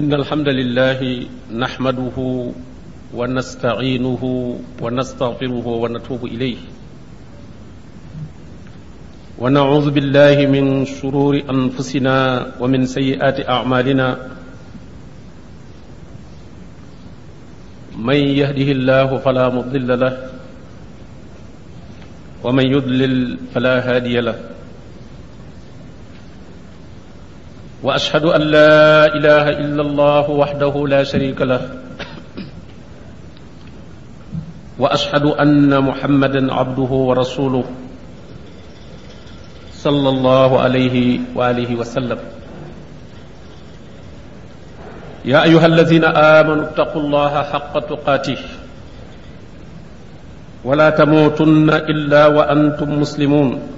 إن 0.00 0.12
الحمد 0.14 0.48
لله 0.60 1.00
نحمده 1.64 2.16
ونستعينه 3.18 4.22
ونستغفره 4.84 5.66
ونتوب 5.82 6.22
إليه 6.34 6.60
ونعوذ 9.42 9.86
بالله 9.96 10.36
من 10.54 10.64
شرور 10.98 11.34
أنفسنا 11.56 12.16
ومن 12.60 12.86
سيئات 12.86 13.38
أعمالنا 13.48 14.08
من 18.08 18.18
يهده 18.40 18.68
الله 18.78 19.08
فلا 19.24 19.46
مضل 19.56 19.88
له 20.02 20.14
ومن 22.44 22.64
يضلل 22.76 23.38
فلا 23.54 23.74
هادي 23.88 24.16
له 24.28 24.38
واشهد 27.82 28.24
ان 28.24 28.40
لا 28.42 29.06
اله 29.06 29.48
الا 29.48 29.82
الله 29.82 30.30
وحده 30.30 30.86
لا 30.88 31.02
شريك 31.04 31.42
له 31.42 31.60
واشهد 34.78 35.22
ان 35.26 35.78
محمدا 35.80 36.54
عبده 36.54 36.92
ورسوله 37.08 37.64
صلى 39.74 40.08
الله 40.08 40.60
عليه 40.60 41.20
واله 41.34 41.76
وسلم 41.76 42.18
يا 45.24 45.42
ايها 45.44 45.66
الذين 45.66 46.04
امنوا 46.38 46.62
اتقوا 46.64 47.02
الله 47.02 47.42
حق 47.42 47.78
تقاته 47.78 48.38
ولا 50.64 50.90
تموتن 50.90 51.68
الا 51.70 52.26
وانتم 52.26 53.00
مسلمون 53.00 53.77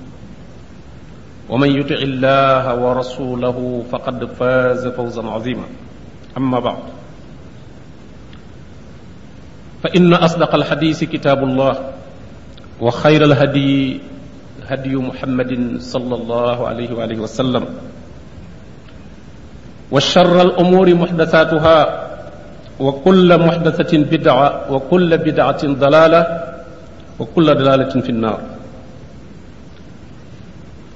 ومن 1.51 1.67
يطع 1.79 1.95
الله 2.07 2.63
ورسوله 2.79 3.57
فقد 3.91 4.17
فاز 4.39 4.87
فوزا 4.87 5.23
عظيما 5.27 5.63
أما 6.37 6.59
بعد 6.59 6.77
فإن 9.83 10.13
أصدق 10.13 10.55
الحديث 10.55 11.03
كتاب 11.03 11.43
الله 11.43 11.73
وخير 12.81 13.21
الهدي 13.23 13.99
هدي 14.67 14.95
محمد 14.95 15.51
صلى 15.83 16.15
الله 16.15 16.57
عليه 16.67 16.89
وآله 16.95 17.19
وسلم 17.19 17.63
وشر 19.91 20.41
الأمور 20.41 20.93
محدثاتها 20.95 21.79
وكل 22.79 23.29
محدثة 23.45 23.93
بدعة 23.97 24.47
وكل 24.73 25.17
بدعة 25.17 25.61
ضلالة 25.67 26.27
وكل 27.19 27.45
ضلالة 27.55 27.93
في 28.01 28.09
النار 28.09 28.39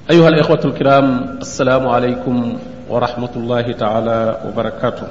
أيها 0.06 0.28
الإخوة 0.28 0.62
الكرام 0.70 1.06
السلام 1.42 1.82
عليكم 1.88 2.36
ورحمة 2.86 3.32
الله 3.36 3.66
تعالى 3.82 4.18
وبركاته 4.46 5.08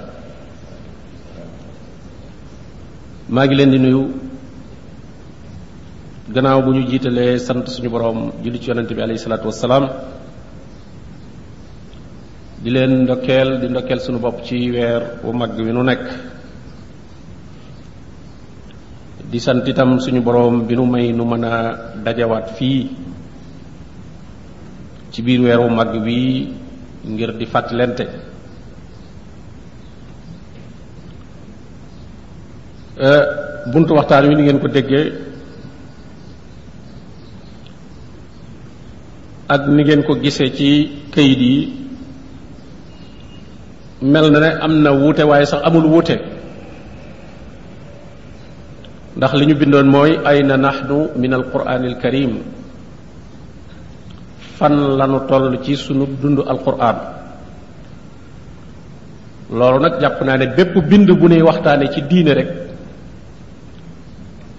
ما 3.29 3.43
جلن 3.45 3.75
نيو 3.83 4.01
غناو 6.31 6.59
بنيو 6.63 6.87
جيت 6.87 7.11
لي 7.11 7.35
سنت 7.43 7.67
سنو 7.75 7.89
بروم 7.91 8.19
جلت 8.43 8.63
يننتبي 8.71 9.01
عليه 9.03 9.15
الصلاة 9.19 9.43
والسلام 9.45 9.83
دلين 12.63 13.05
دوكيل 13.11 13.59
دين 13.67 13.75
دوكيل 13.75 13.99
سنو 13.99 14.23
باب 14.23 14.47
چي 14.47 14.63
وير 14.75 15.01
ومك 15.27 15.59
بنو 15.67 15.83
نك 15.83 16.03
دي 19.31 19.39
سنتي 19.43 19.75
تم 19.75 19.99
سنو 19.99 20.23
بروم 20.23 20.63
بنو 20.63 20.85
مي 20.87 21.11
نمنا 21.11 21.53
دجوات 22.05 22.49
فيه 22.55 22.79
ci 25.15 25.23
biir 25.23 25.39
weeru 25.47 25.71
màgg 25.71 25.95
bi 26.03 26.19
ngir 27.07 27.31
di 27.39 27.45
fàttalente 27.47 28.03
euh, 32.99 33.23
buntu 33.71 33.95
waxtaan 33.95 34.27
wi 34.27 34.35
ni 34.35 34.43
ngeen 34.43 34.59
ko 34.59 34.67
déggee 34.67 35.03
ak 39.47 39.61
ni 39.71 39.81
ngeen 39.87 40.03
ko 40.03 40.13
gisee 40.23 40.51
ci 40.57 40.69
kayit 41.15 41.39
yi 41.47 41.55
mel 44.11 44.27
na 44.35 44.39
ne 44.43 44.49
am 44.65 44.73
na 44.83 44.91
wuute 44.99 45.23
waaye 45.23 45.45
sax 45.47 45.61
amul 45.67 45.87
wuute 45.95 46.15
ndax 49.15 49.31
li 49.39 49.45
ñu 49.47 49.55
bindoon 49.59 49.87
mooy 49.87 50.11
ay 50.29 50.37
ayna 50.43 50.55
nahnu 50.59 50.99
min 51.19 51.31
alquranil 51.39 51.95
karim 52.03 52.31
fan 54.55 54.73
lanu 54.95 55.27
toll 55.27 55.51
ci 55.59 55.75
sunu 55.75 56.07
dund 56.07 56.39
alquran 56.47 56.95
loolu 59.51 59.77
nag 59.83 59.93
jàpp 60.01 60.17
naa 60.23 60.37
ne 60.39 60.45
bépp 60.55 60.73
bind 60.89 61.09
bu 61.19 61.27
nuy 61.27 61.41
waxtaane 61.43 61.85
ci 61.93 62.01
diine 62.09 62.31
rek 62.33 62.49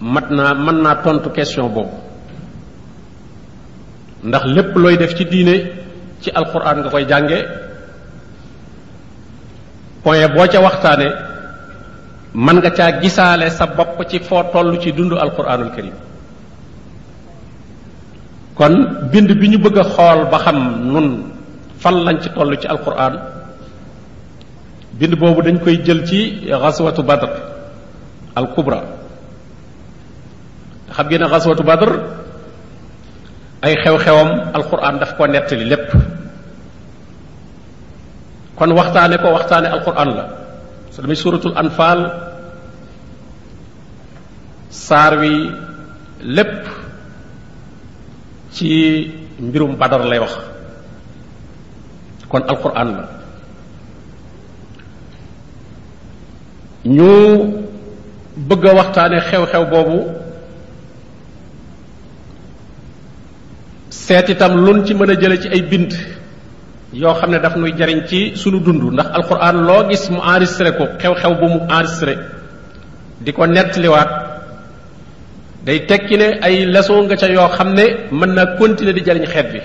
mat 0.05 0.29
naa 0.31 0.55
mën 0.55 0.79
naa 0.85 0.95
tontu 1.03 1.29
question 1.35 1.69
boobu 1.75 1.95
ndax 4.29 4.45
lépp 4.57 4.73
looy 4.77 4.97
def 5.01 5.13
ci 5.17 5.25
diine 5.25 5.57
ci 6.21 6.29
alquran 6.39 6.77
nga 6.81 6.91
koy 6.93 7.05
jànge 7.11 7.39
point 10.05 10.29
boo 10.35 10.47
ca 10.53 10.61
waxtaanee 10.67 11.13
mën 12.45 12.57
nga 12.61 12.71
caa 12.79 13.01
gisaale 13.03 13.49
sa 13.51 13.65
bopp 13.67 13.97
ci 14.11 14.19
foo 14.29 14.43
toll 14.53 14.69
ci 14.83 14.93
dund 14.93 15.13
alquranul 15.17 15.71
karim 15.75 15.95
kon 18.57 18.73
bind 19.13 19.29
bi 19.41 19.47
ñu 19.49 19.59
bëgg 19.61 19.79
ba 20.33 20.39
xam 20.45 20.57
nun 20.93 21.07
fan 21.83 21.97
lañ 22.07 22.17
ci 22.23 22.29
tollu 22.35 22.57
ci 22.63 22.67
alquran 22.75 23.15
bind 24.99 25.15
boobu 25.21 25.41
dañ 25.47 25.59
koy 25.65 25.77
jël 25.87 26.01
ci 26.09 26.21
ghaswatu 26.63 27.03
badr 27.11 27.29
al 28.39 28.47
kubra 28.55 28.81
xam 30.95 31.07
ngeen 31.09 31.25
ghaswatu 31.33 31.63
badr 31.71 31.91
ay 33.67 33.75
xew-xewam 33.85 34.29
alquran 34.59 34.95
daf 35.01 35.13
ko 35.17 35.23
nettali 35.27 35.65
lépp 35.73 35.89
kon 38.57 38.71
waxtaane 38.79 39.17
ko 39.23 39.27
waxtaane 39.37 39.69
alquran 39.77 40.11
la 40.17 40.25
su 40.93 41.15
suratul 41.23 41.53
anfal 41.63 42.01
sarwi 44.87 45.37
wi 46.21 46.43
ci 48.57 49.05
mbirum 49.37 49.77
badar 49.77 50.01
lay 50.09 50.17
wax 50.17 50.33
kon 52.33 52.41
alquran 52.49 52.89
la 52.97 53.05
ñu 56.97 57.13
bëgg 58.49 58.63
a 58.65 58.73
waxtaane 58.81 59.19
xew-xew 59.29 59.65
boobu 59.71 59.99
seet 63.93 64.29
itam 64.33 64.53
lun 64.65 64.81
ci 64.89 64.95
mën 64.97 65.11
a 65.13 65.21
jële 65.21 65.37
ci 65.43 65.49
ay 65.53 65.61
bind 65.63 65.93
yoo 66.97 67.13
xam 67.15 67.31
ne 67.37 67.39
daf 67.39 67.57
nuy 67.61 67.75
jariñ 67.79 68.07
ci 68.09 68.33
sunu 68.41 68.59
dund 68.65 68.83
ndax 68.97 69.09
alquran 69.13 69.61
loo 69.69 69.85
gis 69.91 70.09
mu 70.11 70.17
enregistré 70.21 70.73
ko 70.73 70.85
xew-xew 70.99 71.33
bu 71.39 71.47
mu 71.53 71.61
enregistré 71.69 72.15
di 73.21 73.33
ko 73.37 73.45
nettaliwaat 73.47 74.36
day 75.67 75.85
tekki 75.91 76.17
ne 76.23 76.27
ay 76.47 76.57
leçon 76.75 77.03
nga 77.05 77.17
ca 77.21 77.27
yoo 77.37 77.49
xam 77.59 77.75
ne 77.75 77.85
mën 78.19 78.31
naa 78.37 78.47
continuer 78.59 78.95
di 78.97 79.03
jariñ 79.07 79.27
xeet 79.33 79.47
bi 79.53 79.61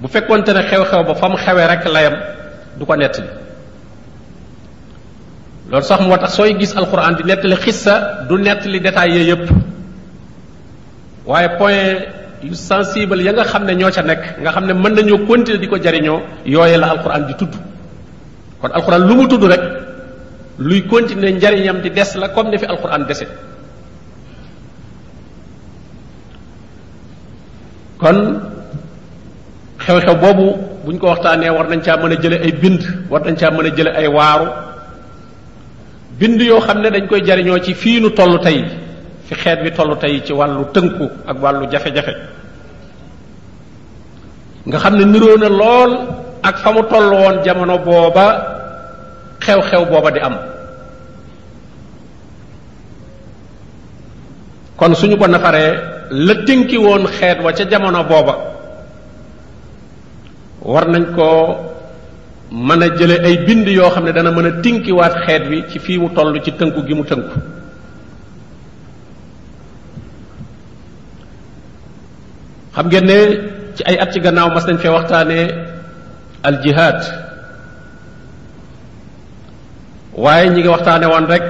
bu 0.00 0.06
fekkonte 0.12 0.50
ne 0.56 0.60
xew-xew 0.70 1.02
ba 1.08 1.14
fa 1.20 1.26
mu 1.32 1.36
xewee 1.44 1.66
rek 1.70 1.84
layam 1.94 2.14
du 2.78 2.84
ko 2.86 2.94
nettali 2.96 3.28
loolu 5.70 5.86
sax 5.90 6.00
moo 6.04 6.16
tax 6.22 6.34
sooy 6.36 6.50
gis 6.60 6.72
alquran 6.80 7.14
di 7.16 7.22
nettali 7.28 7.56
xissa 7.64 7.94
du 8.28 8.34
nettali 8.46 8.78
détails 8.84 9.14
yooyu 9.16 9.30
yëpp 9.32 9.46
waaye 11.30 11.48
point 11.58 11.98
yu 12.48 12.54
sensible 12.68 13.22
ya 13.26 13.32
nga 13.32 13.44
xam 13.50 13.62
ne 13.68 13.72
ñoo 13.80 13.90
ca 13.94 14.02
nekk 14.10 14.22
nga 14.42 14.50
xam 14.54 14.64
ne 14.68 14.74
mën 14.82 14.92
nañoo 14.96 15.18
continuer 15.28 15.58
di 15.62 15.68
ko 15.72 15.76
jariñoo 15.84 16.20
yooye 16.54 16.76
la 16.82 16.86
alquran 16.94 17.22
di 17.28 17.34
tudd 17.40 17.54
kon 18.60 18.70
alquran 18.78 19.00
lu 19.08 19.14
mu 19.18 19.24
tudd 19.32 19.44
rek 19.52 19.62
luy 20.66 20.80
continuer 20.92 21.32
njariñam 21.36 21.78
di 21.84 21.90
des 21.96 22.10
la 22.20 22.28
comme 22.34 22.50
ni 22.50 22.58
fi 22.58 22.66
alquran 22.72 23.04
dese 23.10 23.26
kon 28.02 28.38
xew-xew 29.84 30.16
boobu 30.22 30.46
buñ 30.84 30.96
ko 31.00 31.06
waxtaanee 31.14 31.50
war 31.56 31.66
nañ 31.70 31.80
caa 31.86 31.96
mën 32.00 32.12
a 32.14 32.16
jële 32.22 32.36
ay 32.46 32.52
bind 32.62 32.82
war 33.10 33.22
nañ 33.26 33.36
caa 33.40 33.50
mën 33.54 33.66
a 33.68 33.70
jële 33.76 33.90
ay 34.00 34.08
waaru 34.16 34.46
bind 36.18 36.40
yoo 36.50 36.60
xam 36.66 36.78
ne 36.82 36.88
dañ 36.94 37.06
koy 37.10 37.20
jariñoo 37.26 37.58
ci 37.66 37.72
fii 37.80 38.00
nu 38.02 38.08
toll 38.18 38.34
tey 38.44 38.58
fi 39.26 39.34
xeet 39.42 39.58
bi 39.64 39.70
toll 39.76 39.92
tey 40.02 40.14
ci 40.26 40.32
wàllu 40.38 40.64
tënku 40.74 41.06
ak 41.30 41.36
wàllu 41.42 41.64
jafe-jafe 41.72 42.14
nga 44.68 44.78
xam 44.82 44.94
ne 44.98 45.04
nuroo 45.12 45.36
na 45.42 45.48
lool 45.60 45.92
ak 46.48 46.54
fa 46.62 46.70
mu 46.76 46.82
toll 46.90 47.08
woon 47.20 47.36
jamono 47.44 47.76
booba 47.86 48.26
xew-xew 49.44 49.82
booba 49.90 50.10
di 50.14 50.20
am 50.28 50.36
kon 54.82 54.94
suñu 54.98 55.16
ko 55.16 55.26
nafaree 55.30 56.10
la 56.10 56.34
tënki 56.44 56.76
woon 56.78 57.06
xeet 57.06 57.38
wa 57.40 57.52
ca 57.52 57.62
jamono 57.70 58.02
booba 58.04 58.34
war 60.72 60.86
nañ 60.88 61.14
ko 61.14 61.26
mën 62.50 62.82
a 62.82 62.88
jële 62.98 63.16
ay 63.26 63.36
bind 63.46 63.68
yoo 63.68 63.90
xam 63.94 64.04
ne 64.04 64.12
dana 64.12 64.30
mën 64.32 64.46
a 64.50 64.50
tinkiwaat 64.62 65.14
xeet 65.26 65.42
wi 65.50 65.64
ci 65.70 65.78
fii 65.84 65.98
mu 66.02 66.08
toll 66.16 66.34
ci 66.44 66.50
tënku 66.58 66.80
gi 66.86 66.94
mu 66.94 67.04
tënku 67.10 67.38
xam 72.74 72.86
ngeen 72.90 73.04
ne 73.10 73.18
ci 73.76 73.82
ay 73.88 73.96
at 74.02 74.10
ci 74.12 74.18
gannaaw 74.24 74.48
mas 74.54 74.66
nañ 74.66 74.78
fee 74.82 74.90
waxtaanee 74.96 75.46
al 76.48 76.56
jihaad 76.62 77.00
waaye 80.22 80.48
ñu 80.50 80.58
ngi 80.60 80.68
waxtaane 80.74 81.06
woon 81.12 81.26
rek 81.32 81.44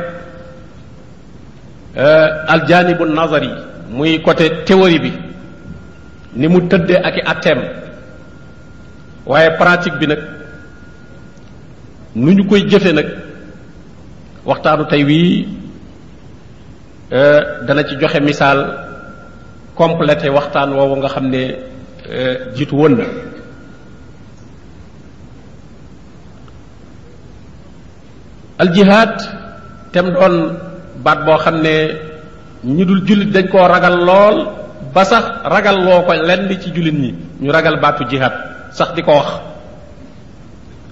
Euh, 1.96 2.52
aljaanibu 2.52 3.04
nazar 3.04 3.44
yi 3.44 3.52
muy 3.92 4.22
côté 4.22 4.64
théorie 4.64 4.98
bi 4.98 5.12
ni 6.34 6.48
mu 6.48 6.64
tëddee 6.66 6.96
ak 6.96 7.16
i 7.18 7.20
atteem 7.20 7.58
waaye 9.26 9.50
pratique 9.60 9.98
bi 10.00 10.06
nag 10.06 10.18
nu 12.16 12.32
ñu 12.32 12.46
koy 12.48 12.64
jëfe 12.66 12.94
nag 12.94 13.06
waxtaanu 14.44 14.86
tey 14.88 15.04
wii 15.04 15.46
euh, 17.12 17.60
dana 17.68 17.84
ci 17.84 17.98
joxe 18.00 18.20
misaal 18.22 18.72
complété 19.74 20.30
waxtaan 20.30 20.72
woowu 20.72 20.96
nga 20.96 21.08
xam 21.08 21.28
ne 21.28 21.56
euh, 22.08 22.36
jiitu 22.56 22.74
woon 22.74 22.96
na 22.96 23.04
aljihaad 28.58 29.14
tem 29.92 30.10
doon 30.10 30.71
baat 30.96 31.24
boo 31.24 31.36
xam 31.38 31.60
ne 31.62 31.72
ñu 32.64 32.84
dul 32.84 33.00
jullit 33.06 33.30
dañ 33.32 33.48
koo 33.48 33.66
ragal 33.68 33.96
lool 34.08 34.36
ba 34.94 35.04
sax 35.04 35.24
ragal 35.44 35.78
loo 35.86 36.04
ko 36.06 36.12
lenn 36.12 36.48
ci 36.60 36.68
jullit 36.74 36.92
ñi 36.94 37.14
ñu 37.40 37.52
ragal 37.52 37.78
baatu 37.80 38.04
jihaad 38.10 38.32
sax 38.72 38.94
di 38.94 39.02
ko 39.02 39.10
wax 39.12 39.28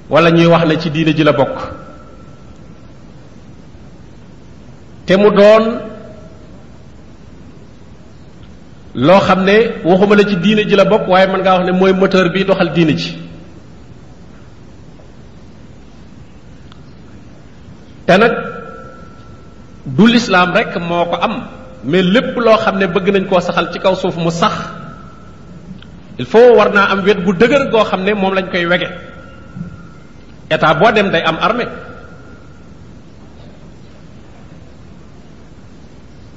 walla 0.08 0.31
ñuy 0.31 0.47
wax 0.47 0.64
ne 0.67 0.79
ci 0.79 0.91
diine 0.91 1.12
ji 1.14 1.23
la 1.25 1.32
bokk 1.32 1.56
te 5.06 5.17
mu 5.17 5.31
doon 5.35 5.64
loo 8.94 9.20
xam 9.20 9.44
ne 9.44 9.82
waxuma 9.85 10.17
la 10.17 10.25
ci 10.25 10.37
diine 10.37 10.64
ji 10.69 10.76
la 10.76 10.85
bokk 10.85 11.08
waaye 11.08 11.26
mën 11.29 11.41
ngaa 11.41 11.55
wax 11.56 11.67
ne 11.67 11.73
mooy 11.73 11.93
moteur 11.93 12.32
bi 12.32 12.44
doxal 12.44 12.73
diina 12.73 12.93
ji 12.93 13.19
te 18.06 18.17
nag 18.17 18.50
du 19.87 20.06
lislaam 20.06 20.53
rek 20.55 20.77
moo 20.88 21.05
ko 21.05 21.17
am 21.23 21.49
mais 21.85 22.03
lépp 22.03 22.37
loo 22.37 22.56
xam 22.56 22.79
ne 22.79 22.87
bëgg 22.87 23.09
nañ 23.12 23.27
koo 23.29 23.41
saxal 23.41 23.71
ci 23.73 23.79
kaw 23.79 23.94
suuf 23.94 24.17
mu 24.17 24.31
sax 24.31 24.55
il 26.19 26.27
faut 26.27 26.55
war 26.56 26.71
naa 26.73 26.91
am 26.91 27.00
wet 27.05 27.21
gu 27.25 27.32
dëgër 27.32 27.71
goo 27.71 27.85
xam 27.85 28.05
ne 28.05 28.12
moom 28.15 28.35
lañ 28.35 28.49
koy 28.50 28.67
wege 28.67 28.88
état 30.50 30.75
boo 30.75 30.93
dem 30.93 31.11
day 31.11 31.23
am 31.23 31.37
armée 31.41 31.67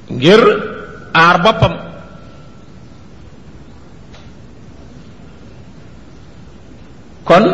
ngir 0.10 0.40
aar 1.14 1.42
boppam 1.44 1.74
kon 7.26 7.46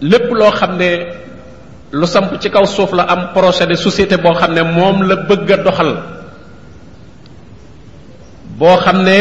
lépp 0.00 0.26
loo 0.38 0.50
xam 0.50 0.76
ne 0.78 1.22
lu 1.94 2.06
samp 2.10 2.34
ci 2.42 2.50
kaw 2.50 2.66
suuf 2.66 2.90
la 2.90 3.06
am 3.06 3.30
projet 3.30 3.70
de 3.70 3.78
société 3.78 4.18
boo 4.18 4.34
xam 4.34 4.50
ne 4.52 4.62
moom 4.66 5.06
la 5.06 5.14
bëgg 5.14 5.48
a 5.54 5.56
doxal 5.62 5.90
boo 8.58 8.76
xam 8.82 9.02
ne 9.06 9.18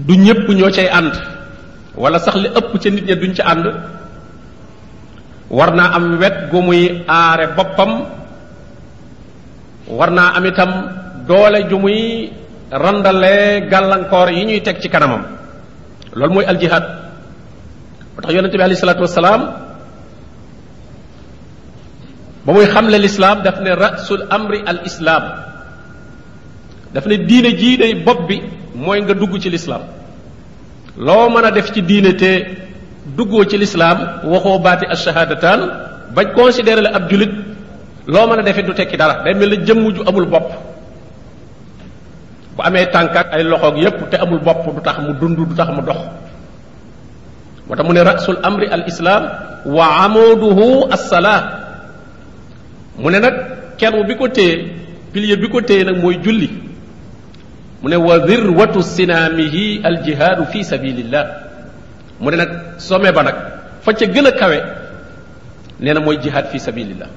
du 0.00 0.16
ñëpp 0.24 0.48
ñoo 0.48 0.70
cay 0.72 0.88
ànd 0.88 1.12
wala 2.00 2.16
sax 2.24 2.36
li 2.40 2.48
ëpp 2.48 2.72
ca 2.82 2.88
nit 2.90 3.04
ña 3.06 3.14
duñ 3.20 3.32
ca 3.36 3.44
ànd 3.52 3.66
war 5.56 5.70
naa 5.76 5.92
am 5.96 6.16
wet 6.18 6.36
gu 6.50 6.58
muy 6.66 6.82
aare 7.16 7.46
boppam 7.56 7.92
war 9.96 10.10
naa 10.10 10.32
am 10.36 10.44
itam 10.48 10.70
doole 11.28 11.58
ju 11.68 11.76
muy 11.84 12.00
randale 12.72 13.60
gàllankoor 13.70 14.28
yi 14.32 14.42
ñuy 14.48 14.60
teg 14.64 14.80
ci 14.80 14.88
kanamam 14.88 15.22
loolu 16.16 16.34
mooy 16.34 16.46
aljihaad 16.50 16.84
moo 18.14 18.20
tax 18.22 18.32
yonente 18.34 18.56
bi 18.56 18.62
alayhi 18.64 18.80
salaatu 18.80 19.02
wasalaam 19.06 19.63
ba 22.44 22.52
muy 22.52 22.68
xamle 22.68 22.96
lislaam 23.00 23.40
daf 23.42 23.60
ne 23.64 23.72
rasul 23.72 24.20
amri 24.36 24.60
al 24.72 24.84
islaam 24.84 25.24
daf 26.92 27.04
ne 27.08 27.16
diine 27.28 27.50
jii 27.60 27.76
day 27.80 27.92
bopp 28.06 28.28
bi 28.28 28.36
mooy 28.76 29.00
nga 29.02 29.14
dugg 29.20 29.32
ci 29.42 29.48
lislaam 29.50 29.82
loo 31.06 31.24
mën 31.32 31.44
a 31.48 31.50
def 31.50 31.72
ci 31.72 31.80
diine 31.82 32.12
te 32.14 32.30
duggoo 33.16 33.44
ci 33.48 33.56
lislaam 33.58 33.98
waxoo 34.32 34.58
baati 34.60 34.84
ashahadataan 34.94 35.60
bañ 36.14 36.26
considéré 36.36 36.80
la 36.86 36.90
ab 36.96 37.08
julit 37.10 37.32
loo 38.12 38.26
mën 38.28 38.38
a 38.40 38.42
defee 38.42 38.62
du 38.62 38.74
tekki 38.74 38.96
dara 39.00 39.24
day 39.24 39.34
mel 39.34 39.48
ne 39.50 39.56
jëmm 39.66 39.80
ju 39.94 40.02
amul 40.06 40.26
bopp 40.32 40.48
bu 42.56 42.60
amee 42.62 42.86
tànk 42.94 43.16
ak 43.16 43.26
ay 43.34 43.42
loxoog 43.42 43.76
yépp 43.84 43.98
te 44.10 44.16
amul 44.16 44.38
bopp 44.46 44.68
du 44.74 44.80
tax 44.86 44.98
mu 45.06 45.12
dund 45.20 45.38
du 45.48 45.54
tax 45.56 45.68
mu 45.76 45.80
dox 45.88 46.00
moo 47.66 47.74
tax 47.76 47.86
mu 47.86 47.92
ne 47.94 48.00
rasul 48.00 48.36
amri 48.42 48.66
al 48.76 48.84
islam 48.92 49.22
wa 49.76 49.84
amuduhu 50.04 50.92
as 50.94 51.08
salah 51.08 51.63
mu 52.98 53.10
ne 53.10 53.18
nag 53.18 53.34
kenu 53.78 54.04
bi 54.06 54.14
ko 54.16 54.28
téye 54.28 54.70
pilier 55.12 55.36
bi 55.38 55.48
ko 55.50 55.60
téye 55.60 55.84
nag 55.84 55.98
mooy 56.02 56.18
julli 56.22 56.46
mu 57.82 57.88
ne 57.90 57.96
wa 57.96 58.22
zirwatu 58.26 58.82
sinaamihi 58.82 59.80
aljihaadu 59.82 60.46
fi 60.52 60.64
sabilillah 60.64 61.26
mu 62.22 62.30
ne 62.30 62.36
nag 62.36 62.50
sommet 62.78 63.12
ba 63.14 63.22
nag 63.22 63.34
fa 63.82 63.92
ca 63.94 64.06
gën 64.06 64.26
a 64.26 64.32
kawe 64.32 64.58
nee 65.80 65.92
na 65.94 66.00
mooy 66.00 66.18
jihaad 66.22 66.46
fi 66.54 66.58
sabilillah 66.60 67.08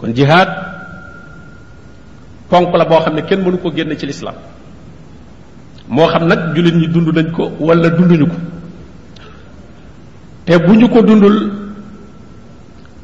kon 0.00 0.12
jihaad 0.14 0.48
ponk 2.48 2.72
la 2.76 2.84
boo 2.84 3.00
xam 3.04 3.14
ne 3.14 3.22
kenn 3.22 3.44
mënu 3.44 3.58
ko 3.58 3.70
génn 3.76 3.96
ci 3.98 4.06
lislaam 4.06 4.34
moo 5.88 6.08
xam 6.08 6.26
nag 6.26 6.56
jullit 6.56 6.74
ñi 6.74 6.86
dund 6.88 7.08
nañ 7.14 7.30
ko 7.36 7.52
walla 7.60 7.88
dunduñu 7.90 8.26
ko 8.26 8.36
te 10.46 10.56
bu 10.58 10.72
ñu 10.74 10.88
ko 10.88 11.02
dundul 11.02 11.59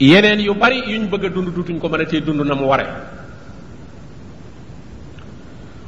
yeneen 0.00 0.40
yu 0.46 0.54
bari 0.54 0.82
yuñ 0.86 1.08
bëgg 1.10 1.24
a 1.24 1.28
dund 1.28 1.54
dutuñ 1.54 1.78
ko 1.80 1.88
mën 1.88 2.00
a 2.00 2.20
dund 2.20 2.40
na 2.40 2.54
mu 2.54 2.64
ware 2.66 2.86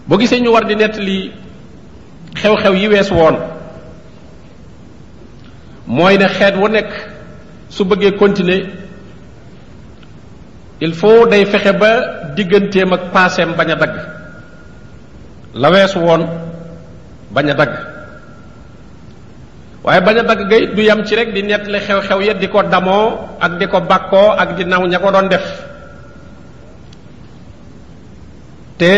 boo 0.07 0.19
gisee 0.19 0.41
ñu 0.41 0.51
war 0.53 0.65
di 0.67 0.75
nettali 0.77 1.33
xew-xew 2.35 2.75
yi 2.75 2.89
wees 2.89 3.11
woon 3.11 3.37
mooy 5.87 6.17
ne 6.19 6.29
xeet 6.29 6.57
wu 6.57 6.69
nekk 6.69 6.91
su 7.69 7.85
bëggee 7.85 8.17
continuer 8.17 8.63
il 10.81 10.95
faut 10.95 11.27
day 11.27 11.45
fexe 11.45 11.73
ba 11.73 11.91
digganteem 12.35 12.93
ak 12.93 13.13
paaseem 13.13 13.53
bañ 13.53 13.71
a 13.71 13.75
dagg 13.77 13.95
la 15.55 15.71
wees 15.71 15.95
woon 15.97 16.25
bañ 17.35 17.51
a 17.51 17.55
dagg 17.55 17.98
waaye 19.85 20.01
bañ 20.01 20.17
a 20.19 20.23
dagg 20.23 20.49
gayit 20.51 20.75
du 20.75 20.83
yam 20.83 21.05
ci 21.07 21.15
rek 21.15 21.31
di 21.35 21.43
nettali 21.43 21.79
xew-xew 21.79 22.21
ya 22.23 22.35
di 22.35 22.49
ko 22.51 22.63
damoo 22.63 23.37
ak 23.41 23.53
di 23.59 23.67
ko 23.71 23.79
bakkoo 23.87 24.35
ak 24.35 24.57
di 24.59 24.65
naw 24.67 24.83
ña 24.87 24.99
ko 24.99 25.11
doon 25.15 25.29
def 25.31 25.45
te 28.79 28.93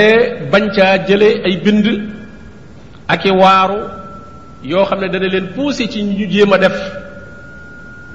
bañ 0.52 0.72
caa 0.72 1.04
jële 1.04 1.42
ay 1.44 1.54
bind 1.60 1.86
ak 3.08 3.20
i 3.28 3.32
waaru 3.32 3.80
yoo 4.64 4.84
xam 4.88 5.00
ne 5.04 5.08
dana 5.12 5.28
leen 5.28 5.52
pousser 5.52 5.86
ci 5.92 6.00
ñu 6.02 6.24
jéem 6.30 6.52
a 6.52 6.58
def 6.58 6.74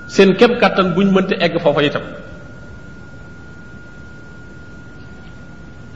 seen 0.10 0.34
képp 0.34 0.58
kàttan 0.60 0.94
buñ 0.98 1.08
mënta 1.14 1.36
egg 1.46 1.54
foofu 1.62 1.82
itam 1.86 2.02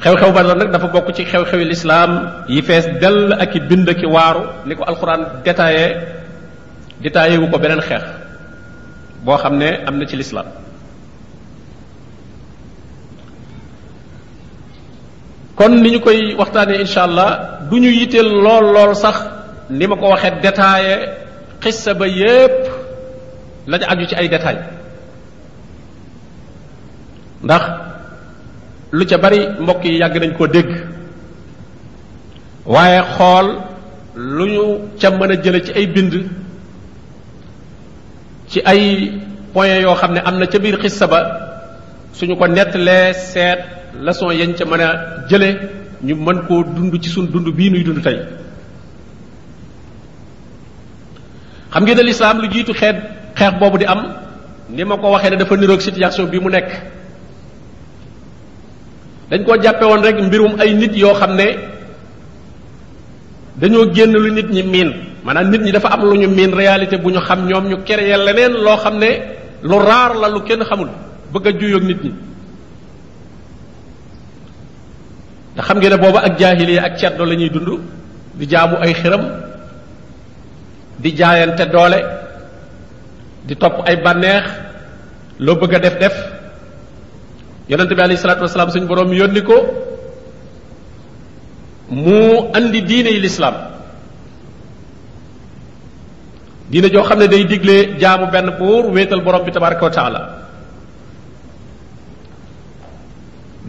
xew-xew 0.05 0.31
ba 0.37 0.41
nag 0.43 0.69
dafa 0.71 0.87
bokk 0.93 1.13
ci 1.17 1.25
xew-xewi 1.25 1.65
lislaam 1.65 2.45
yi 2.47 2.61
fees 2.61 2.85
dell 3.01 3.33
ak 3.41 3.55
i 3.57 3.59
bind 3.59 3.89
ak 3.89 4.01
i 4.05 4.05
waaru 4.07 4.43
ni 4.65 4.75
ko 4.77 4.83
alxuraan 4.85 5.41
détaillé 5.43 6.17
détaillé 7.01 7.37
wu 7.37 7.47
ko 7.47 7.57
beneen 7.57 7.81
xeex 7.81 8.03
boo 9.23 9.37
xam 9.37 9.55
ne 9.57 9.67
am 9.87 9.95
na 9.97 10.05
ci 10.05 10.15
lislaam 10.17 10.45
kon 15.55 15.73
ni 15.81 15.91
ñu 15.91 15.99
koy 15.99 16.35
waxtaanee 16.35 16.79
incha 16.83 17.03
allah 17.03 17.59
du 17.71 17.79
ñu 17.79 17.89
yitteel 17.91 18.25
lool 18.27 18.65
lool 18.75 18.95
sax 18.95 19.17
ni 19.69 19.87
ma 19.87 19.95
ko 19.95 20.09
waxee 20.11 20.39
détaillé 20.43 20.95
xissa 21.61 21.93
ba 21.93 22.07
yépp 22.07 22.59
la 23.67 23.79
ca 23.79 23.95
ci 24.07 24.15
ay 24.15 24.27
détail 24.29 24.57
ndax 27.43 27.63
lu 28.91 29.05
ca 29.05 29.17
bari 29.17 29.41
mbokk 29.59 29.83
yi 29.85 29.99
yàgg 29.99 30.15
nañ 30.19 30.33
koo 30.37 30.47
dégg 30.47 30.69
waaye 32.65 33.01
xool 33.17 33.47
lu 34.15 34.45
ñu 34.53 34.63
ca 34.99 35.09
mën 35.11 35.31
a 35.31 35.41
jële 35.43 35.59
ci 35.63 35.71
ay 35.75 35.87
bind 35.87 36.38
ci 38.49 38.59
ay 38.65 39.13
point 39.53 39.79
yoo 39.85 39.93
xam 39.95 40.13
ne 40.17 40.21
am 40.25 40.39
na 40.41 40.45
ca 40.49 40.57
biir 40.59 40.81
xissa 40.81 41.05
ba 41.07 41.19
suñu 42.13 42.35
ko 42.35 42.47
nettalee 42.47 43.13
seet 43.13 43.59
leçon 44.01 44.29
yañ 44.33 44.53
ca 44.57 44.65
mën 44.65 44.81
a 44.81 44.89
jële 45.29 45.49
ñu 46.03 46.15
mën 46.15 46.39
koo 46.47 46.63
dund 46.75 46.95
ci 47.01 47.09
suñ 47.09 47.25
dund 47.33 47.47
bii 47.57 47.69
nuy 47.69 47.83
dund 47.85 47.99
tey 48.03 48.17
xam 51.71 51.83
ngeen 51.85 51.97
ne 51.97 52.03
lislaam 52.03 52.41
lu 52.41 52.47
jiitu 52.53 52.73
xeet 52.73 52.95
xeex 53.35 53.53
boobu 53.59 53.77
di 53.77 53.85
am 53.85 54.01
ni 54.69 54.83
ma 54.83 54.95
ko 55.01 55.11
waxee 55.13 55.29
ne 55.29 55.35
dafa 55.37 55.55
niroog 55.55 55.81
situation 55.81 56.25
bi 56.31 56.39
mu 56.39 56.49
nekk 56.49 56.69
dañ 59.29 59.41
koo 59.45 59.61
jàppe 59.63 59.85
woon 59.85 60.01
rek 60.03 60.17
mbirum 60.27 60.53
ay 60.61 60.73
nit 60.73 60.93
yoo 61.03 61.13
xam 61.19 61.35
ne 61.35 61.45
dañoo 63.61 63.93
génn 63.95 64.11
lu 64.11 64.31
nit 64.33 64.47
ñi 64.55 64.63
miin 64.63 64.89
maanaam 65.29 65.53
nit 65.53 65.61
ñi 65.61 65.71
dafa 65.77 65.93
am 65.93 66.01
luñu 66.09 66.25
min 66.29 66.49
réalité 66.51 66.97
nyuk 66.97 67.21
xam 67.23 67.45
ñom 67.47 67.65
ñu 67.69 67.77
créé 67.85 68.17
leneen 68.17 68.53
lo 68.65 68.73
lu 69.69 69.77
rar 69.85 70.15
la 70.17 70.27
lu 70.33 70.41
kenn 70.41 70.63
xamul 70.65 70.89
bëgg 71.33 71.59
juuy 71.61 71.75
ak 71.77 71.83
nit 71.83 71.99
ñi 72.03 72.13
da 75.55 75.61
xam 75.61 75.77
ngeen 75.77 75.93
ne 75.93 75.97
booba 76.01 76.19
ak 76.25 76.33
jahili 76.39 76.75
ak 76.79 76.97
ceddo 76.97 77.23
la 77.29 77.35
dund 77.53 77.69
di 78.33 78.45
jaamu 78.49 78.75
ay 78.81 78.93
xiram 79.01 79.21
di 80.97 81.09
jaayante 81.15 81.65
doole 81.69 81.99
di 83.47 83.53
top 83.55 83.83
ay 83.85 83.97
banex 84.01 84.45
lo 85.45 85.53
bëgg 85.61 85.73
def 85.81 85.95
def 86.01 86.15
yaronte 87.69 87.93
bi 87.95 88.01
alayhi 88.01 88.17
salatu 88.21 88.41
wassalam 88.49 88.69
suñu 88.73 88.87
borom 88.89 89.13
yoniko 89.13 89.45
ko 89.45 89.59
mu 92.01 92.17
andi 92.57 92.81
diine 92.81 93.11
l'islam 93.21 93.77
diine 96.71 96.87
joo 96.93 97.03
xam 97.07 97.19
ne 97.21 97.27
day 97.33 97.43
digle 97.51 97.77
jaamu 98.01 98.25
benn 98.33 98.49
buur 98.59 98.83
wéetal 98.95 99.21
borom 99.25 99.43
bi 99.45 99.51
tabaraka 99.55 99.83
wa 99.87 99.91
taala 99.97 100.21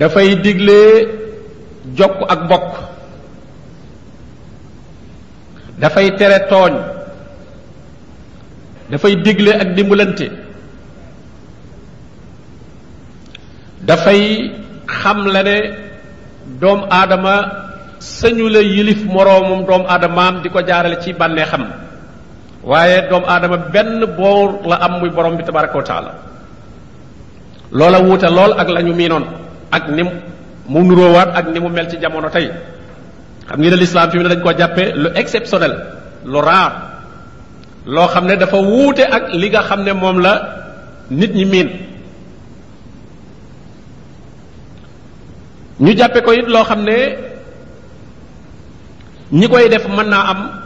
dafay 0.01 0.29
digle 0.45 0.81
jokk 1.99 2.19
ak 2.35 2.41
bokk 2.51 2.71
dafay 5.81 6.09
tere 6.19 6.39
tooñ 6.53 6.75
dafay 8.91 9.15
digle 9.25 9.53
ak 9.63 9.69
dimbalante 9.77 10.27
dafay 13.89 14.21
xam 14.97 15.19
la 15.33 15.41
ne 15.49 15.57
doomu 16.61 16.87
aadama 16.99 17.35
sañu 18.17 18.47
la 18.55 18.61
yilif 18.73 19.01
moroomum 19.15 19.61
doomu 19.69 19.89
aadamaam 19.93 20.35
di 20.43 20.49
ko 20.55 20.61
jaarale 20.69 20.97
ci 21.03 21.11
bànneexam 21.21 21.65
waaye 22.65 23.09
doomu 23.11 23.27
aadama 23.27 23.57
benn 23.73 24.05
boor 24.19 24.61
la 24.69 24.77
am 24.77 25.01
muy 25.01 25.11
borom 25.11 25.37
bi 25.37 25.45
tabaraka 25.45 25.77
wa 25.81 25.85
taala 25.91 26.11
loola 27.73 27.99
wuute 28.05 28.29
lool 28.29 28.53
ak 28.61 28.69
lañu 28.69 28.93
miinoon 28.95 29.25
ak 29.73 29.85
ni 29.89 30.03
mu 30.69 30.81
nuróowaat 30.85 31.29
ak 31.39 31.47
ni 31.53 31.59
mu 31.61 31.69
mel 31.69 31.89
ci 31.89 31.97
jamono 31.97 32.29
tey 32.29 32.53
xam 33.49 33.59
ngeen 33.61 33.71
ne 33.73 33.77
lislaam 33.77 34.11
fi 34.11 34.17
mu 34.19 34.23
ne 34.25 34.29
dañ 34.35 34.43
ko 34.45 34.53
jàppe 34.53 34.85
lu 35.03 35.09
exceptionnel 35.21 35.75
lu 36.25 36.39
raar 36.41 36.71
loo 37.87 38.09
xam 38.13 38.25
ne 38.29 38.35
dafa 38.37 38.57
wuute 38.61 39.03
ak 39.09 39.25
li 39.41 39.49
nga 39.51 39.63
xam 39.69 39.81
ne 39.85 39.93
moom 39.93 40.17
la 40.21 40.33
nit 41.11 41.33
ñi 41.35 41.45
miin 41.45 41.69
ñu 45.81 45.97
jàppe 45.97 46.21
ko 46.25 46.31
it 46.33 46.49
loo 46.55 46.65
xam 46.69 46.85
ne 46.85 46.97
ñi 49.33 49.47
koy 49.49 49.65
def 49.73 49.89
mën 49.89 50.09
naa 50.13 50.25
am 50.33 50.60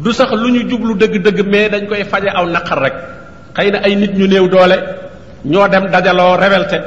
du 0.00 0.10
sax 0.16 0.32
lu 0.32 0.48
ñu 0.50 0.64
jublu 0.68 0.96
dëgg-dëgg 0.96 1.44
mais 1.46 1.68
dañ 1.68 1.84
koy 1.86 2.04
faje 2.04 2.30
aw 2.34 2.44
naqar 2.48 2.78
rek 2.80 2.94
xëy 3.56 3.68
na 3.70 3.78
ay 3.84 3.96
nit 3.96 4.12
ñu 4.16 4.26
néew 4.26 4.48
doole 4.48 4.76
ñoo 5.44 5.68
dem 5.68 5.86
dajaloo 5.92 6.36
révolté 6.40 6.80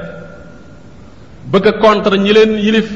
bëgg 1.51 1.67
a 1.67 1.71
contre 1.79 2.17
ñi 2.17 2.33
leen 2.33 2.57
yilif 2.57 2.89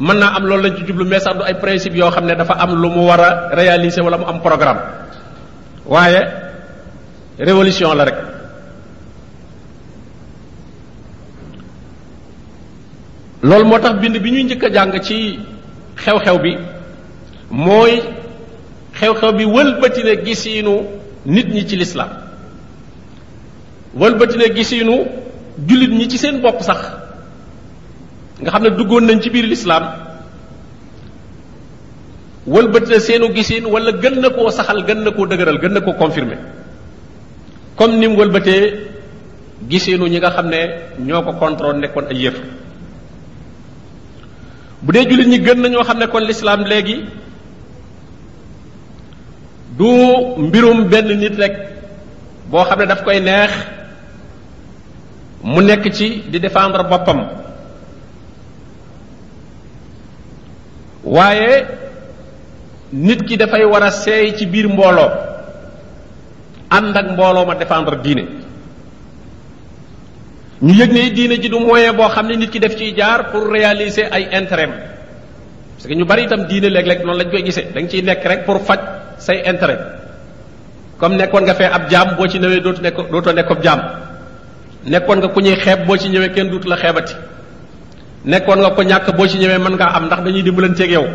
mën 0.00 0.16
naa 0.18 0.36
am 0.40 0.44
loolu 0.48 0.62
lañ 0.64 0.76
ci 0.76 0.84
jublu 0.86 1.04
mais 1.04 1.20
sax 1.20 1.36
du 1.36 1.42
ay 1.44 1.54
principe 1.54 1.96
yoo 1.96 2.10
xam 2.10 2.24
ne 2.24 2.34
dafa 2.34 2.54
am 2.54 2.72
lu 2.80 2.88
mu 2.88 3.04
war 3.06 3.20
a 3.20 3.30
réaliser 3.52 4.00
wala 4.02 4.16
mu 4.16 4.24
am 4.26 4.40
programme 4.40 4.80
waaye 5.84 6.20
révolution 7.38 7.94
la 7.94 8.04
rek 8.04 8.14
loolu 13.42 13.64
moo 13.66 13.78
tax 13.78 13.94
bind 14.00 14.16
bi 14.18 14.30
ñuy 14.32 14.44
njëkk 14.44 14.64
a 14.64 14.72
jàng 14.72 15.00
ci 15.02 15.38
xew-xew 15.96 16.38
bi 16.40 16.56
mooy 17.50 18.23
xew-xew 18.98 19.32
bi 19.38 19.44
wëlbati 19.54 20.02
na 20.04 20.14
gisiinu 20.24 20.74
nit 21.26 21.46
ñi 21.54 21.66
ci 21.68 21.76
lislaam 21.76 22.10
wëlbati 24.00 24.36
na 24.38 24.48
gisiinu 24.54 24.94
jullit 25.68 25.90
ñi 25.98 26.08
ci 26.08 26.18
seen 26.18 26.40
bopp 26.40 26.62
sax 26.62 26.80
nga 28.42 28.50
xam 28.50 28.62
ne 28.62 28.70
duggoon 28.70 29.04
nañ 29.06 29.20
ci 29.22 29.30
biir 29.30 29.46
lislaam 29.46 29.84
wëlbati 32.46 33.00
seenu 33.00 33.28
gisiin 33.34 33.64
wala 33.66 33.92
gën 33.92 34.20
na 34.20 34.30
koo 34.30 34.50
saxal 34.50 34.82
gën 34.86 35.00
na 35.04 35.10
koo 35.10 35.26
dëgëral 35.26 35.58
gën 35.58 35.72
na 35.72 35.80
koo 35.80 35.92
confirmer 35.94 36.38
comme 37.76 37.96
nim 37.98 38.12
mu 38.12 38.18
wëlbatee 38.20 38.74
gisiinu 39.70 40.06
ñi 40.06 40.18
nga 40.18 40.30
xam 40.30 40.48
ne 40.48 40.60
ñoo 41.06 41.22
ko 41.22 41.32
contrôle 41.32 41.78
nekkoon 41.78 42.06
ay 42.10 42.18
yëf 42.24 42.36
bu 44.82 44.92
dee 44.92 45.08
jullit 45.08 45.26
ñi 45.28 45.38
gën 45.40 45.58
na 45.60 45.68
ñoo 45.68 45.82
xam 45.84 45.98
ne 45.98 46.06
kon 46.06 46.20
lislaam 46.22 46.62
léegi 46.64 46.96
du 49.76 49.90
mbirum 50.38 50.86
benn 50.88 51.10
nit 51.18 51.34
rek 51.38 51.54
boo 52.50 52.64
xam 52.64 52.78
ne 52.78 52.86
daf 52.86 53.02
koy 53.02 53.18
neex 53.20 53.50
mu 55.42 55.60
nekk 55.62 55.90
ci 55.92 56.06
di 56.30 56.38
défendre 56.38 56.86
boppam 56.88 57.20
waaye 61.04 61.66
nit 62.92 63.20
ki 63.26 63.34
dafay 63.36 63.64
war 63.66 63.82
a 63.82 63.90
seey 63.90 64.34
ci 64.38 64.46
biir 64.46 64.68
mbooloo 64.70 65.10
ànd 66.70 66.96
ak 66.96 67.06
mbooloo 67.12 67.46
ma 67.46 67.54
défendre 67.54 67.98
diine 68.02 68.22
ñu 70.64 70.72
yëg 70.74 70.90
ne 70.92 71.10
diine 71.10 71.34
ji 71.42 71.48
du 71.50 71.58
moyen 71.58 71.92
boo 71.98 72.08
xam 72.08 72.26
ne 72.28 72.36
nit 72.36 72.50
ki 72.50 72.60
def 72.60 72.76
ciy 72.78 72.94
jaar 72.96 73.30
pour 73.30 73.50
réaliser 73.50 74.06
ay 74.10 74.28
intérêt 74.32 74.68
parce 75.76 75.86
que 75.88 75.94
ñu 75.94 76.04
bari 76.06 76.22
itam 76.24 76.46
diine 76.46 76.70
léeg-léeg 76.70 77.02
noonu 77.04 77.18
lañ 77.18 77.30
koy 77.30 77.44
gisee 77.44 77.66
da 77.74 77.80
ciy 77.90 78.02
nekk 78.02 78.24
rek 78.24 78.44
pour 78.46 78.62
faj 78.64 79.02
say 79.18 79.42
intérêt 79.46 79.78
comme 80.98 81.16
nekkoon 81.16 81.44
nga 81.44 81.54
fee 81.54 81.68
ab 81.70 81.90
jaam 81.90 82.16
boo 82.16 82.26
ci 82.26 82.38
ñëwee 82.38 82.60
dootu 82.60 82.82
nekkoo 82.82 83.06
dootoo 83.10 83.32
nekk 83.32 83.50
jàmm 83.62 83.80
nekkoon 84.86 85.18
nga 85.18 85.28
ku 85.28 85.40
ñuy 85.40 85.56
xeeb 85.56 85.86
boo 85.86 85.96
ci 85.96 86.08
ñëwee 86.08 86.30
kenn 86.34 86.50
dootu 86.50 86.68
la 86.68 86.76
xeebati 86.76 87.14
nekkoon 88.24 88.58
nga 88.58 88.70
ko 88.70 88.82
ñàkk 88.82 89.16
boo 89.16 89.26
ci 89.26 89.38
ñëwee 89.38 89.58
mën 89.58 89.74
ngaa 89.74 89.92
am 89.96 90.06
ndax 90.06 90.20
dañuy 90.24 90.42
dimbalanteeg 90.42 90.90
yow 90.90 91.06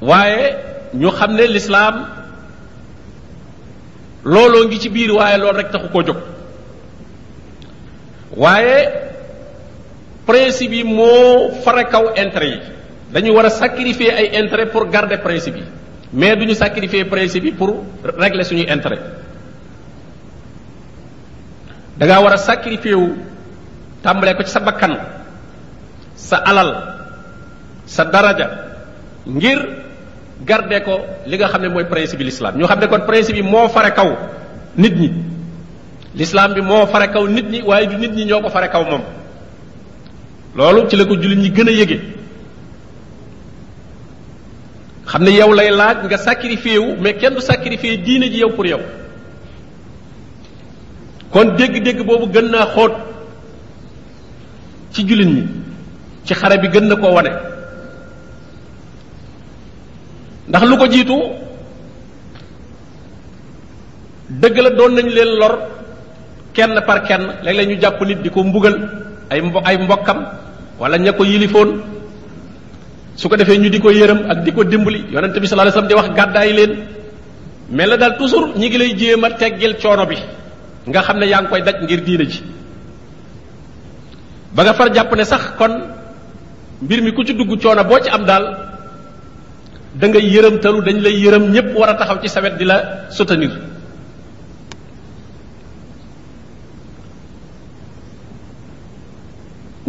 waaye 0.00 0.54
ñu 0.94 1.10
xam 1.10 1.32
ne 1.34 1.46
lislaam 1.46 2.06
looloo 4.24 4.64
ngi 4.64 4.78
ci 4.78 4.88
biir 4.88 5.10
waaye 5.12 5.38
loolu 5.38 5.58
rek 5.58 5.70
taxu 5.70 5.88
koo 5.88 6.02
jóg 6.04 6.16
waaye 8.36 8.88
principe 10.26 10.74
yi 10.76 10.84
moo 10.84 11.50
fare 11.64 11.84
kaw 11.84 12.04
intérêt 12.16 12.48
yi 12.62 12.73
dañu 13.14 13.30
war 13.38 13.46
a 13.46 13.50
sacrifier 13.54 14.10
ay 14.10 14.26
intérêt 14.34 14.66
pour 14.74 14.90
garder 14.90 15.18
principe 15.22 15.58
yi 15.62 15.70
mais 16.12 16.34
duñu 16.34 16.52
sacrifier 16.58 17.04
principe 17.06 17.46
yi 17.46 17.52
pour 17.54 17.70
régler 18.02 18.42
suñu 18.42 18.66
intérêt 18.68 18.98
da 21.96 22.04
ngaa 22.06 22.20
war 22.26 22.32
a 22.34 22.38
sacrifier 22.38 22.96
wu 22.98 23.14
tàmbalee 24.02 24.34
ko 24.34 24.42
ci 24.42 24.50
sa 24.50 24.58
bakkan 24.60 24.98
sa 26.18 26.42
alal 26.42 26.70
sa 27.86 28.02
daraja 28.04 28.46
ngir 29.26 29.60
garder 30.44 30.82
ko 30.82 30.98
li 31.30 31.36
nga 31.38 31.46
xam 31.46 31.62
ne 31.62 31.68
mooy 31.70 31.84
principe 31.94 32.24
l'islam 32.26 32.58
ñu 32.58 32.66
xam 32.66 32.80
ne 32.82 32.88
kon 32.90 33.06
principe 33.06 33.36
yi 33.38 33.42
moo 33.46 33.68
fare 33.70 33.94
kaw 33.94 34.10
nit 34.76 34.92
ñi 34.98 35.10
l'islam 36.18 36.50
bi 36.58 36.60
moo 36.60 36.82
fare 36.90 37.06
kaw 37.14 37.24
nit 37.30 37.46
ñi 37.46 37.62
waaye 37.62 37.86
du 37.86 37.94
nit 37.96 38.10
ñi 38.10 38.24
ñoo 38.26 38.42
ko 38.42 38.48
fare 38.50 38.68
kaw 38.74 38.82
moom 38.90 39.02
loolu 40.56 40.88
ci 40.88 40.96
la 40.98 41.04
ko 41.06 41.14
jullit 41.14 41.38
ñi 41.38 41.50
gën 41.54 41.68
a 41.70 41.74
yëgee 41.78 42.00
xam 45.12 45.24
ne 45.24 45.30
yow 45.38 45.50
lay 45.58 45.70
laaj 45.80 45.96
nga 46.08 46.16
sacrifié 46.26 46.78
wu 46.84 46.88
mais 47.02 47.12
kenn 47.20 47.34
du 47.34 47.40
sacrifié 47.50 47.96
diine 48.06 48.26
ji 48.32 48.38
yow 48.42 48.50
pour 48.56 48.66
yow 48.66 48.80
kon 51.32 51.48
dégg-dégg 51.58 51.98
boobu 52.06 52.26
gën 52.34 52.46
naa 52.52 52.66
xóot 52.74 52.92
ci 54.92 55.00
jullit 55.08 55.26
ñi 55.34 55.42
ci 56.24 56.32
xare 56.40 56.56
bi 56.62 56.68
gën 56.74 56.86
na 56.88 56.94
koo 57.00 57.12
wane 57.16 57.30
ndax 60.48 60.62
lu 60.70 60.74
ko 60.80 60.86
jiitu 60.92 61.16
dëgg 64.40 64.56
la 64.64 64.70
doon 64.76 64.92
nañ 64.94 65.08
leen 65.16 65.32
lor 65.40 65.54
kenn 66.54 66.74
par 66.86 66.98
kenn 67.08 67.22
léeg-léeg 67.44 67.68
ñu 67.68 67.80
jàpp 67.82 68.00
nit 68.08 68.18
di 68.22 68.28
ko 68.34 68.40
mbugal 68.44 68.76
ay 69.30 69.40
mbo 69.46 69.58
ay 69.68 69.76
mbokkam 69.78 70.18
wala 70.80 70.96
ña 70.98 71.12
ko 71.16 71.22
yilifoon 71.30 71.70
su 73.16 73.28
ko 73.30 73.36
defee 73.36 73.58
ñu 73.58 73.70
di 73.70 73.78
ko 73.80 73.90
yërëm 73.90 74.30
ak 74.30 74.38
di 74.44 74.50
ko 74.52 74.62
dimbali 74.64 75.00
yonente 75.12 75.38
bi 75.40 75.46
sallallahu 75.46 75.70
alayhi 75.78 75.88
di 75.88 75.94
wax 76.00 76.08
gàddaay 76.18 76.52
leen 76.58 76.72
mel 77.76 77.90
na 77.90 77.96
daal 78.02 78.14
toujours 78.18 78.48
ñi 78.60 78.68
ngi 78.68 78.78
lay 78.80 78.90
jéem 79.00 79.24
a 79.24 79.30
teggil 79.40 79.72
coono 79.82 80.04
bi 80.10 80.18
nga 80.88 81.00
xam 81.06 81.18
ne 81.20 81.26
yaa 81.32 81.40
ngi 81.42 81.48
koy 81.50 81.62
daj 81.66 81.74
ngir 81.84 82.00
diine 82.06 82.24
ji 82.32 82.40
ba 84.54 84.60
nga 84.64 84.72
far 84.78 84.88
jàpp 84.94 85.10
ne 85.16 85.24
sax 85.32 85.42
kon 85.58 85.70
mbir 86.84 86.98
mi 87.04 87.10
ku 87.16 87.22
ci 87.26 87.32
dugg 87.38 87.50
coono 87.62 87.82
boo 87.88 88.00
ci 88.04 88.08
am 88.16 88.24
daal 88.30 88.44
da 90.00 90.06
ngay 90.08 90.24
yërëmtalu 90.34 90.78
dañ 90.86 90.98
lay 91.06 91.16
yërëm 91.22 91.44
ñépp 91.54 91.68
war 91.78 91.88
a 91.90 91.94
taxaw 91.98 92.18
ci 92.22 92.28
sawet 92.34 92.54
di 92.58 92.64
la 92.70 92.76
soutenir 93.16 93.50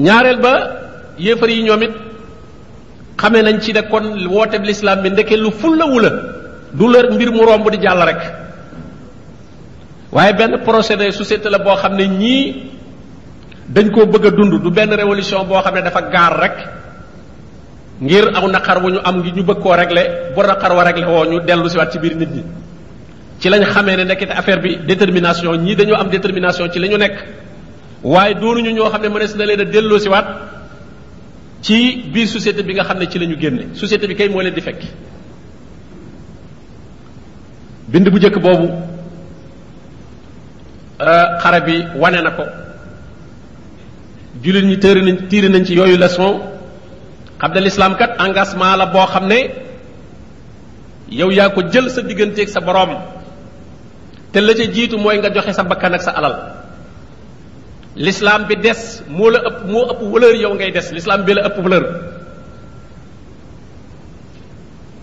ñaareel 0.06 0.40
ba 0.46 0.54
yéefar 1.26 1.50
yi 1.56 1.64
ñoom 1.68 1.84
it 1.86 1.94
xamee 3.18 3.44
nañ 3.44 3.60
ci 3.62 3.72
ne 3.74 3.82
kon 3.90 4.04
woote 4.30 4.60
bi 4.60 4.68
lislaam 4.68 5.02
bi 5.02 5.10
ndeke 5.10 5.38
lu 5.38 5.52
fullawu 5.52 6.00
la 6.00 6.10
du 6.74 6.88
la 6.92 7.04
mbir 7.12 7.32
mu 7.32 7.46
romb 7.46 7.70
di 7.72 7.78
jàll 7.82 8.02
rek 8.06 8.22
waaye 10.12 10.34
benn 10.34 10.60
procédé 10.64 11.12
société 11.12 11.50
la 11.50 11.60
boo 11.60 11.76
xam 11.76 11.96
ne 11.96 12.06
ñii 12.08 12.70
dañ 13.74 13.90
koo 13.92 14.06
bëgg 14.06 14.26
a 14.26 14.30
dund 14.32 14.54
du 14.62 14.70
benn 14.72 14.92
révolution 14.94 15.44
boo 15.46 15.62
xam 15.62 15.76
ne 15.76 15.82
dafa 15.82 16.02
gaar 16.12 16.40
rek 16.42 16.58
ngir 18.02 18.32
aw 18.36 18.48
naqar 18.50 18.84
wu 18.84 18.90
ñu 18.90 19.00
am 19.04 19.20
ngi 19.20 19.32
ñu 19.32 19.44
bëgg 19.44 19.60
koo 19.62 19.72
régler 19.74 20.32
bu 20.36 20.42
naqar 20.42 20.76
wa 20.76 20.84
régler 20.84 21.08
woo 21.08 21.26
ñu 21.26 21.40
dellu 21.42 21.70
siwaat 21.70 21.92
ci 21.92 22.00
biir 22.00 22.16
nit 22.18 22.30
ñi 22.30 22.44
ci 23.40 23.50
lañ 23.50 23.64
xamee 23.64 23.96
ne 23.98 24.04
nekkit 24.04 24.30
affaire 24.32 24.60
bi 24.62 24.78
détermination 24.86 25.54
ñii 25.56 25.76
dañoo 25.76 25.96
am 26.00 26.10
détermination 26.10 26.70
ci 26.72 26.80
li 26.80 26.90
ñu 26.90 26.98
nekk 26.98 27.16
waaye 28.04 28.34
doonuñu 28.36 28.72
ñoo 28.72 28.90
xam 28.90 29.02
ne 29.02 29.08
mënees 29.10 29.36
na 29.38 29.46
leen 29.46 29.62
a 29.62 29.64
delloo 29.64 30.00
siwaat 30.00 30.28
ci 31.66 31.98
biir 32.14 32.28
société 32.30 32.62
bi 32.62 32.74
nga 32.78 32.84
xam 32.86 33.00
ne 33.00 33.08
ci 33.10 33.18
la 33.18 33.26
ñu 33.26 33.40
génne 33.42 33.74
société 33.74 34.06
bi 34.08 34.16
kay 34.16 34.30
moo 34.30 34.40
leen 34.42 34.54
di 34.54 34.62
fekk 34.62 34.82
bind 37.88 38.08
bu 38.10 38.18
njëkk 38.18 38.38
boobu 38.42 38.68
euh, 41.02 41.26
xare 41.42 41.60
bi 41.66 41.76
wane 41.98 42.22
na 42.22 42.32
ko 42.32 42.44
jullit 44.44 44.66
ñi 44.66 44.78
tëri 44.78 45.02
nañ 45.02 45.28
tiiri 45.28 45.50
nañ 45.50 45.66
ci 45.66 45.74
yooyu 45.74 45.98
leçon 45.98 46.40
xam 47.40 47.52
ne 47.54 47.60
lislaam 47.62 47.96
kat 47.96 48.14
engagement 48.20 48.76
la 48.78 48.86
boo 48.86 49.06
xam 49.08 49.28
ne 49.28 49.40
yow 51.10 51.32
yaa 51.32 51.50
ko 51.50 51.62
jël 51.72 51.90
sa 51.90 52.02
diggante 52.04 52.40
ak 52.42 52.50
sa 52.50 52.60
boroom 52.62 52.94
te 54.32 54.40
la 54.40 54.54
ca 54.54 54.72
jiitu 54.72 54.98
mooy 54.98 55.18
nga 55.18 55.34
joxe 55.34 55.54
sa 55.56 55.64
bakkan 55.64 55.94
ak 55.96 56.02
sa 56.04 56.12
alal 56.12 56.55
lislaam 57.96 58.48
bi 58.50 58.56
des 58.64 59.02
moo 59.08 59.30
la 59.32 59.40
ëpp 59.40 59.66
moo 59.72 59.88
ëpp 59.92 60.02
valeur 60.14 60.36
yow 60.36 60.54
ngay 60.54 60.72
des 60.72 60.92
lislaam 60.92 61.24
bi 61.24 61.34
la 61.34 61.44
ëpp 61.48 61.58
valeur 61.64 61.84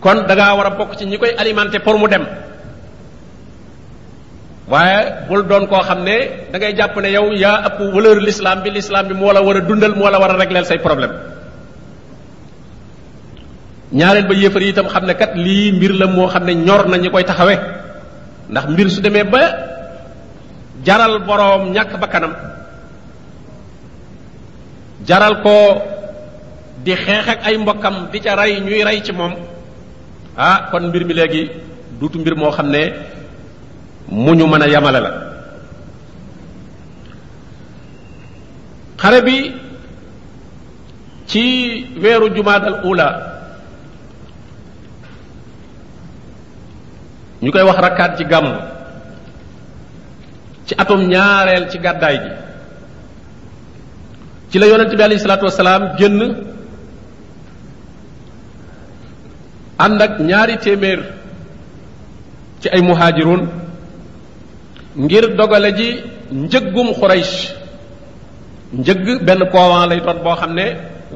kon 0.01 0.27
da 0.29 0.55
war 0.57 0.67
a 0.67 0.71
bokk 0.71 0.97
ci 0.99 1.05
ñi 1.07 1.19
koy 1.19 1.31
alimenter 1.39 1.81
pour 1.81 1.99
mu 1.99 2.07
dem 2.07 2.27
waaye 4.69 5.27
bul 5.29 5.47
doon 5.47 5.67
koo 5.67 5.81
xam 5.83 6.05
ne 6.05 6.31
dangay 6.53 6.75
jàpp 6.77 6.97
ne 6.97 7.11
yow 7.13 7.33
yaa 7.33 7.63
ëpp 7.67 7.81
valeur 7.95 8.17
l'islam 8.21 8.61
bi 8.63 8.71
l'islam 8.71 9.09
bi 9.09 9.15
moo 9.15 9.33
la 9.33 9.43
war 9.43 9.57
a 9.57 9.61
dundal 9.61 9.95
moo 9.95 10.11
la 10.11 10.19
war 10.21 10.31
a 10.35 10.39
régler 10.39 10.65
say 10.67 10.79
problème 10.79 11.13
ñaareel 13.93 14.27
ba 14.29 14.35
yéefar 14.35 14.63
yi 14.63 14.69
itam 14.69 14.87
xam 14.89 15.07
ne 15.07 15.15
kat 15.15 15.33
lii 15.35 15.73
mbir 15.73 15.93
la 15.93 16.07
moo 16.07 16.27
xam 16.29 16.45
ne 16.45 16.55
ñor 16.55 16.89
na 16.89 16.99
ñi 16.99 17.11
koy 17.11 17.25
taxawe 17.25 17.57
ndax 18.51 18.67
mbir 18.69 18.91
su 18.91 19.01
demee 19.01 19.25
ba 19.25 19.41
jaral 20.85 21.19
boroom 21.25 21.73
ñàkk 21.73 21.97
ba 21.99 22.07
kanam 22.09 22.35
jaral 25.03 25.43
ko 25.43 25.57
di 26.83 26.95
xeex 26.95 27.25
ak 27.39 27.41
ay 27.47 27.55
mbokkam 27.59 28.11
di 28.11 28.19
ca 28.23 28.35
rey 28.39 28.59
ñuy 28.59 28.83
rey 28.87 29.03
ci 29.03 29.13
moom 29.15 29.35
ah 30.39 30.69
kon 30.71 30.89
mbir 30.91 31.05
mi 31.07 31.15
léegi 31.15 31.51
duutu 31.99 32.19
mbir 32.19 32.35
moo 32.39 32.51
xam 32.51 32.69
ne 32.71 32.83
mu 34.09 34.35
ñu 34.35 34.47
mën 34.47 34.63
a 34.63 34.67
yamale 34.69 35.01
la 35.01 35.11
xare 39.01 39.21
bi 39.23 39.39
ci 41.27 41.43
weeru 42.03 42.31
jumaat 42.35 42.65
al 42.67 42.79
ula 42.87 43.09
ñu 47.43 47.51
koy 47.53 47.63
wax 47.67 47.79
rakkaat 47.79 48.13
ji 48.19 48.25
gàmm 48.25 48.49
ci 50.67 50.73
atum 50.79 51.01
ñaareel 51.11 51.67
ci 51.71 51.79
gàddaay 51.79 52.17
ji 52.23 52.31
ci 54.53 54.59
la 54.59 54.67
yonent 54.67 54.95
bi 54.95 55.03
alayhi 55.03 55.21
salaatu 55.21 55.45
wasalaam 55.45 55.97
génn 55.97 56.37
ànd 59.79 60.03
ak 60.03 60.21
ñaari 60.21 60.59
téeméer 60.59 61.01
ci 62.61 62.69
ay 62.69 62.83
muhaajiroon 62.83 63.49
ngir 64.97 65.37
dogale 65.37 65.73
ji 65.77 66.01
njëggum 66.33 66.89
Quraysh 67.01 67.35
njëgg 68.79 69.25
benn 69.27 69.49
koowaan 69.53 69.89
lay 69.89 70.01
doon 70.01 70.19
boo 70.23 70.37
xam 70.37 70.53
ne 70.55 70.67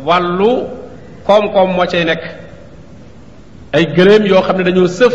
wàllu 0.06 0.50
koom-koom 1.26 1.70
moo 1.76 1.86
cay 1.90 2.04
nekk 2.06 2.24
ay 3.72 3.84
gërëm 3.96 4.24
yoo 4.26 4.40
xam 4.42 4.56
ne 4.56 4.64
dañoo 4.64 4.88
sëf 4.88 5.14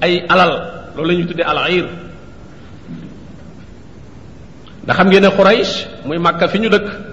ay 0.00 0.24
alal 0.30 0.50
loolu 0.96 1.08
la 1.10 1.14
ñuy 1.16 1.26
tuddee 1.26 1.46
alair 1.50 1.84
ndax 4.84 4.96
xam 4.96 5.08
ngeen 5.08 5.22
ne 5.24 5.28
Quraysh 5.30 5.86
muy 6.06 6.18
Makka 6.18 6.48
fi 6.48 6.58
ñu 6.58 6.68
dëkk 6.70 7.09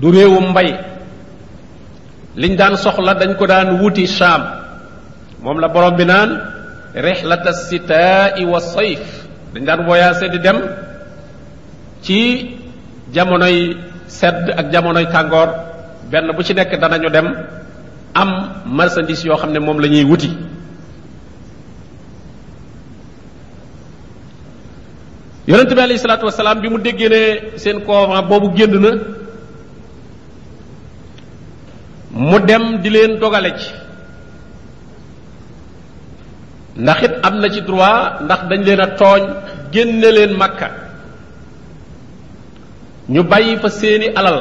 du 0.00 0.08
réewum 0.10 0.50
mbay 0.56 0.74
liñ 2.36 2.56
daan 2.56 2.76
soxla 2.80 3.14
dañ 3.14 3.36
ko 3.36 3.44
daan 3.46 3.80
wuti 3.84 4.06
Shaam 4.08 4.42
moom 5.44 5.60
la 5.60 5.68
borom 5.68 5.92
bi 5.96 6.04
naan 6.08 6.40
rixlata 6.96 7.52
sitaai 7.52 8.40
wa 8.48 8.58
sayf 8.64 9.04
dañ 9.52 9.64
daan 9.68 9.84
voyagé 9.86 10.14
sedd 10.20 10.34
dem 10.40 10.58
ci 12.02 12.18
jamonoy 13.12 13.76
sedd 14.08 14.50
ak 14.56 14.72
jamonoy 14.72 15.04
tàngoor 15.12 15.48
benn 16.10 16.32
bu 16.34 16.40
ci 16.42 16.54
nekk 16.56 16.72
danañu 16.80 17.10
dem 17.12 17.28
am 18.14 18.30
marsandis 18.66 19.20
yoo 19.28 19.36
xam 19.36 19.52
ne 19.52 19.58
moom 19.60 19.78
lañuy 19.84 20.04
wuti 20.08 20.30
yonente 25.46 25.74
bi 25.76 25.80
alayhi 25.84 25.98
salaatu 26.00 26.60
bi 26.62 26.68
mu 26.72 26.78
déggee 26.80 27.08
ne 27.12 27.22
seen 27.62 27.80
couvent 27.84 28.22
boobu 28.24 28.48
génn 28.56 28.80
na 28.80 28.92
mu 32.20 32.36
dem 32.44 32.84
di 32.84 32.88
leen 32.92 33.12
dogale 33.22 33.50
ci 33.60 33.72
ndax 36.80 36.98
it 37.06 37.14
am 37.26 37.34
na 37.42 37.48
ci 37.54 37.60
droit 37.68 38.12
ndax 38.28 38.40
dañ 38.50 38.60
leen 38.68 38.82
a 38.84 38.88
tooñ 39.00 39.22
génne 39.72 40.08
leen 40.16 40.32
makka 40.36 40.68
ñu 43.12 43.20
bàyyi 43.30 43.56
fa 43.62 43.68
seeni 43.68 44.06
alal 44.18 44.38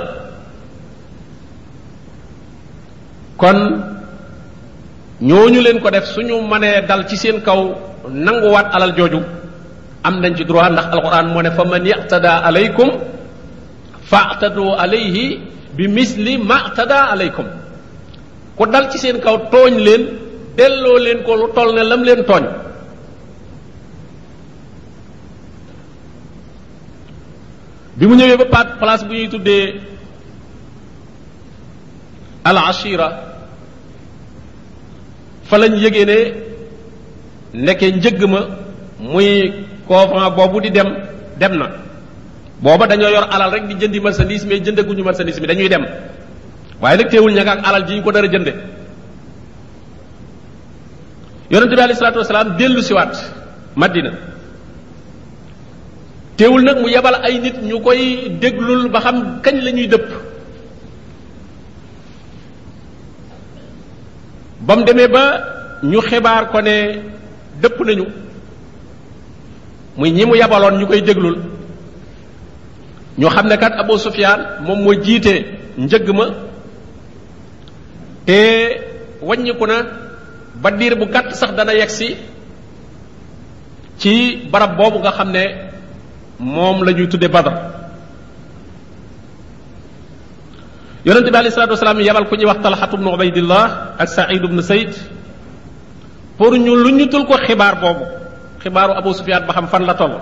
kon 3.39 3.57
ñooñu 5.27 5.59
leen 5.63 5.79
ko 5.79 5.87
def 5.89 6.05
suñu 6.13 6.35
mënee 6.51 6.83
dal 6.87 7.07
ci 7.07 7.15
seen 7.17 7.39
kaw 7.45 7.59
nanguwaat 8.25 8.67
alal 8.75 8.91
joju, 8.97 9.19
am 10.03 10.15
nañ 10.21 10.35
ci 10.37 10.43
droit 10.43 10.71
ndax 10.71 10.87
alquran 10.93 11.27
moo 11.33 11.41
ne 11.41 11.51
fa 11.51 11.63
man 11.63 11.85
yaqtada 11.85 12.31
alaykum 12.49 12.89
fa'tadu 14.11 14.65
alayhi 14.83 15.25
bi 15.77 15.87
misli 15.87 16.37
ma 16.37 16.57
alaykum 16.75 17.68
ku 18.59 18.67
dal 18.73 18.85
ci 18.91 18.97
seen 19.03 19.17
kaw 19.23 19.37
tooñ 19.53 19.71
leen 19.87 20.03
delloo 20.59 20.99
leen 21.05 21.19
ko 21.25 21.31
lu 21.39 21.45
tol 21.55 21.69
ne 21.75 21.83
lam 21.89 22.01
leen 22.07 22.21
tooñ 22.29 22.45
bi 27.97 28.03
mu 28.07 28.13
ñëwee 28.15 28.39
ba 28.41 28.45
paat 28.55 28.67
place 28.81 29.03
bu 29.07 29.13
ñuy 29.13 29.29
tuddee 29.33 29.65
al 32.49 32.57
ashira 32.71 33.07
fa 35.47 35.55
lañ 35.61 35.73
yëgee 35.83 36.05
ne 36.11 36.17
nekke 37.65 37.85
njëgg 37.95 38.21
ma 38.33 38.41
muy 39.11 39.29
couvent 39.87 40.33
boobu 40.35 40.57
di 40.63 40.69
dem 40.77 40.89
dem 41.39 41.53
na 41.59 41.67
booba 42.63 42.83
dañoo 42.91 43.09
yor 43.15 43.25
alal 43.33 43.51
rek 43.53 43.63
di 43.69 43.73
jëndi 43.79 43.99
marchandise 44.03 44.45
mais 44.47 44.59
jëndaguñu 44.65 45.03
marchandise 45.07 45.39
mi 45.39 45.47
dañuy 45.47 45.69
dem 45.73 45.85
waaye 46.81 46.97
nag 46.97 47.09
teewul 47.11 47.33
ña 47.33 47.41
ak 47.45 47.59
alal 47.67 47.85
ji 47.87 47.95
ñu 47.95 48.03
ko 48.03 48.11
dara 48.11 48.27
jënde 48.31 48.53
yonente 51.51 51.75
bi 51.75 51.81
alayhi 51.81 51.99
salaatu 51.99 52.19
wasalaam 52.19 52.57
dellu 52.57 52.81
siwaat 52.81 53.15
Madina 53.75 54.11
teewul 56.37 56.63
nag 56.63 56.77
mu 56.81 56.87
yabal 56.89 57.15
ay 57.23 57.39
nit 57.39 57.57
ñu 57.69 57.79
koy 57.83 58.29
déglul 58.41 58.89
ba 58.89 58.99
xam 59.01 59.41
kañ 59.43 59.55
lañuy 59.65 59.73
ñuy 59.87 59.87
dëpp 59.87 60.07
ba 64.59 64.75
mu 64.75 64.83
demee 64.85 65.07
ba 65.07 65.21
ñu 65.83 65.99
xibaar 66.01 66.47
ko 66.51 66.61
ne 66.61 67.03
dëpp 67.61 67.77
nañu 67.85 68.05
muy 69.97 70.11
ñi 70.11 70.25
mu 70.25 70.35
yebaloon 70.35 70.79
ñu 70.79 70.87
koy 70.87 71.01
déglul 71.01 71.37
ñu 73.17 73.27
xam 73.29 73.47
ne 73.47 73.55
kat 73.57 73.73
Abu 73.75 73.97
Sufyaan 73.97 74.63
moom 74.65 74.79
moo 74.83 74.93
jiite 75.03 75.43
njëgg 75.77 76.07
ma 76.15 76.25
te 78.29 78.41
wàññiku 79.25 79.65
na 79.65 79.75
ba 80.61 80.69
diir 80.77 80.93
bu 81.01 81.05
gàtt 81.13 81.33
sax 81.33 81.49
dana 81.57 81.73
yegsi 81.81 82.09
ci 83.99 84.13
barab 84.51 84.77
boobu 84.77 84.97
nga 85.01 85.11
xam 85.17 85.29
ne 85.33 85.43
moom 86.39 86.77
la 86.85 86.91
ñuy 86.91 87.07
tudde 87.09 87.25
Badr 87.27 87.51
yonente 91.05 91.31
bi 91.33 91.37
alei 91.41 91.49
salatu 91.51 91.73
wasalaam 91.73 91.99
yabal 92.05 92.25
ku 92.29 92.35
ñuy 92.37 92.45
wax 92.45 92.59
talxatu 92.61 92.97
bnu 93.01 93.09
ubaydillah 93.17 93.97
ak 93.97 94.07
said 94.07 94.41
bnu 94.45 94.61
sayd 94.61 94.93
pour 96.37 96.51
ñu 96.53 96.73
lu 96.83 96.89
ñu 96.93 97.07
tul 97.09 97.25
ko 97.25 97.33
xibaar 97.47 97.81
boobu 97.81 98.05
xibaaru 98.63 98.93
abu 98.93 99.09
sufiyaan 99.17 99.43
ba 99.49 99.53
xam 99.57 99.67
fan 99.73 99.83
la 99.89 99.93
toll 99.97 100.15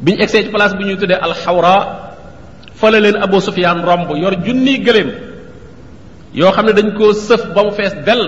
bi 0.00 0.12
ñu 0.16 0.20
egsee 0.24 0.42
ci 0.44 0.48
place 0.50 0.74
bi 0.80 0.84
ñuy 0.88 0.96
tuddee 0.96 1.20
alxawra 1.20 1.74
fële 2.80 2.98
leen 3.04 3.18
abu 3.22 3.36
sufiyaan 3.40 3.82
romb 3.84 4.08
yor 4.16 4.32
junniy 4.46 4.78
gëléem 4.80 5.12
yoo 6.34 6.52
xam 6.52 6.66
ne 6.66 6.72
dañ 6.72 6.90
koo 6.98 7.12
sëf 7.12 7.42
ba 7.54 7.62
mu 7.62 7.70
fees 7.76 7.92
dell 8.06 8.24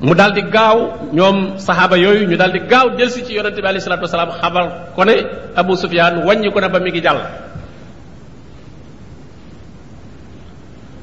mu 0.00 0.14
daldi 0.14 0.42
gaaw 0.54 0.78
ñoom 1.12 1.36
saxaaba 1.58 1.96
yooyu 1.98 2.26
ñu 2.28 2.36
daal 2.36 2.52
di 2.52 2.58
gaaw 2.70 2.86
si 3.08 3.24
ci 3.24 3.32
yonente 3.34 3.60
bi 3.60 3.68
alayhi 3.68 3.84
salaatu 3.84 4.04
wasalaam 4.08 4.30
xabar 4.40 4.64
ko 4.96 5.04
ne 5.04 5.14
Abu 5.56 5.76
Sufyaan 5.76 6.24
wàññi 6.26 6.50
ko 6.52 6.60
ne 6.60 6.68
ba 6.68 6.78
mi 6.80 6.90
ngi 6.90 7.00
jàll 7.02 7.20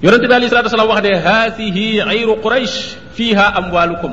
yonente 0.02 0.28
bi 0.28 0.34
alayhi 0.34 0.50
salaatu 0.50 0.68
wasalaam 0.70 0.90
wax 0.90 1.02
ne 1.04 1.16
haatihi 1.18 2.02
ayru 2.02 2.36
quraysh 2.42 2.96
fiiha 3.14 3.46
amwaalukum 3.62 4.12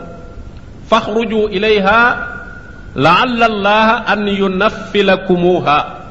faxruju 0.90 1.48
ilayha 1.50 2.00
laalla 2.94 3.46
allaha 3.46 4.04
an 4.12 4.26
yunaffilakumuha 4.28 6.03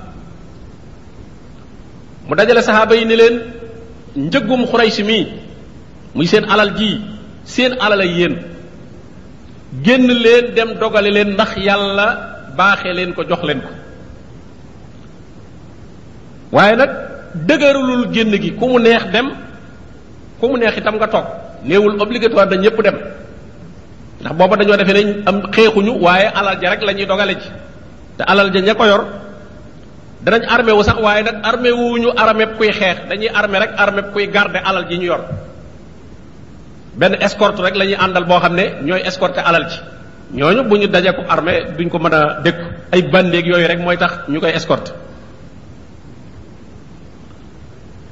mu 2.28 2.34
dajale 2.36 2.62
saxaaba 2.64 2.96
yi 2.96 3.06
ni 3.06 3.16
leen 3.16 3.36
njëggum 4.16 4.66
si 4.90 5.04
mii 5.04 5.28
muy 6.16 6.26
seen 6.28 6.46
alal 6.46 6.72
ji 6.76 7.02
seen 7.44 7.74
alal 7.82 8.00
ay 8.00 8.10
yéen 8.10 8.36
génn 9.84 10.08
leen 10.08 10.54
dem 10.56 10.74
dogale 10.80 11.10
leen 11.12 11.34
ndax 11.34 11.56
yàlla 11.58 12.08
baaxe 12.58 12.94
leen 12.94 13.14
ko 13.14 13.24
jox 13.28 13.44
leen 13.44 13.60
ko 13.62 13.70
waaye 16.52 16.76
nag 16.76 16.90
dëgërulul 17.48 18.08
génn 18.14 18.32
gi 18.42 18.52
ku 18.60 18.66
mu 18.68 18.80
neex 18.80 19.06
dem 19.12 19.32
ku 20.40 20.48
mu 20.48 20.58
neex 20.58 20.78
itam 20.78 20.96
nga 20.96 21.08
toog 21.08 21.26
néewul 21.66 22.00
obligatoire 22.00 22.48
dañ 22.50 22.60
ñëpp 22.62 22.82
dem 22.84 22.96
ndax 24.22 24.34
booba 24.38 24.56
dañoo 24.56 24.78
defee 24.78 24.94
ne 25.04 25.24
am 25.26 25.42
xeexuñu 25.54 26.00
waaye 26.02 26.32
alal 26.34 26.58
ja 26.62 26.70
rek 26.70 26.82
la 26.84 26.94
ñuy 26.94 27.06
dogale 27.06 27.36
ji 27.36 27.50
te 28.18 28.24
alal 28.28 28.52
ja 28.54 28.60
ña 28.62 28.76
ko 28.76 28.86
yor 28.86 29.04
danañ 30.26 30.44
armé 30.50 30.72
wu 30.72 30.84
sax 30.84 30.98
waaye 31.04 31.24
nag 31.24 31.38
armé 31.46 31.70
wuñu 31.72 32.10
armé 32.18 32.46
kuy 32.58 32.72
xeex 32.72 32.98
dañuy 33.10 33.28
armé 33.34 33.60
rek 33.60 33.72
armé 33.78 34.02
kuy 34.14 34.28
garder 34.28 34.62
alal 34.66 34.88
ji 34.90 34.98
ñu 35.00 35.04
yor 35.12 35.22
benn 36.96 37.14
escorte 37.22 37.60
rek 37.62 37.76
lañuy 37.76 37.96
àndal 38.00 38.24
boo 38.26 38.40
xam 38.40 38.56
ne 38.56 38.66
ñooy 38.84 39.02
escorter 39.02 39.44
alal 39.46 39.68
ji 39.72 39.78
ñooñu 40.34 40.64
bu 40.70 40.78
ñu 40.78 40.88
dajeeku 40.88 41.22
armé 41.30 41.54
duñ 41.78 41.90
ko 41.90 42.00
mën 42.00 42.14
a 42.14 42.40
dékku 42.44 42.64
ay 42.92 43.02
bandeeg 43.02 43.46
yooyu 43.48 43.68
rek 43.68 43.80
mooy 43.80 43.98
tax 43.98 44.12
ñu 44.30 44.40
koy 44.40 44.52
escorte 44.52 44.92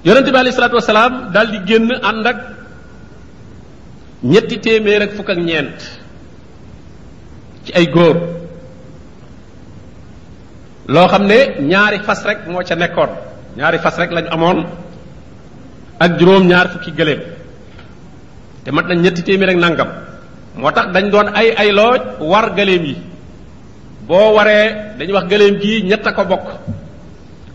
yonente 0.06 0.32
bi 0.32 0.38
alei 0.38 0.52
salatu 0.52 0.76
wasalaam 0.76 1.32
daal 1.34 1.48
di 1.52 1.60
génn 1.66 1.90
ànd 2.04 2.28
ak 2.28 2.38
ñetti 4.24 4.58
téeméer 4.60 5.02
ak 5.04 5.12
fukk 5.16 5.30
ak 5.30 5.38
ñeent 5.38 5.80
ci 7.66 7.72
ay 7.76 7.88
góor 7.88 8.18
loo 10.94 11.08
xam 11.12 11.24
ne 11.32 11.38
ñaari 11.72 11.98
fas 12.08 12.22
rek 12.28 12.38
moo 12.52 12.64
ca 12.68 12.76
nekkoon 12.76 13.10
ñaari 13.58 13.78
fas 13.84 13.96
rek 14.00 14.12
lañu 14.16 14.30
amoon 14.36 14.60
ak 16.04 16.12
juróom 16.20 16.44
ñaar 16.52 16.68
fukki 16.72 16.92
gëléem 17.00 17.20
te 18.64 18.70
mat 18.72 18.86
nañ 18.90 18.98
ñetti 19.06 19.22
téeméer 19.26 19.50
rek 19.52 19.58
nangam 19.64 19.90
moo 20.58 20.72
tax 20.72 20.88
dañ 20.96 21.06
doon 21.14 21.28
ay 21.40 21.50
ay 21.62 21.72
loo 21.78 21.94
war 22.32 22.46
gëléem 22.58 22.84
yi 22.90 22.96
boo 24.08 24.26
waree 24.38 24.66
dañu 24.98 25.14
wax 25.18 25.28
gëléem 25.32 25.56
gii 25.62 25.82
ñett 25.90 26.06
a 26.10 26.12
ko 26.18 26.24
bokk 26.32 26.46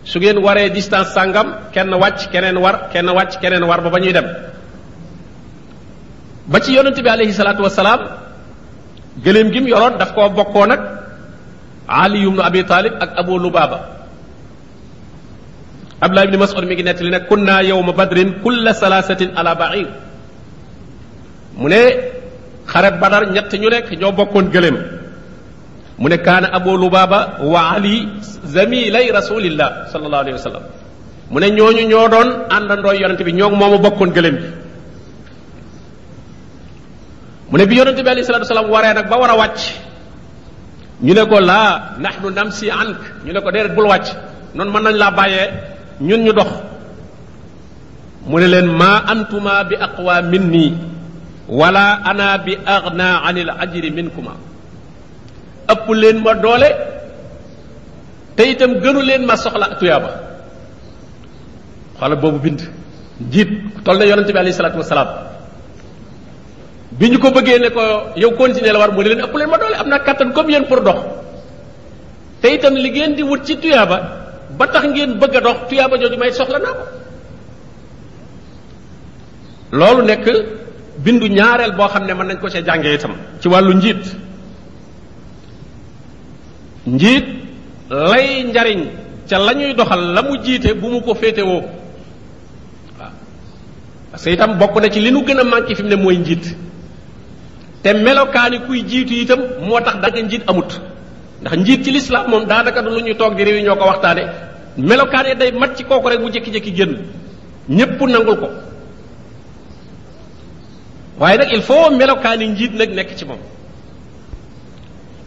su 0.09 0.17
ngeen 0.19 0.37
waree 0.45 0.69
distance 0.75 1.09
sàngam 1.15 1.47
kenn 1.73 1.91
wàcc 2.01 2.19
keneen 2.33 2.57
war 2.63 2.75
kenn 2.93 3.09
wàcc 3.17 3.39
keneen 3.41 3.63
war 3.69 3.81
ba 3.83 3.89
ba 3.93 3.99
ñuy 3.99 4.13
dem 4.17 4.27
ba 6.51 6.57
ci 6.63 6.71
yonent 6.75 6.97
bi 7.05 7.09
aleyhi 7.15 7.33
salaatu 7.39 7.61
wasalaam 7.67 7.99
gëléem 9.23 9.47
gi 9.53 9.59
mu 9.61 9.67
yoroon 9.73 9.95
daf 9.99 10.09
ko 10.15 10.21
bokkoo 10.37 10.65
nag 10.67 10.81
ali 11.87 12.21
ibnu 12.27 12.41
abi 12.43 12.61
talib 12.67 12.93
ak 12.99 13.15
abu 13.15 13.39
lubaaba 13.39 13.79
abdullah 16.03 16.25
ibni 16.27 16.37
mas'ud 16.37 16.65
mi 16.67 16.75
ngi 16.75 16.83
nettali 16.83 17.09
ne 17.11 17.19
kunna 17.31 17.63
yawma 17.63 17.95
badrin 17.95 18.43
kulla 18.43 18.73
salasatin 18.75 19.31
ala 19.39 19.55
ba'ir 19.55 19.87
mu 21.57 21.67
ne 21.71 21.81
xare 22.67 22.99
badar 23.01 23.31
ñett 23.33 23.51
ñu 23.59 23.69
nekk 23.71 23.87
ñoo 23.99 24.11
bokkoon 24.11 24.51
gëléem 24.51 24.77
mu 25.97 26.07
ne 26.09 26.17
kaana 26.19 26.47
abu 26.53 26.75
lubaaba 26.77 27.39
wa 27.43 27.71
ali 27.71 28.03
zamilay 28.43 29.07
rasulillah 29.09 29.87
sallallahu 29.91 30.21
alayhi 30.23 30.37
wa 30.37 30.43
sallam 30.45 30.65
mu 31.31 31.39
ne 31.39 31.47
ñooñu 31.57 31.83
ñoo 31.89 32.07
doon 32.11 32.29
àndandoo 32.51 32.93
yonente 32.93 33.23
bi 33.23 33.31
ñoo 33.33 33.49
moomu 33.55 33.79
bokkoon 33.79 34.11
gëléem 34.11 34.37
bi 34.37 34.47
mu 37.51 37.55
ne 37.57 37.65
bi 37.65 37.75
yonente 37.79 38.03
bi 38.03 38.09
alayhi 38.11 38.27
salatu 38.27 38.43
wasalam 38.43 38.69
waree 38.71 38.93
nag 38.93 39.07
ba 39.09 39.15
war 39.19 39.31
a 39.31 39.37
wàcc 39.39 39.61
ñu 41.01 41.13
ne 41.13 41.25
ko 41.29 41.37
laa 41.39 41.93
nahnu 42.01 42.29
namsi 42.33 42.69
ank 42.71 42.97
ñu 43.25 43.33
ne 43.33 43.39
ko 43.39 43.51
déedéet 43.51 43.75
bul 43.75 43.85
wàcc 43.87 44.07
noonu 44.55 44.71
mën 44.71 44.81
nañ 44.83 44.95
laa 44.97 45.11
bàyyee 45.11 45.49
ñun 46.01 46.21
ñu 46.25 46.31
dox 46.33 46.49
mu 48.25 48.39
ne 48.41 48.47
leen 48.47 48.65
maa 48.65 49.01
antuma 49.11 49.63
bi 49.63 49.75
aqwa 49.75 50.21
minni 50.21 50.73
walla 51.59 52.01
ana 52.09 52.37
bi 52.45 52.53
agna 52.65 53.19
anil 53.27 53.49
ajri 53.63 53.91
minkuma 53.91 54.33
ëpp 55.71 55.85
leen 56.01 56.17
ma 56.23 56.33
doole 56.33 56.69
te 58.35 58.43
itam 58.49 58.73
gënu 58.81 59.01
leen 59.01 59.23
ma 59.25 59.37
soxla 59.37 59.67
tuyaaba 59.79 60.09
xoolal 61.99 62.17
boobu 62.19 62.39
bind 62.39 62.59
njiit 63.21 63.49
toll 63.83 63.97
na 63.99 64.05
yonente 64.05 64.33
bi 64.33 64.39
alayhi 64.39 64.57
salaatu 64.57 64.79
wasalaam 64.81 65.36
bi 66.97 67.09
ñu 67.09 67.17
ko 67.21 67.29
bëggee 67.31 67.59
ne 67.61 67.69
ko 67.69 67.81
yow 68.15 68.31
continuer 68.33 68.73
la 68.73 68.79
war 68.79 68.91
mu 68.91 69.01
ne 69.03 69.09
leen 69.09 69.21
ëpp 69.21 69.35
leen 69.37 69.49
ma 69.49 69.57
doole 69.57 69.75
am 69.75 69.87
naa 69.87 69.99
kàttan 69.99 70.31
comme 70.33 70.49
yéen 70.51 70.65
pour 70.65 70.81
dox 70.81 70.95
te 72.41 72.47
itam 72.49 72.73
li 72.73 72.89
ngeen 72.89 73.13
di 73.15 73.21
wut 73.23 73.45
ci 73.45 73.55
tuyaaba 73.57 73.99
ba 74.57 74.67
tax 74.67 74.83
ngeen 74.87 75.13
bëgg 75.19 75.35
a 75.35 75.41
dox 75.41 75.57
tuyaaba 75.69 75.97
jooju 75.97 76.17
may 76.17 76.31
soxla 76.31 76.59
naa 76.59 76.73
ko 76.73 76.85
loolu 79.71 80.03
nekk 80.05 80.25
bindu 80.97 81.27
ñaareel 81.27 81.75
boo 81.75 81.87
xam 81.87 82.05
ne 82.05 82.13
mën 82.13 82.25
nañ 82.27 82.39
ko 82.39 82.49
see 82.49 82.63
jàngee 82.65 82.97
tam 82.97 83.15
ci 83.39 83.47
wàllu 83.47 83.73
njiit 83.73 84.05
njiit 86.87 87.25
lay 87.89 88.43
njariñ 88.43 88.85
ca 89.29 89.37
la 89.37 89.53
ñuy 89.53 89.73
doxal 89.75 89.99
la 90.13 90.21
mu 90.23 90.37
jiite 90.43 90.73
bu 90.73 90.89
mu 90.89 91.01
ko 91.01 91.13
féetewoo 91.13 91.61
waaw 92.99 93.09
parce 94.11 94.23
que 94.23 94.29
itam 94.31 94.57
bokk 94.57 94.81
na 94.81 94.89
ci 94.89 94.99
li 94.99 95.11
nu 95.11 95.21
gën 95.23 95.37
a 95.39 95.43
manqué 95.43 95.75
fi 95.75 95.83
mu 95.83 95.89
ne 95.89 95.95
mooy 95.95 96.17
njiit 96.17 96.55
te 97.87 97.93
melokaani 98.05 98.57
kuy 98.67 98.81
jiitu 98.89 99.13
itam 99.23 99.41
moo 99.67 99.79
tax 99.85 99.95
daanaka 100.01 100.19
njiit 100.27 100.43
amut 100.49 100.71
ndax 101.41 101.53
njiit 101.63 101.79
ci 101.85 101.91
lislaam 101.97 102.25
moom 102.31 102.43
daanaka 102.51 102.81
du 102.83 102.89
lu 102.95 102.99
ñuy 103.05 103.15
toog 103.19 103.33
di 103.37 103.43
réew 103.47 103.59
ñoo 103.65 103.77
ko 103.81 103.85
waxtaane 103.91 104.23
melokaane 104.89 105.31
day 105.39 105.51
mat 105.59 105.71
ci 105.77 105.83
kooku 105.89 106.09
rek 106.09 106.19
bu 106.23 106.27
jëkki 106.33 106.51
jékki 106.55 106.71
génn 106.77 106.93
ñépp 107.77 107.99
nangul 108.13 108.35
ko 108.41 108.47
waaye 111.19 111.37
nag 111.37 111.49
il 111.55 111.61
faut 111.61 111.89
melokaani 111.99 112.45
njiit 112.53 112.73
nag 112.79 112.89
nekk 112.97 113.09
ci 113.17 113.25
moom 113.25 113.41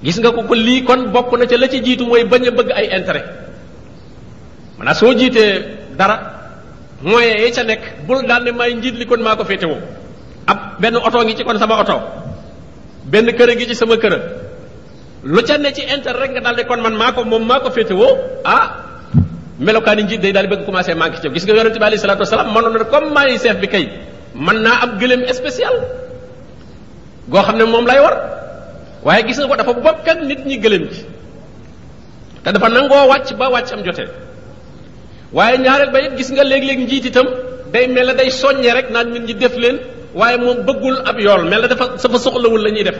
gis 0.04 0.16
nga 0.20 0.30
ko 0.30 0.42
ko 0.42 0.54
lii 0.54 0.82
kon 0.84 1.00
bokk 1.14 1.30
na 1.38 1.44
ci 1.50 1.56
la 1.56 1.66
ci 1.68 1.78
jiitu 1.84 2.04
mooy 2.06 2.24
bañ 2.30 2.42
a 2.48 2.50
bëgg 2.58 2.70
ay 2.78 2.86
intérêt 2.98 3.24
maanaam 4.78 4.96
soo 5.00 5.12
jiitee 5.18 5.52
dara 5.98 6.16
moyen 7.02 7.36
ya 7.44 7.48
ca 7.56 7.62
nekk 7.70 7.82
bul 8.06 8.20
daan 8.28 8.42
ne 8.44 8.50
may 8.52 8.74
njiit 8.74 8.96
li 9.00 9.06
kon 9.06 9.20
maa 9.26 9.36
ko 9.36 9.44
féetewoo 9.44 9.78
ab 10.50 10.58
benn 10.80 10.96
oto 10.96 11.18
ngi 11.24 11.34
ci 11.36 11.44
kon 11.44 11.58
sama 11.58 11.76
oto 11.84 11.96
benn 13.12 13.26
kër 13.38 13.50
a 13.50 13.54
ngi 13.54 13.66
ci 13.70 13.74
sama 13.80 13.96
kër 14.02 14.14
lu 15.32 15.40
ca 15.46 15.54
ne 15.58 15.68
ci 15.76 15.82
intérêt 15.92 16.18
rek 16.20 16.30
nga 16.34 16.40
daal 16.46 16.56
di 16.58 16.64
kon 16.68 16.80
man 16.86 16.94
maa 17.02 17.12
ko 17.14 17.20
moom 17.30 17.42
maa 17.50 17.60
ko 17.64 17.68
woo 18.00 18.14
ah 18.44 18.64
melokaani 19.66 20.02
njiit 20.04 20.20
day 20.24 20.32
daal 20.32 20.46
di 20.46 20.50
bëgg 20.54 20.64
commencé 20.66 20.94
manqué 21.00 21.18
ci 21.22 21.28
gis 21.34 21.44
nga 21.46 21.54
yonente 21.56 21.78
bi 21.82 21.86
alayhi 21.88 22.02
salaatu 22.04 22.22
wasalaam 22.24 22.48
mënoon 22.54 22.72
na 22.78 22.84
comme 22.92 23.10
maay 23.16 23.38
chef 23.44 23.56
bi 23.62 23.68
kay 23.74 23.84
man 24.46 24.56
naa 24.64 24.76
am 24.84 24.90
gëléem 25.00 25.22
spécial 25.40 25.74
goo 27.30 27.42
xam 27.46 27.56
ne 27.58 27.64
moom 27.64 27.84
lay 27.90 28.00
war 28.04 28.14
waaye 29.06 29.22
gis 29.28 29.36
nga 29.38 29.46
ko 29.50 29.56
dafa 29.60 29.72
bokk 29.86 30.06
ak 30.10 30.18
nit 30.28 30.42
ñi 30.48 30.56
gëléem 30.64 30.84
ci 30.94 31.02
te 32.44 32.48
dafa 32.54 32.68
nangoo 32.68 33.04
wàcc 33.10 33.30
ba 33.40 33.46
wàccam 33.54 33.78
am 33.78 33.84
jotee 33.86 34.08
waaye 35.36 35.54
ñaareel 35.62 35.90
ba 35.94 35.98
it 36.06 36.12
gis 36.18 36.30
nga 36.34 36.44
léeg-léeg 36.50 36.78
njiit 36.84 37.04
itam 37.10 37.26
day 37.72 37.84
mel 37.94 38.06
ne 38.08 38.14
day 38.18 38.30
soññe 38.40 38.70
rek 38.76 38.86
naan 38.94 39.06
nit 39.14 39.22
ñi 39.28 39.34
def 39.42 39.56
leen 39.64 39.78
waaye 40.14 40.36
moom 40.38 40.66
bëggul 40.66 40.96
ab 41.06 41.16
yool 41.20 41.44
mel 41.46 41.62
na 41.62 41.68
dafa 41.68 41.98
sa 41.98 42.08
soxlawul 42.10 42.58
la 42.60 42.70
ñuy 42.70 42.82
def 42.84 42.96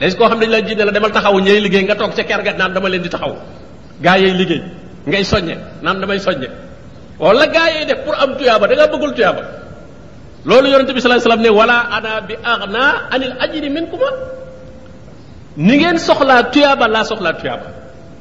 léegi 0.00 0.16
koo 0.16 0.26
xam 0.28 0.38
ne 0.40 0.46
laa 0.46 0.62
jiit 0.64 0.76
ne 0.78 0.84
la 0.84 0.92
demal 0.92 1.12
taxawu 1.12 1.40
ñooy 1.40 1.60
liggéey 1.60 1.84
nga 1.84 1.94
toog 1.94 2.14
ca 2.16 2.22
ker 2.24 2.40
ga 2.42 2.52
naan 2.56 2.72
dama 2.72 2.88
leen 2.88 3.02
di 3.02 3.08
taxaw 3.08 3.36
gaa 4.00 4.16
yey 4.18 4.32
liggéey 4.32 4.62
ngay 5.06 5.24
soññe 5.24 5.54
naan 5.82 6.00
damay 6.00 6.18
soññe 6.18 6.48
wala 7.18 7.46
gaa 7.46 7.68
yey 7.74 7.84
def 7.84 8.04
pour 8.04 8.16
am 8.16 8.36
tuyaaba 8.36 8.66
da 8.66 8.74
ngaa 8.74 8.88
bëggul 8.88 9.12
tuyaaba 9.14 9.42
loolu 10.46 10.68
yonente 10.72 10.92
bi 10.96 11.00
sallallahu 11.00 11.20
alayhi 11.20 11.28
wasallam 11.28 11.44
ne 11.44 11.50
wala 11.60 11.76
ana 11.92 12.12
bi 12.28 12.34
aghna 12.34 12.82
anil 13.12 13.32
ajri 13.44 13.68
minkuma 13.68 14.08
ni 15.56 15.76
ngeen 15.76 15.96
soxlaa 15.98 16.42
tuyaaba 16.48 16.88
laa 16.88 17.04
soxlaa 17.04 17.32
tuyaaba 17.36 17.66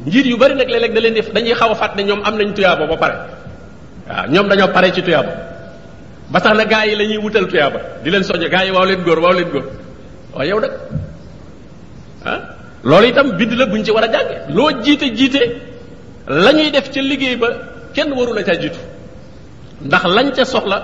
njiit 0.08 0.26
yu 0.28 0.36
bari 0.38 0.56
nag 0.60 0.68
léeg-léeg 0.68 0.92
da 0.94 1.00
leen 1.02 1.14
di 1.16 1.22
dañuy 1.22 1.56
xaw 1.56 1.72
a 1.72 1.76
fàtt 1.76 1.96
ne 1.96 2.04
ñoom 2.04 2.20
am 2.28 2.36
nañ 2.36 2.52
tuyaaba 2.54 2.84
ba 2.88 2.96
pare 2.98 3.16
waaw 4.10 4.28
ñoom 4.28 4.48
dañoo 4.52 4.68
pare 4.68 4.92
ci 4.92 5.02
ba 6.30 6.40
tax 6.42 6.56
na 6.58 6.66
gaa 6.66 6.86
yi 6.86 6.96
lañuy 6.96 7.18
ñuy 7.18 7.24
wutal 7.24 7.46
tuyaaba 7.48 7.80
di 8.04 8.10
leen 8.10 8.24
soññe 8.24 8.50
gaa 8.50 8.64
yi 8.64 8.72
waaw 8.72 8.86
leen 8.86 9.02
góor 9.04 9.20
waaw 9.20 9.34
leen 9.34 9.50
góor 9.52 9.66
waaw 10.34 10.46
yow 10.50 10.60
nag 10.60 10.72
ah 12.26 12.40
loolu 12.84 13.08
itam 13.08 13.32
bind 13.38 13.52
la 13.54 13.66
buñ 13.66 13.84
ci 13.84 13.92
war 13.92 14.04
a 14.04 14.12
jànge 14.12 14.36
loo 14.56 14.70
jiite 14.84 15.10
jiite 15.18 15.42
la 16.28 16.52
ñuy 16.54 16.72
def 16.72 16.90
ca 16.94 17.02
liggéey 17.02 17.36
ba 17.36 17.48
kenn 17.94 18.14
waru 18.14 18.34
la 18.34 18.44
caa 18.44 18.56
jiitu 18.62 18.78
ndax 19.86 20.04
lañ 20.16 20.32
ca 20.36 20.46
soxla 20.46 20.78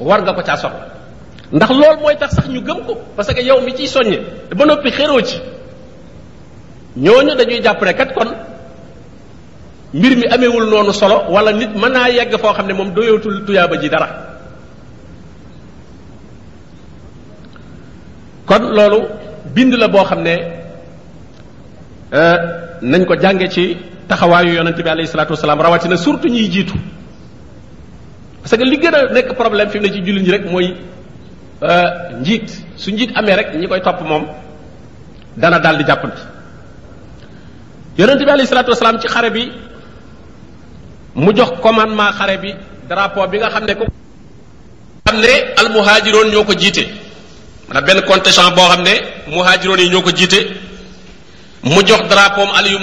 war 0.00 0.20
nga 0.22 0.32
ko 0.34 0.42
caa 0.42 0.56
soxla 0.56 0.86
ndax 1.52 1.70
loolu 1.70 1.98
mooy 2.00 2.16
tax 2.16 2.30
sax 2.34 2.48
ñu 2.48 2.60
gëm 2.60 2.84
ko 2.86 2.94
parce 3.16 3.32
que 3.34 3.42
yow 3.42 3.60
mi 3.60 3.72
ciy 3.76 3.86
soññe 3.86 4.18
ba 4.56 4.64
noppi 4.64 4.90
xéroo 4.90 5.20
ci 5.22 5.38
ñooñu 6.96 7.34
dañuy 7.36 7.62
jàpp 7.62 7.82
ne 7.84 7.92
kat 7.94 8.12
kon 8.16 8.28
mbir 9.94 10.16
mi 10.16 10.26
ameewul 10.26 10.68
noonu 10.70 10.92
solo 10.92 11.18
wala 11.32 11.52
nit 11.52 11.70
mën 11.74 11.88
naa 11.92 12.08
yegg 12.10 12.34
foo 12.40 12.52
xam 12.52 12.66
ne 12.66 12.72
moom 12.74 12.90
doyatul 12.94 13.44
tuyaaba 13.46 13.80
ji 13.80 13.88
dara 13.88 14.08
kon 18.46 18.60
loolu 18.62 19.00
bind 19.54 19.72
la 19.74 19.88
boo 19.88 20.04
xam 20.04 20.22
ne 20.22 20.36
euh, 22.14 22.36
nañ 22.82 23.06
ko 23.06 23.14
jànge 23.18 23.48
ci 23.48 23.76
taxawaayu 24.08 24.54
yonente 24.56 24.82
bi 24.82 24.88
alayhi 24.90 25.08
salaatu 25.08 25.32
wasalaam 25.32 25.60
rawatina 25.60 25.96
surtout 25.96 26.28
ñuy 26.30 26.48
jiitu 26.50 26.74
parce 28.42 28.56
que 28.56 28.62
li 28.64 28.76
gën 28.76 28.94
a 28.94 29.12
nekk 29.12 29.32
problème 29.34 29.70
fi 29.70 29.80
ne 29.80 29.88
ci 29.88 30.02
jullit 30.04 30.20
ñi 30.22 30.30
rek 30.30 30.44
mooy 30.50 30.76
euh, 31.62 31.90
njiit 32.20 32.50
su 32.76 32.90
njiit 32.90 33.12
ame 33.16 33.34
rek 33.36 33.54
ñi 33.54 33.66
koy 33.66 33.80
topp 33.80 34.02
moom 34.06 34.24
dana 35.36 35.58
daal 35.58 35.78
di 35.78 35.84
jàppandi 35.84 36.20
yonente 37.96 38.24
bi 38.24 38.30
alayhi 38.30 38.48
salaatu 38.48 38.70
wasalaam 38.70 38.98
ci 39.00 39.06
xare 39.08 39.30
bi 39.30 39.50
mu 41.18 41.32
jox 41.34 41.50
commandement 41.62 42.12
xare 42.16 42.38
bi 42.38 42.54
drapeau 42.88 43.26
bi 43.26 43.38
nga 43.42 43.50
xam 43.54 43.64
ne 43.66 43.74
ko 43.74 43.84
xam 45.06 45.18
ne 45.20 45.32
almuhaajiroon 45.60 46.28
ñoo 46.32 46.44
ko 46.46 46.54
jiite 46.54 46.84
maanaam 47.66 47.84
benn 47.86 48.00
contingent 48.08 48.54
boo 48.56 48.68
xam 48.70 48.82
ne 48.82 48.92
muhaajiroon 49.26 49.80
yi 49.80 49.88
ñoo 49.92 50.02
ko 50.02 50.10
jiite 50.12 50.40
mu 51.62 51.82
jox 51.86 52.02
drapeau 52.08 52.42
am 52.46 52.54
Ali 52.54 52.78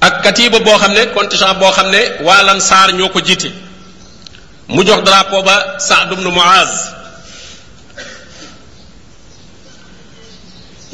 ak 0.00 0.22
katiba 0.22 0.58
boo 0.60 0.78
xam 0.78 0.92
ne 0.92 1.02
contingent 1.14 1.58
boo 1.60 1.72
xam 1.72 1.90
ne 1.90 1.98
waa 2.26 2.42
Lansaar 2.44 2.92
ñoo 2.98 3.08
ko 3.08 3.20
jiite 3.20 3.50
mu 4.68 4.84
jox 4.86 5.02
drapeau 5.02 5.42
ba 5.42 5.56
Saad 5.78 6.12
ibn 6.12 6.24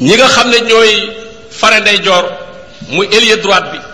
ñi 0.01 0.13
nga 0.17 0.27
xam 0.27 0.47
ne 0.49 0.57
ñooy 0.69 0.91
fare 1.59 1.79
ndeyjoor 1.81 2.23
muy 2.91 3.05
ailier 3.15 3.39
droite 3.41 3.69
bi 3.71 3.92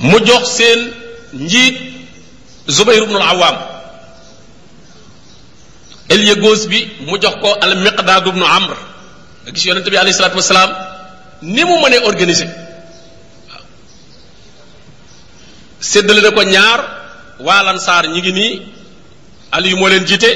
mu 0.00 0.18
jox 0.24 0.48
seen 0.56 0.92
njiit 1.36 1.76
Zubayr 2.68 3.02
ibnul 3.04 3.22
Awaam 3.22 3.56
ailier 6.10 6.40
bi 6.68 6.80
mu 7.06 7.20
jox 7.20 7.36
ko 7.44 7.52
al 7.60 7.76
Miqdaad 7.84 8.24
ibnu 8.26 8.44
Amr 8.44 8.72
nga 9.44 9.50
gis 9.52 9.64
yonente 9.68 9.90
bi 9.92 9.96
alayhi 10.00 10.14
salaatu 10.16 10.36
wasalaam 10.40 10.70
ni 11.42 11.64
mu 11.64 11.76
mënee 11.84 12.00
organiser 12.08 12.48
waaw 13.50 13.62
séddale 15.80 16.20
na 16.24 16.30
ko 16.30 16.42
ñaar 16.42 16.80
waa 17.40 17.68
Ansaar 17.68 18.04
ñi 18.12 18.20
ngi 18.20 18.32
nii 18.32 18.54
Aliyu 19.52 19.76
moo 19.76 19.88
leen 19.88 20.04
jiite 20.06 20.30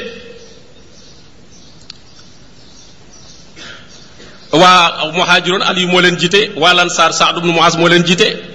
waa 4.60 5.10
muhaajiroon 5.12 5.62
Aliyu 5.62 5.88
moo 5.88 6.00
leen 6.00 6.16
jiite 6.16 6.40
waa 6.60 6.76
Ansaar 6.80 7.12
Saad 7.14 7.38
ibnu 7.38 7.52
Muaaz 7.52 7.74
moo 7.76 7.88
leen 7.88 8.04
jiite 8.04 8.52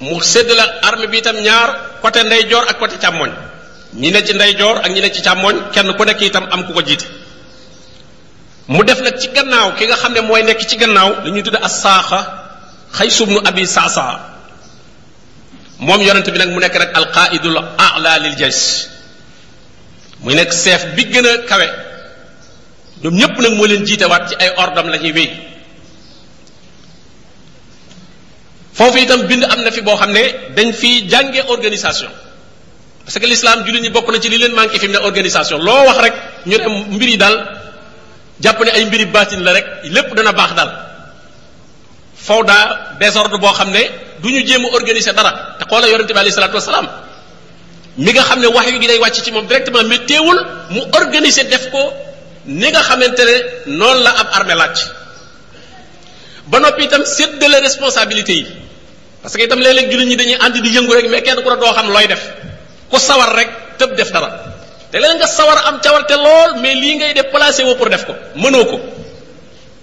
mu 0.00 0.20
sédd 0.22 0.48
la 0.52 0.64
armée 0.82 1.06
bi 1.06 1.18
itam 1.18 1.36
ñaar 1.40 2.00
côté 2.02 2.22
ndeyjoor 2.24 2.64
ak 2.68 2.78
côté 2.78 2.96
càmmoñ 2.96 3.30
ñi 3.94 4.10
ne 4.10 4.20
ci 4.24 4.34
ndeyjoor 4.34 4.78
ak 4.84 4.90
ñi 4.92 5.00
ne 5.00 5.10
ci 5.10 5.22
càmmoñ 5.22 5.56
kenn 5.72 5.92
ku 5.96 6.04
nekk 6.04 6.20
itam 6.20 6.44
am 6.52 6.66
ku 6.66 6.72
ko 6.72 6.82
jiite 6.84 7.06
mu 8.68 8.82
def 8.84 9.00
nag 9.00 9.18
ci 9.18 9.28
gannaaw 9.28 9.74
ki 9.76 9.86
nga 9.86 9.96
xam 9.96 10.12
ne 10.12 10.20
mooy 10.20 10.42
nekk 10.42 10.60
ci 10.68 10.76
gannaaw 10.76 11.24
li 11.24 11.30
ñuy 11.30 11.42
tudde 11.42 11.58
as 11.62 11.80
saaxa 11.80 12.20
xay 12.92 13.10
subnu 13.10 13.40
abi 13.44 13.66
saasa 13.66 14.20
moom 15.78 16.02
yonent 16.02 16.28
bi 16.30 16.38
nag 16.38 16.50
mu 16.50 16.60
nekk 16.60 16.76
rek 16.76 16.92
alqaidul 16.94 17.56
ala 17.78 18.18
lil 18.18 18.36
jays 18.36 18.88
muy 20.20 20.34
nekk 20.34 20.52
seef 20.52 20.84
bi 20.94 21.04
gën 21.04 21.26
a 21.26 21.32
kawe 21.48 21.66
ñoom 23.02 23.14
ñépp 23.16 23.38
nag 23.40 23.52
moo 23.56 23.64
leen 23.66 23.86
jiitewaat 23.86 24.28
ci 24.28 24.34
ay 24.38 24.52
ordam 24.56 24.88
la 24.88 24.98
ñuy 24.98 25.12
wéy 25.12 25.55
foofu 28.78 28.98
itam 29.04 29.20
bind 29.28 29.40
am 29.44 29.60
na 29.64 29.70
fi 29.72 29.80
boo 29.80 29.96
xam 30.00 30.10
ne 30.12 30.22
dañ 30.56 30.68
fi 30.80 30.90
jànge 31.10 31.40
organisation 31.54 32.10
parce 33.04 33.18
que 33.20 33.26
l'islam 33.32 33.58
jullit 33.66 33.82
ñi 33.86 33.90
bokk 33.96 34.06
na 34.12 34.18
ci 34.22 34.28
li 34.28 34.36
leen 34.38 34.52
manqué 34.58 34.78
fi 34.78 34.86
mu 34.88 34.92
ne 34.94 34.98
organisation 35.08 35.58
loo 35.66 35.82
wax 35.88 35.98
rek 36.04 36.14
ñu 36.50 36.56
am 36.68 36.74
mbir 36.94 37.08
yi 37.14 37.16
daal 37.22 37.36
jàpp 38.42 38.60
ne 38.66 38.70
ay 38.76 38.84
mbiri 38.86 39.06
baatin 39.14 39.40
la 39.46 39.52
rek 39.56 39.66
lépp 39.94 40.10
dana 40.16 40.32
baax 40.32 40.50
daal 40.58 40.70
fawda 42.26 42.56
désordre 43.00 43.36
boo 43.42 43.52
xam 43.58 43.70
ne 43.76 43.82
du 44.22 44.28
ñu 44.34 44.40
jéem 44.46 44.64
a 44.64 44.68
organiser 44.78 45.14
dara 45.18 45.32
te 45.58 45.64
xoola 45.70 45.86
yonente 45.92 46.12
bi 46.14 46.18
alayhi 46.20 46.34
salaatu 46.38 46.54
wasalaam 46.60 46.88
mi 48.04 48.10
nga 48.12 48.22
xam 48.28 48.38
ne 48.42 48.46
wax 48.54 48.66
yu 48.72 48.78
gi 48.82 48.86
day 48.90 48.98
wàcc 49.04 49.24
ci 49.24 49.30
moom 49.32 49.46
directement 49.50 49.84
mais 49.90 50.02
mu 50.74 50.82
organiser 51.00 51.44
def 51.52 51.64
ko 51.72 51.82
ni 52.60 52.68
nga 52.72 52.80
xamante 52.88 53.22
ne 53.28 53.36
noonu 53.78 54.02
la 54.04 54.10
ab 54.20 54.26
armée 54.36 54.54
laaj 54.60 54.76
ba 56.50 56.56
noppi 56.60 56.82
itam 56.84 57.02
séddale 57.16 57.58
responsabilité 57.66 58.32
yi 58.42 58.46
parce 59.26 59.38
que 59.38 59.42
itam 59.44 59.58
léeg-léeg 59.58 59.90
jullit 59.90 60.06
ñi 60.06 60.16
dañuy 60.16 60.38
ànd 60.38 60.54
di 60.62 60.68
yëngu 60.70 60.94
rek 60.94 61.08
mais 61.10 61.20
kenn 61.20 61.42
ku 61.42 61.50
ne 61.50 61.56
doo 61.58 61.72
xam 61.74 61.90
looy 61.90 62.06
def 62.06 62.22
ku 62.88 62.96
sawar 62.96 63.34
rek 63.34 63.48
tëb 63.76 63.96
def 63.96 64.12
dara 64.12 64.28
te 64.92 65.00
léeg 65.00 65.16
nga 65.18 65.26
sawar 65.26 65.58
am 65.66 65.80
cawarte 65.82 66.14
lool 66.14 66.60
mais 66.62 66.76
lii 66.76 66.94
ngay 66.96 67.12
def 67.12 67.26
placé 67.32 67.64
woo 67.64 67.74
pour 67.74 67.88
def 67.90 68.06
ko 68.06 68.14
mënoo 68.36 68.64
ko 68.66 68.78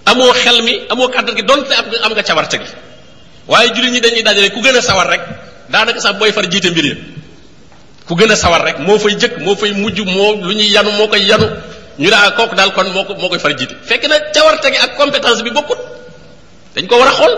amoo 0.06 0.32
xel 0.32 0.62
mi 0.62 0.80
amoo 0.88 1.08
kàttan 1.08 1.34
dont 1.34 1.44
donte 1.56 1.72
am 1.76 2.12
nga 2.14 2.22
cawarte 2.22 2.56
gi 2.56 2.70
waaye 3.48 3.68
jullit 3.74 3.92
ñi 3.92 4.00
dañuy 4.00 4.22
dajale 4.22 4.48
ku 4.50 4.62
gën 4.62 4.76
a 4.76 4.80
sawar 4.80 5.08
rek 5.08 5.20
daanaka 5.68 6.00
sax 6.00 6.16
booy 6.18 6.32
far 6.32 6.46
jiite 6.50 6.70
mbir 6.72 6.84
yi 6.84 6.94
ku 8.08 8.14
gën 8.16 8.30
a 8.32 8.36
sawar 8.36 8.64
rek 8.64 8.78
moo 8.78 8.98
fay 8.98 9.14
jëkk 9.14 9.44
moo 9.44 9.54
fay 9.56 9.72
mujj 9.72 10.00
moo 10.06 10.40
lu 10.40 10.54
ñuy 10.54 10.72
yanu 10.72 10.90
moo 10.96 11.06
koy 11.08 11.20
yanu 11.28 11.44
ñu 11.98 12.08
daa 12.08 12.28
ah 12.28 12.30
kooku 12.30 12.54
daal 12.54 12.72
kon 12.72 12.86
moo 12.96 13.04
ko 13.04 13.14
moo 13.20 13.28
koy 13.28 13.38
far 13.38 13.52
jiite 13.58 13.76
fekk 13.84 14.08
na 14.08 14.16
cawarte 14.32 14.72
gi 14.72 14.78
ak 14.80 15.42
bi 15.44 15.50
bokkut 15.50 15.78
dañ 16.76 16.86
ko 16.88 16.96
war 16.96 17.08
a 17.08 17.12
xool 17.12 17.34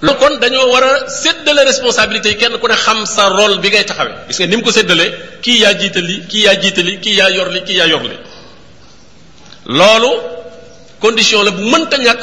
lu 0.00 0.12
kon 0.14 0.38
dañoo 0.38 0.70
war 0.70 0.84
a 0.84 1.10
séddale 1.10 1.62
responsabilité 1.70 2.28
yi 2.30 2.36
kenn 2.36 2.54
ku 2.60 2.66
ne 2.68 2.74
xam 2.74 3.04
sa 3.06 3.28
rôle 3.38 3.58
bi 3.62 3.68
ngay 3.70 3.84
taxawee 3.84 4.14
gis 4.28 4.38
nga 4.38 4.46
ni 4.46 4.56
mu 4.56 4.62
ko 4.62 4.70
séddalee 4.70 5.10
kii 5.42 5.58
yaa 5.62 5.74
jiital 5.80 6.04
li 6.08 6.14
kii 6.30 6.42
yaa 6.46 6.54
jiital 6.62 6.84
li 6.86 6.92
kii 7.02 7.16
yaa 7.20 7.28
yor 7.36 7.48
li 7.54 7.60
kii 7.66 7.76
yaa 7.80 7.86
yor 7.92 8.02
li 8.12 8.16
loolu 9.78 10.10
condition 11.02 11.42
la 11.46 11.50
bu 11.50 11.62
mënta 11.72 11.96
ñàkk 11.98 12.22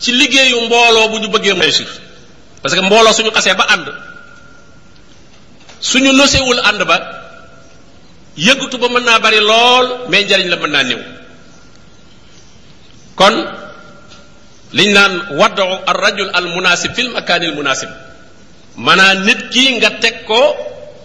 ci 0.00 0.10
liggéeyu 0.20 0.58
mbooloo 0.66 1.08
bu 1.12 1.16
ñu 1.20 1.28
bëggee 1.34 1.52
réussir 1.60 1.88
parce 2.62 2.74
que 2.74 2.80
mbooloo 2.88 3.12
suñu 3.12 3.30
xasee 3.36 3.54
ba 3.60 3.64
ànd 3.74 3.88
suñu 5.90 6.10
nosewul 6.20 6.60
ànd 6.68 6.82
ba 6.90 6.96
yëggatu 8.46 8.76
ba 8.82 8.88
mën 8.94 9.04
naa 9.08 9.18
bari 9.24 9.40
lool 9.50 9.86
mais 10.10 10.22
njariñ 10.24 10.48
la 10.52 10.56
mën 10.62 10.70
naa 10.74 10.82
néew 10.88 11.02
liñ 14.72 14.92
naan 14.92 15.14
waddu 15.40 15.62
ar 15.62 15.96
rajul 15.96 16.30
al 16.34 16.46
munasib 16.48 16.94
fil 16.94 17.10
makaanil 17.10 17.54
munasib 17.54 17.88
maanaam 18.74 19.24
nit 19.24 19.48
kii 19.52 19.76
nga 19.78 19.90
teg 20.02 20.24
ko 20.26 20.42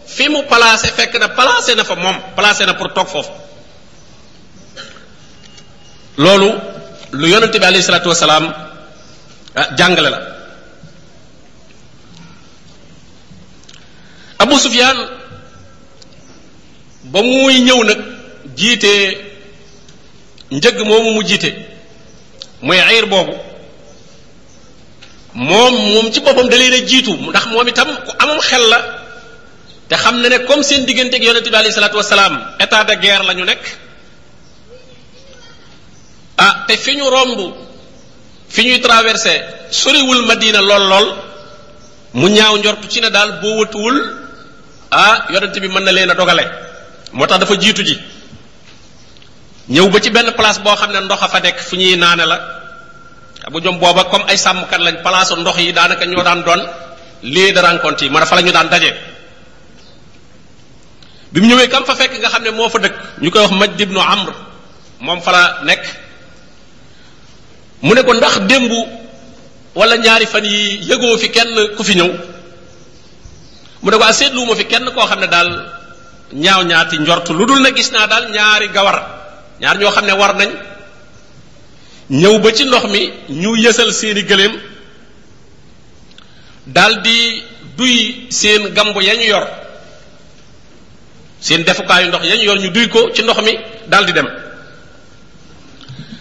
fi 0.05 0.27
mu 0.29 0.43
placé 0.49 0.87
fekk 0.97 1.13
na 1.19 1.27
placé 1.29 1.75
na 1.75 1.83
fa 1.83 1.95
moom 1.95 2.17
placé 2.35 2.65
na 2.65 2.73
pour 2.73 2.93
toog 2.93 3.07
foofu 3.07 3.31
loolu 6.17 6.49
lu 7.11 7.27
yonente 7.29 7.59
bi 7.59 7.65
alayhi 7.65 7.83
salaatu 7.83 8.09
wasalaam 8.09 8.53
ah, 9.55 9.67
jàngale 9.77 10.09
la 10.09 10.19
Abu 14.39 14.57
Sufyaan 14.57 14.97
ba 17.13 17.21
muy 17.21 17.61
ñëw 17.61 17.83
nag 17.83 17.99
jiite 18.57 18.93
njëg 20.51 20.77
moomu 20.81 21.11
mu 21.13 21.21
jiite 21.23 21.53
muy 22.61 22.79
ayir 22.79 23.05
boobu 23.05 23.50
moom 25.33 25.73
moom 25.93 26.11
ci 26.11 26.19
boppam 26.19 26.47
da 26.49 26.57
leen 26.57 26.73
a 26.73 26.85
jiitu 26.85 27.13
ndax 27.15 27.45
moom 27.51 27.67
itam 27.67 27.87
ku 28.05 28.11
amam 28.19 28.37
xel 28.39 28.63
la 28.69 28.79
te 29.87 29.95
xam 29.95 30.19
na 30.21 30.29
ne 30.29 30.39
comme 30.45 30.63
seen 30.63 30.85
diggante 30.85 31.15
ak 31.15 31.23
yonente 31.23 31.49
bi 31.49 31.55
alayhi 31.55 31.73
salaatu 31.73 31.97
wasalaam 31.97 32.35
état 32.59 32.83
de 32.83 32.95
guerre 32.95 33.23
la 33.25 33.33
ñu 33.33 33.45
nekk 33.45 33.63
ah 36.37 36.53
te 36.67 36.75
fi 36.75 36.95
ñu 36.95 37.05
romb 37.15 37.39
fi 38.49 38.61
ñuy 38.65 38.79
traversé 38.81 39.33
soriwul 39.71 40.25
Madina 40.25 40.59
lool 40.61 40.85
lool 40.91 41.07
mu 42.19 42.27
ñaaw 42.27 42.57
njortu 42.57 42.87
ci 42.89 42.99
ne 42.99 43.09
daal 43.09 43.39
boo 43.41 43.57
wëtuwul 43.61 43.97
ah 44.91 45.27
yonente 45.33 45.59
bi 45.63 45.67
mën 45.69 45.83
na 45.85 45.91
leen 45.93 46.11
a 46.11 46.15
dogale 46.15 46.45
moo 47.13 47.25
tax 47.25 47.39
dafa 47.39 47.55
jiitu 47.57 47.83
ji 47.87 47.97
ñëw 49.69 49.87
ba 49.91 49.97
ci 50.01 50.09
benn 50.09 50.29
place 50.33 50.59
boo 50.59 50.75
xam 50.75 50.91
ne 50.91 50.99
ndox 50.99 51.21
a 51.23 51.27
fa 51.29 51.39
nekk 51.39 51.57
fu 51.67 51.75
ñuy 51.77 51.95
naane 51.95 52.25
la 52.31 52.60
bu 53.49 53.57
jom 53.63 53.79
booba 53.81 54.03
comme 54.11 54.25
ay 54.29 54.37
sàmmkat 54.37 54.77
lañ 54.81 54.95
palaasu 55.05 55.35
ndox 55.41 55.57
yi 55.57 55.73
daanaka 55.73 56.05
ñoo 56.05 56.21
daan 56.23 56.43
doon 56.45 56.61
lieu 57.23 57.51
de 57.53 57.59
rencontre 57.61 58.05
yi 58.05 58.11
ma 58.11 58.19
a 58.21 58.35
la 58.35 58.41
ñu 58.41 58.51
daan 58.51 58.67
daje 58.69 58.91
bi 61.31 61.41
mu 61.41 61.47
ñëwee 61.47 61.67
kam 61.69 61.83
fa 61.85 61.95
fekk 61.95 62.13
nga 62.19 62.29
xam 62.29 62.43
ne 62.43 62.51
moo 62.51 62.69
fa 62.69 62.79
dëkk 62.79 62.95
ñu 63.21 63.29
koy 63.31 63.41
wax 63.41 63.51
Majd 63.59 63.81
ibnu 63.81 63.99
Amr 63.99 64.31
moom 64.99 65.21
fa 65.21 65.31
la 65.31 65.59
nekk 65.63 65.83
mu 67.81 67.93
ne 67.95 68.01
ko 68.03 68.13
ndax 68.13 68.35
démb 68.49 68.71
wala 69.75 69.97
ñaari 69.97 70.25
fan 70.25 70.45
yi 70.45 70.59
yëgoo 70.89 71.17
fi 71.17 71.29
kenn 71.31 71.55
ku 71.77 71.83
fi 71.83 71.95
ñëw 71.95 72.11
mu 73.81 73.89
ne 73.91 73.97
ko 73.97 74.03
a 74.03 74.07
ah, 74.07 74.13
seetluwuma 74.13 74.55
fi 74.55 74.65
kenn 74.65 74.85
koo 74.93 75.07
xam 75.07 75.19
ne 75.19 75.27
daal 75.27 75.49
ñaaw 76.33 76.63
ñaati 76.63 76.97
njort 76.99 77.29
lu 77.29 77.45
dul 77.45 77.61
na 77.61 77.71
gis 77.71 77.91
naa 77.91 78.07
daal 78.07 78.29
ñaari 78.31 78.67
gawar 78.69 78.97
ñaar 79.61 79.77
ñoo 79.77 79.91
xam 79.91 80.05
ne 80.05 80.13
war 80.13 80.35
nañ 80.35 80.70
ñëw 82.11 82.37
ba 82.43 82.51
ci 82.51 82.63
ndox 82.65 82.91
mi 82.91 83.07
ñu 83.29 83.55
yësal 83.55 83.93
seeni 83.93 84.23
gëléem 84.23 84.51
daldi 86.67 87.43
duy 87.77 88.27
seen 88.29 88.73
gambu 88.75 89.01
ya 89.01 89.15
ñu 89.15 89.23
yor 89.31 89.47
seen 91.39 91.63
defukaayu 91.63 92.07
ndox 92.09 92.23
ya 92.27 92.35
yor 92.35 92.59
ñu 92.59 92.69
duy 92.71 92.87
ko 92.89 93.09
ci 93.15 93.21
ndox 93.23 93.39
mi 93.43 93.55
daldi 93.87 94.11
dem 94.13 94.27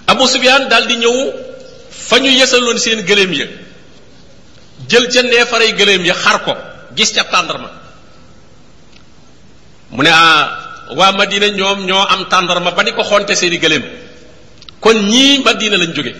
Abu 0.06 0.28
Sufyaan 0.28 0.68
daldi 0.68 0.96
ñëw 0.96 1.16
fa 1.90 2.18
ñu 2.20 2.30
yësaloon 2.38 2.78
seen 2.78 3.02
gëléem 3.04 3.32
ya 3.34 3.46
jël 4.88 5.08
ca 5.12 5.22
neefaray 5.22 5.72
gëléem 5.74 6.04
yi 6.06 6.12
xar 6.14 6.44
ko 6.44 6.54
gis 6.96 7.10
ca 7.12 7.24
tàndarma 7.24 7.70
mu 9.90 10.02
ne 10.02 10.10
ah 10.12 10.92
waa 10.96 11.12
Madina 11.12 11.48
ñoom 11.48 11.86
ñoo 11.86 11.98
am 12.06 12.24
tàndarma 12.30 12.70
ba 12.70 12.84
di 12.84 12.92
ko 12.92 13.02
xonte 13.02 13.34
seeni 13.34 13.58
gëléem 13.58 13.82
kon 14.80 14.96
ñii 15.08 15.44
Madina 15.44 15.76
lañ 15.76 15.92
jóge 15.96 16.12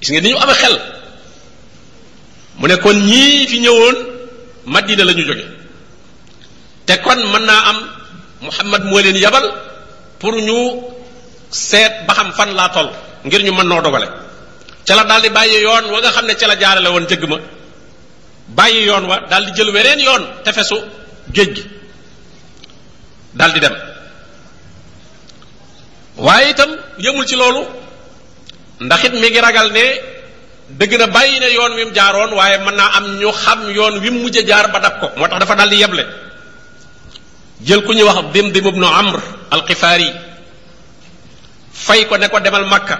gis 0.00 0.10
nga 0.12 0.20
ni 0.20 0.28
ñu 0.30 0.36
amee 0.38 0.58
xel 0.62 0.76
mu 2.60 2.66
ne 2.68 2.76
kon 2.76 2.96
ñii 3.10 3.46
fi 3.48 3.58
ñëwoon 3.60 3.96
Madina 4.66 5.04
la 5.04 5.12
ñu 5.12 5.24
jóge 5.26 5.44
te 6.86 6.94
kon 7.04 7.18
mën 7.32 7.42
naa 7.48 7.62
am 7.70 7.78
Muhammad 8.42 8.82
moo 8.84 9.00
leen 9.00 9.16
yabal 9.16 9.44
pour 10.20 10.34
ñu 10.36 10.56
seet 11.50 12.04
ba 12.06 12.12
xam 12.14 12.32
fan 12.36 12.50
laa 12.54 12.68
toll 12.76 12.90
ngir 13.24 13.42
ñu 13.42 13.52
mën 13.56 13.66
noo 13.68 13.80
dogale 13.82 14.08
ca 14.86 14.92
la 14.94 15.04
daal 15.08 15.22
di 15.22 15.28
bàyyi 15.36 15.62
yoon 15.66 15.84
wa 15.92 15.98
nga 16.00 16.10
xam 16.14 16.26
ne 16.26 16.34
ca 16.40 16.46
la 16.46 16.56
jaarale 16.60 16.88
woon 16.92 17.08
jëgg 17.10 17.24
ma 17.30 17.36
bàyyi 18.58 18.84
yoon 18.88 19.04
wa 19.10 19.16
daal 19.30 19.44
di 19.46 19.52
jël 19.56 19.70
weneen 19.74 20.00
yoon 20.06 20.22
tefesu 20.44 20.76
géej 21.34 21.50
gi 21.56 21.62
daal 23.32 23.52
dem 23.64 23.76
waaye 26.16 26.50
itam 26.52 26.70
yëmul 27.00 27.24
ci 27.26 27.36
loolu 27.36 27.64
ndax 28.84 29.04
it 29.08 29.12
mi 29.14 29.30
ngi 29.30 29.40
ragal 29.40 29.72
ne 29.72 29.84
dëgg 30.68 30.98
na 30.98 31.06
bàyyi 31.06 31.40
na 31.40 31.46
yoon 31.48 31.72
wi 31.76 31.84
mu 31.84 31.92
jaaroon 31.94 32.32
waaye 32.34 32.58
mën 32.58 32.74
naa 32.76 32.90
am 32.96 33.16
ñu 33.18 33.32
xam 33.32 33.70
yoon 33.70 33.98
wi 34.00 34.10
mu 34.10 34.22
mujj 34.22 34.44
jaar 34.46 34.68
ba 34.70 34.78
dab 34.80 35.00
ko 35.00 35.10
moo 35.16 35.28
tax 35.28 35.38
dafa 35.40 35.54
dal 35.54 35.68
di 35.70 35.76
yeble 35.80 36.04
jël 37.62 37.82
ku 37.84 37.92
ñu 37.94 38.04
wax 38.04 38.32
Dimdim 38.32 38.66
ibnu 38.66 38.84
Amr 38.86 39.20
al-Xifaari 39.50 40.12
fay 41.72 42.04
ko 42.06 42.16
ne 42.16 42.28
ko 42.28 42.40
demal 42.40 42.64
Makka 42.66 42.96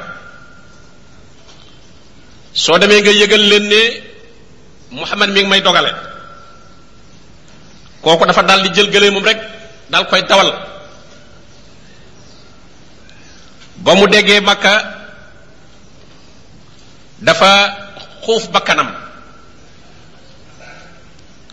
soo 2.54 2.78
demee 2.78 3.00
nga 3.00 3.10
yëgal 3.12 3.40
leen 3.48 3.68
ne 3.68 3.80
Muhammad 4.90 5.30
mi 5.30 5.40
ngi 5.40 5.48
may 5.48 5.60
dogale 5.60 5.92
kooku 8.02 8.24
dafa 8.24 8.42
dal 8.42 8.62
di 8.62 8.68
jël 8.74 8.88
gëlee 8.90 9.10
moom 9.10 9.24
rek 9.24 9.38
dal 9.90 10.06
koy 10.08 10.22
dawal 10.24 10.71
ba 13.82 13.94
mu 13.98 14.06
déggee 14.06 14.38
makka 14.40 14.70
dafa 17.18 17.52
xuuf 18.24 18.46
bakkanam 18.54 18.90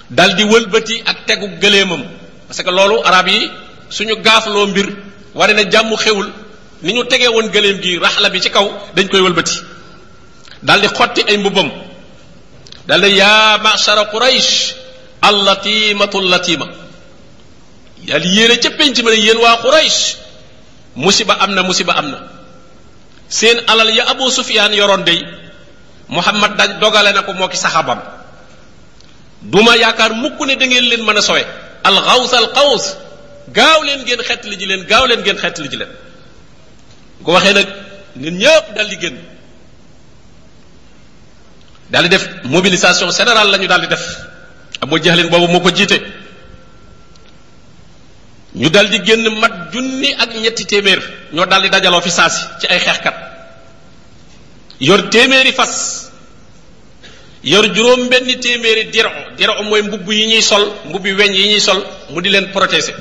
dal 0.10 0.38
di 0.38 0.46
wëlbati 0.46 1.02
ak 1.06 1.26
tegu 1.26 1.50
gëleemam 1.62 2.06
parce 2.48 2.62
que 2.62 2.70
loolu 2.70 3.02
arab 3.06 3.28
yi 3.28 3.50
suñu 3.90 4.22
gaafloo 4.22 4.68
mbir 4.70 4.88
wane 5.34 5.54
na 5.54 5.64
jàmm 5.70 5.96
xewul 5.98 6.30
ni 6.84 6.94
ñu 6.94 7.04
tegee 7.04 7.28
woon 7.30 7.50
gëleem 7.50 7.78
gi 7.82 7.98
raxla 7.98 8.30
bi 8.30 8.42
ci 8.42 8.50
kaw 8.50 8.68
dañ 8.96 9.08
koy 9.10 9.22
wëlbati 9.22 9.56
dal 10.64 10.82
di 10.82 10.88
xotti 10.88 11.22
ay 11.30 11.38
mbubbam 11.38 11.70
dal 12.88 13.02
di 13.02 13.10
yaa 13.22 13.58
machara 13.58 14.06
quraish 14.14 14.76
allatimatu 15.22 16.22
latima 16.22 16.68
yàlla 18.06 18.26
yéene 18.26 18.56
ca 18.62 18.70
penc 18.78 18.98
mëne 19.04 19.18
yéen 19.18 19.38
waa 19.38 19.58
quraish 19.66 20.16
musiba 21.00 21.34
amna, 21.40 21.64
musiba 21.64 21.96
amna 21.98 22.20
na 22.20 22.28
seen 23.32 23.58
alal 23.72 23.88
ya 23.90 24.04
abu 24.12 24.28
Sufyan 24.30 24.70
yoron 24.76 25.06
de 25.08 25.16
muhammad 26.12 26.58
dañ 26.60 26.76
dogale 26.84 27.14
na 27.16 27.24
ko 27.24 27.32
moo 27.34 27.48
duma 29.42 29.78
yakar 29.80 30.12
mukk 30.14 30.38
ne 30.46 30.56
da 30.58 30.66
ngeen 30.68 30.90
leen 30.92 31.02
meuna 31.08 31.22
soye 31.22 31.46
al 31.84 31.96
ghaus 31.96 32.34
al 32.34 32.52
Qaus. 32.52 32.84
gaaw 33.56 33.80
leen 33.84 34.02
ngeen 34.04 34.22
xett 34.28 34.44
li 34.44 34.56
ji 34.60 34.66
leen 34.66 34.84
gaaw 34.84 35.06
leen 35.08 35.20
ngeen 35.24 35.38
xett 35.40 35.58
li 35.60 35.70
ji 35.72 35.78
leen 35.78 35.92
ko 37.24 37.32
waxe 37.32 37.54
nak 37.54 37.68
nit 38.18 38.32
ñepp 38.34 38.76
dal 38.76 38.88
di 38.90 38.98
génn 39.00 39.18
dal 41.92 42.04
di 42.04 42.10
def 42.10 42.28
mobilisation 42.44 43.10
générale 43.12 43.50
lañu 43.52 43.68
dal 43.68 43.80
di 43.82 43.88
def 43.88 44.04
abu 44.84 45.00
jahlin 45.02 45.30
bobu 45.32 45.48
moko 45.48 45.72
jité 45.72 46.04
ñu 48.54 48.70
dal 48.70 48.90
di 48.90 49.00
génn 49.06 49.30
mat 49.40 49.70
junni 49.72 50.12
ak 50.18 50.34
ñetti 50.36 50.66
téeméer 50.66 50.98
ñoo 51.34 51.46
dal 51.46 51.62
di 51.62 51.70
dajaloo 51.70 52.02
fi 52.02 52.10
si 52.10 52.22
ci 52.60 52.68
ay 52.68 52.80
xeexkat 52.82 53.14
yor 54.82 55.06
téeméeri 55.14 55.52
fas 55.54 56.10
yor 57.46 57.64
juróom 57.76 58.10
benn 58.10 58.26
téeméeri 58.42 58.90
diro 58.90 59.12
diro 59.38 59.62
mooy 59.64 59.82
mbubb 59.84 60.10
yi 60.12 60.26
ñuy 60.28 60.42
sol 60.42 60.66
mbubbi 60.88 61.12
weñ 61.14 61.34
yi 61.34 61.60
sol 61.62 61.80
mu 62.10 62.22
di 62.22 62.30
leen 62.30 62.50
protéger 62.52 62.96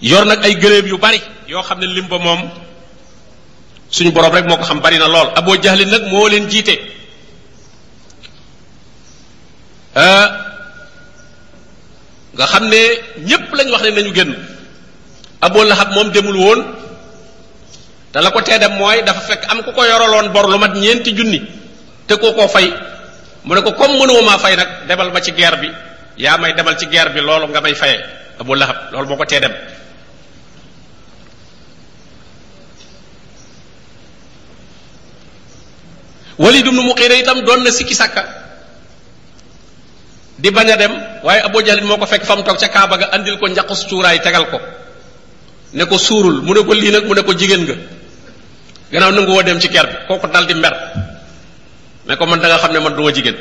yor 0.00 0.24
nag 0.26 0.42
ay 0.42 0.56
gëléem 0.58 0.86
yu 0.88 0.98
bari 0.98 1.22
yoo 1.46 1.62
xam 1.62 1.78
ne 1.78 1.86
lim 1.86 2.08
moom 2.08 2.50
suñu 3.88 4.10
boroom 4.10 4.32
rek 4.34 4.46
moo 4.46 4.56
ko 4.56 4.64
xam 4.64 4.80
bari 4.80 4.98
na 4.98 5.06
lool 5.06 5.30
aboo 5.36 5.62
jaxlin 5.62 5.88
nag 5.88 6.02
moo 6.10 6.26
leen 6.26 6.50
jiite 6.50 6.76
euh, 9.94 10.26
nga 12.36 12.46
xam 12.52 12.64
ne 12.68 12.80
ñépp 13.28 13.52
lañ 13.52 13.68
wax 13.72 13.82
ne 13.82 13.90
nañu 13.90 14.12
génn 14.16 14.32
aboo 15.44 15.64
Lahab 15.64 15.92
moom 15.92 16.08
demul 16.12 16.36
woon 16.36 16.60
te 18.12 18.18
la 18.20 18.30
ko 18.32 18.40
tee 18.42 18.58
dem 18.58 18.72
mooy 18.80 19.02
dafa 19.04 19.20
fekk 19.20 19.44
am 19.52 19.60
ku 19.62 19.70
ko 19.76 19.84
yoraloon 19.84 20.32
bor 20.32 20.48
lu 20.48 20.56
mat 20.58 20.72
ñeenti 20.74 21.12
junni 21.16 21.40
te 22.08 22.16
koo 22.16 22.32
koo 22.32 22.48
fay 22.48 22.72
mu 23.44 23.52
ne 23.54 23.60
ko 23.62 23.72
comme 23.76 23.96
mënuma 24.00 24.22
maa 24.22 24.38
fay 24.38 24.56
nag 24.56 24.88
demal 24.88 25.12
ma 25.12 25.20
ci 25.20 25.32
guerre 25.36 25.60
bi 25.60 25.68
yaa 26.16 26.36
may 26.38 26.52
demal 26.56 26.76
ci 26.76 26.86
guerre 26.86 27.12
bi 27.12 27.20
loolu 27.20 27.46
nga 27.52 27.60
may 27.60 27.74
fayee 27.74 28.00
Abu 28.40 28.54
Lahab 28.56 28.76
loolu 28.92 29.08
moo 29.08 29.16
ko 29.20 29.24
tee 29.28 29.40
dem 29.40 29.52
Walid 36.38 36.64
ibn 36.66 36.80
Mughira 36.80 37.12
itam 37.14 37.44
doon 37.44 37.60
na 37.62 37.70
siki 37.70 37.92
sàkka 37.94 38.41
di 40.42 40.50
bañ 40.50 40.70
a 40.72 40.76
dem 40.76 40.92
waaye 41.22 41.40
Abu 41.46 41.62
Jahl 41.62 41.80
moo 41.86 41.96
ko 41.98 42.06
fekk 42.06 42.24
fa 42.26 42.34
mu 42.36 42.42
toog 42.42 42.58
ca 42.58 42.66
Kaaba 42.68 42.96
ga 42.98 43.06
andil 43.14 43.38
ko 43.38 43.46
njaqus 43.46 43.86
cuuraay 43.88 44.18
tegal 44.20 44.50
ko 44.50 44.58
ne 45.72 45.84
ko 45.86 45.96
suurul 45.98 46.42
mu 46.42 46.52
ne 46.54 46.60
ko 46.66 46.72
lii 46.74 46.90
nag 46.90 47.04
mu 47.06 47.14
ne 47.14 47.22
ko 47.22 47.32
jigéen 47.32 47.62
nga 47.62 47.76
gannaaw 48.90 49.12
nangu 49.14 49.30
woo 49.32 49.42
dem 49.42 49.60
ci 49.60 49.68
ker 49.68 49.86
bi 49.86 49.96
kooku 50.08 50.26
dal 50.34 50.46
di 50.46 50.54
mer 50.54 50.74
ne 52.06 52.16
ko 52.16 52.26
man 52.26 52.40
da 52.40 52.56
xam 52.58 52.72
ne 52.72 52.78
man 52.80 52.94
du 52.96 53.06
jigéen 53.16 53.36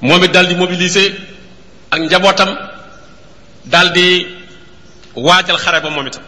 moom 0.00 0.24
it 0.24 0.32
dal 0.32 0.46
di 0.48 0.54
mobiliser 0.54 1.12
ak 1.90 1.98
njabootam 2.00 2.50
dal 3.64 3.92
di 3.92 4.26
waajal 5.14 5.58
xare 5.64 5.80
ba 5.82 5.88
moom 5.90 6.06
itam 6.06 6.24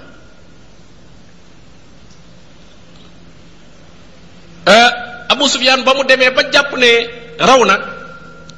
euh, 4.68 4.90
Abu 5.32 5.48
Sufyaan 5.48 5.80
ba 5.84 5.94
mu 5.94 6.04
demee 6.04 6.30
ba 6.36 6.42
jàpp 6.52 6.68
ne 6.76 6.90
raw 7.40 7.64
na 7.64 7.93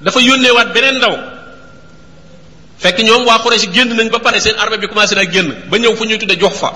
dafa 0.03 0.21
yónneewaat 0.21 0.73
beneen 0.75 0.99
ndaw 0.99 1.15
fekk 2.79 2.99
ñoom 3.01 3.25
waa 3.27 3.59
si 3.59 3.69
génn 3.73 3.97
nañ 3.97 4.11
ba 4.11 4.19
pare 4.19 4.41
seen 4.41 4.57
armée 4.59 4.79
bi 4.79 4.89
commencé 4.89 5.15
na 5.15 5.25
génn 5.25 5.55
ba 5.71 5.79
ñëw 5.79 5.97
fu 5.97 6.05
ñuy 6.05 6.19
tudde 6.19 6.37
jox 6.39 6.59
fa 6.59 6.73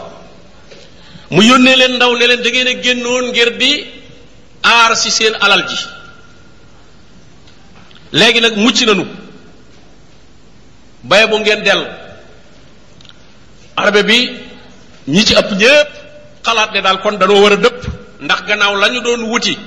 mu 1.31 1.43
yónnee 1.43 1.77
leen 1.77 1.95
ndaw 1.97 2.17
ne 2.17 2.27
leen 2.27 2.41
a 2.41 2.83
génnoon 2.83 3.27
ngir 3.31 3.57
di 3.59 3.85
aar 4.63 4.97
si 4.97 5.11
seen 5.11 5.35
alal 5.41 5.69
ji 5.69 5.77
léegi 8.13 8.41
nag 8.41 8.57
mucc 8.57 8.81
nañu 8.87 9.07
baye 11.05 11.27
bu 11.27 11.39
ngeen 11.39 11.63
dell 11.63 11.85
arbe 13.77 14.03
bi 14.03 14.37
ñi 15.09 15.25
ci 15.27 15.35
ëpp 15.35 15.51
ñépp 15.57 15.91
xalaat 16.45 16.73
ne 16.73 16.81
daal 16.81 17.01
kon 17.03 17.19
danoo 17.19 17.43
war 17.43 17.53
a 17.53 17.57
dëpp 17.57 17.81
ndax 18.21 18.41
gannaaw 18.49 18.75
lañu 18.81 19.01
doon 19.03 19.23
wuti 19.29 19.59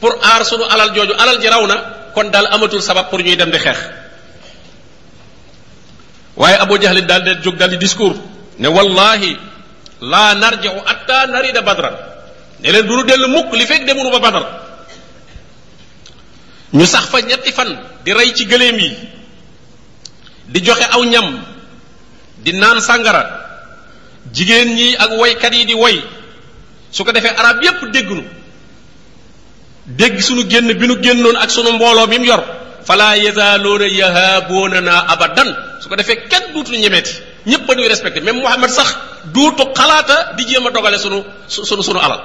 pour 0.00 0.14
aar 0.22 0.44
sunu 0.46 0.64
alal 0.64 0.88
jooju 0.96 1.12
alal 1.18 1.38
ji 1.40 1.48
raw 1.48 1.66
na 1.66 2.03
kon 2.14 2.30
daal 2.30 2.46
amatul 2.46 2.78
sabab 2.78 3.10
pour 3.10 3.18
ñuy 3.18 3.34
dem 3.36 3.50
di 3.50 3.58
xeex 3.58 3.78
waaye 6.38 6.56
abu 6.62 6.78
jahlin 6.80 7.06
daal 7.06 7.22
de 7.26 7.42
jóg 7.42 7.58
daal 7.58 7.74
di 7.76 7.90
ne 8.58 8.68
wallahi 8.70 9.36
laa 10.00 10.34
narjiu 10.34 10.70
atta 10.86 11.26
narida 11.26 11.60
badran 11.66 11.94
ne 12.62 12.70
leen 12.70 12.86
du 12.86 12.96
nu 12.96 13.02
dellu 13.02 13.26
mukk 13.28 13.50
li 13.58 13.66
fekk 13.66 13.84
demunu 13.84 14.10
ba 14.14 14.18
badar 14.22 14.44
ñu 16.72 16.86
sax 16.86 17.10
fa 17.10 17.18
ñetti 17.20 17.52
fan 17.52 17.74
di 18.04 18.12
rey 18.14 18.32
ci 18.32 18.46
gëléem 18.46 18.78
yi 18.78 18.90
di 20.46 20.60
joxe 20.64 20.86
aw 20.94 21.02
ñam 21.04 21.42
di 22.44 22.52
naan 22.52 22.80
sàngara 22.80 23.22
jigéen 24.32 24.68
ñi 24.74 24.94
ak 24.96 25.10
woykat 25.18 25.52
yi 25.54 25.64
di 25.66 25.74
woy 25.74 25.98
su 26.90 27.02
ko 27.04 27.10
defee 27.12 27.34
arab 27.36 27.62
yépp 27.62 27.82
déggnu 27.92 28.43
dégg 29.86 30.20
suñu 30.20 30.44
génn 30.50 30.72
bi 30.80 30.86
nu 30.88 30.96
génnoon 31.04 31.36
ak 31.36 31.50
sunu 31.50 31.70
mbooloo 31.76 32.06
mi 32.06 32.18
mu 32.18 32.24
yor 32.26 32.42
fala 32.84 33.16
yazaloona 33.18 34.80
na 34.80 34.80
naa 34.80 35.02
abadan 35.12 35.48
su 35.80 35.88
ko 35.88 35.96
defee 35.96 36.16
kenn 36.30 36.52
duutu 36.54 36.72
ñemeeti 36.72 37.12
ñépp 37.46 37.68
a 37.68 37.74
ñuy 37.74 37.88
respecté 37.88 38.20
même 38.20 38.40
Muhammad 38.40 38.70
sax 38.70 38.88
duutu 39.34 39.62
xalaata 39.78 40.32
di 40.36 40.44
jéem 40.48 40.66
a 40.66 40.70
dogale 40.70 40.98
sunu 40.98 41.18
sunu 41.48 41.82
sunu 41.82 41.98
alal 41.98 42.20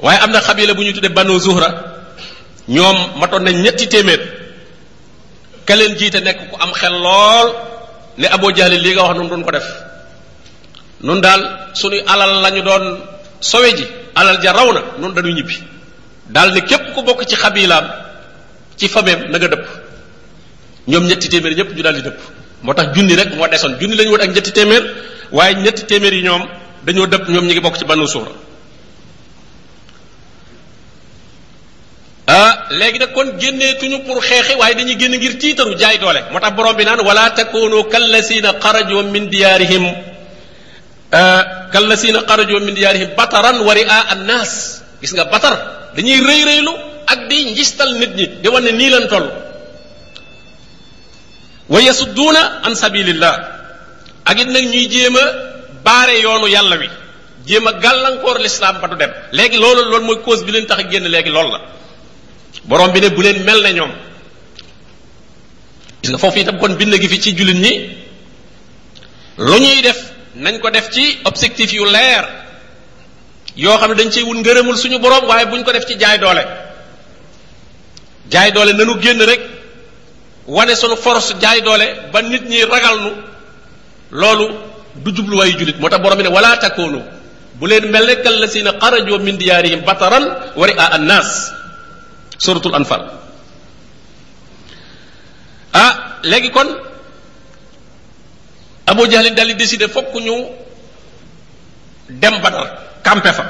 waaye 0.00 0.18
am 0.24 0.30
na 0.32 0.40
xabila 0.40 0.72
bu 0.74 0.82
ñuy 0.82 0.94
tuddee 0.94 1.12
banu 1.12 1.38
zuhra 1.38 1.68
ñoom 2.68 2.96
matoon 3.20 3.44
nañ 3.44 3.56
ñetti 3.64 3.86
téeméer 3.88 4.20
ka 5.66 5.76
leen 5.76 5.94
jiite 5.98 6.20
nekk 6.24 6.50
ku 6.50 6.56
am 6.58 6.72
xel 6.72 6.94
lool 7.04 7.48
ne 8.16 8.26
aboo 8.32 8.50
Jahl 8.56 8.72
lii 8.72 8.94
nga 8.94 9.02
wax 9.02 9.16
nun 9.16 9.28
doon 9.28 9.42
ko 9.44 9.50
def 9.50 9.64
nun 11.02 11.20
daal 11.20 11.40
sunuy 11.74 12.00
alal 12.06 12.32
lañu 12.44 12.62
doon 12.68 12.84
sowe 13.40 13.68
ji 13.76 13.84
alal 14.20 14.36
ja 14.46 14.52
raw 14.58 14.68
na 14.76 14.80
noonu 15.00 15.14
dañu 15.18 15.32
ñibbi 15.38 15.54
daal 16.34 16.48
ne 16.54 16.60
képp 16.70 16.84
ku 16.94 17.00
bokk 17.06 17.20
ci 17.28 17.36
xabilaam 17.42 17.86
ci 18.78 18.86
fameem 18.88 19.20
na 19.30 19.36
nga 19.38 19.48
dëpp 19.52 19.64
ñoom 20.90 21.04
ñetti 21.08 21.28
téeméer 21.32 21.54
ñëpp 21.58 21.70
ñu 21.76 21.82
daal 21.86 21.98
dëpp 22.02 22.18
moo 22.64 22.74
tax 22.74 22.88
junni 22.96 23.14
rek 23.20 23.30
moo 23.36 23.46
desoon 23.48 23.74
junni 23.80 23.94
la 23.96 24.02
ñu 24.04 24.14
ak 24.14 24.30
ñetti 24.34 24.52
téeméer 24.58 24.84
waaye 25.36 25.54
ñetti 25.64 25.82
téeméer 25.90 26.14
yi 26.14 26.22
ñoom 26.24 26.42
dañoo 26.84 27.06
dëpp 27.12 27.24
ñoom 27.28 27.44
ñu 27.46 27.52
ngi 27.54 27.60
bokk 27.60 27.76
ci 27.78 27.84
banu 27.84 28.08
suura 28.08 28.32
ah 32.26 32.52
léegi 32.78 32.98
nag 32.98 33.12
kon 33.14 33.28
génneetuñu 33.38 33.98
pour 34.06 34.18
xeexi 34.28 34.54
waaye 34.60 34.74
dañuy 34.74 34.96
génn 34.98 35.14
ngir 35.16 35.38
tiitaru 35.38 35.78
jaay 35.78 35.98
doole 35.98 36.20
moo 36.32 36.40
tax 36.40 36.54
borom 36.56 36.74
bi 36.76 36.84
naan 36.84 37.00
wala 37.06 37.30
takunu 37.38 37.84
kallasina 37.92 38.50
xaraju 38.62 38.98
min 39.14 39.28
diyaarihim 39.32 39.84
Eh, 41.10 41.40
kallasina 41.72 42.20
xarajo 42.28 42.60
min 42.60 42.76
diyaarihim 42.76 43.16
bataran 43.16 43.64
wa 43.64 43.72
ri'a 43.72 44.12
annas 44.12 44.84
gis 45.00 45.16
nga 45.16 45.24
batar 45.24 45.56
dañuy 45.96 46.20
reey 46.20 46.44
rëylu 46.44 46.72
ak 47.08 47.20
di 47.32 47.48
njistal 47.48 47.96
nit 47.96 48.12
ñi 48.12 48.26
di 48.44 48.48
wone 48.52 48.68
ni 48.76 48.90
lan 48.92 49.08
toll 49.08 49.24
wa 51.72 51.80
yasudduna 51.80 52.60
an 52.68 52.76
sabilillah 52.76 53.34
ak 54.28 54.36
it 54.36 54.48
nak 54.52 54.64
ñuy 54.68 54.84
jema 54.92 55.22
bare 55.80 56.20
yoonu 56.20 56.44
yalla 56.46 56.76
wi 56.76 56.88
jema 57.48 57.72
galankor 57.80 58.36
l'islam 58.44 58.76
ba 58.80 58.88
du 58.92 58.96
dem 59.00 59.12
legi 59.32 59.56
lolu 59.56 59.88
lolu 59.88 60.04
moy 60.04 60.20
cause 60.20 60.44
bi 60.44 60.52
leen 60.52 60.66
tax 60.68 60.90
genn 60.92 61.08
legi 61.08 61.30
lolu 61.32 61.48
la 61.56 61.60
borom 62.68 62.92
bi 62.92 63.00
ne 63.00 63.08
bu 63.10 63.22
leen 63.24 63.42
mel 63.48 63.62
ne 63.64 63.72
gis 66.04 66.10
nga 66.12 66.18
fofu 66.20 66.38
itam 66.44 66.58
kon 66.60 66.76
bind 66.76 66.92
gi 67.00 67.08
fi 67.08 67.16
ci 67.22 67.32
ñi 67.32 67.96
lu 69.38 69.56
ñuy 69.58 69.80
def 69.80 70.17
nañ 70.44 70.60
ko 70.62 70.70
def 70.70 70.86
ci 70.94 71.04
objectif 71.28 71.72
yu 71.72 71.84
leer 71.84 72.24
yoo 73.56 73.76
xam 73.80 73.90
ne 73.90 73.94
dañ 73.98 74.10
ciy 74.10 74.22
wut 74.22 74.38
ngërëmul 74.38 74.76
suñu 74.78 74.98
borom 75.02 75.26
waaye 75.26 75.46
buñ 75.50 75.64
ko 75.64 75.72
def 75.72 75.84
ci 75.86 75.98
jaay 75.98 76.18
doole 76.18 76.44
jaay 78.30 78.52
doole 78.52 78.72
nanu 78.72 78.94
génn 79.02 79.20
rek 79.30 79.40
wane 80.46 80.74
suñu 80.76 80.96
force 80.96 81.34
jaay 81.42 81.60
doole 81.60 81.86
ba 82.12 82.22
nit 82.22 82.42
ñi 82.48 82.62
ragal 82.70 82.96
nu 83.04 83.10
loolu 84.20 84.46
du 85.02 85.10
jubluwaayu 85.16 85.58
jullit 85.58 85.76
moo 85.80 85.88
tax 85.88 86.00
borom 86.02 86.16
bi 86.18 86.22
ne 86.24 86.28
wala 86.30 86.56
takoonu 86.56 87.02
bu 87.58 87.66
leen 87.66 87.88
mel 87.90 88.06
ne 88.06 88.14
kallasina 88.22 88.72
xarajoo 88.82 89.18
min 89.18 89.36
diyaarihim 89.36 89.82
bataran 89.84 90.24
wari 90.56 90.72
a 90.78 90.86
annaas 90.96 91.50
suratul 92.38 92.74
anfal 92.78 93.02
ah 95.72 95.90
léegi 96.22 96.50
kon 96.56 96.68
Abu 98.88 99.04
Jahlin 99.04 99.36
daal 99.36 99.52
di 99.52 99.60
décider 99.60 99.92
fokk 99.92 100.16
ñu 100.16 100.48
dem 102.08 102.40
Badar 102.40 102.96
campe 103.04 103.32
fa 103.36 103.44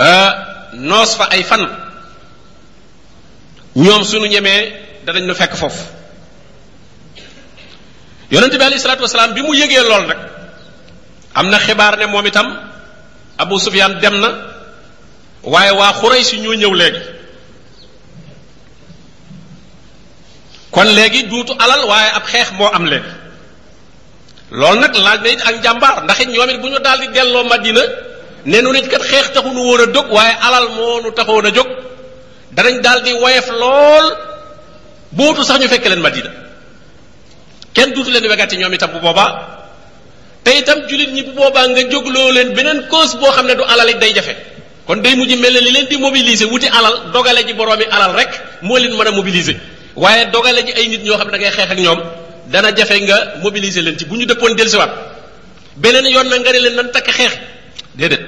euh, 0.00 0.30
noos 0.80 1.12
fa 1.16 1.28
ay 1.36 1.44
fan 1.44 1.60
ñoom 3.76 4.02
suñu 4.04 4.26
ñemee 4.26 5.04
danañ 5.04 5.24
nu 5.28 5.34
fekk 5.34 5.52
foofu 5.60 5.84
yonente 8.32 8.56
bi 8.56 8.64
alayhi 8.64 8.80
salaatu 8.80 9.34
bi 9.36 9.42
mu 9.44 9.52
yëgee 9.54 9.84
lool 9.84 10.04
rek 10.08 10.18
am 11.34 11.48
na 11.52 11.58
xibaar 11.58 11.96
ne 11.98 12.06
moom 12.06 12.26
itam 12.26 12.48
Abu 13.38 13.58
Sufyaan 13.60 14.00
dem 14.00 14.16
na 14.20 14.28
waaye 15.44 15.72
waa 15.76 15.92
Xuraysi 15.92 16.40
ñoo 16.40 16.54
ñëw 16.56 16.72
léegi 16.74 16.98
kon 20.76 20.84
léegi 20.92 21.22
duutu 21.32 21.56
alal 21.58 21.88
waaye 21.88 22.10
ab 22.12 22.24
xeex 22.32 22.48
moo 22.60 22.68
am 22.68 22.84
léegi 22.84 23.12
loolu 24.60 24.78
nag 24.84 24.92
laaj 25.06 25.18
na 25.24 25.28
it 25.34 25.40
ak 25.50 25.54
njàmbaar 25.64 25.96
ndax 26.04 26.18
it 26.20 26.28
ñoom 26.34 26.50
it 26.52 26.58
bu 26.60 26.68
ñu 26.68 26.78
daal 26.84 26.98
di 27.00 27.08
delloo 27.16 27.44
madina 27.48 27.82
ne 28.50 28.56
nu 28.62 28.70
nit 28.76 28.86
kat 28.92 29.02
xeex 29.10 29.26
taxu 29.34 29.50
nu 29.56 29.60
woon 29.68 29.80
a 29.84 29.86
jóg 29.94 30.06
waaye 30.16 30.34
alal 30.48 30.68
moo 30.76 31.00
nu 31.02 31.08
taxoon 31.18 31.46
a 31.48 31.50
jóg 31.56 31.66
danañ 32.56 32.76
daal 32.84 33.00
di 33.06 33.12
woyef 33.22 33.46
lool 33.60 34.06
bootu 35.16 35.42
sax 35.48 35.58
ñu 35.60 35.68
fekk 35.72 35.86
leen 35.88 36.00
madina 36.06 36.30
kenn 37.74 37.90
duutu 37.94 38.10
leen 38.14 38.26
wegati 38.30 38.56
ñoom 38.60 38.72
itam 38.76 38.90
bu 38.92 38.98
boobaa 39.04 39.30
te 40.44 40.50
itam 40.60 40.78
jullit 40.88 41.10
ñi 41.16 41.22
bu 41.26 41.32
boobaa 41.38 41.66
nga 41.72 41.80
jógloo 41.90 42.30
leen 42.36 42.48
beneen 42.56 42.78
cause 42.90 43.16
boo 43.20 43.32
xam 43.34 43.46
ne 43.48 43.54
du 43.58 43.62
alal 43.72 43.88
it 43.92 43.98
day 44.02 44.12
jafe 44.16 44.34
kon 44.86 45.00
day 45.04 45.14
mujj 45.16 45.32
mel 45.42 45.54
ne 45.54 45.60
li 45.66 45.70
leen 45.76 45.86
di 45.90 45.96
mobiliser 45.96 46.46
wuti 46.52 46.68
alal 46.78 46.94
dogale 47.12 47.40
ji 47.46 47.54
boroomi 47.58 47.84
alal 47.94 48.12
rek 48.20 48.32
moo 48.66 48.76
leen 48.78 48.94
mën 48.96 49.08
a 49.52 49.75
waaye 50.02 50.26
dogale 50.30 50.62
ji 50.64 50.72
ay 50.78 50.88
nit 50.88 51.02
ñoo 51.02 51.16
xam 51.18 51.26
ne 51.30 51.32
da 51.32 51.38
ngay 51.40 51.50
xeex 51.56 51.70
ak 51.70 51.78
ñoom 51.78 52.00
dana 52.52 52.68
jafe 52.76 52.96
nga 53.02 53.16
mobiliser 53.42 53.82
leen 53.82 53.98
ci 53.98 54.04
bu 54.04 54.14
ñu 54.16 54.26
dëppoon 54.26 54.54
dellusiwaat 54.54 54.90
beneen 55.76 56.06
yoon 56.12 56.28
na 56.28 56.38
nga 56.38 56.52
ne 56.52 56.58
leen 56.64 56.74
nan 56.76 56.90
takk 56.92 57.08
xeex 57.18 57.32
déedéet 57.98 58.20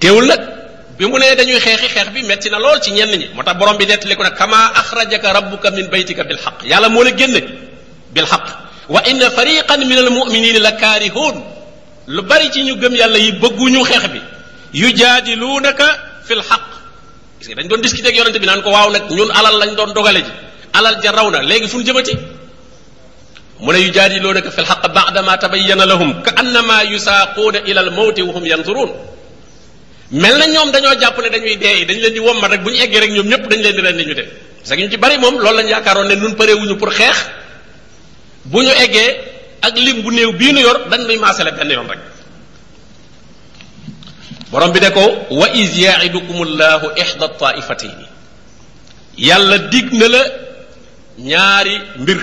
teewul 0.00 0.24
nag 0.26 0.40
bi 0.98 1.04
mu 1.06 1.18
ne 1.18 1.26
dañuy 1.36 1.58
xeexi 1.60 1.88
xeex 1.94 2.08
bi 2.14 2.22
metti 2.22 2.48
na 2.50 2.58
lool 2.58 2.80
ci 2.80 2.90
ñenn 2.92 3.12
ñi 3.20 3.26
moo 3.34 3.42
tax 3.42 3.56
borom 3.58 3.76
bi 3.76 3.84
nettali 3.86 4.16
ko 4.16 4.22
nag 4.22 4.34
kama 4.36 4.72
axrajaka 4.80 5.32
rabbuka 5.32 5.70
min 5.72 5.86
baytika 5.92 6.24
bil 6.24 6.38
xaq 6.38 6.62
yàlla 6.64 6.88
moo 6.88 7.02
la 7.04 7.10
génne 7.14 7.40
bil 8.14 8.26
xaq 8.32 8.42
wa 8.88 9.00
inna 9.06 9.28
fariqan 9.30 9.80
min 9.90 9.98
al 10.04 10.10
muminina 10.10 10.58
la 10.58 10.72
kaarihoon 10.72 11.36
lu 12.08 12.22
bari 12.22 12.50
ci 12.50 12.62
ñu 12.64 12.74
gëm 12.80 12.94
yàlla 12.96 13.18
yi 13.18 13.30
bëgguñu 13.42 13.80
xeex 13.90 14.04
bi 14.14 14.20
yujadilunaka 14.80 15.86
fi 16.26 16.32
l 16.34 16.42
gis 17.40 17.48
nga 17.48 17.56
dañ 17.56 17.66
doon 17.72 17.80
discuter 17.80 18.12
ak 18.12 18.16
yonente 18.20 18.38
bi 18.38 18.46
naan 18.46 18.60
ko 18.60 18.68
waaw 18.70 18.92
nag 18.92 19.08
ñun 19.08 19.30
alal 19.32 19.56
lañ 19.56 19.72
doon 19.74 19.90
dogale 19.96 20.20
ji 20.20 20.30
alal 20.76 20.94
ja 21.02 21.10
raw 21.10 21.26
na 21.32 21.40
léegi 21.40 21.68
fu 21.72 21.80
ñu 21.80 21.84
jëmati 21.88 22.14
mu 23.64 23.72
ne 23.72 23.78
yu 23.80 23.90
jaadiloonaka 23.96 24.50
fi 24.50 24.60
lxaq 24.60 24.84
bada 24.92 25.20
ma 25.22 25.38
tabayyana 25.40 25.86
lahum 25.88 26.20
ka 26.22 26.36
annama 26.36 26.82
yusaaquuna 26.92 27.64
ila 27.64 27.80
al 27.80 27.90
mawti 27.96 28.20
wa 28.22 28.32
hum 28.36 28.44
yanzuruun 28.44 28.90
mel 30.20 30.34
na 30.38 30.44
ñoom 30.52 30.68
dañoo 30.70 30.92
jàpp 31.00 31.16
ne 31.24 31.28
dañuy 31.32 31.56
dee 31.56 31.84
dañ 31.88 31.98
leen 32.04 32.12
di 32.12 32.20
wommat 32.20 32.50
rek 32.52 32.60
bu 32.62 32.70
ñu 32.70 32.80
eggee 32.84 33.00
rek 33.00 33.10
ñoom 33.16 33.26
ñëpp 33.32 33.44
dañ 33.48 33.60
leen 33.64 33.76
di 33.76 33.82
ren 33.82 33.96
ñu 33.96 34.14
def 34.14 34.28
parce 34.60 34.76
que 34.76 34.82
ñu 34.84 34.90
ci 34.90 34.98
bari 35.00 35.16
moom 35.16 35.38
loolu 35.40 35.56
lañ 35.58 35.68
yaakaaroon 35.72 36.08
ne 36.12 36.14
nun 36.20 36.36
pareewuñu 36.36 36.76
pour 36.76 36.92
xeex 36.92 37.16
bu 38.52 38.60
ñu 38.62 38.70
eggee 38.84 39.16
ak 39.62 39.74
lim 39.78 40.02
bu 40.04 40.10
néew 40.12 40.32
bii 40.36 40.52
nu 40.52 40.60
yor 40.60 40.76
dañ 40.92 41.06
nuy 41.08 41.16
maasale 41.16 41.52
benn 41.56 41.72
yoon 41.72 41.88
rek 41.88 42.00
borom 44.50 44.70
bi 44.74 44.80
ne 44.82 44.90
ko 44.90 45.00
wa 45.30 45.46
is 45.54 45.70
yaidukumullahu 45.78 46.86
ihda 47.02 47.24
at-ta'ifatayn 47.30 47.98
yàlla 49.18 49.70
dig 49.70 49.86
na 50.00 50.06
la 50.14 50.22
ñaari 51.30 51.74
mbir 52.02 52.18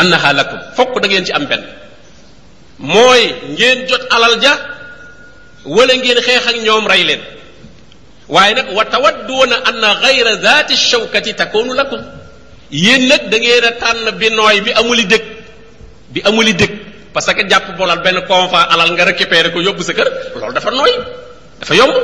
annaha 0.00 0.30
lakum 0.32 0.58
fokk 0.76 0.94
da 1.02 1.06
ngeen 1.08 1.24
ci 1.26 1.32
am 1.32 1.44
ben 1.50 1.62
moy 2.78 3.22
ngeen 3.56 3.78
jot 3.88 4.02
alal 4.14 4.36
ja 4.44 4.54
wala 5.74 5.92
ngeen 5.94 6.18
xex 6.26 6.42
ak 6.48 6.56
ñom 6.64 6.84
ray 6.92 7.02
leen 7.08 7.20
waye 8.34 8.54
nak 8.56 8.68
wa 8.76 8.84
tawadduna 8.84 9.56
anna 9.68 9.88
ghayra 10.02 10.32
gayra 10.44 10.64
ash 10.72 10.84
shawkati 10.92 11.34
takunu 11.40 11.72
lakum 11.80 12.00
yéen 12.84 13.02
nak 13.10 13.22
da 13.32 13.36
ngeen 13.44 13.64
tan 13.82 13.98
bi 14.20 14.26
noy 14.38 14.56
bi 14.64 14.70
amuli 14.80 15.04
dëkk 15.12 15.24
bi 16.12 16.20
amuli 16.28 16.52
dëkk 16.60 16.81
parce 17.12 17.28
que 17.34 17.44
jàpp 17.48 17.76
bolal 17.78 18.00
ben 18.02 18.16
confort 18.26 18.54
alal 18.72 18.90
nga 18.96 19.04
récupérer 19.04 19.52
ko 19.52 19.60
yóbbu 19.60 19.82
sa 19.84 19.92
kër 19.92 20.08
lolou 20.36 20.52
dafa 20.52 20.70
noy 20.70 20.92
dafa 21.60 21.74
yomb 21.74 21.94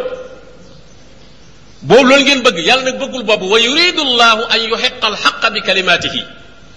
boobu 1.82 2.02
lolou 2.04 2.24
ngeen 2.24 2.42
bëgg 2.42 2.59
yàlla 2.59 2.82
nak 2.84 2.98
bëggul 2.98 3.22
bobu 3.24 3.46
wa 3.48 3.59
yuridu 3.59 4.02
llahu 4.04 4.42
an 4.52 4.59
yuhiqqa 4.70 5.06
alxaqa 5.12 5.50
bi 5.50 5.61
kalimatihi 5.62 6.20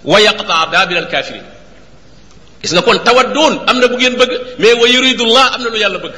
wa 0.06 0.20
yaqtaa 0.22 0.68
dabil 0.72 0.98
alkafirin 0.98 1.44
gis 2.62 2.72
nga 2.74 2.82
kon 2.82 3.00
tawaddun 3.00 3.54
amna 3.70 3.88
bu 3.88 3.96
ngeen 3.98 4.16
bëgg 4.16 4.32
mais 4.60 4.74
wa 4.82 4.88
yuridu 4.88 5.26
llah 5.26 5.54
amna 5.56 5.70
lu 5.70 5.78
yàlla 5.78 6.00
bëgg 6.00 6.16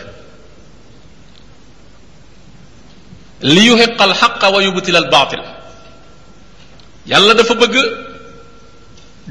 li 3.42 3.62
yuhiqqa 3.70 4.04
alxaqa 4.04 4.52
wa 4.52 4.64
yubtila 4.64 5.00
albatil 5.00 5.44
yàlla 7.12 7.34
dafa 7.34 7.54
bëgg 7.54 7.76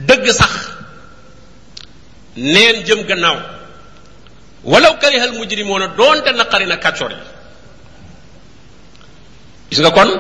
deug 0.08 0.28
sax 0.32 0.71
neen 2.36 2.84
jëm 2.84 3.04
gannaaw 3.04 3.36
walaw 4.64 4.96
karihal 4.98 5.32
mujrimoona 5.36 5.86
doonte 5.96 6.32
naqari 6.32 6.66
na 6.66 6.76
kàccoor 6.76 7.10
yi 7.10 7.16
gis 9.70 9.80
nga 9.80 9.90
kon 9.90 10.08
a 10.16 10.18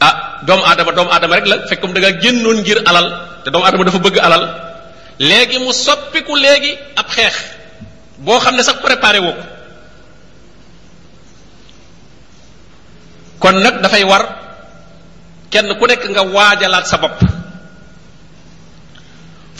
ah, 0.00 0.42
doom 0.44 0.60
aadama 0.64 0.92
doomu 0.92 1.10
aadama 1.10 1.36
rek 1.36 1.46
la 1.46 1.66
fekk 1.68 1.82
da 1.94 2.00
nga 2.00 2.20
génnoon 2.20 2.56
ngir 2.60 2.82
alal 2.86 3.08
te 3.44 3.50
doomu 3.50 3.64
aadama 3.64 3.84
dafa 3.84 3.98
bëgg 3.98 4.18
alal 4.18 4.44
léegi 5.18 5.58
mu 5.58 5.72
soppiku 5.72 6.34
léegi 6.34 6.78
ab 6.96 7.06
xeex 7.08 7.34
boo 8.18 8.38
xam 8.40 8.56
ne 8.56 8.62
sax 8.62 8.76
préparé 8.82 9.18
woo 9.20 9.34
kon 13.38 13.52
nag 13.60 13.80
dafay 13.82 14.02
war 14.04 14.24
kenn 15.50 15.78
ku 15.78 15.86
nekk 15.86 16.08
nga 16.10 16.22
waajalaat 16.22 16.86
sa 16.86 16.98
bopp 16.98 17.22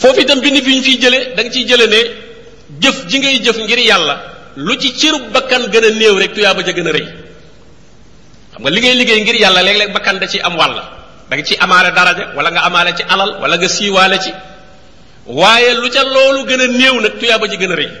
foofu 0.01 0.19
itam 0.23 0.39
bind 0.45 0.57
bi 0.65 0.71
ñu 0.75 0.81
fiy 0.85 0.97
jëlee 1.03 1.23
danga 1.35 1.43
nga 1.47 1.53
ciy 1.55 1.65
jëlee 1.69 1.87
ne 1.93 1.99
jëf 2.83 2.97
ji 3.09 3.17
ngay 3.19 3.35
jëf 3.45 3.57
ngir 3.63 3.79
yàlla 3.91 4.15
lu 4.65 4.73
ci 4.81 4.89
cërub 4.99 5.23
bakkan 5.33 5.63
gën 5.73 5.83
a 5.87 5.89
néew 5.99 6.15
rek 6.21 6.31
tuyaaba 6.35 6.61
ja 6.67 6.71
gën 6.77 6.87
a 6.89 6.91
rëy 6.95 7.07
xam 8.53 8.61
nga 8.63 8.69
li 8.73 8.79
ngay 8.83 8.95
liggéey 8.99 9.19
ngir 9.23 9.35
yàlla 9.43 9.63
léeg-léeg 9.67 9.91
bakkan 9.95 10.17
da 10.21 10.25
ci 10.31 10.37
am 10.47 10.55
wàll 10.59 10.73
da 11.29 11.33
nga 11.37 11.43
ci 11.47 11.55
amaale 11.65 11.89
daraja 11.97 12.25
wala 12.35 12.49
nga 12.53 12.61
amaale 12.69 12.91
ci 12.97 13.03
alal 13.13 13.31
wala 13.41 13.55
nga 13.59 13.67
siiwaale 13.75 14.17
ci 14.23 14.31
waaye 15.39 15.71
lu 15.81 15.87
ca 15.93 16.01
loolu 16.13 16.41
gën 16.49 16.61
a 16.65 16.67
néew 16.79 16.95
nag 17.03 17.13
tuyaaba 17.19 17.45
ji 17.51 17.57
gën 17.61 17.71
a 17.75 17.77
rëy 17.81 17.91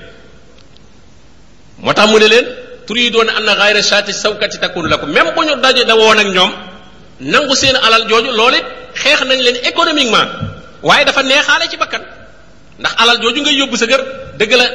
moo 1.83 1.93
tax 1.97 2.07
mu 2.11 2.17
ne 2.19 2.27
leen 2.33 2.45
turidoon 2.87 3.29
am 3.37 3.43
na 3.47 3.53
xayra 3.59 3.81
shaati 3.89 4.11
sawkati 4.23 4.57
la 4.91 4.95
ko 5.01 5.05
même 5.15 5.29
bu 5.35 5.41
ñu 5.47 5.53
daje 5.63 5.83
da 5.89 5.93
woon 5.99 6.19
ak 6.23 6.27
ñoom 6.35 6.51
nangu 7.31 7.53
seen 7.61 7.75
alal 7.85 8.03
jooju 8.09 8.31
loolu 8.39 8.57
xeex 9.01 9.19
nañ 9.29 9.39
leen 9.45 9.57
économiquement 9.69 10.29
waaye 10.87 11.05
dafa 11.09 11.21
neexaale 11.31 11.65
ci 11.73 11.77
bakkan 11.81 12.03
ndax 12.79 12.93
alal 13.01 13.17
jooju 13.23 13.39
ngay 13.41 13.55
yóbbu 13.59 13.75
sa 13.81 13.85
kër 13.91 14.01
dëgg 14.39 14.53
la 14.61 14.65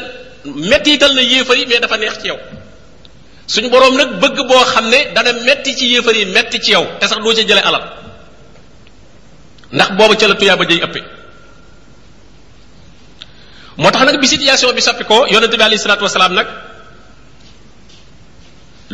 mettital 0.73 1.13
na 1.19 1.23
yéefar 1.33 1.57
yi 1.61 1.65
mais 1.71 1.81
dafa 1.85 1.97
neex 2.03 2.15
ci 2.21 2.27
yow 2.31 2.39
suñu 3.53 3.69
boroom 3.73 3.95
nag 4.01 4.11
bëgg 4.23 4.39
boo 4.49 4.61
xam 4.73 4.87
ne 4.93 4.99
dana 5.15 5.31
metti 5.47 5.71
ci 5.79 5.85
yéefar 5.93 6.15
yi 6.21 6.25
metti 6.37 6.59
ci 6.65 6.71
yow 6.75 6.85
te 6.99 7.05
sax 7.11 7.19
doo 7.25 7.35
ca 7.37 7.43
jële 7.49 7.63
alal 7.69 7.85
ndax 9.75 9.89
boobu 9.97 10.15
ca 10.21 10.27
la 10.31 10.35
tuyaaba 10.41 10.65
jëy 10.69 10.81
ëpp 10.87 10.97
moo 13.83 13.91
tax 13.93 14.05
nag 14.07 14.17
bi 14.23 14.27
situation 14.35 14.69
bi 14.79 14.83
soppi 14.87 15.05
ko 15.11 15.17
yonente 15.33 15.57
bi 15.61 15.65
alayhi 15.69 15.79
salaatu 15.87 16.05
wasalaam 16.09 16.35
nag 16.39 16.47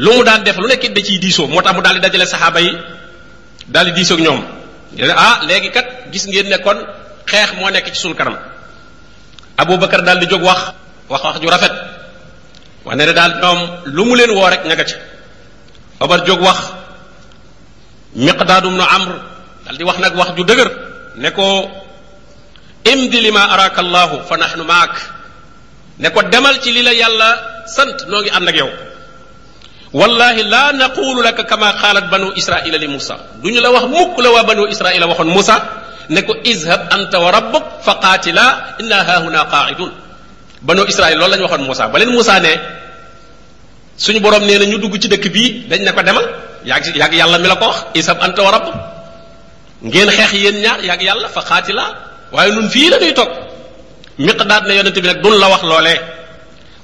lu 0.04 0.10
mu 0.16 0.22
daan 0.28 0.40
def 0.46 0.56
lu 0.62 0.68
nekk 0.68 0.84
da 0.96 1.00
ciy 1.06 1.18
diisoo 1.24 1.46
moo 1.52 1.62
tax 1.64 1.72
mu 1.76 1.80
daal 1.84 1.94
di 1.96 2.00
dajale 2.04 2.26
saxaaba 2.32 2.60
yi 2.66 2.70
daal 3.72 3.86
di 3.88 3.92
diisoo 3.98 4.14
ak 4.16 4.20
ñoom 4.26 4.40
ah 5.26 5.36
léegi 5.48 5.68
kat 5.76 5.86
gis 6.12 6.24
ngeen 6.30 6.48
nekkoon 6.52 6.80
xeex 7.30 7.50
moo 7.58 7.68
nekk 7.70 7.88
ci 7.92 7.98
suñ 8.02 8.14
kanam 8.14 8.36
abubakar 9.58 10.02
daal 10.06 10.18
di 10.20 10.26
jóg 10.30 10.42
wax 10.48 10.60
wax 11.10 11.22
wax 11.24 11.36
ju 11.42 11.48
rafet 11.50 11.74
wane 12.86 13.02
ne 13.06 13.12
daal 13.18 13.32
ñoom 13.42 13.60
lu 13.94 14.02
mu 14.04 14.14
leen 14.16 14.30
woo 14.36 14.48
rek 14.52 14.62
ña 14.64 14.74
nga 14.78 14.84
ca 14.90 14.94
omar 16.00 16.20
jóg 16.26 16.40
wax 16.46 16.58
miqdaadum 18.26 18.74
nu 18.78 18.84
amr 18.96 19.10
daal 19.64 19.76
di 19.78 19.84
wax 19.88 19.98
nag 19.98 20.14
wax 20.18 20.30
ju 20.36 20.44
dëgër 20.50 20.70
ne 21.22 21.28
ko 21.36 21.44
imdi 22.92 23.18
lima 23.26 23.42
araka 23.54 23.80
allahu 23.86 24.16
fa 24.28 24.34
nahnu 24.42 24.62
maak 24.70 24.92
ne 26.02 26.08
ko 26.14 26.20
demal 26.22 26.56
ci 26.62 26.70
li 26.72 26.82
la 26.82 26.92
yàlla 27.02 27.30
sant 27.74 27.96
noo 28.08 28.20
ngi 28.22 28.30
ànd 28.36 28.48
ak 28.50 28.56
yow 28.62 28.70
wallahi 29.98 30.42
la 30.52 30.72
naqulu 30.80 31.20
laka 31.26 31.42
kama 31.50 31.72
qalat 31.82 32.06
banu 32.12 32.26
israila 32.40 32.78
li 32.78 32.86
musa 32.94 33.14
duñu 33.42 33.60
la 33.60 33.70
wax 33.74 33.84
mukk 33.96 34.14
la 34.24 34.28
waa 34.34 34.44
banu 34.48 34.62
israila 34.74 35.06
waxoon 35.10 35.28
musa 35.38 35.56
نكو 36.10 36.32
اذهب 36.52 36.80
انت 36.96 37.14
وربك 37.24 37.62
فقاتلا 37.86 38.46
انا 38.80 38.98
ها 39.06 39.16
هنا 39.24 39.42
قاعدون 39.52 39.92
بنو 40.66 40.82
اسرائيل 40.90 41.16
لول 41.18 41.30
لا 41.30 41.36
نخون 41.36 41.60
موسى 41.62 41.84
بلين 41.94 42.08
موسى 42.08 42.38
نه 42.44 42.52
سوني 44.04 44.18
بوروم 44.24 44.44
نينا 44.48 44.64
ني 44.70 44.76
دوجو 44.82 44.98
سي 45.02 45.08
دك 45.14 45.26
بي 45.34 45.42
داج 45.70 45.80
نكو 45.88 46.00
دمال 46.08 46.24
ياك 46.70 46.84
ياك 47.02 47.12
يالا 47.20 47.38
ميلاكو 47.38 47.64
وخ 47.68 47.76
اذهب 47.98 48.16
انت 48.26 48.38
وربك 48.46 48.74
نين 49.82 50.10
خيخ 50.16 50.30
يين 50.34 50.56
ñar 50.66 50.78
ياك 50.90 51.02
يالا 51.08 51.28
فقاتلا 51.36 51.84
واي 52.32 52.50
نون 52.50 52.68
في 52.68 52.88
لا 52.90 52.98
ني 53.02 53.12
توك 53.18 53.30
مقداد 54.18 54.62
نه 54.68 54.74
يونت 54.78 54.98
بي 54.98 55.08
نك 55.08 55.16
دون 55.24 55.34
لا 55.40 55.46
وخ 55.46 55.62
لولے 55.64 55.96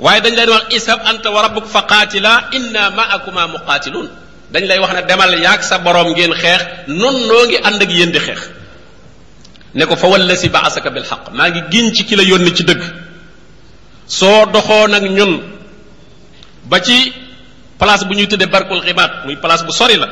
واي 0.05 0.21
داج 0.21 0.33
لاي 0.35 0.49
وخ 0.55 0.63
اذهب 0.77 0.99
انت 1.11 1.25
وربك 1.27 1.65
فقاتلا 1.77 2.33
انا 2.57 2.83
معكما 2.99 3.43
مقاتلون 3.55 4.09
داج 4.53 4.65
لاي 4.71 4.79
وخ 4.85 4.91
نه 4.97 5.01
دمال 5.11 5.43
ياك 5.43 5.63
سا 5.71 5.77
بوروم 5.85 6.09
نين 6.19 6.35
خيخ 6.43 6.61
نون 6.89 7.15
نوغي 7.29 7.59
اندك 7.69 7.91
يين 8.01 8.13
دي 8.13 8.21
خيخ 8.27 8.43
ne 9.75 9.85
ko 9.89 9.97
fa 9.97 10.07
walla 10.09 10.37
si 10.37 10.49
baasaka 10.49 10.91
bil 10.93 11.05
haqq 11.05 11.33
ma 11.33 11.49
ngi 11.51 11.63
gin 11.71 11.93
ci 11.95 12.05
ki 12.05 12.17
la 12.17 12.23
yónni 12.23 12.55
ci 12.55 12.65
deug 12.65 12.81
so 14.07 14.47
doxo 14.47 14.87
nak 14.89 15.03
ñun 15.03 15.41
ba 16.65 16.81
ci 16.81 17.13
place 17.79 18.05
bu 18.05 18.15
ñuy 18.15 18.27
tuddé 18.29 18.47
barkul 18.47 18.83
khibat 18.85 19.25
muy 19.25 19.37
place 19.37 19.65
bu 19.65 19.73
sori 19.73 19.97
la 19.97 20.09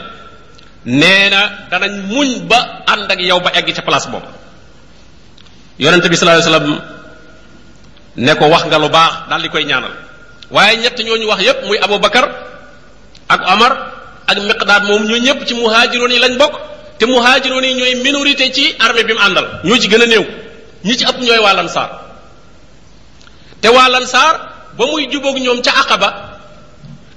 neena 0.84 1.68
danañ 1.70 1.92
muñ 2.08 2.48
ba 2.48 2.82
and 2.88 3.10
ak 3.10 3.20
yow 3.20 3.40
ba 3.40 3.50
egg 3.52 3.74
ci 3.74 3.82
place 3.82 4.08
bob 4.08 4.22
yonente 5.78 6.08
bi 6.08 6.16
sallallahu 6.16 6.40
alayhi 6.40 6.64
wasallam 6.64 6.80
ne 8.16 8.34
ko 8.34 8.48
wax 8.48 8.64
nga 8.64 8.78
lu 8.78 8.88
baax 8.88 9.28
dal 9.28 9.42
di 9.42 9.48
koy 9.48 9.64
ñaanal 9.64 9.92
waaye 10.50 10.76
ñett 10.80 10.96
ñooñu 11.04 11.28
wax 11.28 11.42
yépp 11.42 11.64
muy 11.68 11.78
bakkar 12.00 12.24
ak 13.28 13.40
omar 13.52 13.92
ak 14.26 14.38
miqdad 14.40 14.82
mom 14.84 15.04
ñoo 15.04 15.20
ñepp 15.20 15.44
ci 15.46 15.54
muhaajiroon 15.54 16.16
lañ 16.18 16.36
bokk 16.38 16.69
te 17.00 17.06
muhajirun 17.06 17.64
yi 17.64 17.74
ñoy 17.74 17.94
minorité 18.06 18.52
ci 18.52 18.64
armée 18.78 19.04
bi 19.04 19.14
mu 19.14 19.20
andal 19.26 19.46
ñoo 19.64 19.78
ci 19.80 19.88
gëna 19.88 20.04
neew 20.06 20.26
ñi 20.84 20.94
ci 20.98 21.04
ëpp 21.04 21.18
ñoy 21.20 21.38
waa 21.38 21.54
lansaar 21.54 21.90
te 23.62 23.68
waa 23.68 23.88
lansaar 23.88 24.34
ba 24.76 24.84
muy 24.86 25.08
jubok 25.10 25.36
ñom 25.40 25.62
ci 25.64 25.70
aqaba 25.70 26.08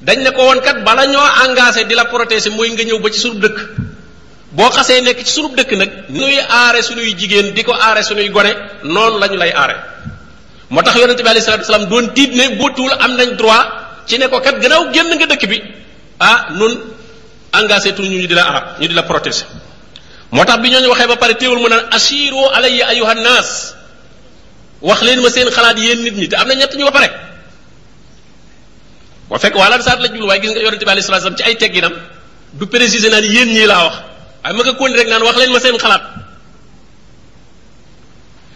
dañ 0.01 0.19
ne 0.23 0.29
ko 0.31 0.41
won 0.45 0.61
kat 0.61 0.83
bala 0.85 1.05
ñoo 1.05 1.27
engagé 1.45 1.83
di 1.83 1.95
la 1.95 2.05
protéger 2.09 2.53
mooy 2.53 2.69
nga 2.71 2.83
ñew 2.85 2.99
ba 2.99 3.09
ci 3.11 3.19
suru 3.19 3.39
dëkk 3.43 3.57
bo 4.55 4.69
xasse 4.69 5.01
nek 5.03 5.17
ci 5.19 5.33
suru 5.35 5.51
dëkk 5.55 5.71
nak 5.75 5.89
ñuy 6.09 6.39
aare 6.39 6.81
suñuy 6.81 7.13
jigen 7.19 7.51
diko 7.53 7.73
ko 7.73 7.77
suñuy 8.07 8.31
sunuy 8.31 8.55
non 8.83 9.19
lañu 9.19 9.35
lay 9.35 9.51
aare 9.51 9.75
motax 10.69 10.95
tax 10.95 11.21
bi 11.25 11.27
alayhi 11.27 11.43
salatu 11.45 11.67
wasalam 11.67 11.89
doon 11.91 12.05
tiit 12.13 12.31
ne 12.39 12.55
botul 12.55 12.89
am 13.01 13.17
nañ 13.17 13.35
droit 13.35 13.67
ci 14.07 14.17
ne 14.17 14.27
ko 14.29 14.39
kat 14.39 14.55
gënaaw 14.61 14.93
genn 14.93 15.11
nga 15.19 15.25
dëkk 15.25 15.43
bi 15.51 15.59
ah 16.21 16.47
nun 16.59 16.71
engagé 17.53 17.93
tu 17.93 18.01
ñu 18.03 18.27
di 18.31 18.33
la 18.33 18.47
arab 18.47 18.65
ñu 18.79 18.87
di 18.87 18.93
la 18.93 19.03
protéger 19.03 19.47
motax 20.35 20.47
tax 20.57 20.61
bi 20.65 20.69
ñooñu 20.73 20.89
waxe 20.89 21.05
ba 21.07 21.15
pare 21.21 21.33
téwul 21.37 21.59
mu 21.61 21.69
naan 21.69 21.85
asiru 21.93 22.41
alayya 22.55 22.87
ayuha 22.89 23.13
nas 23.13 23.77
wax 24.81 25.01
leen 25.05 25.21
ma 25.21 25.29
seen 25.29 25.45
xalaat 25.55 25.77
yéen 25.77 26.01
nit 26.01 26.15
ñi 26.17 26.27
te 26.27 26.35
am 26.35 26.47
na 26.49 26.55
ñett 26.57 26.73
ñu 26.75 26.83
ba 26.85 26.91
pare 26.91 27.07
wa 29.29 29.37
fekk 29.37 29.53
waa 29.55 29.77
saat 29.81 29.99
la 30.01 30.07
jul 30.09 30.23
waaye 30.25 30.41
gis 30.41 30.51
nga 30.51 30.61
yonente 30.65 30.85
bi 30.85 30.89
alayhi 30.91 31.05
salaam 31.05 31.35
ci 31.37 31.43
ay 31.43 31.55
tegginam 31.55 31.93
du 32.53 32.65
préciser 32.65 33.11
naan 33.13 33.23
yéen 33.23 33.49
ñii 33.53 33.65
laa 33.69 33.85
wax 33.85 33.93
waaye 34.43 34.57
ma 34.57 34.61
ko 34.65 34.73
kondi 34.73 34.97
rek 34.97 35.07
naan 35.07 35.21
wax 35.21 35.35
leen 35.37 35.51
ma 35.53 35.59
seen 35.59 35.77
xalaat 35.77 36.01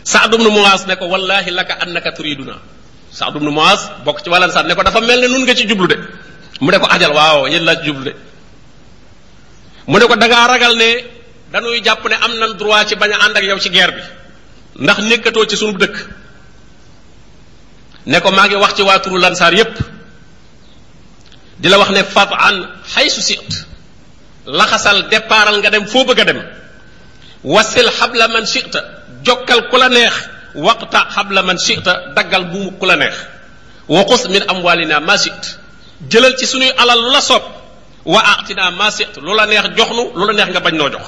saad 0.04 0.34
ibn 0.34 0.44
ne 0.88 0.96
ko 0.98 1.06
wallahi 1.14 1.50
laka 1.52 1.78
annaka 1.86 2.10
turiduna 2.12 2.58
saadum 3.12 3.42
ibn 3.44 3.54
muas 3.54 3.82
bok 4.04 4.18
ci 4.24 4.30
walan 4.34 4.50
saat 4.52 4.66
ne 4.66 4.74
ko 4.74 4.82
dafa 4.82 5.00
melni 5.02 5.28
nun 5.30 5.46
nga 5.46 5.54
ci 5.54 5.68
jublu 5.70 5.86
de 5.92 5.96
mu 6.62 6.72
ne 6.72 6.78
ko 6.82 6.88
ajal 6.90 7.14
waaw 7.14 7.46
yeen 7.48 7.64
la 7.70 7.76
ci 7.78 7.86
jublu 7.86 8.04
de 8.06 8.14
mu 9.88 9.96
ne 10.00 10.06
ko 10.10 10.16
da 10.22 10.26
nga 10.28 10.48
ragal 10.54 10.74
ne 10.82 11.17
dañuy 11.52 11.82
japp 11.84 12.06
ne 12.08 12.14
am 12.16 12.34
nan 12.40 12.58
droit 12.58 12.86
ci 12.88 12.96
baña 12.96 13.18
and 13.22 13.36
ak 13.38 13.44
yow 13.44 13.58
ci 13.60 13.70
guerre 13.70 13.92
bi 13.94 14.02
ndax 14.84 14.98
nekkato 15.00 15.46
ci 15.46 15.56
sunu 15.56 15.78
dëkk 15.78 15.96
ne 18.06 18.20
ko 18.22 18.30
wax 18.60 18.74
ci 18.76 18.82
waa 18.84 19.00
turu 19.00 19.18
lansar 19.20 19.54
yépp 19.54 19.76
di 21.60 21.70
la 21.70 21.78
wax 21.78 21.90
ne 21.92 22.04
fat 22.04 22.30
an 22.32 22.68
xaysu 22.96 23.22
sit 23.22 23.66
laxasal 24.46 25.08
départal 25.10 25.58
nga 25.62 25.70
dem 25.70 25.88
foo 25.88 26.04
bëgg 26.06 26.26
dem 26.26 26.44
wasil 27.44 27.90
xabla 27.98 28.28
man 28.28 28.46
sita 28.46 28.82
jokkal 29.24 29.70
ku 29.70 29.78
la 29.78 29.88
neex 29.90 30.14
waqta 30.56 31.08
xabla 31.16 31.42
man 31.44 31.58
sita 31.58 32.12
daggal 32.16 32.46
bu 32.52 32.74
ku 32.80 32.86
la 32.86 32.96
neex 32.98 33.16
qus 33.88 34.28
min 34.28 34.44
amwalina 34.50 35.00
ma 35.00 35.18
sit 35.18 35.58
jëlal 36.10 36.36
ci 36.38 36.46
sunuy 36.46 36.72
alal 36.78 37.00
lu 37.04 37.12
la 37.12 37.22
soob 37.22 37.44
wa 38.06 38.20
aqtina 38.34 38.70
ma 38.72 38.92
sit 38.92 39.16
lu 39.18 39.34
la 39.34 39.46
neex 39.46 39.64
joxnu 39.78 40.12
lu 40.14 40.26
la 40.26 40.34
neex 40.34 40.50
nga 40.52 40.60
bañ 40.60 40.76
noo 40.76 40.90
jox 40.90 41.08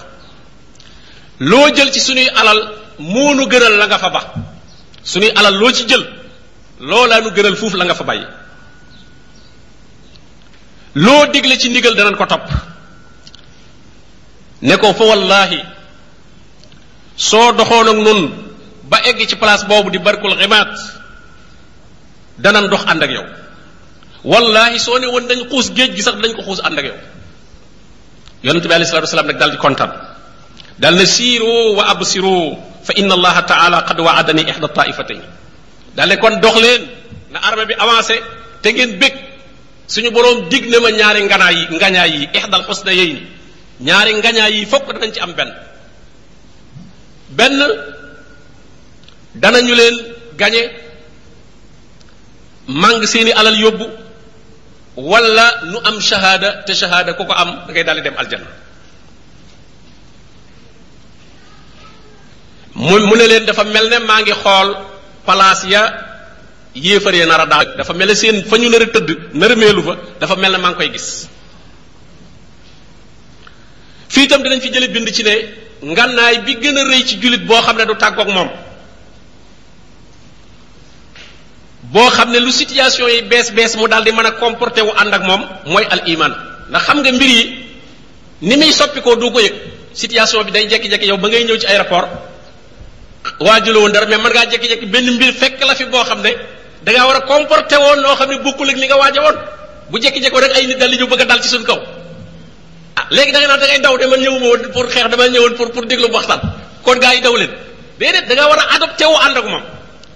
loo 1.40 1.70
jël 1.74 1.92
ci 1.92 2.00
suñuy 2.00 2.28
alal 2.36 2.74
moo 3.00 3.34
nu 3.34 3.48
gënal 3.48 3.78
la 3.78 3.88
nga 3.88 3.98
fa 3.98 4.10
ba 4.10 4.34
suñuy 5.04 5.32
alal 5.36 5.56
loo 5.58 5.72
ci 5.72 5.86
jël 5.88 6.06
loolaa 6.82 7.22
nu 7.22 7.32
gënal 7.36 7.56
foofu 7.56 7.78
la 7.78 7.86
nga 7.86 7.96
fa 7.96 8.04
bàyyi 8.04 8.26
loo 10.96 11.26
digle 11.28 11.58
ci 11.58 11.70
ndigal 11.70 11.96
danañ 11.96 12.16
ko 12.18 12.26
topp 12.26 12.48
ne 14.62 14.76
ko 14.78 14.94
fa 14.94 15.04
wallaahi 15.04 15.60
soo 17.16 17.52
doxoon 17.54 17.88
ak 17.88 17.96
nun 17.98 18.34
ba 18.90 19.02
egg 19.06 19.26
ci 19.28 19.36
place 19.36 19.66
boobu 19.66 19.90
di 19.92 19.98
barkul 20.00 20.36
ximaat 20.38 20.76
danañ 22.38 22.70
dox 22.70 22.82
ànd 22.86 23.04
ak 23.04 23.12
yow 23.12 23.26
wallaahi 24.26 24.80
soo 24.80 25.00
ne 25.00 25.08
woon 25.08 25.28
dañ 25.28 25.48
xuus 25.50 25.72
géej 25.74 25.96
gi 25.96 26.02
sax 26.02 26.16
dañ 26.20 26.34
ko 26.36 26.42
xuus 26.42 26.60
ànd 26.64 26.80
ak 26.80 26.86
yow 26.86 26.98
yonente 28.44 28.68
bi 28.68 28.74
alei 28.74 28.86
salatu 28.88 29.06
wasalaam 29.06 29.28
nag 29.28 29.38
daal 29.38 29.52
di 29.52 29.58
kontaan 29.58 30.09
dal 30.80 30.96
na 30.96 31.04
wa 31.76 31.84
absiru 31.92 32.56
fa 32.88 32.94
inna 32.96 33.14
allah 33.20 33.36
ta'ala 33.44 33.78
qad 33.84 34.00
wa'adani 34.00 34.48
ihda 34.48 34.68
ta'ifatayn 34.72 35.22
dal 35.94 36.10
kon 36.24 36.40
dox 36.40 36.56
len 36.56 36.82
na 37.36 37.40
armée 37.44 37.68
bi 37.68 37.76
avancé 37.76 38.16
te 38.64 38.72
ngeen 38.72 38.96
bëgg 38.96 39.14
suñu 39.88 40.10
borom 40.12 40.48
dig 40.50 40.72
ma 40.80 40.90
ñaari 40.92 41.22
ngana 41.28 41.52
yi 41.52 41.64
ngana 41.76 42.06
yi 42.08 42.30
ihdal 42.34 42.64
al 42.64 42.68
husnayn 42.72 43.20
ñaari 43.82 44.14
ngana 44.14 44.48
yi 44.50 44.66
fokk 44.66 44.88
dañ 44.96 45.12
ci 45.12 45.20
am 45.20 45.34
ben 45.34 45.52
ben 47.36 47.56
danañu 49.36 49.76
len 49.76 49.96
gagner 50.40 50.72
mang 52.68 53.04
seeni 53.06 53.32
alal 53.36 53.60
yobbu 53.66 53.86
wala 54.96 55.48
nu 55.72 55.78
am 55.84 56.00
shahada 56.00 56.64
te 56.66 56.74
shahada 56.74 57.14
koko 57.20 57.34
am 57.36 57.50
da 57.68 57.70
ngay 57.74 57.84
dal 57.84 58.00
dem 58.02 58.16
aljanna 58.18 58.48
mu 62.78 63.16
ne 63.18 63.26
leen 63.28 63.46
dafa 63.46 63.64
mel 63.64 63.90
ne 63.90 64.00
maa 64.00 64.22
ngi 64.22 64.32
xool 64.34 64.74
place 65.26 65.64
ya 65.68 65.82
yéefaree 66.76 67.20
ya 67.20 67.26
nar 67.26 67.42
a 67.42 67.46
daal 67.46 67.76
dafa 67.78 67.94
mel 67.94 68.08
ne 68.08 68.16
seen 68.16 68.44
fa 68.46 68.58
ñu 68.58 68.70
nar 68.70 68.82
a 68.82 68.86
tëdd 68.86 69.34
nar 69.34 69.52
a 69.52 69.56
meelu 69.56 69.84
fa 69.84 69.96
dafa 70.22 70.36
mel 70.36 70.52
ne 70.52 70.58
maa 70.58 70.70
ngi 70.72 70.76
koy 70.78 70.90
gis 70.94 71.28
fii 74.10 74.24
itam 74.24 74.44
dinañ 74.44 74.62
fi 74.62 74.70
jële 74.74 74.88
bind 74.90 75.12
ci 75.14 75.24
ne 75.24 75.34
ngànnaay 75.84 76.40
bi 76.46 76.54
gën 76.62 76.78
a 76.78 76.84
rëy 76.84 77.04
ci 77.06 77.18
julit 77.22 77.42
boo 77.48 77.62
xam 77.62 77.78
ne 77.78 77.86
du 77.86 77.96
tàggoog 77.96 78.30
moom 78.30 78.50
boo 81.94 82.10
xam 82.10 82.32
ne 82.32 82.40
lu 82.40 82.52
situation 82.52 83.10
yi 83.10 83.22
bees 83.22 83.52
bees 83.58 83.76
mu 83.78 83.88
daal 83.88 84.04
di 84.04 84.12
mën 84.12 84.26
a 84.26 84.34
wu 84.88 84.92
ànd 85.02 85.14
ak 85.14 85.24
moom 85.24 85.42
mooy 85.66 85.86
al 85.90 86.02
iman 86.14 86.34
ndax 86.70 86.84
xam 86.86 87.00
nga 87.02 87.12
mbir 87.12 87.30
yi 87.38 87.44
ni 88.48 88.56
muy 88.58 88.72
soppikoo 88.74 89.16
du 89.16 89.32
ko 89.32 89.40
yëg 89.40 89.54
situation 89.94 90.44
bi 90.46 90.52
day 90.52 90.66
jekki-jekki 90.72 91.06
yow 91.10 91.18
ba 91.18 91.28
ngay 91.28 91.44
ñëw 91.44 91.58
ci 91.58 91.68
aéroport 91.68 92.10
wajulu 93.48 93.80
woon 93.82 93.92
dara 93.92 94.06
mais 94.06 94.18
man 94.22 94.32
nga 94.34 94.46
jek 94.52 94.64
jek 94.68 94.84
benn 94.92 95.10
mbir 95.16 95.32
fekk 95.34 95.60
la 95.68 95.76
fi 95.76 95.86
bo 95.86 96.04
xamne 96.04 96.32
da 96.84 96.92
nga 96.92 97.06
wara 97.08 97.22
comporté 97.22 97.76
woon 97.78 98.00
no 98.02 98.14
xam 98.16 98.30
ne 98.30 98.36
ak 98.72 98.78
li 98.78 98.86
nga 98.88 98.98
waaja 99.02 99.22
won 99.26 99.36
bu 99.90 100.00
jek 100.02 100.16
jek 100.24 100.34
rek 100.44 100.52
ay 100.56 100.68
nit 100.68 100.80
dal 100.82 100.90
li 100.90 100.98
ñu 100.98 101.08
bëgg 101.08 101.26
dal 101.30 101.42
ci 101.42 101.50
suñ 101.50 101.64
kaw 101.64 101.80
ah 103.00 103.06
légui 103.16 103.32
da 103.32 103.40
nga 103.40 103.58
da 103.62 103.66
ngay 103.68 103.80
daw 103.86 103.96
de 103.98 104.06
man 104.12 104.20
ñewuma 104.20 104.48
won 104.54 104.62
pour 104.74 104.86
xex 104.94 105.06
dama 105.12 105.28
ñëwoon 105.34 105.54
pour 105.58 105.70
pour 105.74 105.86
déglu 105.86 106.06
waxtan 106.16 106.40
kon 106.84 106.98
gaa 107.04 107.14
yi 107.16 107.22
daw 107.22 107.36
leen 107.42 107.52
déedéet 108.00 108.26
da 108.30 108.34
nga 108.36 108.46
wara 108.52 108.64
adopté 108.76 109.06
wu 109.12 109.16
and 109.26 109.38
ak 109.40 109.46
mom 109.54 109.64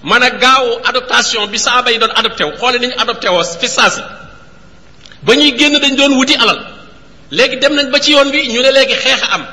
man 0.09 0.21
ak 0.27 0.35
gaaw 0.43 0.63
adaptation 0.89 1.47
bi 1.51 1.57
saaba 1.57 1.91
yi 1.91 1.97
doon 2.01 2.11
adopté 2.21 2.43
wu 2.47 2.51
xoole 2.61 2.77
nañu 2.81 2.93
adopté 3.03 3.27
woo 3.35 3.43
fi 3.59 3.67
saasi 3.67 4.01
ba 5.25 5.31
ñuy 5.35 5.51
dañ 5.83 5.93
doon 5.99 6.11
wuti 6.19 6.35
alal 6.43 6.59
légui 7.37 7.57
dem 7.61 7.73
nañ 7.77 7.87
ba 7.93 7.99
ci 8.03 8.11
yoon 8.15 8.29
bi 8.35 8.39
ñu 8.53 8.59
ne 8.65 8.71
légui 8.77 8.95
xex 9.05 9.19
am 9.35 9.43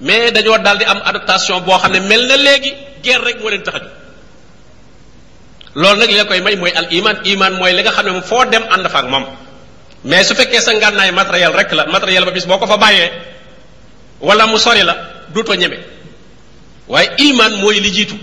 mais 0.00 0.30
dañu 0.32 0.50
daldi 0.66 0.84
am 0.92 1.00
adaptation 1.10 1.60
bo 1.66 1.72
xamné 1.78 2.00
melna 2.10 2.36
légui 2.48 2.74
guerre 3.02 3.24
rek 3.24 3.38
moo 3.40 3.48
leen 3.50 3.62
tax 3.62 3.80
loolu 5.74 5.98
nag 5.98 6.10
li 6.10 6.16
la 6.16 6.24
koy 6.24 6.40
may 6.40 6.56
mooy 6.56 6.72
al 6.74 6.86
imaan 6.92 7.16
iman 7.24 7.52
mooy 7.58 7.72
li 7.72 7.82
nga 7.82 7.90
xam 7.92 8.04
ne 8.06 8.10
moom 8.10 8.22
foo 8.22 8.44
dem 8.44 8.62
ànd 8.70 8.88
fa 8.90 9.02
moom 9.02 9.24
mais 10.04 10.28
su 10.28 10.34
fekkee 10.34 10.60
sa 10.60 10.72
ngànnaay 10.72 11.12
matériel 11.12 11.52
rek 11.52 11.72
la 11.72 11.86
matériel 11.86 12.24
ba 12.24 12.30
bis 12.30 12.46
boo 12.46 12.58
ko 12.58 12.66
fa 12.66 12.76
bàyyee 12.76 13.10
wala 14.20 14.46
mu 14.46 14.58
sori 14.58 14.82
la 14.82 14.94
duutoo 15.34 15.54
ñeme 15.54 15.76
waaye 16.88 17.08
iman 17.18 17.52
mooy 17.60 17.80
li 17.80 17.90
jiitu 17.92 18.16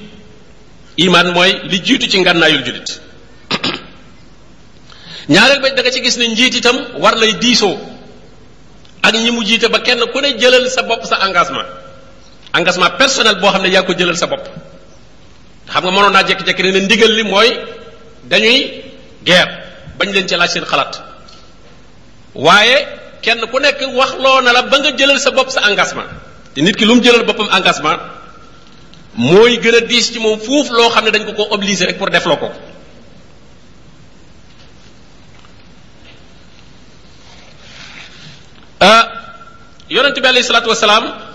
imaan 0.97 1.31
mooy 1.33 1.51
li 1.63 1.79
jiitu 1.83 2.07
ci 2.07 2.19
ngànnaayul 2.19 2.63
jullit 2.65 2.99
ñaareel 5.29 5.59
ba 5.61 5.69
danga 5.69 5.91
ci 5.91 6.01
gis 6.03 6.17
ne 6.17 6.27
njiit 6.27 6.55
itam 6.55 6.75
war 7.01 7.15
lay 7.15 7.33
diisoo 7.33 7.75
ak 9.01 9.13
ñi 9.15 9.31
mu 9.31 9.43
jiite 9.45 9.67
ba 9.69 9.79
kenn 9.79 9.99
ku 10.13 10.21
ne 10.21 10.33
jëlal 10.37 10.69
sa 10.69 10.81
bopp 10.83 11.05
sa 11.05 11.17
engagement 11.27 11.84
engagement 12.57 12.95
personnel 12.99 13.35
boo 13.43 13.51
xam 13.53 13.61
ne 13.63 13.69
yaa 13.75 13.83
ko 13.87 13.93
jëlal 13.93 14.17
sa 14.23 14.27
bopp 14.31 14.47
xam 15.73 15.83
nga 15.85 15.91
mënoon 15.95 16.13
naa 16.15 16.23
jekki-jekki 16.27 16.63
ne 16.63 16.79
ndigal 16.85 17.11
li 17.17 17.23
mooy 17.23 17.49
dañuy 18.31 18.57
guerre 19.27 19.51
bañ 19.99 20.09
leen 20.15 20.27
ci 20.27 20.35
laaj 20.37 20.51
seen 20.51 20.65
xalaat 20.71 20.93
waaye 22.45 22.77
kenn 23.23 23.39
ku 23.51 23.59
nekk 23.59 23.79
wax 23.99 24.11
loo 24.23 24.41
na 24.41 24.51
la 24.53 24.61
ba 24.71 24.77
nga 24.79 24.91
jëlal 24.99 25.19
sa 25.19 25.31
bopp 25.37 25.49
sa 25.55 25.59
engagement 25.69 26.09
te 26.53 26.61
nit 26.61 26.75
ki 26.77 26.85
lu 26.85 26.95
mu 26.95 27.01
jëlal 27.03 27.23
boppam 27.29 27.49
engagement 27.57 28.01
mooy 29.29 29.57
gën 29.63 29.75
a 29.75 29.81
diis 29.81 30.05
ci 30.13 30.19
moom 30.19 30.39
fuuf 30.39 30.69
loo 30.77 30.89
xam 30.89 31.03
ne 31.05 31.11
dañ 31.11 31.25
ko 31.27 31.33
ko 31.33 31.43
obliger 31.55 31.87
rek 31.87 31.97
pour 31.97 32.09
def 32.09 32.25
loo 32.25 32.37
ko 32.37 32.49
euh, 38.81 39.03
yonente 39.89 40.19
bi 40.21 40.27
alayhi 40.27 40.43
salatu 40.47 40.69
wasalaam 40.69 41.34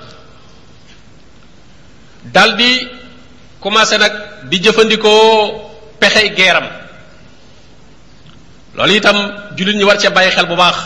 daldi 2.25 2.89
commencé 3.61 3.97
nak 3.99 4.45
di 4.49 4.61
jëfëndiko 4.63 5.09
pexé 5.99 6.33
géram 6.37 6.65
lolé 8.75 8.97
itam 8.97 9.17
julit 9.57 9.77
ñi 9.77 9.85
war 9.85 9.99
ci 10.01 10.09
bàyyi 10.09 10.31
xel 10.31 10.47
bu 10.47 10.57
baax 10.57 10.77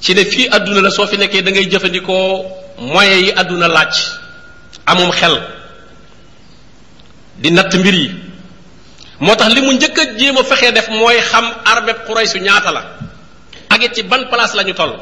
ci 0.00 0.14
né 0.14 0.24
fi 0.24 0.48
aduna 0.50 0.80
la 0.80 0.90
so 0.90 1.06
fi 1.06 1.16
nekké 1.18 1.42
da 1.42 1.50
ngay 1.50 1.68
jëfëndiko 1.70 2.44
moyen 2.78 3.18
yi 3.24 3.32
aduna 3.36 3.68
lacc 3.68 3.94
amum 4.86 5.10
xel 5.12 5.42
di 7.36 7.50
nat 7.52 7.72
mbir 7.74 7.94
yi 7.94 8.10
motax 9.20 9.52
limu 9.54 9.70
li 9.72 9.78
jëma 10.18 10.42
fexé 10.44 10.72
def 10.72 10.88
moy 10.88 11.18
xam 11.20 11.44
arbeb 11.64 11.96
xuraysu 12.06 12.38
ñaata 12.40 12.72
la 12.72 12.84
agé 13.68 13.90
ci 13.94 14.02
ban 14.02 14.28
place 14.30 14.54
lañu 14.56 14.74
toll 14.74 14.98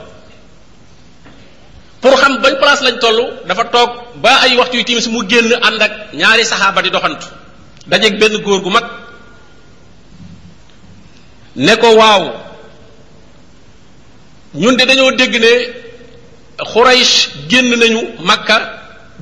pour 2.03 2.15
xam 2.19 2.43
bañ 2.43 2.55
place 2.61 2.83
lañ 2.87 2.99
toll 3.01 3.21
dafa 3.47 3.65
toog 3.73 3.91
ba 4.23 4.31
ay 4.45 4.59
waxtu 4.59 4.77
yu 4.77 4.85
timis 4.85 5.07
mu 5.07 5.21
génn 5.31 5.47
ànd 5.67 5.79
ak 5.83 5.93
ñaari 6.21 6.43
saxaaba 6.45 6.83
di 6.83 6.91
doxantu 6.91 7.29
dajeeg 7.87 8.19
benn 8.21 8.35
góor 8.43 8.59
gu 8.63 8.71
mag 8.75 8.83
ne 11.57 11.73
ko 11.79 11.89
waaw 12.01 12.23
ñun 14.59 14.75
de 14.77 14.85
dañoo 14.89 15.15
dégg 15.19 15.37
ne 15.45 15.53
Xuraysh 16.71 17.17
génn 17.49 17.71
nañu 17.81 18.03
Makka 18.19 18.57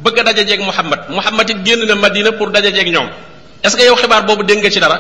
bëgg 0.03 0.19
a 0.19 0.23
dajajeeg 0.27 0.61
Muhammad 0.65 1.01
Muhammad 1.13 1.51
it 1.53 1.59
génn 1.69 1.85
na 1.85 1.95
Madina 1.95 2.33
pour 2.33 2.49
dajajeeg 2.51 2.89
ñoom 2.89 3.09
est-ce 3.63 3.77
que 3.77 3.85
yow 3.85 3.97
xibaar 3.97 4.25
boobu 4.25 4.43
dégg 4.45 4.61
nga 4.65 4.71
ci 4.73 4.81
dara 4.81 4.99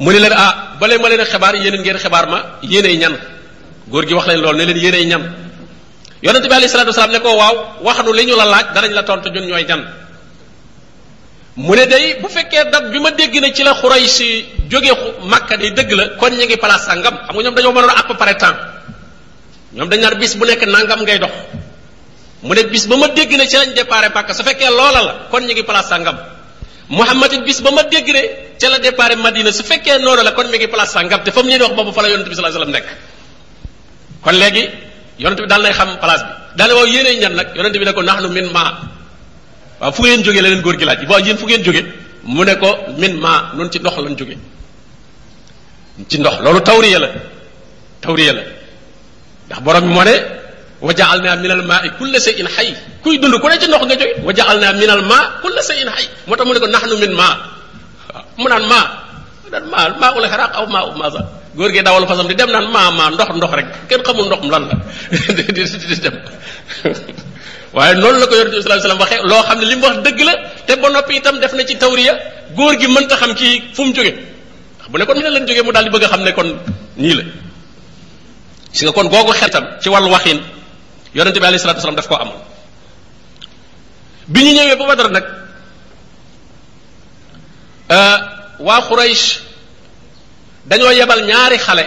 mu 0.00 0.12
ne 0.12 0.18
leen 0.20 0.34
ah 0.36 0.76
bale 0.78 0.98
ma 1.00 1.08
leen 1.08 1.24
xibaar 1.24 1.54
yéen 1.56 1.76
ngeen 1.80 1.96
xibaar 1.98 2.26
ma 2.28 2.38
yéenay 2.62 2.96
ñan 2.98 3.16
góor 3.90 4.04
gi 4.06 4.14
wax 4.14 4.26
leen 4.26 4.40
loolu 4.40 4.56
ne 4.58 4.64
leen 4.66 4.76
yéenay 4.84 5.04
ñan 5.06 5.22
yonent 6.22 6.46
bi 6.48 6.54
alayhi 6.54 6.68
salatu 6.68 6.90
wasalaam 6.92 7.10
ne 7.12 7.20
ko 7.20 7.30
waaw 7.40 7.54
wax 7.82 7.98
nu 8.04 8.12
li 8.12 8.24
ñu 8.26 8.36
la 8.36 8.44
laaj 8.44 8.66
danañ 8.74 8.92
la 8.92 9.02
tontu 9.02 9.30
ñun 9.30 9.46
ñooy 9.48 9.66
mu 11.56 11.74
day 11.76 12.16
bu 12.20 12.28
fekkee 12.28 12.64
dat 12.72 12.84
bi 12.92 12.98
ma 13.00 13.10
dégg 13.10 13.34
ne 13.40 13.48
ci 13.54 13.62
la 13.64 13.72
xuray 13.80 14.06
si 14.08 14.44
jóge 14.70 14.92
makka 15.32 15.56
day 15.56 15.70
dëgg 15.70 15.90
la 15.98 16.04
kon 16.20 16.30
ñu 16.30 16.44
ngi 16.44 16.56
place 16.56 16.84
sangam 16.88 17.14
xam 17.26 17.34
nga 17.36 17.42
ñoom 17.44 17.54
dañoo 17.54 17.72
mënoon 17.72 17.96
app 18.00 18.08
peu 18.18 18.34
temps 18.40 18.58
ñoom 19.76 19.88
dañ 19.90 20.00
naan 20.00 20.14
bis 20.20 20.34
bu 20.38 20.44
nekk 20.46 20.62
nangam 20.74 21.00
ngay 21.02 21.18
dox 21.18 21.32
mu 22.42 22.54
ne 22.54 22.62
bis 22.72 22.84
ba 22.90 22.96
ma 22.96 23.08
dégg 23.08 23.30
ne 23.38 23.44
ci 23.50 23.56
lañ 23.60 23.72
déparé 23.78 24.08
makka 24.14 24.32
su 24.34 24.42
fekkee 24.44 24.68
loola 24.78 25.00
la 25.08 25.12
kon 25.30 25.40
ñu 25.48 25.52
ngi 25.54 25.64
place 25.68 25.88
sangam 25.92 26.16
muhammad 26.90 27.32
bis 27.46 27.58
ba 27.64 27.70
ma 27.76 27.82
dégg 27.82 28.08
ne 28.16 28.22
ci 28.58 28.66
la 28.70 28.78
déparé 28.78 29.14
madina 29.16 29.50
su 29.52 29.62
fekkee 29.70 29.98
noonu 30.04 30.22
la 30.28 30.32
kon 30.36 30.46
mi 30.52 30.56
ngi 30.58 30.68
place 30.68 30.92
sangam 30.96 31.20
te 31.24 31.30
fa 31.34 31.42
mu 31.42 31.48
leen 31.50 31.62
wax 31.62 31.72
boobu 31.76 31.92
fa 31.96 32.02
la 32.02 32.08
yonent 32.10 32.28
bi 32.30 32.34
sallallahu 32.36 32.56
alayhi 32.62 32.70
wasallam 32.70 32.92
nekk 33.02 33.07
kon 34.28 34.36
léegi 34.42 34.64
yonent 35.20 35.40
bi 35.44 35.48
daal 35.52 35.62
nay 35.62 35.72
xam 35.78 35.88
place 36.02 36.22
bi 36.52 36.58
daal 36.58 36.68
ne 36.70 36.74
waaw 36.78 36.86
yéenee 36.94 37.16
ñan 37.22 37.32
nag 37.38 37.46
yonent 37.56 37.76
bi 37.80 37.84
ne 37.88 37.92
ko 37.96 38.02
nahnu 38.08 38.28
min 38.36 38.46
ma 38.56 38.62
fu 39.96 40.02
ngeen 40.02 40.20
jógee 40.24 40.42
la 40.44 40.48
góor 40.64 40.76
gi 40.80 40.84
laaj 40.90 41.00
waaw 41.10 41.18
yéen 41.26 41.36
fu 41.40 41.46
ngeen 41.46 41.62
jóge 41.66 41.82
mu 42.34 42.42
ne 42.48 42.54
ko 42.62 42.70
min 43.00 43.12
ma 43.24 43.32
ci 43.72 43.78
ndox 43.82 43.94
lañ 44.04 44.14
ndox 46.20 46.34
loolu 46.44 46.60
tawriya 46.68 46.98
la 47.04 47.08
tawriya 48.04 48.32
la 48.38 48.42
ndax 49.46 49.60
borom 49.64 49.84
bi 49.86 49.92
moo 49.96 50.04
ne 50.08 50.14
wa 50.86 50.92
jaal 50.98 51.18
naa 51.24 51.36
minal 51.44 51.62
maa 51.70 51.80
i 51.86 51.88
kulla 51.98 52.18
shay 52.24 52.34
in 52.40 52.46
xay 52.56 52.68
kuy 53.02 53.16
dund 53.20 53.34
ku 53.42 53.46
ne 53.50 53.54
ci 53.60 53.66
ndox 53.70 53.82
nga 53.86 53.96
jóge 54.00 54.14
wa 54.26 54.32
jaal 54.36 54.56
naa 54.62 54.72
minal 54.82 55.02
maa 55.10 55.24
kulla 55.42 55.60
shay 55.68 55.78
in 55.82 55.90
mu 56.28 56.34
ne 56.54 56.60
ko 56.62 56.66
nahnu 56.74 56.94
min 57.02 57.12
ma 57.20 57.26
mu 58.40 58.46
naan 58.52 58.64
maa 58.72 58.86
mu 59.44 59.48
naan 59.52 59.64
maa 59.72 59.84
maa 60.00 60.12
ula 60.16 60.26
xaraaq 60.32 60.52
aw 60.58 60.64
maa 60.74 60.84
u 60.90 60.92
maasa 61.02 61.20
góor 61.54 61.70
gi 61.72 61.80
dawal 61.82 62.04
fasam 62.06 62.26
di 62.28 62.34
dem 62.34 62.50
naan 62.50 62.68
maama 62.72 63.10
ndox 63.14 63.30
ndox 63.38 63.52
rek 63.56 63.66
kenn 63.88 64.02
xamul 64.04 64.26
ndox 64.28 64.40
mu 64.44 64.50
lan 64.52 64.68
la 64.68 64.74
di 65.40 65.96
dem 66.02 66.14
waaye 67.76 67.94
noonu 67.96 68.18
la 68.20 68.26
ko 68.26 68.34
yonent 68.36 68.52
bi 68.56 68.60
sallallahu 68.60 68.90
alayhi 68.92 69.04
waxee 69.06 69.22
loo 69.24 69.42
xam 69.46 69.56
ne 69.60 69.64
li 69.66 69.76
mu 69.76 69.86
te 70.66 70.72
ba 70.76 70.86
noppi 70.90 71.14
itam 71.16 71.40
def 71.40 71.52
na 71.52 71.62
ci 71.64 71.76
tawriya 71.78 72.14
góor 72.56 72.74
gi 72.76 72.86
mënta 72.88 73.16
xam 73.16 73.32
kii 73.34 73.62
fu 73.74 73.84
mu 73.84 73.92
jóge 73.94 74.12
bu 74.90 74.96
ne 74.98 75.04
mi 75.06 75.20
leen 75.30 75.44
jógee 75.46 75.62
mu 75.64 75.72
daal 75.72 75.84
di 75.84 75.90
bëgg 75.90 76.08
xam 76.08 76.22
ne 76.24 76.32
kon 76.32 76.48
ñii 76.98 77.14
la 77.16 77.24
si 78.72 78.84
nga 78.84 78.92
kon 78.92 79.08
googu 79.08 79.32
ci 79.80 79.88
wàllu 79.88 80.10
waxin 80.12 80.40
yonent 81.14 81.36
bi 81.38 81.44
alayhi 81.46 81.58
salaatu 81.60 81.78
wasalaam 81.80 81.96
daf 81.96 82.08
ko 82.08 82.16
amoon 82.16 82.40
bi 84.28 84.40
ñu 84.44 84.52
ñëwee 84.52 84.76
ba 84.76 84.84
Badar 84.86 85.08
nag 85.12 85.24
euh, 87.90 88.18
waa 88.60 88.82
Quraysh 88.84 89.47
dañoo 90.70 90.92
yebal 90.98 91.24
ñaari 91.30 91.56
xale 91.66 91.84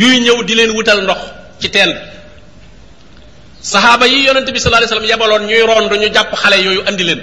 yuy 0.00 0.16
ñëw 0.24 0.38
di 0.48 0.54
leen 0.58 0.70
wutal 0.76 1.00
ndox 1.04 1.20
ci 1.60 1.68
teen 1.74 1.90
sahaba 3.72 4.04
yi 4.12 4.18
yonent 4.26 4.48
bi 4.54 4.58
sallallahu 4.60 4.82
alayhi 4.82 4.92
wasallam 4.94 5.10
yebaloon 5.12 5.42
ñuy 5.50 5.62
rondo 5.70 5.94
ñu 6.02 6.08
japp 6.14 6.30
xale 6.42 6.56
yooyu 6.66 6.82
andi 6.88 7.04
leen 7.08 7.20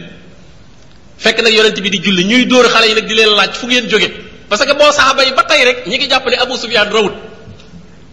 fekk 1.23 1.37
nag 1.45 1.53
yonent 1.57 1.77
bi 1.83 1.89
di 1.93 1.99
julli 2.03 2.23
ñuy 2.31 2.43
door 2.51 2.65
xale 2.73 2.85
yi 2.91 2.95
nag 2.99 3.05
di 3.09 3.15
leen 3.19 3.31
laaj 3.39 3.51
fu 3.59 3.65
ngeen 3.69 3.85
jóge 3.91 4.09
parce 4.49 4.63
que 4.67 4.73
boo 4.79 4.91
sahaba 4.99 5.21
yi 5.27 5.31
ba 5.37 5.43
tey 5.49 5.61
rek 5.67 5.77
ñi 5.91 5.95
ngi 5.97 6.05
jàpp 6.11 6.25
abu 6.45 6.53
sufyan 6.61 6.87
rawut 6.95 7.13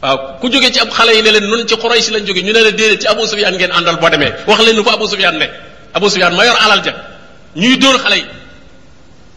waaw 0.02 0.18
ku 0.40 0.46
jóge 0.52 0.68
ci 0.74 0.78
ab 0.84 0.90
xale 0.98 1.10
yi 1.16 1.22
ne 1.26 1.30
leen 1.36 1.44
nun 1.50 1.62
ci 1.68 1.76
quraysh 1.82 2.08
lañ 2.14 2.22
jóge 2.26 2.40
ñu 2.46 2.52
ne 2.56 2.60
la 2.66 2.70
déedéet 2.78 3.00
ci 3.02 3.06
abu 3.14 3.22
sufyan 3.30 3.52
ngeen 3.58 3.72
àndal 3.76 3.96
boo 4.02 4.08
demee 4.12 4.32
wax 4.48 4.58
leen 4.66 4.76
nu 4.78 4.82
fa 4.86 4.92
abu 4.98 5.06
sufyan 5.12 5.34
ne 5.42 5.46
abu 5.96 6.06
sufyan 6.12 6.32
ma 6.38 6.42
yor 6.48 6.56
alal 6.64 6.80
ja 6.86 6.92
ñuy 7.62 7.76
door 7.82 7.96
xale 8.02 8.16
yi 8.22 8.26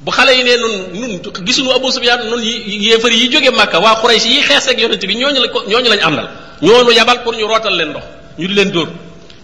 bu 0.01 0.11
xale 0.11 0.31
yi 0.37 0.43
ne 0.45 0.55
nun 0.61 0.73
nun 1.01 1.45
gisuñu 1.45 1.71
Abu 1.75 1.89
Sufyaan 1.91 2.19
nun 2.29 2.39
yéefar 2.41 3.11
yi 3.11 3.29
jóge 3.31 3.49
Màkka 3.49 3.79
waa 3.79 3.95
Xurays 3.95 4.25
yi 4.27 4.41
xees 4.41 4.67
ak 4.67 4.77
yonent 4.79 5.01
bi 5.07 5.15
ñooñu 5.15 5.39
la 5.41 5.47
ñooñu 5.67 5.89
lañ 5.89 6.01
àndal 6.01 6.27
ñoonu 6.61 6.91
yabal 6.91 7.23
pour 7.23 7.33
ñu 7.33 7.47
rootal 7.47 7.75
leen 7.75 7.89
ndox 7.89 8.03
ñu 8.37 8.47
di 8.47 8.53
leen 8.53 8.71
dóor 8.71 8.89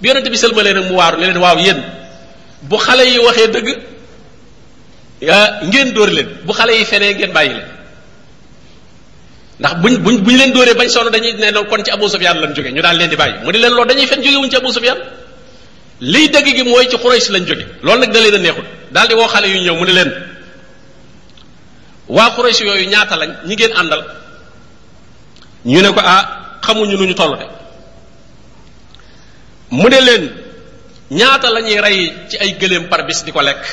bi 0.01 0.07
yonent 0.09 0.29
bi 0.29 0.37
sëlmalee 0.37 0.73
nag 0.73 0.85
mu 0.91 0.95
waaru 0.97 1.17
ne 1.19 1.25
leen 1.25 1.37
waaw 1.37 1.57
yéen 1.57 1.81
bu 2.69 2.77
xale 2.77 3.01
yi 3.09 3.17
waxee 3.19 3.47
dëgg 3.47 3.67
ngeen 5.69 5.93
dóor 5.95 6.09
leen 6.11 6.27
bu 6.45 6.51
xale 6.53 6.69
yi 6.77 6.85
fenee 6.85 7.13
ngeen 7.13 7.31
bàyyi 7.33 7.53
leen 7.57 7.67
ndax 9.59 9.73
buñ 9.81 9.97
buñ 10.05 10.17
buñ 10.23 10.35
leen 10.37 10.53
dóoree 10.53 10.75
bañ 10.75 10.89
sonn 10.89 11.09
dañuy 11.11 11.33
ne 11.33 11.49
noon 11.51 11.65
kon 11.65 11.81
ci 11.83 11.89
Abu 11.89 12.07
Sufyaan 12.09 12.37
lañ 12.41 12.53
jóge 12.53 12.69
ñu 12.71 12.81
daal 12.83 12.97
leen 12.99 13.09
di 13.09 13.15
bàyyi 13.15 13.41
mu 13.43 13.51
ne 13.51 13.57
leen 13.57 13.73
loolu 13.73 13.89
dañuy 13.89 14.05
fen 14.05 14.21
jóge 14.21 14.37
wuñ 14.37 14.49
ci 14.53 14.57
Abu 14.57 14.71
Sufyaan 14.71 14.99
liy 16.13 16.29
dëgg 16.29 16.47
gi 16.57 16.63
mooy 16.63 16.85
ci 16.91 16.97
Xurays 17.03 17.27
lañ 17.33 17.43
jóge 17.47 17.65
loolu 17.81 17.99
nag 18.01 18.11
da 18.13 18.19
leen 18.21 18.35
a 18.35 18.37
neexul 18.37 18.65
daal 18.91 19.09
woo 19.19 19.27
xale 19.33 19.47
yu 19.53 19.59
ñëw 19.65 19.75
mu 19.79 19.85
ne 19.85 19.93
leen 19.99 20.11
waa 22.09 22.29
Quraysh 22.35 22.61
yooyu 22.65 22.85
ñaata 22.89 23.15
lañ 23.15 23.31
ñi 23.47 23.55
ngeen 23.55 23.73
àndal 23.79 24.01
ñu 25.65 25.79
ne 25.81 25.89
ko 25.95 26.01
ah 26.03 26.59
xamuñu 26.65 26.97
lu 26.99 27.05
ñu 27.07 27.13
toll 27.15 27.33
de 27.39 27.45
mu 29.71 29.87
ne 29.89 29.99
leen 30.07 30.23
ñaata 31.19 31.47
lañuy 31.51 31.79
rey 31.81 31.99
ci 32.29 32.35
ay 32.43 32.51
gëléem 32.59 32.89
par 32.91 33.07
di 33.07 33.31
ko 33.31 33.41
lekk 33.41 33.63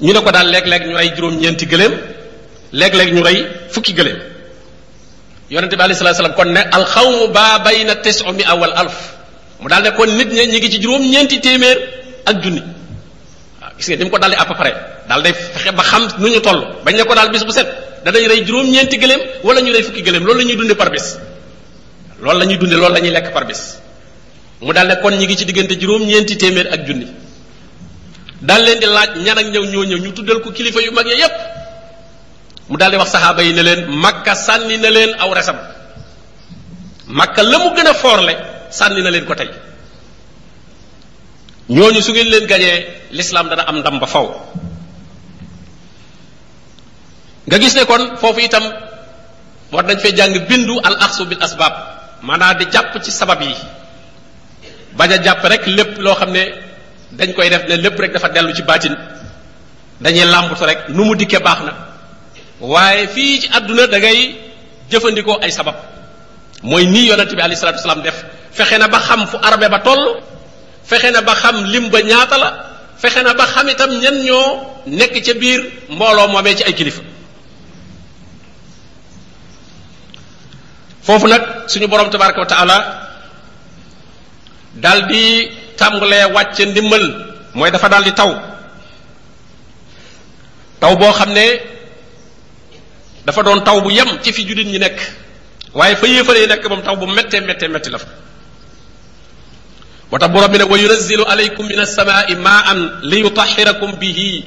ñu 0.00 0.12
ne 0.12 0.20
ko 0.22 0.30
daal 0.34 0.48
léeg-léeg 0.50 0.82
ñu 0.88 0.94
rey 0.98 1.08
juróom-ñeenti 1.16 1.66
gëléem 1.70 1.94
léeg-léeg 2.72 3.10
ñu 3.14 3.22
rey 3.22 3.38
fukki 3.70 3.92
gëléem 3.94 4.18
yonente 5.50 5.76
bi 5.78 5.82
alayhi 5.82 5.98
salaam 5.98 6.34
kon 6.34 6.50
ne 6.52 6.60
alxawmu 6.74 7.28
baa 7.36 7.58
bayna 7.60 7.94
tis'u 8.02 8.32
mi'a 8.34 8.50
awal 8.50 8.72
alf 8.82 8.98
mu 9.60 9.68
daal 9.70 9.82
ne 9.86 9.90
kon 9.94 10.10
nit 10.18 10.28
ñi 10.34 10.42
ñi 10.46 10.58
ngi 10.58 10.70
ci 10.72 10.78
juróom-ñeenti 10.82 11.36
téeméer 11.46 11.78
ak 12.26 12.36
junni 12.42 12.62
gis 13.78 13.86
nga 13.94 13.96
dim 13.96 14.10
ko 14.10 14.18
dalé 14.18 14.34
à 14.36 14.44
peu 14.44 14.54
dal 15.08 15.22
day 15.22 15.32
fexé 15.32 15.70
ba 15.72 15.82
xam 15.84 16.06
nu 16.18 16.28
ñu 16.28 16.40
toll 16.42 16.66
bañ 16.84 16.96
ne 16.96 17.02
ko 17.04 17.14
dal 17.14 17.30
bis 17.30 17.44
bu 17.44 17.52
set 17.52 17.66
da 18.04 18.10
danañ 18.10 18.26
ray 18.26 18.44
juroom 18.44 18.66
ñenti 18.68 18.98
gëlem 18.98 19.20
wala 19.44 19.60
ñu 19.60 19.72
ray 19.72 19.82
fukki 19.82 20.02
gëlem 20.02 20.24
loolu 20.26 20.38
lañuy 20.40 20.56
dundé 20.56 20.74
par 20.74 20.90
bis 20.90 21.16
loolu 22.20 22.38
lañuy 22.40 22.58
dundé 22.58 22.74
loolu 22.76 22.94
lañuy 22.94 23.10
lek 23.10 23.32
par 23.32 23.46
bis 23.46 23.78
mu 24.60 24.72
dal 24.74 24.98
kon 25.00 25.12
ñi 25.14 25.24
ngi 25.26 25.36
ci 25.36 25.44
digënté 25.46 25.78
juroom 25.80 26.02
ñenti 26.04 26.36
téeméer 26.36 26.66
ak 26.74 26.86
junni 26.86 27.06
dal 28.42 28.64
leen 28.64 28.78
di 28.80 28.86
laaj 28.86 29.10
ñan 29.22 29.38
ak 29.38 29.46
ñew 29.46 29.64
ñoo 29.64 29.84
ñew 29.84 29.98
ñu 29.98 30.12
tuddel 30.12 30.40
ko 30.40 30.50
kilifa 30.50 30.82
yu 30.82 30.90
mag 30.90 31.06
ya 31.06 31.14
yépp 31.14 31.36
mu 32.68 32.76
dal 32.76 32.90
di 32.90 32.96
wax 32.96 33.10
sahaba 33.10 33.42
yi 33.42 33.52
ne 33.54 33.62
leen 33.62 33.86
makka 33.90 34.34
sanni 34.34 34.76
na 34.78 34.90
leen 34.90 35.14
aw 35.20 35.32
resam 35.32 35.56
makka 37.06 37.42
lamu 37.44 37.70
gëna 37.76 37.82
gën 37.82 37.86
a 37.86 37.94
foorle 37.94 38.34
na 38.90 39.10
leen 39.10 39.24
ko 39.24 39.34
tay 39.34 39.48
ñooñu 41.68 42.00
su 42.00 42.12
ngeen 42.12 42.28
leen 42.30 42.46
gañee 42.46 42.88
l'islam 43.12 43.48
dana 43.48 43.62
am 43.68 43.78
ndam 43.78 43.98
ba 44.00 44.06
faw 44.06 44.26
nga 47.46 47.58
gis 47.60 47.74
ne 47.76 47.84
kon 47.84 48.16
foofu 48.16 48.40
itam 48.40 48.64
war 49.72 49.84
nañ 49.84 49.98
fee 50.00 50.16
jàng 50.16 50.32
bindu 50.48 50.80
al 50.82 50.96
axsu 51.00 51.24
bil 51.26 51.38
asbab 51.42 51.72
maanaa 52.22 52.54
di 52.54 52.64
jàpp 52.72 52.92
ci 53.04 53.10
sabab 53.10 53.42
yi 53.42 53.54
bañ 54.96 55.10
a 55.12 55.18
jàpp 55.22 55.44
rek 55.44 55.66
lépp 55.66 55.98
loo 56.00 56.14
xam 56.14 56.32
ne 56.32 56.42
dañ 57.18 57.32
koy 57.36 57.48
def 57.50 57.62
ne 57.68 57.76
lépp 57.76 57.98
rek 57.98 58.12
dafa 58.12 58.28
dellu 58.28 58.54
ci 58.56 58.62
baatin 58.62 58.94
dañuy 60.00 60.24
làmbatu 60.24 60.64
rek 60.64 60.88
nu 60.88 61.04
mu 61.04 61.14
dikkee 61.16 61.38
baax 61.40 61.60
na 61.66 61.72
waaye 62.60 63.06
fii 63.14 63.40
ci 63.40 63.48
àdduna 63.52 63.86
da 63.86 63.98
ngay 63.98 64.18
jëfandikoo 64.90 65.36
ay 65.44 65.50
sabab 65.52 65.76
mooy 66.62 66.86
nii 66.86 67.06
yonente 67.08 67.34
bi 67.36 67.42
alayhi 67.42 67.60
salatu 67.60 68.00
def 68.02 68.24
fexe 68.56 68.78
na 68.78 68.88
ba 68.88 68.98
xam 69.00 69.26
fu 69.26 69.36
arabe 69.42 69.68
ba 69.68 69.80
toll 69.80 70.22
fexe 70.88 71.12
na 71.12 71.20
ba 71.22 71.36
xam 71.36 71.68
lim 71.68 71.90
ba 71.92 72.00
ñaata 72.02 72.36
la 72.40 72.48
fexe 72.96 73.20
na 73.22 73.34
ba 73.36 73.44
xam 73.46 73.68
itam 73.68 73.92
ñan 74.02 74.16
ñoo 74.26 74.48
nekk 74.88 75.12
ca 75.22 75.32
biir 75.40 75.60
mbooloo 75.92 76.26
moomee 76.32 76.56
ci 76.56 76.64
ay 76.64 76.72
kilifa 76.74 77.02
foofu 81.04 81.28
nag 81.28 81.68
suñu 81.68 81.86
borom 81.92 82.08
tabaraka 82.08 82.40
wa 82.40 82.46
taala 82.48 82.76
dal 84.74 85.06
di 85.08 85.48
tàmbalee 85.76 86.24
wàcce 86.32 86.64
ndimbal 86.66 87.04
mooy 87.54 87.70
dafa 87.70 87.88
dal 87.88 88.02
di 88.04 88.12
taw 88.12 88.32
taw 90.80 90.96
boo 90.96 91.12
xam 91.12 91.32
ne 91.32 91.44
dafa 93.26 93.42
doon 93.42 93.60
taw 93.60 93.80
bu 93.80 93.90
yem 93.90 94.08
ci 94.22 94.32
fi 94.32 94.42
jullit 94.48 94.64
ñi 94.66 94.78
nekk 94.78 94.96
waaye 95.74 95.96
fa 95.96 96.06
yéefare 96.06 96.40
yi 96.40 96.46
nekk 96.48 96.64
moom 96.68 96.82
taw 96.82 96.96
bu 96.96 97.06
mettee 97.06 97.40
méttee 97.40 97.68
metti 97.68 97.90
la 97.90 97.98
fa 97.98 98.06
وتبرمنا 100.12 100.64
وينزل 100.64 101.24
عليكم 101.26 101.64
من 101.66 101.80
السماء 101.80 102.34
ماء 102.34 102.66
ليطهركم 103.02 103.90
به 103.92 104.42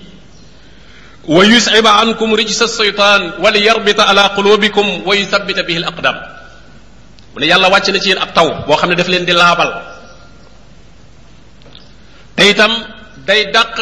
ويسعب 1.27 1.87
عنكم 1.87 2.27
رجس 2.33 2.61
الشيطان 2.63 3.21
وليربط 3.39 3.99
على 3.99 4.21
قلوبكم 4.25 4.85
ويثبت 5.07 5.59
به 5.59 5.77
الاقدام 5.77 6.17
من 7.35 7.43
يلا 7.43 7.67
واتنا 7.67 7.99
شيء 7.99 8.17
ابتاو 8.21 8.47
وخمنا 8.69 8.95
دفلين 8.95 9.25
دي 9.25 9.31
لابل 9.33 9.69
تيتم 12.37 12.73
داي 13.27 13.39
داق 13.53 13.77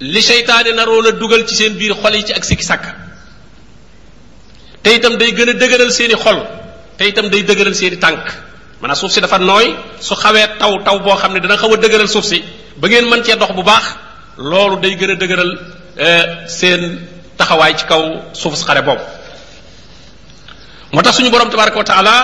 لي 0.00 0.20
شيطان 0.22 0.76
نارونا 0.76 1.10
دوغل 1.20 1.40
سي 1.48 1.54
سين 1.54 1.72
بير 1.78 1.94
خولي 1.94 2.22
سي 2.26 2.36
اك 2.36 2.44
سيك 2.44 2.60
ساك 2.60 2.84
تيتم 4.84 5.14
داي 5.20 5.30
گنا 5.36 5.52
دغرل 5.60 5.92
سيني 5.92 6.16
خول 6.16 6.38
تيتم 6.98 7.26
داي 7.26 7.42
دغرل 7.42 7.74
سيني 7.76 7.96
تانك 7.96 8.42
maanaam 8.82 8.98
suuf 8.98 9.12
si 9.14 9.20
dafa 9.22 9.38
nooy 9.38 9.78
su 10.02 10.14
xawee 10.18 10.58
taw 10.60 10.74
taw 10.84 10.98
boo 11.06 11.14
xam 11.20 11.30
ne 11.32 11.38
dana 11.40 11.54
xaw 11.56 11.70
a 11.72 11.76
dëgëral 11.78 12.08
suuf 12.10 12.24
si 12.26 12.38
ba 12.82 12.88
ngeen 12.90 13.06
mën 13.06 13.22
cee 13.24 13.36
dox 13.38 13.52
bu 13.54 13.62
baax 13.62 13.84
loolu 14.50 14.76
day 14.82 14.96
gën 14.98 15.10
a 15.14 15.16
dëgëral 15.22 15.50
eh, 16.06 16.22
seen 16.58 16.82
taxawaay 17.38 17.72
ci 17.78 17.86
kaw 17.86 18.02
suuf 18.34 18.56
si 18.58 18.64
xare 18.66 18.82
boobu 18.82 19.04
moo 20.92 21.02
tax 21.02 21.14
suñu 21.16 21.30
borom 21.30 21.48
tabaraka 21.50 21.78
wa 21.78 21.84
taala 21.92 22.14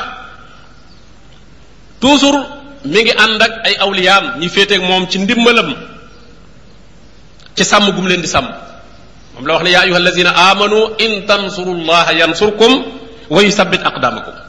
toujours 2.02 2.42
mi 2.90 3.00
ngi 3.02 3.12
ànd 3.24 3.40
ak 3.46 3.52
ay 3.68 3.74
awliyaam 3.84 4.24
ñi 4.40 4.48
féeteeg 4.54 4.82
moom 4.82 5.06
ci 5.10 5.16
ndimbalam 5.22 5.70
ci 7.56 7.64
sàmm 7.70 7.86
gum 7.94 8.06
leen 8.10 8.20
di 8.20 8.28
sàmm 8.34 8.48
moom 9.34 9.44
la 9.46 9.54
wax 9.54 9.62
ne 9.64 9.70
yaa 9.74 9.82
ayuha 9.86 9.96
allazina 10.02 10.30
amanu 10.50 10.78
in 11.04 11.22
tansurullaha 11.28 12.12
yansurkum 12.20 12.72
wa 13.30 13.40
yusabbit 13.46 13.80
aqdamakum 13.90 14.47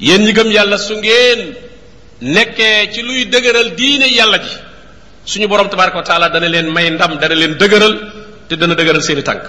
yéen 0.00 0.22
ñi 0.24 0.32
gëm 0.32 0.50
yàlla 0.50 0.78
su 0.78 0.94
ngeen 0.96 1.54
nekkee 2.20 2.90
ci 2.92 3.02
luy 3.02 3.26
dëgëral 3.28 3.74
diine 3.74 4.06
yàlla 4.06 4.38
ji 4.38 4.56
suñu 5.24 5.48
borom 5.48 5.68
tabaraka 5.68 5.96
wa 5.96 6.02
taala 6.04 6.28
dana 6.28 6.48
leen 6.48 6.70
may 6.72 6.90
ndam 6.90 7.18
dana 7.18 7.34
leen 7.34 7.54
dëgëral 7.58 7.94
te 8.48 8.56
dana 8.56 8.74
dëgëral 8.74 9.02
seeni 9.02 9.22
tànk 9.22 9.42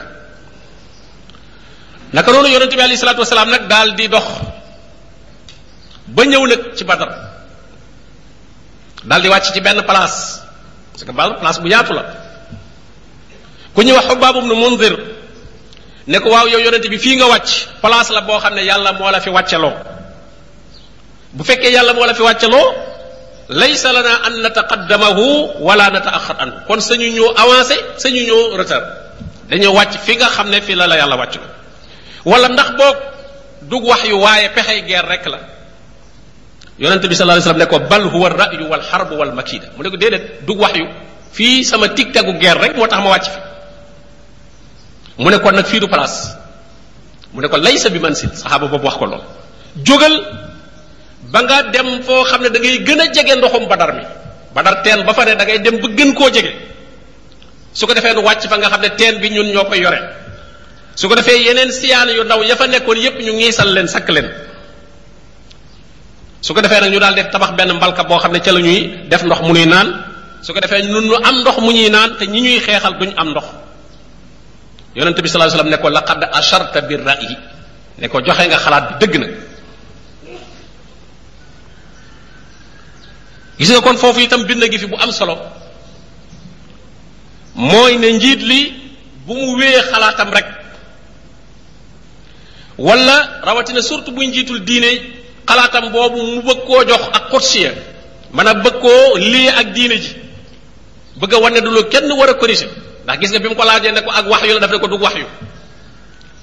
naka 2.14 2.32
noonu 2.32 2.47
yonente 2.50 2.76
bi 2.76 2.82
alayhi 2.82 2.97
salaatu 2.97 3.24
nag 3.45 3.68
daal 3.68 3.95
di 3.95 4.08
dox 4.08 4.24
ba 6.16 6.24
ñëw 6.26 6.45
nag 6.47 6.74
ci 6.76 6.84
badar 6.84 7.10
daal 9.04 9.22
di 9.22 9.28
wàcc 9.28 9.54
ci 9.54 9.62
benn 9.62 9.84
place 9.84 10.41
parce 10.91 11.04
que 11.06 11.12
badar 11.12 11.39
place 11.39 11.60
bu 11.62 11.68
yaatu 11.70 11.93
la 11.93 12.04
ku 13.76 13.84
ñu 13.84 13.93
wax 13.93 14.06
Xubaab 14.08 14.36
ibnu 14.38 14.56
Mundir 14.56 14.97
ne 16.08 16.18
ko 16.20 16.30
waaw 16.30 16.47
yow 16.47 16.60
yonente 16.60 16.89
bi 16.89 16.97
fii 16.97 17.16
nga 17.16 17.28
wàcc 17.28 17.68
place 17.82 18.12
la 18.12 18.22
boo 18.22 18.39
xam 18.39 18.56
ne 18.56 18.62
yàlla 18.64 18.93
moo 18.93 19.12
la 19.12 19.20
fi 19.22 19.30
wàcceloo 19.30 19.88
bu 21.34 21.43
fekkee 21.43 21.69
yàlla 21.71 21.93
moo 21.93 22.05
la 22.05 22.13
fi 22.13 22.21
wàccaloo 22.21 22.67
laysa 23.49 23.93
lana 23.93 24.09
an 24.27 24.34
nataqaddamahu 24.43 25.25
wala 25.61 25.89
nataaxar 25.89 26.36
an 26.39 26.49
kon 26.67 26.80
sañu 26.82 27.07
ñoo 27.13 27.30
avancé 27.38 27.75
sañu 27.97 28.21
ñoo 28.30 28.57
retard 28.57 28.84
dañoo 29.49 29.73
wàcc 29.73 29.93
fi 30.05 30.15
nga 30.15 30.27
xam 30.36 30.49
ne 30.49 30.61
fi 30.61 30.75
la 30.75 30.88
la 30.88 30.95
yàlla 30.95 31.15
wàccaloo 31.21 31.47
wala 32.25 32.47
ndax 32.49 32.69
boog 32.80 32.95
dug 33.61 33.84
wax 33.86 34.03
yu 34.09 34.15
waaye 34.19 34.49
pexey 34.55 34.82
guerre 34.88 35.07
rek 35.09 35.25
la 35.25 35.39
yonente 36.80 37.07
bi 37.07 37.15
sallallahu 37.15 37.39
alayhi 37.39 37.61
wasallam 37.61 37.82
ne 37.82 37.88
ko 37.88 37.89
bal 37.89 38.01
huwa 38.13 38.27
ar-ra'yu 38.32 38.63
wal 38.71 38.82
harbu 38.91 39.13
wal 39.17 39.32
makida 39.34 39.67
mu 39.77 39.84
ne 39.84 39.89
ko 39.89 39.97
dedet 39.97 40.45
dug 40.47 40.59
wax 40.59 40.73
yu 40.75 40.88
fi 41.32 41.63
sama 41.63 41.89
tik 41.89 42.11
tagu 42.11 42.34
guerre 42.39 42.59
rek 42.61 42.75
moo 42.77 42.88
tax 42.88 42.99
ma 43.03 43.09
wàcc 43.09 43.25
fi 43.34 43.39
mu 45.17 45.30
ne 45.30 45.38
kon 45.39 45.51
nag 45.55 45.65
fii 45.65 45.80
du 45.80 45.88
place 45.88 46.34
mu 47.34 47.41
ne 47.41 47.47
ko 47.47 47.57
laysa 47.57 47.89
bi 47.89 47.99
mansil 47.99 48.30
sahaba 48.34 48.65
boobu 48.67 48.86
wax 48.86 48.95
ko 48.97 49.05
lool 49.05 49.21
jógal 49.86 50.49
ba 51.30 51.45
nga 51.45 51.69
dem 51.69 51.89
foo 52.05 52.25
xam 52.25 52.41
ne 52.41 52.49
da 52.49 52.57
ngay 52.57 52.82
gën 52.86 52.97
a 53.01 53.05
jege 53.13 53.38
ndoxum 53.38 53.69
badar 53.69 53.93
mi 53.93 54.03
badar 54.53 54.82
teen 54.82 55.05
ba 55.05 55.13
fa 55.13 55.23
ne 55.30 55.38
da 55.38 55.45
ngay 55.45 55.61
dem 55.61 55.77
ba 55.77 55.88
gën 55.97 56.11
koo 56.17 56.27
jege 56.34 56.49
su 57.77 57.86
ko 57.86 57.93
defee 57.93 58.17
nu 58.17 58.25
wàcc 58.25 58.49
fa 58.49 58.57
nga 58.57 58.69
xam 58.73 58.82
ne 58.82 58.89
teen 58.97 59.15
bi 59.21 59.30
ñun 59.30 59.53
ñoo 59.53 59.65
koy 59.69 59.80
yore 59.86 59.99
su 60.97 61.05
ko 61.05 61.13
defee 61.15 61.38
yeneen 61.45 61.69
siyaan 61.69 62.09
yu 62.17 62.25
ndaw 62.25 62.41
ya 62.49 62.57
fa 62.57 62.65
nekkoon 62.65 62.97
yépp 62.97 63.17
ñu 63.21 63.32
ngiisal 63.38 63.69
leen 63.73 63.86
sakk 63.88 64.09
leen 64.09 64.25
su 66.41 66.49
ko 66.57 66.59
defee 66.65 66.82
nag 66.82 66.91
ñu 66.93 66.99
daal 66.99 67.13
def 67.13 67.30
tabax 67.30 67.53
benn 67.53 67.77
mbalka 67.77 68.03
boo 68.09 68.17
xam 68.17 68.34
ne 68.34 68.41
ca 68.41 68.51
def 69.09 69.21
ndox 69.23 69.39
mu 69.45 69.53
ñuy 69.53 69.69
naan 69.69 69.89
su 70.41 70.49
ko 70.53 70.59
defee 70.59 70.82
ñun 70.82 71.05
ñu 71.13 71.13
am 71.13 71.36
ndox 71.45 71.57
mu 71.61 71.69
ñuy 71.71 71.89
naan 71.93 72.17
te 72.17 72.25
ñi 72.25 72.41
ñuy 72.41 72.57
xeexal 72.59 72.97
duñ 72.97 73.13
am 73.21 73.30
ndox 73.38 73.45
yonente 74.97 75.21
bi 75.21 75.30
sallallahu 75.30 75.61
alayhi 75.61 75.77
ne 75.77 75.89
laqad 75.93 76.21
asharta 76.34 76.82
bi 76.89 76.97
ra'yi 76.97 77.38
joxe 78.01 78.43
nga 78.49 78.57
xalaat 78.65 78.86
bi 78.89 78.97
dëgg 79.05 79.15
nag 79.21 79.34
gis 83.60 83.70
nga 83.72 83.82
kon 83.84 83.97
foofu 83.99 84.22
itam 84.24 84.43
bind 84.47 84.64
gi 84.72 84.80
fi 84.80 84.86
bu 84.88 84.95
am 84.95 85.12
solo 85.12 85.36
mooy 87.55 87.97
ne 87.97 88.12
njiit 88.14 88.41
li 88.41 88.60
bu 89.28 89.34
mu 89.36 89.57
wéyee 89.60 89.82
xalaatam 89.91 90.30
rek 90.34 90.45
wala 92.78 93.41
rawatina 93.43 93.82
surtout 93.82 94.12
buy 94.16 94.28
njiitul 94.28 94.60
diine 94.64 94.89
xalaatam 95.45 95.91
boobu 95.91 96.24
mu 96.24 96.41
bëgg 96.41 96.62
koo 96.68 96.84
jox 96.88 97.01
ak 97.14 97.24
xutsiya 97.32 97.72
maanaam 98.32 98.62
bëgg 98.64 98.80
koo 98.82 99.18
lii 99.18 99.47
ak 99.49 99.68
diine 99.76 99.95
ji 99.97 100.16
bëgg 101.20 101.34
a 101.36 101.39
wane 101.39 101.60
du 101.62 101.70
la 101.72 101.84
kenn 101.84 102.12
war 102.12 102.30
a 102.30 102.34
corrigé 102.34 102.68
ndax 103.03 103.20
gis 103.20 103.30
nga 103.32 103.39
bi 103.39 103.49
mu 103.49 103.55
ko 103.55 103.64
laajee 103.64 103.91
ne 103.91 104.01
ko 104.01 104.12
ak 104.12 104.26
wax 104.30 104.41
yu 104.47 104.53
la 104.53 104.60
daf 104.60 104.72
ne 104.72 104.80
ko 104.80 104.88
dug 104.88 105.01
wax 105.01 105.16
yu 105.20 105.26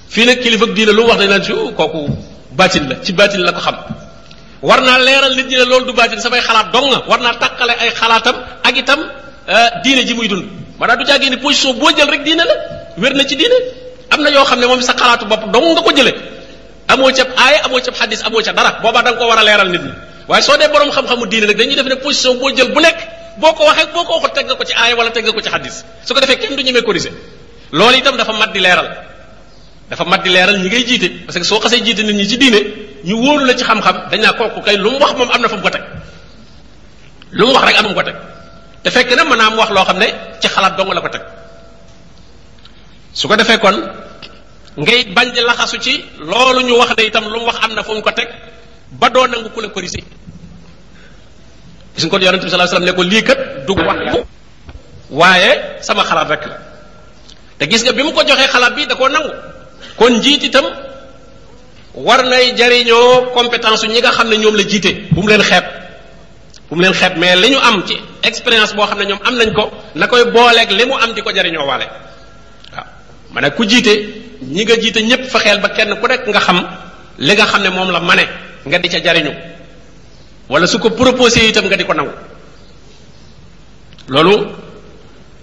fii 0.08 0.24
nag 0.26 0.38
kilifa 0.42 0.66
diine 0.66 0.92
lu 0.92 1.02
mu 1.02 1.08
wax 1.08 1.18
dañ 1.20 1.28
naan 1.28 1.44
si 1.44 1.52
kooku 1.52 2.10
baatin 2.52 2.88
la 2.88 2.96
ci 3.04 3.12
baatin 3.12 3.40
la 3.40 3.52
ko 3.52 3.60
xam 3.60 3.78
war 4.68 4.80
naa 4.88 4.98
leeral 5.06 5.34
nit 5.38 5.46
ñi 5.52 5.56
ne 5.60 5.64
loolu 5.72 5.84
du 5.88 5.92
baatin 6.00 6.20
samay 6.26 6.40
xalaat 6.48 6.66
dong 6.74 6.90
war 7.10 7.20
naa 7.26 7.34
taqale 7.42 7.72
ay 7.84 7.90
xalaatam 8.00 8.36
ak 8.68 8.76
itam 8.82 9.00
euh, 9.54 9.68
diine 9.84 10.02
ji 10.08 10.14
muy 10.18 10.28
dund 10.32 10.46
maanaam 10.80 10.96
du 10.98 11.04
jàggee 11.10 11.30
ni 11.32 11.36
position 11.44 11.72
boo 11.80 11.90
jël 11.98 12.08
rek 12.14 12.22
diine 12.28 12.42
la 12.50 12.54
wér 13.02 13.12
na 13.18 13.22
ci 13.28 13.36
diine 13.40 13.56
am 14.12 14.20
na 14.24 14.28
yoo 14.36 14.44
xam 14.48 14.58
ne 14.60 14.66
moom 14.70 14.80
sa 14.88 14.92
xalaatu 15.00 15.24
bopp 15.30 15.42
dong 15.54 15.68
nga 15.74 15.80
ko 15.86 15.90
jële 15.98 16.12
amoo 16.92 17.10
ca 17.16 17.22
aaya 17.44 17.58
amoo 17.66 17.80
ca 17.86 17.90
xadis 17.98 18.20
amoo 18.26 18.42
ca 18.46 18.52
dara 18.58 18.70
boobaa 18.82 19.02
da 19.06 19.10
ko 19.18 19.24
war 19.30 19.38
a 19.42 19.44
leeral 19.48 19.68
nit 19.74 19.82
ñi 19.88 19.92
waaye 20.30 20.42
soo 20.48 20.56
dee 20.60 20.68
borom 20.74 20.90
xam-xamu 20.96 21.24
diine 21.32 21.46
nag 21.50 21.56
dañuy 21.60 21.76
def 21.80 21.86
ne 21.92 21.96
position 22.04 22.32
boo 22.40 22.50
jël 22.56 22.68
bu 22.74 22.80
nekk 22.86 22.98
boo 23.42 23.52
ko 23.56 23.62
waxee 23.68 23.86
boo 23.94 24.04
ko 24.08 24.12
waxut 24.18 24.32
teg 24.36 24.44
nga 24.48 24.54
ko 24.58 24.64
ci 24.68 24.74
aaya 24.82 24.94
wala 24.98 25.10
teg 25.16 25.24
ko 25.36 25.40
ci 25.44 25.48
xadis 25.54 25.76
su 26.06 26.10
ko 26.14 26.20
defee 26.22 26.36
kenn 26.42 26.56
du 26.56 26.62
ñemee 26.66 26.82
corriger 26.88 27.12
loolu 27.78 27.96
itam 28.00 28.14
dafa 28.20 28.32
mat 28.40 28.50
di 28.54 28.60
leeral 28.66 28.88
dafa 29.90 30.04
mat 30.10 30.20
di 30.24 30.30
leeral 30.36 30.56
ñi 30.62 30.68
ngay 30.72 30.84
jiite 30.88 31.08
parce 31.26 31.38
que 31.38 31.44
soo 31.50 31.60
xasee 31.62 31.80
jiite 31.86 32.02
nit 32.08 32.16
ñi 32.20 32.26
ci 32.30 32.36
diine 32.42 32.62
ñu 33.06 33.16
wóolu 33.22 33.44
la 33.46 33.54
ci 33.54 33.64
xam-xam 33.64 33.96
dañ 34.10 34.20
naa 34.20 34.32
kooku 34.34 34.60
kay 34.66 34.76
lu 34.82 34.90
mu 34.90 34.98
wax 34.98 35.12
moom 35.14 35.28
am 35.30 35.40
na 35.42 35.48
fu 35.48 35.56
mu 35.56 35.62
ko 35.62 35.70
teg 35.70 35.82
lu 37.38 37.46
mu 37.46 37.52
wax 37.54 37.62
rek 37.70 37.76
am 37.78 37.84
na 37.86 37.88
mu 37.94 37.94
ko 37.94 38.02
teg 38.02 38.16
fekk 38.92 39.10
na 39.14 39.22
mën 39.24 39.38
naa 39.38 39.50
mu 39.50 39.56
wax 39.62 39.70
loo 39.70 39.84
xam 39.86 39.98
ne 40.02 40.08
ci 40.42 40.48
xalaat 40.54 40.74
dong 40.76 40.90
la 40.92 41.00
su 43.18 43.24
ko 43.30 43.34
defee 43.38 43.58
kon 43.62 43.76
ngay 44.82 45.04
bañ 45.14 45.28
di 45.34 45.40
laxasu 45.48 45.78
ci 45.78 45.94
loolu 46.18 46.60
ñu 46.66 46.74
wax 46.80 46.90
ne 46.98 47.02
itam 47.08 47.24
lu 47.30 47.38
mu 47.38 47.46
wax 47.46 47.56
am 47.62 47.72
na 47.78 47.82
fu 47.86 47.92
mu 47.94 48.02
ko 48.02 48.10
teg 48.10 48.28
ba 49.00 49.06
doo 49.14 49.26
nangu 49.30 49.48
ku 49.54 49.60
la 49.60 49.68
corrigé 49.68 50.02
gis 51.94 52.04
nga 52.04 52.10
ko 52.10 52.18
yonent 52.24 52.42
bi 52.42 52.50
sallallahu 52.50 52.74
alayhi 52.76 52.90
ne 52.90 52.96
ko 52.98 53.02
lii 53.12 53.22
kat 53.22 53.38
dugg 53.66 53.78
wax 53.88 53.98
waaye 55.18 55.50
sama 55.86 56.02
xalaat 56.08 56.28
rek 56.34 56.42
la 56.50 56.56
te 57.58 57.64
gis 57.70 57.82
nga 57.84 57.92
bi 57.96 58.02
mu 58.02 58.10
ko 58.16 58.22
joxee 58.26 58.48
xalaat 58.54 58.72
bi 58.74 58.82
da 58.90 58.94
koo 58.98 59.08
nangu 59.14 59.30
kon 59.98 60.12
njiit 60.18 60.42
itam 60.50 60.64
war 61.96 62.22
nay 62.28 62.54
jariñoo 62.56 63.32
compétence 63.32 63.82
yu 63.86 63.90
ñi 63.92 64.00
nga 64.00 64.12
xam 64.12 64.28
ne 64.28 64.36
ñoom 64.36 64.54
la 64.54 64.62
jiite 64.68 64.92
bu 65.10 65.22
mu 65.22 65.28
leen 65.28 65.42
xeeb 65.42 65.64
bu 66.68 66.76
mu 66.76 66.82
leen 66.82 66.92
xeeb 66.94 67.16
mais 67.16 67.36
li 67.40 67.48
ñu 67.50 67.58
am 67.58 67.82
ci 67.86 67.96
expérience 68.22 68.74
boo 68.76 68.84
xam 68.86 68.98
ne 68.98 69.04
ñoom 69.06 69.18
am 69.24 69.34
nañ 69.36 69.52
ko 69.54 69.70
na 69.94 70.06
koy 70.06 70.22
booleek 70.30 70.70
li 70.72 70.84
mu 70.84 70.92
am 70.96 71.14
di 71.14 71.22
ko 71.22 71.32
jariñoo 71.34 71.64
waale 71.66 71.88
waaw 72.72 72.84
ma 73.32 73.40
ne 73.40 73.50
ku 73.50 73.64
jiite 73.64 73.92
ñi 74.42 74.62
nga 74.64 74.74
jiite 74.78 75.00
ñépp 75.02 75.24
fexeel 75.32 75.60
ba 75.60 75.70
kenn 75.70 75.96
ku 75.98 76.06
nekk 76.06 76.28
nga 76.28 76.40
xam 76.40 76.60
li 77.18 77.32
nga 77.32 77.46
xam 77.46 77.62
ne 77.62 77.68
moom 77.70 77.90
la 77.90 78.00
mane 78.00 78.28
nga 78.66 78.78
di 78.78 78.88
ca 78.88 79.00
jariñu 79.00 79.32
wala 80.50 80.66
su 80.66 80.78
ko 80.78 80.90
proposé 80.90 81.48
itam 81.48 81.64
nga 81.64 81.76
di 81.76 81.84
ko 81.84 81.92
nangu 81.94 82.12
loolu 84.08 84.44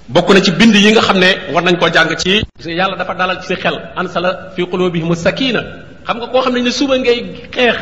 bokk 0.05 0.29
na 0.29 0.39
ci 0.41 0.51
bind 0.51 0.75
yi 0.75 0.91
nga 0.91 1.01
xam 1.01 1.17
ne 1.17 1.49
war 1.51 1.63
nañ 1.63 1.79
koo 1.79 1.89
jàng 1.91 2.13
ci 2.15 2.43
yàlla 2.65 2.95
dafa 2.95 3.13
dalal 3.15 3.41
ci 3.41 3.47
si 3.55 3.55
xel 3.55 3.73
an 3.97 4.05
sala 4.07 4.53
fi 4.55 4.61
qulubihim 4.69 5.09
sakina 5.15 5.89
xam 6.07 6.15
nga 6.19 6.27
koo 6.31 6.41
xam 6.43 6.53
ne 6.53 6.61
ne 6.61 6.71
suba 6.71 6.95
ngay 6.99 7.19
xeex 7.55 7.75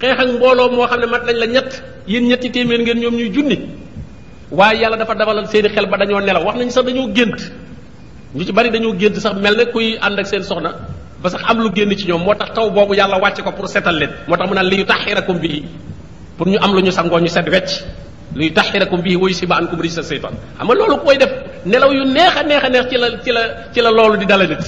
xeex 0.00 0.16
ak 0.22 0.30
mbooloo 0.38 0.70
moo 0.70 0.86
xam 0.86 1.00
ne 1.02 1.06
mat 1.10 1.22
lañ 1.26 1.36
la 1.36 1.46
ñett 1.46 1.82
yéen 2.06 2.28
ñetti 2.30 2.50
téeméer 2.50 2.80
ngeen 2.86 2.98
ñoom 3.02 3.14
ñuy 3.18 3.30
junni 3.34 3.56
waaye 4.54 4.80
yàlla 4.82 4.96
dafa 4.96 5.14
dabalal 5.18 5.46
seeni 5.50 5.68
xel 5.74 5.86
ba 5.90 5.96
dañoo 5.98 6.20
nelaw 6.22 6.44
wax 6.46 6.56
nañ 6.58 6.70
sax 6.70 6.84
dañoo 6.86 7.08
gént 7.14 7.40
ñu 8.34 8.44
ci 8.46 8.52
bari 8.52 8.70
dañoo 8.70 8.94
gént 8.98 9.16
sax 9.18 9.34
mel 9.42 9.56
ne 9.58 9.64
kuy 9.74 9.98
ànd 10.00 10.18
ak 10.18 10.26
seen 10.26 10.42
soxna 10.42 10.70
ba 11.22 11.28
sax 11.30 11.42
am 11.44 11.58
lu 11.60 11.70
génn 11.74 11.90
ci 11.98 12.06
ñoom 12.06 12.22
moo 12.22 12.34
tax 12.38 12.54
taw 12.54 12.70
boobu 12.70 12.94
yàlla 12.94 13.18
wàcce 13.18 13.42
ko 13.42 13.50
pour 13.52 13.68
setal 13.68 13.98
leen 13.98 14.10
moo 14.28 14.36
tax 14.36 14.46
mu 14.48 14.54
naan 14.54 14.68
li 14.70 14.76
yu 14.78 14.84
taxirakum 14.84 15.38
bii 15.42 15.64
pour 16.38 16.46
ñu 16.46 16.58
am 16.62 16.70
lu 16.74 16.80
ñu 16.86 16.90
sangoo 16.92 17.18
ñu 17.20 17.28
set 17.28 17.48
wecc 17.50 17.82
li 18.38 18.46
yu 18.48 18.52
taxirakum 18.54 19.02
bii 19.02 19.16
woy 19.16 19.34
si 19.34 19.46
ba 19.46 19.56
an 19.58 19.66
risa 19.80 20.02
seytan 20.02 20.34
xam 20.58 20.66
nga 20.66 20.74
loolu 20.74 20.96
koy 21.04 21.16
def 21.18 21.32
nelaw 21.66 21.90
yu 21.92 22.04
neex 22.06 22.34
a 22.38 22.42
neex 22.46 22.62
a 22.64 22.68
neex 22.68 22.86
ci 22.90 22.96
la 23.02 23.06
ci 23.24 23.30
la 23.32 23.42
ci 23.74 23.80
la 23.82 23.90
loolu 23.90 24.16
di 24.22 24.26
dala 24.26 24.46
nit 24.46 24.62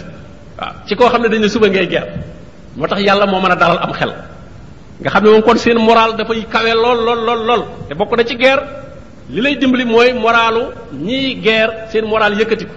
waaw 0.58 0.74
ci 0.86 0.94
koo 0.98 1.08
xam 1.08 1.22
ne 1.22 1.28
dañ 1.28 1.46
suba 1.48 1.68
ngay 1.70 1.86
geer 1.86 2.06
moo 2.76 2.86
tax 2.86 2.98
yàlla 3.02 3.26
moo 3.26 3.40
mën 3.40 3.50
a 3.52 3.56
dalal 3.56 3.78
am 3.78 3.92
xel 3.92 4.12
nga 5.00 5.10
xam 5.10 5.22
ne 5.24 5.30
moom 5.30 5.42
kon 5.42 5.58
seen 5.58 5.78
moral 5.78 6.12
dafay 6.16 6.44
kawe 6.50 6.72
lool 6.74 6.98
lool 7.04 7.24
lool 7.26 7.44
lool 7.46 7.62
te 7.88 7.94
bokk 7.94 8.16
na 8.16 8.24
ci 8.24 8.36
guerre 8.36 8.62
li 9.30 9.40
lay 9.40 9.54
dimbali 9.56 9.84
mooy 9.84 10.12
moralu 10.12 10.62
ñiy 10.92 11.34
guerre 11.44 11.72
seen 11.90 12.04
moral 12.06 12.32
yëkkatiku 12.40 12.74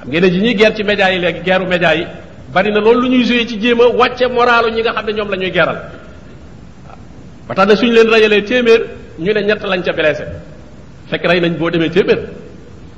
xam 0.00 0.08
ngeen 0.08 0.22
ne 0.24 0.30
ji 0.32 0.40
ñuy 0.40 0.54
guerre 0.54 0.74
ci 0.76 0.82
médias 0.84 1.10
yi 1.12 1.18
léegi 1.20 1.40
guerru 1.46 1.66
médias 1.66 1.96
yi 1.96 2.06
bari 2.52 2.72
na 2.72 2.80
loolu 2.80 3.00
lu 3.02 3.08
ñuy 3.08 3.24
joué 3.24 3.46
ci 3.46 3.60
jéem 3.60 3.80
a 3.80 3.86
wàcce 3.88 4.26
moralu 4.26 4.70
ñi 4.70 4.80
nga 4.82 4.92
xam 4.92 5.06
ne 5.06 5.12
ñoom 5.12 5.30
la 5.30 5.36
ñuy 5.36 5.52
geral 5.52 5.76
waaw 6.86 6.96
ba 7.48 7.54
tax 7.54 7.82
na 7.82 7.88
leen 7.92 8.08
rayalee 8.10 8.42
téeméer 8.44 8.84
ñu 9.18 9.32
ne 9.32 9.40
ñett 9.44 9.62
lañ 9.62 9.82
ca 9.84 9.92
blessé 9.92 10.24
fekk 11.10 11.22
rey 11.24 11.40
nañ 11.40 11.54
boo 11.56 11.70
demee 11.70 11.90
téeméer 11.90 12.18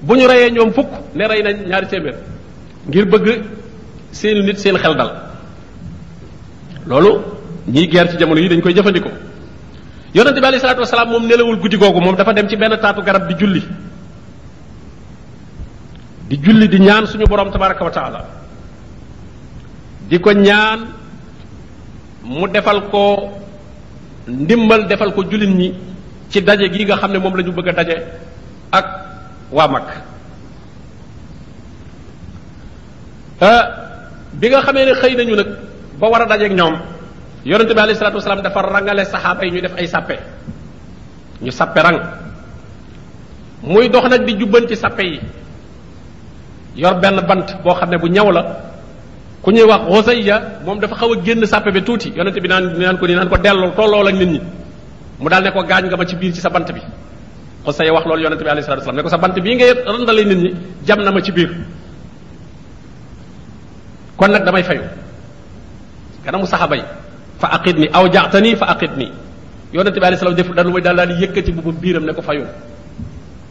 bu 0.03 0.15
ñu 0.17 0.27
reyee 0.27 0.51
ñoom 0.51 0.73
fukk 0.73 0.89
ne 1.15 1.27
rey 1.29 1.43
nañ 1.43 1.67
ñaari 1.69 1.87
téeméer 1.89 2.15
ngir 2.89 3.05
bëgg 3.05 3.43
seen 4.13 4.47
nit 4.47 4.57
seen 4.59 4.77
xel 4.79 4.97
dal 4.97 5.26
loolu 6.87 7.11
ñiy 7.69 7.89
geer 7.91 8.09
ci 8.11 8.17
jamono 8.19 8.41
yi 8.41 8.49
dañ 8.49 8.61
koy 8.63 8.75
jëfandikoo 8.75 9.11
yonente 10.15 10.41
bi 10.41 10.47
alei 10.47 10.61
salatu 10.61 10.81
wasalaam 10.81 11.11
moom 11.11 11.27
nelawul 11.27 11.57
guddi 11.59 11.77
googu 11.77 12.01
moom 12.01 12.15
dafa 12.17 12.33
dem 12.33 12.49
ci 12.49 12.57
benn 12.57 12.79
taatu 12.81 13.03
garab 13.03 13.27
di 13.29 13.35
julli 13.35 13.63
di 16.29 16.39
julli 16.41 16.69
di 16.69 16.79
ñaan 16.79 17.05
suñu 17.07 17.25
borom 17.29 17.51
tabaraka 17.51 17.85
wa 17.85 18.25
di 20.09 20.19
ko 20.21 20.31
ñaan 20.33 20.81
mu 22.23 22.47
defal 22.49 22.89
ko 22.91 23.33
ndimbal 24.29 24.87
defal 24.87 25.13
ko 25.13 25.23
jullit 25.25 25.49
ñi 25.51 25.75
ci 26.31 26.43
daje 26.43 26.71
gi 26.73 26.85
nga 26.85 26.97
xam 26.97 27.13
ne 27.13 27.19
moom 27.19 27.35
lañu 27.37 27.51
ñu 27.51 27.55
bëgg 27.55 27.69
a 27.69 27.73
daje 27.73 27.97
ak 28.71 28.87
waa 29.51 29.69
mag 29.69 29.89
ah, 33.41 33.65
bi 34.33 34.49
nga 34.49 34.63
xamee 34.63 34.85
ne 34.85 34.93
xëy 34.95 35.15
nañu 35.17 35.35
nag 35.35 35.66
ba 35.99 36.07
war 36.09 36.23
a 36.23 36.27
dajeeg 36.29 36.53
ñoom 36.53 36.75
yonente 37.45 37.75
bi 37.75 37.81
alayhi 37.81 37.97
salatu 37.99 38.17
wasalaam 38.17 38.43
dafa 38.43 38.63
rangale 38.63 39.05
sahaba 39.05 39.45
yi 39.45 39.51
ñu 39.53 39.61
def 39.61 39.73
ay 39.79 39.87
sàppe 39.87 40.17
ñu 41.43 41.51
sàppe 41.51 41.79
rang 41.83 41.99
muy 43.63 43.89
dox 43.89 44.09
nag 44.09 44.25
di 44.25 44.37
ci 44.69 44.77
sàppe 44.77 45.01
yi 45.03 45.21
yor 46.77 46.99
benn 47.01 47.21
bant 47.27 47.63
boo 47.63 47.75
xam 47.75 47.91
ne 47.91 47.97
bu 47.99 48.07
ñaw 48.09 48.31
la 48.31 48.47
ku 49.43 49.51
ñuy 49.51 49.63
wax 49.65 49.87
rosaya 49.89 50.61
moom 50.65 50.79
dafa 50.79 50.95
xaw 50.97 51.13
a 51.13 51.19
génn 51.25 51.45
sàppe 51.47 51.73
bi 51.73 51.83
tuuti 51.83 52.13
yonente 52.15 52.41
bi 52.41 52.49
naan 52.49 52.77
naan 52.79 52.99
ko 52.99 53.07
ni 53.07 53.15
naan 53.15 53.29
ko 53.29 53.37
delloo 53.39 53.73
tolloo 53.75 54.03
la 54.03 54.11
nit 54.13 54.27
ñi 54.29 54.41
mu 55.19 55.29
daal 55.29 55.43
ne 55.45 55.51
ko 55.51 55.63
gaañ 55.65 55.85
nga 55.87 55.97
ma 55.97 56.05
ci 56.05 56.17
biir 56.17 56.33
ci 56.35 56.41
sa 56.41 56.51
bant 56.51 56.67
bi 56.73 56.81
xosaya 57.65 57.93
wax 57.93 58.05
loolu 58.07 58.23
yonente 58.23 58.43
bi 58.45 58.51
alayhi 58.51 58.65
salatu 58.67 58.81
wasalaam 58.81 58.97
ne 58.97 59.03
ko 59.03 59.09
sa 59.09 59.17
bant 59.19 59.41
bii 59.41 59.55
ngay 59.57 59.73
randale 59.87 60.25
nit 60.25 60.39
ñi 60.39 60.55
jam 60.85 61.01
na 61.01 61.11
ma 61.11 61.23
ci 61.23 61.33
biir 61.33 61.53
kon 64.19 64.29
nag 64.31 64.45
damay 64.45 64.63
fayu 64.63 64.83
kanam 66.27 66.43
saxaba 66.45 66.75
yi 66.77 66.83
fa 67.39 67.55
aqidni 67.57 67.87
aw 67.95 68.05
ja'tani 68.11 68.57
fa 68.59 68.67
aqidni 68.75 69.07
yona 69.07 69.15
ya 69.73 69.79
yonente 69.79 70.01
bi 70.01 70.07
alei 70.07 70.19
salaam 70.19 70.35
deful 70.35 70.55
dara 70.55 70.67
lu 70.67 70.75
may 70.75 70.83
daal 70.83 70.97
daal 70.99 71.13
yëkkati 71.23 71.53
bu 71.55 71.71
ne 71.71 72.13
ko 72.13 72.21
fayu 72.23 72.43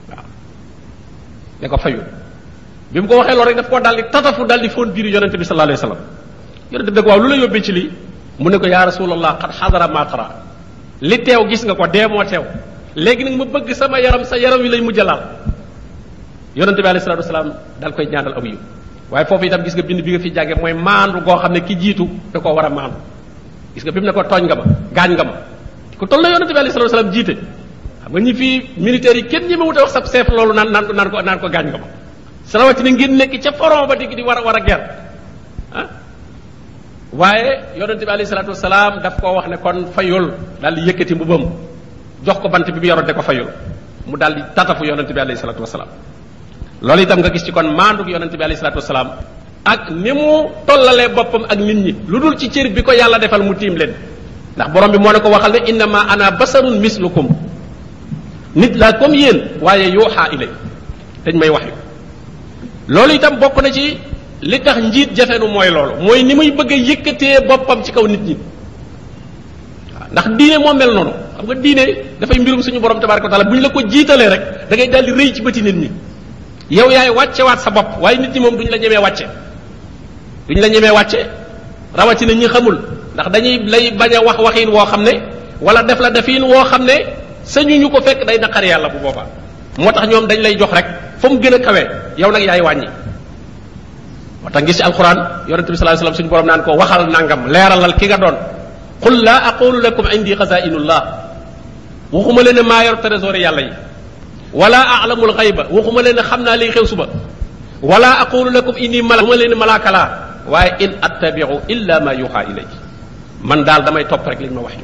ya. 0.10 0.16
ne 1.62 1.68
ko 1.70 1.78
fayu 1.78 2.04
bim 2.92 3.08
ko 3.08 3.16
waxe 3.24 3.32
loolu 3.32 3.48
rek 3.48 3.56
daf 3.58 3.70
ko 3.70 3.80
dal 3.80 3.96
di 3.96 4.04
tatafu 4.12 4.44
dal 4.46 4.60
di 4.60 4.70
fon 4.70 4.92
biir 4.92 5.06
yona 5.08 5.32
ya 5.32 5.38
bi 5.38 5.44
sallallahu 5.46 5.68
alayhi 5.72 5.80
wasallam 5.80 6.02
yona 6.72 6.84
bi 6.84 6.92
nag 6.92 7.08
waaw 7.08 7.18
lula 7.24 7.36
yobbe 7.38 7.60
ci 7.64 7.72
li 7.72 7.90
mu 8.40 8.50
ne 8.52 8.60
ko 8.60 8.68
ya 8.68 8.86
rasulullah 8.86 9.40
qad 9.40 9.52
hadara 9.56 9.88
ma 9.88 10.04
matara 10.04 10.28
li 11.02 11.18
tew 11.24 11.48
gis 11.48 11.64
nga 11.64 11.76
ko 11.80 11.88
dee 11.88 12.08
moo 12.12 12.24
teew 12.28 12.44
léegi 12.96 13.24
nag 13.24 13.36
ma 13.40 13.46
beug 13.46 13.72
sama 13.72 14.00
yaram 14.04 14.24
sa 14.28 14.36
yaram 14.36 14.60
wi 14.60 14.70
lay 14.70 14.82
mujjalal 14.84 15.22
yona 16.56 16.72
bi 16.76 16.82
alei 16.92 17.00
salatu 17.00 17.24
wasalam 17.24 17.56
dal 17.80 17.94
koy 17.96 18.04
ñaanal 18.12 18.34
aw 18.36 18.75
waaye 19.12 19.26
foofu 19.26 19.46
itam 19.46 19.62
gis 19.62 19.76
nga 19.78 19.86
bind 19.86 20.02
bi 20.02 20.18
nga 20.18 20.22
fi 20.22 20.30
jànge 20.34 20.56
mooy 20.58 20.74
maandu 20.74 21.22
goo 21.22 21.38
xam 21.38 21.54
ne 21.54 21.62
ki 21.62 21.76
jiitu 21.78 22.10
da 22.34 22.40
koo 22.40 22.54
war 22.58 22.66
a 22.66 22.70
maandu 22.70 22.98
gis 23.74 23.84
nga 23.86 23.92
bi 23.94 24.00
mu 24.02 24.06
ne 24.08 24.14
ko 24.14 24.24
tooñ 24.26 24.44
nga 24.50 24.56
ma 24.56 24.66
gaañ 24.94 25.12
nga 25.14 25.24
ma 25.24 25.34
ku 25.98 26.06
toll 26.10 26.22
na 26.22 26.30
yonente 26.34 26.54
xam 26.54 27.06
nga 28.10 28.20
ñi 28.22 28.34
fii 28.34 28.56
militaires 28.78 29.18
yi 29.18 29.26
kenn 29.30 29.48
ñi 29.50 29.56
ma 29.58 29.66
wute 29.66 29.80
wax 29.82 29.92
sab 29.94 30.06
seef 30.06 30.28
loolu 30.30 30.54
naan 30.54 30.70
naan 30.72 30.86
naan 30.96 31.10
ko 31.10 31.22
naan 31.22 31.38
ko 31.40 31.48
gaañ 31.50 31.68
nga 31.70 31.78
ma 31.82 31.88
salawati 32.46 32.82
na 32.84 33.08
nekk 33.08 33.42
ca 33.42 33.52
foron 33.54 33.88
ba 33.88 33.96
di 33.96 34.08
di 34.10 34.22
war 34.24 34.38
a 34.42 34.42
war 34.44 34.56
a 34.58 34.62
ger 34.66 34.82
ah 35.74 35.88
waaye 37.14 37.78
yonente 37.78 38.06
bi 38.06 38.12
alayhi 38.12 38.30
salaatu 38.30 38.52
wasalaam 38.58 39.02
daf 39.06 39.22
koo 39.22 39.36
wax 39.38 39.46
ne 39.54 39.58
kon 39.62 39.86
fayul 39.94 40.34
daal 40.62 40.74
di 40.76 40.82
yëkkati 40.90 41.14
mbubam 41.16 41.44
jox 42.26 42.38
ko 42.42 42.50
bant 42.50 42.66
bi 42.72 42.80
mu 42.82 42.86
yoroon 42.90 43.06
de 43.06 43.14
ko 43.14 43.22
fayul 43.22 43.48
mu 44.06 44.18
daal 44.18 44.34
di 44.36 44.42
tatafu 44.58 44.86
yonente 44.86 45.14
bi 45.14 45.20
alayhi 45.22 45.38
salaatu 45.40 45.62
wasalaam 45.62 45.90
loolu 46.86 47.02
itam 47.02 47.18
nga 47.20 47.34
gis 47.34 47.42
ci 47.46 47.50
kon 47.52 47.66
maandu 47.74 48.06
yonent 48.06 48.30
bi 48.30 48.44
alayhi 48.46 48.62
salatu 48.62 48.78
wassalam 48.78 49.18
ak 49.66 49.90
ni 49.90 50.14
mu 50.14 50.54
tollalee 50.70 51.10
boppam 51.18 51.42
ak 51.50 51.58
nit 51.58 51.78
ñi 51.82 51.92
lu 52.06 52.20
dul 52.22 52.38
ci 52.38 52.48
cër 52.54 52.70
bi 52.70 52.82
ko 52.86 52.94
yàlla 52.94 53.18
defal 53.18 53.42
mu 53.42 53.54
tiim 53.58 53.74
leen 53.74 53.92
ndax 54.56 54.70
borom 54.72 54.92
bi 54.94 55.00
moo 55.02 55.12
ne 55.12 55.20
ko 55.20 55.30
waxal 55.34 55.52
ne 55.54 55.60
innama 55.66 56.06
ana 56.14 56.30
basarun 56.32 56.78
mislukum 56.78 57.28
nit 58.56 58.74
kom 58.78 58.92
comme 59.00 59.16
yéen 59.18 59.38
waaye 59.66 59.90
yuuxaa 59.98 60.30
ilay 60.38 60.50
dañ 61.26 61.36
may 61.42 61.50
wax 61.50 61.64
yu 61.68 61.74
loolu 62.94 63.14
itam 63.18 63.34
bokk 63.42 63.58
na 63.64 63.70
ci 63.74 63.98
li 64.42 64.58
tax 64.62 64.78
njiit 64.78 65.10
jafenu 65.18 65.48
mooy 65.50 65.70
loolu 65.74 65.94
mooy 66.06 66.22
ni 66.24 66.36
muy 66.38 66.52
bëgg 66.54 66.72
a 66.72 66.76
yëkkatee 66.88 67.36
boppam 67.50 67.82
ci 67.84 67.92
kaw 67.92 68.06
nit 68.08 68.22
ñi 68.30 68.38
ndax 70.14 70.28
diine 70.38 70.58
moo 70.62 70.74
mel 70.78 70.92
noonu 70.94 71.14
xam 71.38 71.46
nga 71.46 71.56
diine 71.66 71.84
dafay 72.22 72.38
mbirum 72.40 72.62
suñu 72.62 72.80
borom 72.80 73.00
tabaraka 73.02 73.28
taala 73.32 73.44
buñ 73.50 73.60
la 73.66 73.70
ko 73.74 73.80
jiitalee 73.82 74.30
rek 74.30 74.44
da 74.70 74.74
ngay 74.78 74.90
daal 74.94 75.06
di 75.10 75.12
rëy 75.18 75.30
ci 75.34 75.42
bëti 75.42 75.62
nit 75.66 75.76
ñi 75.82 75.90
yow 76.72 76.90
yaay 76.90 77.10
wàccewaat 77.14 77.60
sa 77.62 77.70
bopp 77.70 78.02
waaye 78.02 78.18
nit 78.18 78.32
ñi 78.34 78.40
moom 78.40 78.58
duñu 78.58 78.72
la 78.72 78.78
ñemee 78.78 78.98
wàcce 78.98 79.26
duñ 80.50 80.60
la 80.62 80.68
ñemee 80.70 80.90
wàcce 80.92 81.22
rawatina 81.94 82.34
ñi 82.34 82.48
xamul 82.48 82.80
ndax 83.14 83.28
dañuy 83.32 83.60
lay 83.70 83.92
bañ 83.94 84.16
a 84.16 84.22
wax 84.22 84.38
waxiin 84.40 84.70
woo 84.70 84.86
xam 84.86 85.04
ne 85.04 85.12
wala 85.62 85.84
def 85.84 86.00
la 86.00 86.10
defiin 86.10 86.44
woo 86.44 86.64
xam 86.66 86.86
ne 86.86 87.06
sañu 87.44 87.78
ñu 87.80 87.90
ko 87.90 88.02
fekk 88.02 88.26
day 88.26 88.38
naqar 88.40 88.66
yàlla 88.66 88.90
bu 88.90 88.98
boobaa 89.00 89.26
moo 89.78 89.92
tax 89.92 90.08
ñoom 90.10 90.26
dañ 90.28 90.40
lay 90.42 90.58
jox 90.58 90.72
rek 90.74 90.86
fa 91.22 91.30
mu 91.30 91.38
gën 91.40 91.54
a 91.54 91.60
kawee 91.60 91.86
yow 92.18 92.32
nag 92.32 92.42
yaay 92.44 92.62
wàññi 92.62 92.88
moo 94.42 94.50
tax 94.50 94.64
ngis 94.64 94.78
ci 94.78 94.82
alquran 94.84 95.18
yonente 95.48 95.70
bi 95.72 95.78
sallallahu 95.78 96.02
alayhi 96.02 96.02
wasallam 96.02 96.16
suñu 96.16 96.30
borom 96.30 96.48
naan 96.48 96.62
ko 96.66 96.74
waxal 96.74 97.06
nangam 97.10 97.46
leeralal 97.48 97.96
ki 97.96 98.06
nga 98.10 98.18
doon 98.18 98.36
qul 99.02 99.16
laa 99.24 99.50
aqulu 99.54 99.82
lakum 99.86 100.06
indi 100.12 100.34
xazainullah 100.36 101.02
waxuma 102.12 102.42
leen 102.42 102.56
ne 102.58 102.62
maa 102.62 102.84
yor 102.86 102.98
trésor 103.06 103.36
yàlla 103.38 103.62
yi 103.62 103.72
wala 104.56 105.04
alamul 105.04 105.36
xayba 105.36 105.68
waxuma 105.68 106.00
leen 106.00 106.16
xam 106.24 106.40
naa 106.48 106.56
liy 106.56 106.72
xew 106.72 106.88
suba 106.88 107.06
wala 107.84 108.24
aqulu 108.24 108.48
lakum 108.56 108.72
inni 108.80 109.04
mala 109.04 109.22
ma 109.28 109.36
leen 109.36 109.52
malaaka 109.52 109.90
laa 109.92 110.08
waaye 110.48 110.72
in 110.80 110.92
attabiu 111.08 111.60
illa 111.68 112.00
ma 112.00 112.16
yuxa 112.16 112.48
ilay 112.48 112.66
man 113.44 113.68
daal 113.68 113.84
damay 113.84 114.08
topp 114.08 114.24
rek 114.24 114.40
liñ 114.40 114.56
ma 114.56 114.64
wax 114.64 114.80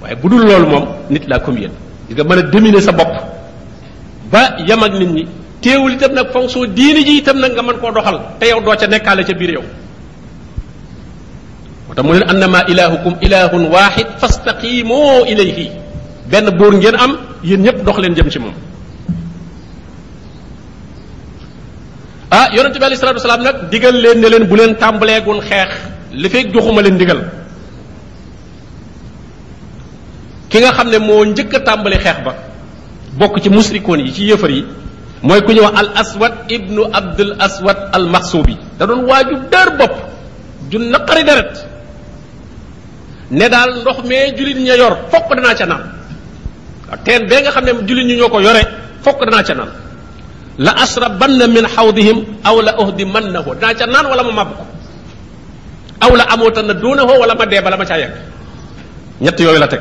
waaye 0.00 0.16
bu 0.16 0.26
dul 0.32 0.48
loolu 0.48 0.66
moom 0.66 0.84
nit 1.12 1.28
laa 1.28 1.40
comme 1.44 1.60
yéen 1.60 1.72
gis 2.08 2.16
nga 2.16 2.24
mën 2.24 2.38
a 2.40 2.42
dominer 2.48 2.80
sa 2.80 2.92
bopp 2.92 3.12
ba 4.32 4.56
yam 4.64 4.82
ak 4.82 4.92
nit 4.96 5.10
ñi 5.12 5.24
teewul 5.60 5.92
itam 5.92 6.12
nag 6.16 6.32
fonction 6.32 6.64
diine 6.72 7.04
ji 7.04 7.20
itam 7.20 7.36
nag 7.38 7.52
nga 7.52 7.62
mën 7.62 7.76
koo 7.76 7.92
doxal 7.92 8.16
te 8.40 8.48
yow 8.48 8.60
doo 8.64 8.76
ca 8.80 8.86
nekkaale 8.88 9.22
ca 9.28 9.32
biir 9.36 9.52
yow 9.60 9.64
moo 11.86 11.94
tax 11.94 12.02
mu 12.06 12.12
leen 12.16 12.30
annama 12.32 12.64
ilahukum 12.64 13.12
ilahun 13.20 13.64
wahid 13.76 14.08
fastaqimu 14.20 15.28
ilayhi 15.28 15.68
benn 16.32 16.48
buur 16.58 16.72
ngeen 16.80 16.96
am 16.96 17.12
yéen 17.44 17.60
ñëpp 17.60 17.84
dox 17.84 17.96
leen 18.00 18.14
jëm 18.16 18.30
ci 18.32 18.38
moom 18.40 18.54
ah 22.36 22.46
yonente 22.56 22.78
bi 22.80 22.84
alei 22.88 22.98
salatu 23.02 23.18
wasalaam 23.20 23.42
nag 23.48 23.56
digal 23.72 23.96
leen 24.04 24.18
ne 24.24 24.28
leen 24.32 24.44
bu 24.50 24.56
leen 24.60 24.72
tàmbaleegun 24.82 25.38
xeex 25.50 25.70
li 26.22 26.28
fekk 26.34 26.46
joxuma 26.54 26.80
leen 26.84 26.96
digal 27.02 27.20
ki 30.50 30.58
nga 30.62 30.70
xam 30.78 30.88
ne 30.92 30.98
moo 31.08 31.22
njëkk 31.30 31.52
a 31.56 31.58
tàmbali 31.68 31.98
xeex 32.06 32.18
ba 32.26 32.32
bokk 33.18 33.34
ci 33.42 33.48
musrikoon 33.56 34.00
yi 34.06 34.10
ci 34.16 34.22
yëfar 34.30 34.50
yi 34.56 34.62
mooy 35.26 35.40
ku 35.44 35.50
ñëw 35.56 35.66
al 35.80 35.88
aswad 36.02 36.32
ibnu 36.56 36.82
abdul 36.98 37.32
aswad 37.46 37.78
al 37.96 38.06
maxsuubi 38.14 38.54
da 38.78 38.82
doon 38.88 39.00
waaju 39.10 39.34
dër 39.52 39.68
bopp 39.78 39.94
ju 40.70 40.76
naqari 40.94 41.22
deret 41.28 41.54
ne 43.38 43.46
daal 43.52 43.70
ndox 43.80 43.98
mee 44.10 44.24
jullit 44.36 44.58
ña 44.66 44.74
yor 44.80 44.94
fokk 45.12 45.28
danaa 45.36 45.54
ca 45.58 45.66
naan 45.72 45.84
teen 47.04 47.22
bee 47.30 47.40
nga 47.42 47.50
xam 47.54 47.64
ne 47.66 47.72
jullit 47.88 48.06
ñi 48.08 48.14
ñoo 48.16 48.28
ko 48.32 48.38
yore 48.46 48.62
fokk 49.04 49.20
danaa 49.28 49.42
ca 49.48 49.54
naan 49.60 49.72
la 50.58 50.72
asrabanna 50.80 51.46
min 51.46 51.64
xawdihim 51.68 52.24
aw 52.44 52.56
la 52.62 52.80
uhdimannahu 52.80 53.54
daa 53.60 53.74
ca 53.74 53.86
naan 53.86 54.06
wala 54.08 54.22
ma 54.24 54.32
mab 54.32 54.48
ko 54.56 54.64
aw 56.00 56.14
la 56.16 56.24
amootanna 56.32 56.72
duunahu 56.74 57.20
wala 57.20 57.34
ma 57.34 57.44
dee 57.46 57.60
bala 57.60 57.76
ma 57.76 57.84
caa 57.84 57.98
yegg 58.00 58.12
ñett 59.20 59.38
yooyu 59.40 59.58
la 59.60 59.68
teg 59.68 59.80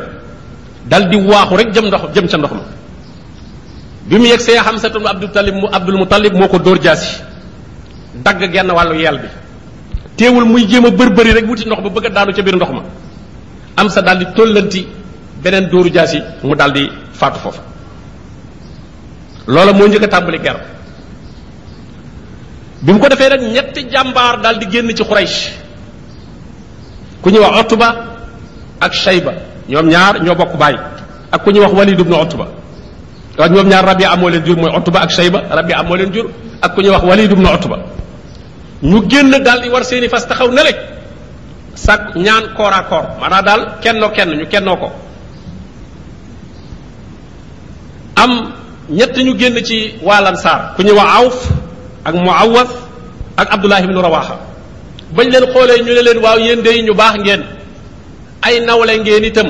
dal 0.85 1.07
di 1.09 1.15
waaxu 1.17 1.55
rek 1.55 1.71
jëm 1.71 1.87
ndox 1.87 2.11
jëm 2.13 2.27
ca 2.27 2.37
ndox 2.37 2.51
ma 2.53 2.61
bi 4.05 4.17
mu 4.19 4.25
yegsee 4.27 4.59
xamsatu 4.59 4.99
mu 4.99 5.07
abdul 5.07 5.31
talib 5.31 5.55
mu 5.55 5.67
abdul 5.71 5.97
mutalib 5.97 6.33
moo 6.33 6.47
ko 6.47 6.57
dóor 6.59 6.79
jaasi 6.81 7.23
dagg 8.23 8.43
genn 8.51 8.71
wàllu 8.71 8.99
yeel 8.99 9.17
bi 9.19 9.27
teewul 10.17 10.43
muy 10.45 10.67
jéem 10.67 10.85
a 10.85 10.91
bërbëri 10.91 11.31
rek 11.39 11.45
wuti 11.47 11.65
ndox 11.65 11.79
ba 11.81 11.89
bëgg 11.89 12.05
a 12.05 12.09
daanu 12.09 12.33
ca 12.33 12.41
biir 12.41 12.55
ndox 12.55 12.69
ma 12.71 12.81
am 13.77 13.87
sa 13.89 14.01
daal 14.01 14.17
di 14.19 14.25
tollanti 14.35 14.87
beneen 15.41 15.69
dóoru 15.69 15.89
jaasi 15.91 16.19
mu 16.43 16.53
daal 16.55 16.71
di 16.73 16.91
faatu 17.11 17.39
foofu 17.39 17.61
loola 19.47 19.73
moo 19.73 19.87
njëkk 19.87 20.03
a 20.03 20.07
tàmbali 20.07 20.39
ker 20.39 20.59
bi 22.81 22.93
mu 22.93 22.99
ko 22.99 23.07
defee 23.07 23.29
nag 23.29 23.41
ñett 23.41 23.91
jàmbaar 23.91 24.41
daal 24.41 24.57
di 24.59 24.65
génn 24.69 24.89
ci 24.95 25.03
Quraysh 25.03 25.49
ku 27.21 27.29
ñuy 27.29 27.39
wax 27.39 27.57
Utba 27.61 27.95
ak 28.79 28.93
Shayba 28.93 29.33
ñoom 29.69 29.87
ñaar 29.87 30.23
ñoo 30.23 30.35
bokk 30.35 30.57
baay 30.57 30.75
ak 31.31 31.43
ku 31.43 31.51
ñuy 31.51 31.61
wax 31.61 31.73
Walid 31.73 31.99
ibn 31.99 32.13
Utba 32.13 32.47
waaye 33.37 33.51
ñoom 33.53 33.67
ñaar 33.69 33.85
Rabia 33.85 34.11
amoo 34.11 34.29
leen 34.29 34.45
jur 34.45 34.57
mooy 34.57 34.75
Utba 34.75 34.99
ak 35.01 35.11
Shayba 35.11 35.43
Rabia 35.49 35.77
amoo 35.79 35.95
leen 35.95 36.11
jur 36.13 36.29
ak 36.61 36.73
ku 36.75 36.81
ñuy 36.81 36.89
wax 36.91 37.03
Walid 37.03 37.31
ibn 37.31 37.45
Utba 37.45 37.77
ñu 38.81 39.07
génn 39.09 39.31
daal 39.43 39.61
di 39.61 39.69
war 39.69 39.83
seeni 39.85 40.09
fas 40.09 40.25
taxaw 40.27 40.51
na 40.51 40.63
rek 40.63 40.77
sàkk 41.75 42.15
ñaan 42.15 42.53
koor 42.55 42.73
à 42.73 42.83
koor 42.83 43.05
daal 43.43 43.77
kennoo 43.81 44.09
kenn 44.09 44.29
ñu 44.35 44.47
kennoo 44.47 44.77
ko 44.77 44.91
am 48.15 48.53
ñett 48.89 49.17
ñu 49.17 49.35
génn 49.37 49.63
ci 49.65 49.95
waa 50.03 50.21
lansaar 50.21 50.75
ku 50.75 50.81
ñuy 50.83 50.93
wax 50.93 51.05
awf 51.17 51.49
ak 52.05 52.15
muawas 52.15 52.69
ak 53.37 53.49
abdullah 53.53 53.81
ibnu 53.81 53.99
rawaxa 54.01 54.37
bañ 55.11 55.27
leen 55.29 55.45
xoolee 55.53 55.79
ñu 55.81 55.89
ne 55.93 56.01
leen 56.01 56.17
waaw 56.23 56.37
yéen 56.37 56.61
day 56.63 56.81
ñu 56.83 56.93
baax 56.93 57.15
ngeen 57.17 57.43
ay 58.41 58.59
nawle 58.61 58.97
ngeen 58.99 59.23
itam 59.25 59.47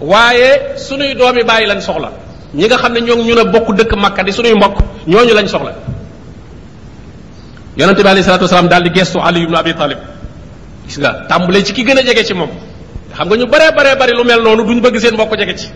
waaye 0.00 0.76
sunuy 0.78 1.14
doomi 1.14 1.42
bàyyi 1.42 1.66
lañ 1.66 1.80
soxla 1.80 2.12
ñi 2.54 2.66
nga 2.66 2.78
xam 2.78 2.92
ne 2.92 3.00
ñoo 3.00 3.16
ñu 3.16 3.34
ne 3.34 3.44
bokk 3.50 3.74
dëkk 3.74 3.94
makka 3.96 4.22
di 4.22 4.32
sunuy 4.32 4.54
mbokk 4.54 4.78
ñooñu 5.08 5.34
lañ 5.34 5.48
soxla 5.48 5.74
yonente 7.76 8.02
bi 8.02 8.08
alayhi 8.08 8.24
salaatu 8.24 8.44
wasalaam 8.44 8.68
daal 8.68 8.82
di 8.82 8.90
gestu 8.94 9.18
ali 9.20 9.42
ibnu 9.42 9.56
abi 9.58 9.74
talib 9.74 9.98
gis 10.86 10.98
nga 10.98 11.26
tàmbulee 11.28 11.64
ci 11.64 11.72
ki 11.72 11.84
gën 11.84 11.98
a 11.98 12.02
jege 12.02 12.24
ci 12.24 12.34
moom 12.34 12.50
xam 13.16 13.26
nga 13.28 13.36
ñu 13.36 13.46
baree 13.46 13.72
baree 13.74 13.96
bari 13.96 14.12
lu 14.12 14.24
mel 14.24 14.40
noonu 14.42 14.64
duñu 14.66 14.80
bëgg 14.80 14.98
seen 15.00 15.14
mbokk 15.14 15.36
jege 15.36 15.56
ci 15.58 15.66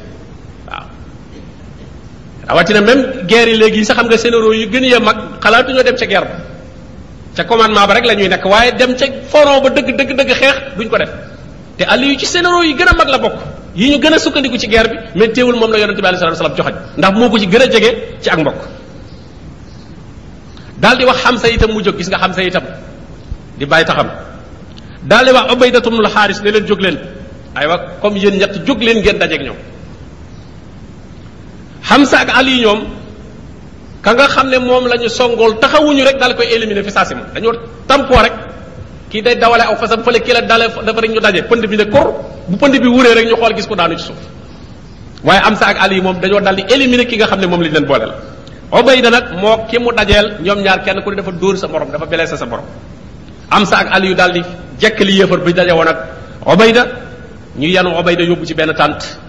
rawatina 2.49 2.80
même 2.80 3.26
guerre 3.26 3.49
yi 3.49 3.57
léegi 3.57 3.84
sax 3.84 3.97
xam 3.99 4.07
nga 4.09 4.16
scénario 4.18 4.53
yu 4.53 4.66
gën 4.66 4.95
a 4.95 5.01
mag 5.01 5.16
xalaatuñoo 5.40 5.82
dem 5.84 5.97
ca 5.97 6.07
guerre 6.07 6.24
ba 6.24 6.32
ca 7.36 7.45
commandement 7.45 7.86
ba 7.86 7.95
rek 7.95 8.05
la 8.05 8.14
ñuy 8.14 8.28
nekk 8.28 8.45
waaye 8.45 8.72
dem 8.72 8.97
ca 8.97 9.07
foron 9.30 9.61
ba 9.62 9.70
dëgg 9.70 9.97
dëgg 9.99 10.11
dëgg 10.16 10.32
xeex 10.40 10.55
duñ 10.76 10.88
ko 10.88 10.99
def 10.99 11.11
te 11.78 11.84
àll 11.84 12.05
yu 12.05 12.16
ci 12.18 12.26
scénario 12.26 12.62
yi 12.62 12.74
gën 12.74 12.88
a 12.88 12.95
mag 12.95 13.09
la 13.09 13.18
bokk 13.18 13.32
yi 13.76 13.90
ñu 13.90 13.99
gën 13.99 14.12
a 14.14 14.18
sukkandiku 14.18 14.59
ci 14.59 14.66
guerre 14.66 14.90
bi 15.14 15.18
mais 15.34 15.43
moom 15.45 15.70
la 15.72 15.78
yonente 15.78 16.01
bi 16.03 16.07
alayhi 16.07 16.36
salaam 16.36 16.57
joxañ 16.57 16.74
ndax 16.99 17.12
moo 17.18 17.30
ko 17.30 17.38
ci 17.38 17.47
gën 17.47 17.62
a 17.62 17.70
jege 17.70 17.90
ci 18.20 18.28
ak 18.28 18.38
mbokk 18.38 18.61
daal 20.78 20.97
di 20.99 21.05
wax 21.05 21.18
sa 21.40 21.49
itam 21.49 21.70
mu 21.72 21.80
jóg 21.82 21.97
gis 21.97 22.09
nga 22.09 22.18
xam 22.18 22.32
sa 22.32 22.43
itam 22.43 22.64
di 23.59 23.66
bàyyi 23.66 23.84
taxam 23.86 24.09
daal 25.05 25.24
di 25.26 25.30
wax 25.30 25.53
Ubaydatum 25.53 25.95
al 26.05 26.11
Xaaris 26.11 26.43
ne 26.43 26.51
leen 26.51 26.66
jóg 26.66 26.80
leen 26.80 26.99
aywa 27.55 27.76
comme 28.01 28.18
yéen 28.18 28.34
ñett 28.36 28.66
jóg 28.66 28.82
leen 28.82 28.99
ngeen 29.01 29.18
dajeeg 29.18 29.43
ñoom 29.47 29.57
xam 31.89 32.03
Hamza 32.03 32.18
ak 32.22 32.30
Ali 32.39 32.61
ñoom 32.62 32.80
ka 34.03 34.14
nga 34.14 34.28
xam 34.28 34.49
ne 34.51 34.59
moom 34.59 34.87
la 34.87 34.97
ñu 34.97 35.09
songool 35.09 35.59
taxawuñu 35.61 36.05
rek 36.05 36.18
daal 36.18 36.35
koy 36.37 36.47
éliminer 36.53 36.85
fi 36.85 36.91
saasi 36.91 37.14
ma 37.14 37.22
dañoo 37.35 37.53
tampoo 37.87 38.20
rek 38.22 38.33
kii 39.11 39.22
dey 39.22 39.37
dawale 39.37 39.62
aw 39.62 39.76
fasam 39.76 40.03
fële 40.03 40.20
kii 40.20 40.33
la 40.33 40.41
dale 40.43 40.68
dafa 40.85 41.01
rek 41.01 41.11
ñu 41.11 41.20
daje 41.20 41.43
pënd 41.49 41.66
bi 41.66 41.76
ne 41.76 41.85
kor 41.87 42.14
bu 42.49 42.57
pënd 42.57 42.80
bi 42.80 42.89
wuree 42.89 43.14
rek 43.14 43.28
ñu 43.28 43.37
xool 43.37 43.55
gis 43.55 43.66
ko 43.66 43.74
daanu 43.74 43.97
ci 43.97 44.05
suuf 44.07 44.16
waaye 45.24 45.41
Hamza 45.45 45.66
ak 45.66 45.91
yi 45.91 46.01
moom 46.01 46.18
dañoo 46.20 46.41
daldi 46.41 46.62
di 46.64 47.05
ki 47.07 47.16
nga 47.16 47.26
xam 47.26 47.41
ne 47.41 47.47
moom 47.47 47.62
lañ 47.62 47.72
leen 47.72 47.85
booleel 47.87 48.12
Ubayda 48.72 49.11
nag 49.11 49.37
moo 49.39 49.66
ki 49.68 49.78
mu 49.78 49.93
dajeel 49.93 50.39
ñoom 50.41 50.62
ñaar 50.64 50.80
kenn 50.83 51.03
ku 51.05 51.11
ne 51.11 51.16
dafa 51.16 51.30
dóor 51.33 51.57
sa 51.59 51.66
morom 51.68 51.91
dafa 51.93 52.07
blessé 52.07 52.37
sa 52.39 52.47
morom 52.47 52.64
sa 53.66 53.76
ak 53.85 53.89
Ali 53.93 54.09
yu 54.09 54.14
daal 54.14 54.33
di 54.33 54.41
jekk 54.80 54.99
li 55.01 55.12
yéefar 55.20 55.39
bi 55.45 55.53
daje 55.53 55.72
woon 55.76 55.89
ak 55.89 55.99
Ubayda 56.47 56.83
ñu 57.57 57.68
yanu 57.68 57.93
Ubayda 57.99 58.22
yóbbu 58.24 58.47
ci 58.49 58.55
benn 58.55 58.72
tànt 58.74 59.20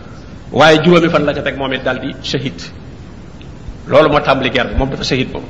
waaye 0.59 0.77
juróomi 0.85 1.09
fan 1.13 1.23
la 1.27 1.33
ca 1.37 1.41
teg 1.47 1.55
moom 1.61 1.73
it 1.75 1.83
daal 1.87 1.97
di 2.03 2.09
shahid 2.29 2.57
loolu 3.91 4.09
moo 4.13 4.19
tàmbali 4.27 4.49
guerre 4.55 4.69
bi 4.71 4.75
moom 4.79 4.89
dafa 4.93 5.03
shahid 5.11 5.27
moom 5.33 5.43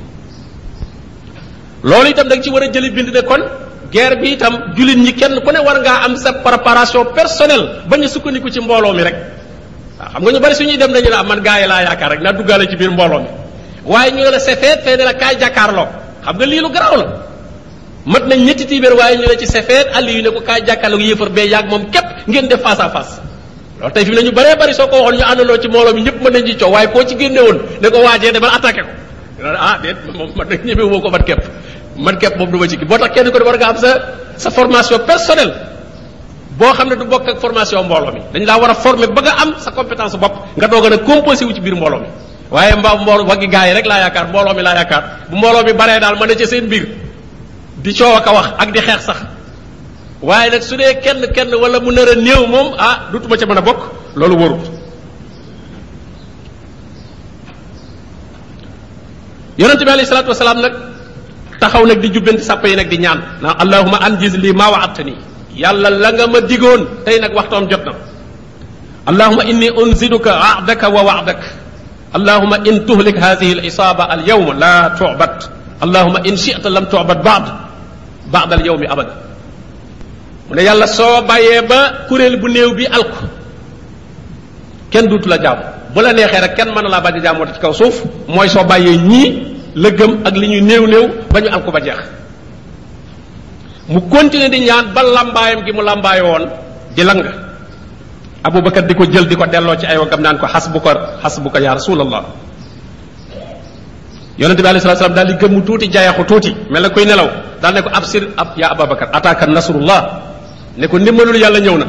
loolu 1.90 2.08
itam 2.12 2.26
da 2.30 2.36
ci 2.44 2.50
war 2.54 2.62
a 2.66 2.68
jëli 2.74 2.88
bind 2.96 3.10
ne 3.16 3.22
kon 3.30 3.42
guerre 3.94 4.16
bi 4.22 4.28
itam 4.36 4.54
jullit 4.76 4.96
ñi 5.06 5.12
kenn 5.20 5.34
ku 5.44 5.50
ne 5.54 5.60
war 5.68 5.76
ngaa 5.84 5.98
am 6.06 6.14
sa 6.24 6.30
préparation 6.46 7.04
personnel 7.18 7.62
bañ 7.90 8.00
a 8.06 8.08
sukkandiku 8.14 8.48
ci 8.54 8.60
mbooloo 8.64 8.94
mi 8.98 9.02
rek 9.06 9.14
waaw 10.00 10.10
xam 10.12 10.22
nga 10.24 10.30
ñu 10.34 10.40
bari 10.44 10.54
suñuy 10.60 10.76
dem 10.82 10.90
dañu 10.94 11.10
ne 11.12 11.16
ah 11.22 11.26
man 11.30 11.40
gaa 11.46 11.58
yi 11.62 11.66
laa 11.72 11.82
yaakaar 11.86 12.10
rek 12.12 12.20
naa 12.26 12.32
duggaale 12.38 12.64
ci 12.70 12.76
biir 12.80 12.90
mbooloo 12.96 13.20
mi 13.24 13.28
waaye 13.92 14.10
ñu 14.16 14.22
ne 14.26 14.30
la 14.36 14.40
sefeet 14.48 14.78
fee 14.84 14.96
ne 14.98 15.04
la 15.08 15.12
kaay 15.22 15.34
jàkkaarloo 15.42 15.88
xam 16.24 16.34
nga 16.36 16.46
lii 16.52 16.60
lu 16.64 16.68
garaaw 16.74 16.94
la 17.02 17.06
mat 18.12 18.24
na 18.30 18.34
ñetti 18.46 18.64
tiibéer 18.70 18.94
waaye 19.00 19.14
ñu 19.20 19.24
ne 19.30 19.36
ci 19.40 19.46
sefeet 19.54 19.86
àll 19.96 20.08
yu 20.16 20.22
ne 20.26 20.30
ko 20.34 20.40
kaay 20.48 20.60
jàkkaarloo 20.68 21.00
yéefar 21.08 21.28
bee 21.36 21.46
yàgg 21.52 21.66
moom 21.72 21.84
képp 21.94 22.62
lo 23.80 23.88
tay 23.90 24.04
fi 24.04 24.12
lañu 24.12 24.30
bare 24.32 24.54
ñu 24.56 24.72
soko 24.74 24.96
waxon 25.02 25.16
ñu 25.18 25.24
andalo 25.24 25.58
ci 25.60 25.68
mbolo 25.68 25.92
mi 25.94 26.02
ñëpp 26.02 26.22
mëna 26.22 26.38
ñi 26.40 26.52
ci 26.52 26.56
coow 26.64 26.76
ko 26.92 27.04
ci 27.06 27.16
génne 27.18 27.40
won 27.40 27.58
ne 27.80 27.88
ko 27.90 27.98
waajee 27.98 28.32
demal 28.32 28.50
attaqué 28.54 28.82
ko 28.82 29.46
ah 29.58 29.78
déet 29.82 29.96
mom 30.14 30.30
ma 30.36 30.44
dañ 30.44 30.60
ñëwé 30.64 30.82
woko 30.82 31.00
ko 31.04 31.10
man 31.10 31.22
képp 31.24 31.42
man 31.96 32.16
kep 32.18 32.36
mom 32.38 32.50
duma 32.50 32.68
ci 32.68 32.76
kii 32.78 32.86
tax 32.86 33.10
kenn 33.14 33.30
ko 33.30 33.38
war 33.44 33.56
nga 33.56 33.68
am 33.68 33.76
sa 33.76 33.90
sa 34.36 34.50
formation 34.50 34.98
personnelle 35.04 35.54
bo 36.56 36.70
xam 36.72 36.88
du 36.88 37.04
bokk 37.04 37.28
ak 37.28 37.38
formation 37.40 37.82
mbolo 37.84 38.12
mi 38.12 38.20
dañ 38.32 38.44
la 38.46 38.56
wara 38.58 38.74
former 38.74 39.08
ba 39.10 39.22
nga 39.22 39.32
am 39.42 39.50
sa 39.58 39.70
compétence 39.70 40.16
bop 40.18 40.34
nga 40.56 40.66
doga 40.68 40.90
na 40.90 40.98
composé 40.98 41.44
wu 41.44 41.52
ci 41.52 41.60
bir 41.60 41.74
mbolo 41.74 41.98
mi 41.98 42.08
waye 42.50 42.74
mbaw 42.76 42.98
mbool 43.02 43.26
waggi 43.28 43.48
gaay 43.48 43.74
rek 43.74 43.86
la 43.86 43.98
yaakaar 44.06 44.28
mbolo 44.30 44.54
mi 44.54 44.62
la 44.62 44.74
yaakaar 44.74 45.02
bu 45.30 45.36
mbolo 45.36 45.62
mi 45.66 45.72
bare 45.74 45.98
dal 45.98 46.14
mëna 46.18 46.34
ci 46.36 46.46
seen 46.46 46.68
bir 46.68 46.86
di 47.82 47.92
coow 47.94 48.14
ak 48.14 48.26
wax 48.26 48.46
ak 48.58 48.68
di 48.70 48.80
xex 48.80 49.00
sax 49.02 49.18
waaye 50.24 50.48
nag 50.50 50.62
su 50.64 50.74
dee 50.80 50.94
kenn 51.04 51.20
kenn 51.36 51.52
wala 51.54 51.78
mu 51.84 51.92
nar 51.92 52.08
a 52.16 52.16
néew 52.16 52.44
moom 52.48 52.72
ah 52.80 53.08
dutuma 53.12 53.36
ca 53.36 53.46
mën 53.46 53.58
a 53.60 53.60
bokk 53.62 53.80
loolu 54.16 54.36
wóorut 54.40 54.64
yonente 59.60 59.84
bi 59.84 59.90
alayhi 59.92 60.08
salatu 60.08 60.28
wasalaam 60.32 60.60
nag 60.64 60.74
taxaw 61.60 61.84
nag 61.86 62.00
di 62.00 62.08
jubbanti 62.08 62.42
sàppa 62.42 62.66
yi 62.72 62.76
nag 62.80 62.88
di 62.88 62.98
ñaan 63.04 63.20
naa 63.44 63.54
allahuma 63.62 63.98
anjis 64.06 64.34
lii 64.40 64.52
maa 64.56 64.70
waatani 64.72 65.14
yàlla 65.62 65.88
la 66.02 66.10
nga 66.16 66.26
ma 66.32 66.40
digoon 66.40 66.86
tey 67.04 67.18
nag 67.20 67.30
waxtoom 67.36 67.68
jot 67.70 67.84
na 67.86 67.92
allahuma 69.10 69.44
inni 69.50 69.68
unziduka 69.82 70.32
waadaka 70.42 70.86
wa 70.88 71.00
waadak 71.08 71.40
allahuma 72.16 72.56
in 72.64 72.80
tuhlik 72.88 73.16
hadihi 73.20 73.52
al 73.60 73.62
isaba 73.68 74.04
al 74.14 74.22
yawma 74.26 74.52
la 74.64 74.74
tubat 74.98 75.48
allahuma 75.84 76.18
in 76.24 76.34
shita 76.44 76.70
lam 76.72 76.86
tubat 76.88 77.18
baad 77.22 77.44
baad 78.32 78.50
al 78.56 78.62
yawmi 78.66 78.86
abada 78.88 79.12
mune 80.50 80.60
yalla 80.60 80.84
so 80.84 81.24
baye 81.24 81.64
ba 81.64 82.08
kurel 82.08 82.36
bu 82.36 82.48
new 82.52 82.70
bi 82.76 82.84
alku 82.84 83.24
ken 84.92 85.08
dutu 85.08 85.24
la 85.28 85.40
jamm 85.40 85.60
bu 85.96 86.00
la 86.04 86.12
neexee 86.12 86.40
rek 86.40 86.54
ken 86.56 86.68
man 86.72 86.84
la 86.84 87.00
bañ 87.00 87.16
jamm 87.22 87.40
ci 87.52 87.60
kaw 87.60 87.72
suuf 87.72 88.04
moy 88.28 88.48
so 88.48 88.60
baye 88.64 88.92
ñi 88.96 89.54
la 89.74 89.88
ak 90.28 90.34
li 90.36 90.46
ñuy 90.48 90.60
new 90.60 90.84
ba 91.32 91.40
jeex 91.80 91.98
mu 93.88 94.00
continuer 94.08 94.48
di 94.52 94.60
ñaan 94.64 94.92
ba 94.92 95.00
lambayam 95.02 95.64
gi 95.64 95.72
mu 95.72 95.80
lambaay 95.82 96.20
woon 96.20 96.44
di 96.96 97.02
lang 97.04 97.20
abou 98.44 98.60
bakkar 98.60 98.84
diko 98.88 99.04
jël 99.06 99.26
diko 99.28 99.44
ko 99.48 99.74
ci 99.80 99.86
ay 99.86 99.96
wagam 99.96 100.20
nan 100.20 100.36
ko 100.38 100.46
hasbuka 100.46 101.20
hasbuka 101.20 101.60
ya 101.60 101.76
xas 101.76 101.88
bu 101.88 102.04
ko 102.04 102.04
yaa 102.04 102.20
rasulallah 102.20 102.22
alayhi 104.40 105.24
di 105.28 105.32
gemu 105.40 105.60
tuti 105.64 105.88
jaayaxu 105.92 106.24
tuti 106.26 106.50
mel 106.70 106.84
koy 106.92 107.04
nelaw 107.04 107.28
dal 107.62 107.72
ne 107.74 107.80
ko 107.80 107.88
absir 107.92 108.28
ab 108.36 108.52
ya 108.56 108.68
abou 108.72 108.86
bakkar 108.88 109.08
ataka 109.12 109.44
nasrullah 109.52 110.32
ne 110.76 110.86
ko 110.88 110.98
ndimbalul 110.98 111.36
yàlla 111.36 111.60
ñëw 111.60 111.76
na 111.78 111.86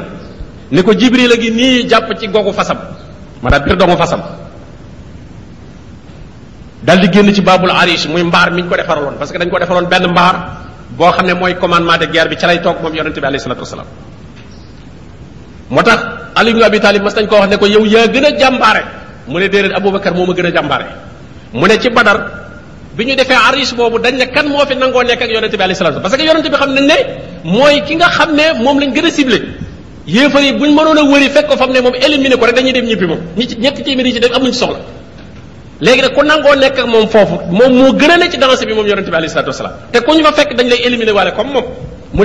ne 0.72 0.82
ko 0.84 0.94
jibril 0.94 1.32
a 1.32 1.36
gi 1.38 1.52
nii 1.52 1.88
jàpp 1.90 2.14
ci 2.20 2.28
googu 2.28 2.54
fasam 2.54 2.78
maanaam 3.42 3.64
biir 3.64 3.76
doomu 3.78 3.98
fasam 3.98 4.22
dal 6.84 7.00
di 7.00 7.10
génn 7.10 7.34
ci 7.34 7.42
baabul 7.42 7.72
arish 7.72 8.08
muy 8.08 8.24
mbaar 8.24 8.52
mi 8.52 8.62
ñu 8.62 8.70
ko 8.70 8.76
defaraloon 8.76 9.16
parce 9.18 9.32
que 9.32 9.40
dañ 9.40 9.50
ko 9.50 9.60
defaroon 9.60 9.88
benn 9.88 10.08
mbaar 10.12 10.36
boo 10.90 11.12
xam 11.12 11.26
ne 11.26 11.34
mooy 11.34 11.56
commandement 11.58 11.98
de 11.98 12.06
guerre 12.08 12.30
bi 12.30 12.36
ca 12.36 12.48
lay 12.48 12.60
toog 12.62 12.82
moom 12.82 12.94
yonente 12.94 13.20
bi 13.20 13.26
alayhi 13.26 13.42
salatu 13.44 13.62
wasalaam 13.62 13.88
moo 15.70 15.82
tax 15.82 16.00
ali 16.36 16.52
ibn 16.52 16.62
abi 16.64 16.80
talib 16.80 17.02
mas 17.04 17.16
nañ 17.16 17.28
ko 17.28 17.36
wax 17.38 17.50
ne 17.50 17.58
ko 17.58 17.66
yow 17.66 17.86
yaa 17.86 18.08
gën 18.08 18.26
a 18.26 18.38
jàmbaare 18.40 18.84
mu 19.28 19.40
ne 19.40 19.48
déedéet 19.48 19.74
aboubacar 19.76 20.14
moo 20.14 20.26
ma 20.28 20.34
gën 20.34 20.46
a 20.46 20.52
jàmbaare 20.54 20.86
mu 21.54 21.66
ne 21.66 21.80
ci 21.80 21.90
badar 21.90 22.45
bi 22.98 23.06
ñu 23.06 23.16
defee 23.16 23.38
aris 23.50 23.72
boobu 23.78 23.98
dañ 24.00 24.16
ne 24.22 24.26
kan 24.36 24.46
moo 24.50 24.64
fi 24.68 24.76
nangoo 24.76 25.04
nekk 25.04 25.22
ak 25.24 25.30
yonente 25.36 25.58
bi 25.60 25.64
alayhi 25.68 25.80
salaatu 25.82 26.00
parce 26.02 26.16
ne 26.18 26.98
mooy 27.44 27.76
ki 27.88 27.94
nga 28.00 28.08
xam 28.16 28.30
ne 28.38 28.46
moom 28.66 28.80
lañ 28.80 28.92
gën 28.96 29.06
a 29.06 29.12
ciblé 29.12 29.40
yéefar 30.08 30.42
yi 30.42 30.54
buñ 30.54 30.72
mënoon 30.78 31.00
a 31.02 31.04
wëri 31.12 31.30
fekk 31.36 31.48
ko 31.50 31.58
fam 31.58 31.72
ne 31.74 31.80
moom 31.86 31.94
éliminé 32.06 32.36
nekk 35.84 36.78
moom 36.94 37.06
foofu 37.14 37.36
moom 37.58 37.72
moo 37.80 37.92
gën 38.00 38.12
a 38.12 38.18
ne 38.18 38.26
ci 38.32 38.38
danse 38.38 38.64
bi 38.66 38.74
moom 38.74 38.88
yonente 38.88 39.10
bi 39.10 39.16
alayhi 39.20 39.32
salaatu 39.34 39.50
wasalaam 39.52 39.74
te 39.92 40.00
ku 40.06 40.12
ñu 40.16 40.24
fa 40.24 40.32
fekk 40.38 40.52
dañ 40.58 40.68
lay 40.70 40.80
éliminé 40.86 41.12
waale 41.12 41.32
moom 41.36 41.64
moo 42.14 42.24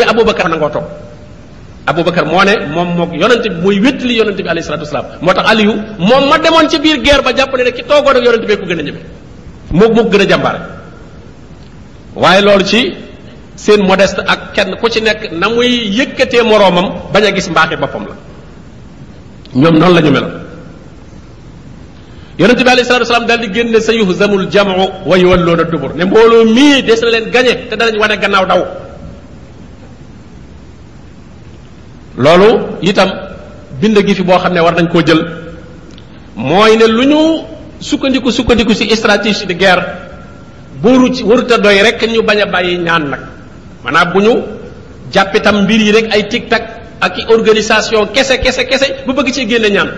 ne 2.44 2.52
moom 2.74 2.88
mook 2.98 3.10
yonente 3.22 3.46
bi 3.52 3.56
mooy 3.62 3.76
wéttali 3.84 4.14
yonente 4.20 4.42
moo 5.22 5.32
tax 5.34 5.46
aliyu 5.52 5.74
moom 6.10 6.22
ma 6.30 6.38
demoon 6.38 6.66
ci 6.70 6.78
biir 6.78 6.98
guerre 7.02 7.22
ba 7.22 7.30
jàpp 7.36 7.52
ne 7.58 7.62
ne 7.64 7.72
ki 7.76 7.82
toogoon 7.88 8.16
ak 8.18 8.22
yonente 8.26 8.46
bi 8.50 8.56
ko 8.56 8.66
gën 8.70 8.80
a 8.80 8.84
ñëme 8.88 8.98
moo 9.72 9.88
moo 9.94 10.04
gën 10.10 10.20
a 10.20 10.24
jàmbaare 10.28 10.58
waaye 12.16 12.42
loolu 12.42 12.64
ci 12.64 12.94
seen 13.56 13.80
modest 13.86 14.18
ak 14.18 14.52
kenn 14.54 14.74
ku 14.80 14.88
ci 14.88 15.00
nekk 15.00 15.32
na 15.32 15.48
muy 15.48 15.70
yëkkatee 15.98 16.42
moroomam 16.42 16.86
bañ 17.12 17.24
a 17.26 17.30
gis 17.32 17.48
mbaaxi 17.50 17.76
boppam 17.76 18.04
la 18.08 18.14
ñoom 19.60 19.74
noonu 19.78 19.94
la 19.94 20.00
ñu 20.00 20.10
mel 20.10 20.26
yonente 22.38 22.62
bi 22.64 22.70
alayhi 22.70 22.86
salatu 22.86 23.04
wasalaam 23.04 23.26
daal 23.28 23.38
di 23.40 23.48
génne 23.54 23.80
sa 23.80 23.92
yuhzamul 23.92 24.46
jamu 24.50 24.74
wa 25.06 25.16
yuwalloona 25.22 25.64
dubur 25.64 25.92
ne 25.96 26.04
mbooloo 26.04 26.44
mii 26.56 26.82
des 26.82 27.00
na 27.02 27.10
leen 27.14 27.30
gañe 27.34 27.54
te 27.68 27.74
danañ 27.76 27.98
wane 28.02 28.16
gannaaw 28.22 28.46
daw 28.50 28.62
loolu 32.24 32.48
itam 32.82 33.08
bind 33.80 33.98
gi 34.06 34.14
fi 34.16 34.22
boo 34.28 34.38
xam 34.42 34.52
ne 34.54 34.60
war 34.66 34.74
nañ 34.74 34.88
koo 34.92 35.02
jël 35.06 35.20
mooy 36.48 36.72
ne 36.76 36.86
lu 36.88 37.04
ñu 37.12 37.20
sukkandiku 37.80 38.28
sukkandiku 38.30 38.74
si 38.76 38.84
stratégie 38.94 39.46
de 39.48 39.52
guerre 39.56 39.82
booru 40.82 41.08
ci 41.14 41.22
waruta 41.24 41.56
doy 41.58 41.80
rek 41.82 42.00
ñu 42.12 42.22
bañ 42.22 42.38
a 42.42 42.46
bàyyi 42.46 42.76
ñaan 42.78 43.08
nag 43.08 43.20
maanaam 43.84 44.12
bu 44.12 44.20
ñu 44.20 44.30
jàppitam 45.12 45.56
mbir 45.64 45.80
yi 45.80 45.92
rek 45.92 46.12
ay 46.12 46.24
tic 46.28 46.48
tak 46.48 46.62
ak 47.00 47.18
i 47.18 47.24
organisation 47.28 48.06
kese 48.12 48.38
kese 48.44 48.64
kese 48.68 48.86
bu 49.06 49.12
bëgg 49.14 49.32
ci 49.32 49.48
génne 49.48 49.70
ñaan 49.70 49.90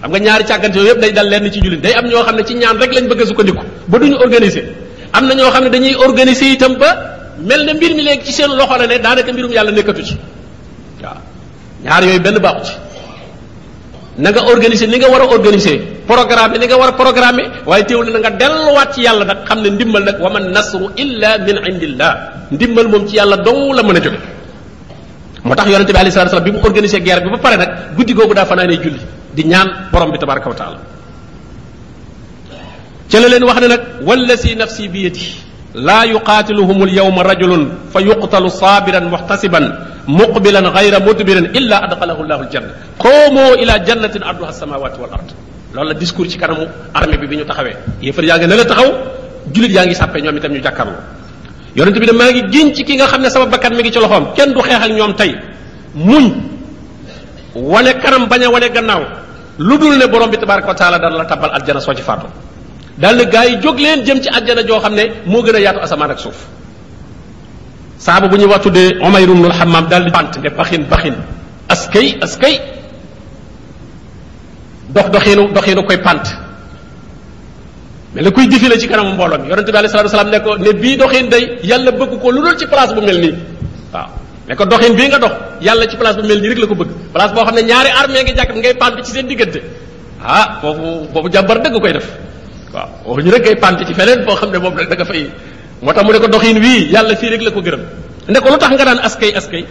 xam 0.00 0.10
nga 0.10 0.18
ñaari 0.18 0.44
càggante 0.44 0.76
yooyu 0.78 0.90
yëpp 0.90 1.00
day 1.00 1.12
dal 1.12 1.28
lenn 1.28 1.50
ci 1.52 1.60
jullit 1.60 1.80
day 1.80 1.92
am 1.94 2.06
ñoo 2.06 2.22
xam 2.24 2.36
ne 2.36 2.44
ci 2.44 2.54
ñaan 2.54 2.78
rek 2.78 2.92
lañ 2.94 3.04
bëgg 3.10 3.20
a 3.22 3.26
sukkandiku 3.26 3.62
ba 3.88 3.98
ñu 3.98 4.14
organiser 4.16 4.64
am 5.12 5.26
na 5.26 5.34
ñoo 5.34 5.50
xam 5.50 5.64
ne 5.64 5.70
dañuy 5.70 5.94
organiser 5.96 6.52
itam 6.52 6.76
ba 6.78 6.90
mel 7.42 7.64
na 7.66 7.74
mbir 7.74 7.94
mi 7.96 8.02
léegi 8.02 8.26
ci 8.26 8.32
seen 8.32 8.50
loxo 8.56 8.76
la 8.78 8.86
ne 8.86 8.98
daanaka 8.98 9.32
mbirum 9.32 9.50
yàlla 9.52 9.70
nekkatu 9.72 10.02
ci 10.06 10.16
waaw 11.02 11.18
ñaar 11.82 12.02
yooyu 12.04 12.20
benn 12.20 12.38
baaxu 12.38 12.85
na 14.18 14.30
nga 14.32 14.42
organiser 14.48 14.88
ni 14.88 14.96
nga 14.98 15.10
war 15.12 15.20
a 15.22 15.28
organiser 15.28 15.76
programme 16.08 16.56
ni 16.58 16.66
nga 16.66 16.78
war 16.80 16.88
a 16.90 16.92
programmer 17.02 17.44
waaye 17.68 17.84
teewul 17.88 18.08
na 18.14 18.18
nga 18.24 18.30
delluwaat 18.42 18.88
ci 18.94 19.00
yàlla 19.06 19.24
nag 19.30 19.40
xam 19.48 19.58
ne 19.64 19.68
ndimbal 19.76 20.02
nag 20.08 20.16
wa 20.24 20.30
man 20.34 20.44
nasru 20.56 20.86
illa 21.04 21.30
min 21.46 21.56
indillah 21.70 22.12
ndimbal 22.54 22.86
moom 22.92 23.02
ci 23.08 23.14
yàlla 23.18 23.36
dong 23.44 23.70
la 23.76 23.82
mën 23.84 23.96
a 23.98 24.00
jóge 24.04 24.18
moo 25.44 25.54
tax 25.56 25.66
yonente 25.72 25.92
bi 25.94 25.98
alei 26.00 26.10
salatu 26.16 26.30
salaam 26.34 26.44
bi 26.48 26.52
mu 26.56 26.60
organiser 26.68 27.00
guerre 27.06 27.20
bi 27.24 27.30
ba 27.34 27.38
pare 27.46 27.56
nag 27.60 27.70
guddi 27.96 28.12
googu 28.16 28.32
daa 28.38 28.44
fanaanee 28.50 28.78
julli 28.84 29.00
di 29.36 29.42
ñaan 29.52 29.68
borom 29.92 30.08
bi 30.12 30.18
tabaraka 30.22 30.48
wa 30.52 30.56
taala 30.60 30.78
leen 33.32 33.44
wax 33.48 33.56
ne 33.62 33.66
nag 33.74 33.82
wallasi 34.08 34.50
si 34.76 34.84
bi 34.92 35.00
yadi 35.06 35.24
laa 35.76 36.08
yuqaatiluhum 36.08 36.88
alyawma 36.88 37.20
rajulun 37.22 37.68
fa 37.92 38.00
yuqtalu 38.00 38.48
saabiran 38.48 39.04
muxtasiban 39.12 39.64
muqbilan 40.08 40.64
gayra 40.72 40.98
mudbirin 41.06 41.52
illa 41.52 41.76
adxalahu 41.84 42.24
llahu 42.30 42.42
aljanna 42.48 42.70
qoomoo 43.04 43.52
ila 43.62 43.74
jannatin 43.88 44.24
arduha 44.24 44.48
alsamawati 44.56 44.96
wal 45.04 45.12
ard 45.12 45.28
loolu 45.76 45.88
la 45.92 45.94
discours 46.00 46.32
ci 46.32 46.38
kanamu 46.40 46.64
armée 46.96 47.18
bi 47.20 47.26
bi 47.30 47.36
ñu 47.36 47.44
taxawee 47.44 47.76
yéefar 48.00 48.24
yaa 48.24 48.38
ngi 48.40 48.46
na 48.48 48.64
taxaw 48.72 48.88
jullit 49.54 49.72
yaa 49.76 49.84
ngi 49.84 49.94
sàppe 50.00 50.16
ñoom 50.24 50.36
itam 50.40 50.52
ñu 50.56 50.60
jàkkarlu 50.64 50.94
yonente 51.76 51.98
bi 52.00 52.06
ne 52.08 52.12
maa 52.16 52.30
ngi 52.32 52.42
génn 52.52 52.68
ci 52.74 52.82
ki 52.84 52.96
nga 52.96 53.06
xam 53.12 53.20
ne 53.20 53.28
sama 53.28 53.44
bakkan 53.46 53.74
mi 53.76 53.82
ngi 53.84 53.92
ci 53.92 53.98
loxoom 54.00 54.32
kenn 54.34 54.54
du 54.56 54.60
xeex 54.64 54.80
ak 54.80 54.90
ñoom 54.96 55.12
tey 55.14 55.32
muñ 55.94 56.24
wane 57.54 57.92
kanam 58.02 58.24
bañ 58.30 58.42
a 58.48 58.48
wane 58.50 58.68
gannaaw 58.72 59.02
lu 59.58 59.76
dul 59.78 59.94
ne 60.00 60.06
borom 60.08 60.30
bi 60.32 60.38
tabaraka 60.40 60.68
wa 60.72 60.78
taala 60.80 60.96
dana 61.02 61.16
la 61.20 61.24
tabbal 61.28 61.50
aljana 61.52 61.80
soo 61.84 61.92
ci 61.92 62.02
daal 63.02 63.14
na 63.18 63.24
gaa 63.34 63.44
yi 63.50 63.56
jóg 63.64 63.76
leen 63.84 63.98
jëm 64.06 64.18
ci 64.22 64.28
àjjana 64.36 64.62
joo 64.68 64.78
xam 64.80 64.94
ne 64.98 65.04
moo 65.32 65.42
gën 65.44 65.54
a 65.56 65.60
yaatu 65.66 65.80
asamaan 65.86 66.10
ak 66.14 66.18
suuf 66.24 66.36
saaba 68.06 68.26
bu 68.30 68.36
ñuy 68.36 68.46
wax 68.52 68.60
tuddee 68.66 68.96
Umayr 69.06 69.28
ibn 69.30 69.44
al-Hammam 69.50 69.84
daal 69.90 70.04
di 70.06 70.10
bant 70.16 70.34
ne 70.42 70.48
baxin 70.58 70.82
baxin 70.92 71.14
askay 71.74 72.06
askay 72.24 72.54
dox 74.94 75.06
doxiinu 75.14 75.42
doxiinu 75.54 75.82
koy 75.88 75.98
pant 76.06 76.22
mais 78.14 78.22
la 78.22 78.30
koy 78.30 78.46
défilé 78.48 78.78
ci 78.80 78.88
kanamu 78.88 79.12
mbooloo 79.16 79.38
mi 79.40 79.48
yonente 79.50 79.70
bi 79.72 79.78
alei 79.78 79.90
salatu 79.90 80.08
salaam 80.14 80.30
ne 80.34 80.38
ko 80.44 80.50
ne 80.64 80.70
bii 80.82 80.96
doxin 81.02 81.26
day 81.34 81.44
yàlla 81.70 81.90
bëgg 82.00 82.12
ko 82.22 82.28
lu 82.30 82.40
dul 82.44 82.56
ci 82.60 82.66
place 82.72 82.92
bu 82.96 83.00
mel 83.08 83.18
nii 83.24 83.34
waaw 83.92 84.08
ne 84.48 84.52
ko 84.58 84.64
doxin 84.72 84.92
bii 84.98 85.08
nga 85.10 85.18
dox 85.24 85.34
yàlla 85.66 85.84
ci 85.90 85.96
place 86.00 86.16
bu 86.18 86.24
mel 86.30 86.40
nii 86.40 86.48
rek 86.50 86.58
la 86.62 86.66
ko 86.70 86.74
bëgg 86.80 86.90
place 87.14 87.32
boo 87.34 87.44
xam 87.46 87.54
ne 87.56 87.62
ñaari 87.70 87.90
armée 88.00 88.22
ngi 88.24 88.32
jàkk 88.38 88.50
ngay 88.60 88.74
pant 88.80 88.94
ci 89.04 89.10
seen 89.14 89.26
diggante 89.30 89.60
ah 90.36 90.46
foofu 90.60 90.88
foofu 91.12 91.28
jàmbar 91.34 91.58
dëgg 91.64 91.78
koy 91.84 91.92
def 91.98 92.08
waaw 92.76 92.88
waxuñu 93.16 93.30
rek 93.34 93.42
ngay 93.44 93.56
pante 93.62 93.82
ci 93.88 93.94
feneen 93.98 94.20
boo 94.26 94.36
xam 94.40 94.50
ne 94.52 94.58
moom 94.58 94.74
rek 94.76 94.88
da 94.90 94.96
nga 94.96 95.04
fay 95.10 95.24
moo 95.82 95.92
tax 95.94 96.04
mu 96.06 96.12
ne 96.12 96.18
ko 96.22 96.26
doxin 96.28 96.58
wii 96.64 96.80
yàlla 96.94 97.14
fii 97.20 97.30
rek 97.32 97.42
la 97.46 97.50
ko 97.54 97.60
gërëm 97.66 97.82
ne 98.32 98.38
ko 98.42 98.48
lu 98.52 98.58
tax 98.62 98.70
nga 98.72 98.84
daan 98.88 98.98
askay 99.06 99.30
askay 99.38 99.64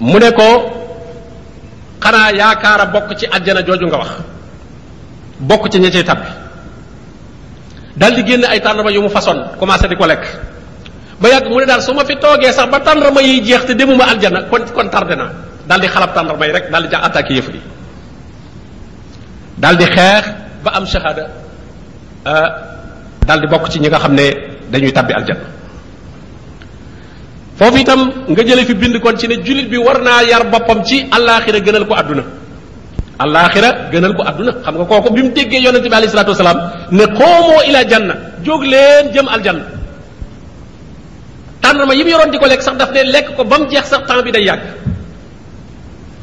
mu 0.00 0.18
ne 0.22 0.30
ko 0.38 0.48
xanaa 2.02 2.26
yaakaara 2.40 2.84
bokk 2.94 3.08
ci 3.18 3.24
àjjana 3.36 3.60
jooju 3.66 3.86
nga 3.90 3.98
wax 4.02 4.10
bokk 5.48 5.62
ci 5.70 5.78
ña 5.80 5.90
cay 5.94 6.02
tabbi 6.08 6.28
dal 7.96 8.12
di 8.16 8.22
génn 8.26 8.44
ay 8.44 8.60
tàndarma 8.64 8.90
yu 8.90 9.00
mu 9.02 9.08
façon 9.16 9.38
commencé 9.58 9.88
di 9.88 9.96
ko 9.96 10.06
lekk 10.06 10.24
ba 11.20 11.28
yàgg 11.28 11.46
mu 11.50 11.58
ne 11.60 11.66
daal 11.66 11.82
su 11.82 11.92
ma 11.92 12.04
fi 12.04 12.14
toogee 12.16 12.52
sax 12.52 12.68
ba 12.70 12.80
tàndarma 12.80 13.20
yiy 13.20 13.40
jeex 13.46 13.64
te 13.66 13.72
demuma 13.74 14.04
aljana 14.04 14.42
kon 14.50 14.64
kon 14.74 14.88
tardé 14.90 15.16
na 15.16 15.24
daal 15.68 15.80
di 15.80 15.86
xalab 15.88 16.14
tàndarma 16.14 16.46
yi 16.46 16.52
rek 16.52 16.70
daal 16.70 16.82
di 16.84 16.88
jax 16.90 17.02
attaque 17.06 17.32
yëf 17.34 17.48
yi 17.52 17.60
daal 19.62 19.74
di 19.76 19.84
xeex 19.86 20.24
ba 20.64 20.70
am 20.78 20.84
shahada 20.86 21.24
euh, 22.32 22.48
daal 23.26 23.38
di 23.42 23.46
bokk 23.50 23.64
ci 23.70 23.78
ñi 23.82 23.88
nga 23.90 23.98
xam 24.02 24.14
ne 24.18 24.26
dañuy 24.70 24.92
tabbi 24.96 25.12
aljanna 25.18 25.44
foofu 27.58 27.76
itam 27.82 28.00
nga 28.30 28.42
jële 28.46 28.62
fi 28.68 28.74
bind 28.82 28.96
kon 29.02 29.16
ci 29.18 29.26
ne 29.28 29.34
jullit 29.44 29.66
bi 29.72 29.76
war 29.86 29.98
naa 30.06 30.22
yar 30.30 30.44
boppam 30.52 30.78
ci 30.88 30.96
allaaxira 31.16 31.58
gënal 31.66 31.84
ko 31.88 31.94
àdduna 32.00 32.22
allaaxira 33.24 33.68
gënal 33.92 34.14
ko 34.16 34.22
àdduna 34.30 34.52
xam 34.64 34.74
nga 34.78 34.84
kooku 34.90 35.08
bi 35.14 35.20
mu 35.24 35.30
déggee 35.36 35.60
yonent 35.64 35.82
bi 35.90 35.96
alayhi 35.98 36.08
salaatu 36.14 36.30
wasalaam 36.34 36.58
ne 36.96 37.04
xoomoo 37.18 37.62
ila 37.68 37.80
janna 37.90 38.14
jóg 38.44 38.62
leen 38.72 39.04
jëm 39.14 39.26
aljanna 39.34 39.64
tànnama 41.62 41.92
yi 41.98 42.02
mu 42.04 42.10
yoroon 42.14 42.30
di 42.32 42.38
ko 42.38 42.46
lekk 42.46 42.62
sax 42.66 42.76
daf 42.80 42.90
ne 42.94 43.00
lekk 43.14 43.26
ko 43.36 43.42
ba 43.50 43.58
mu 43.58 43.64
jeex 43.70 43.86
sax 43.92 44.02
temps 44.08 44.22
bi 44.26 44.30
day 44.34 44.44
yàgg 44.48 44.62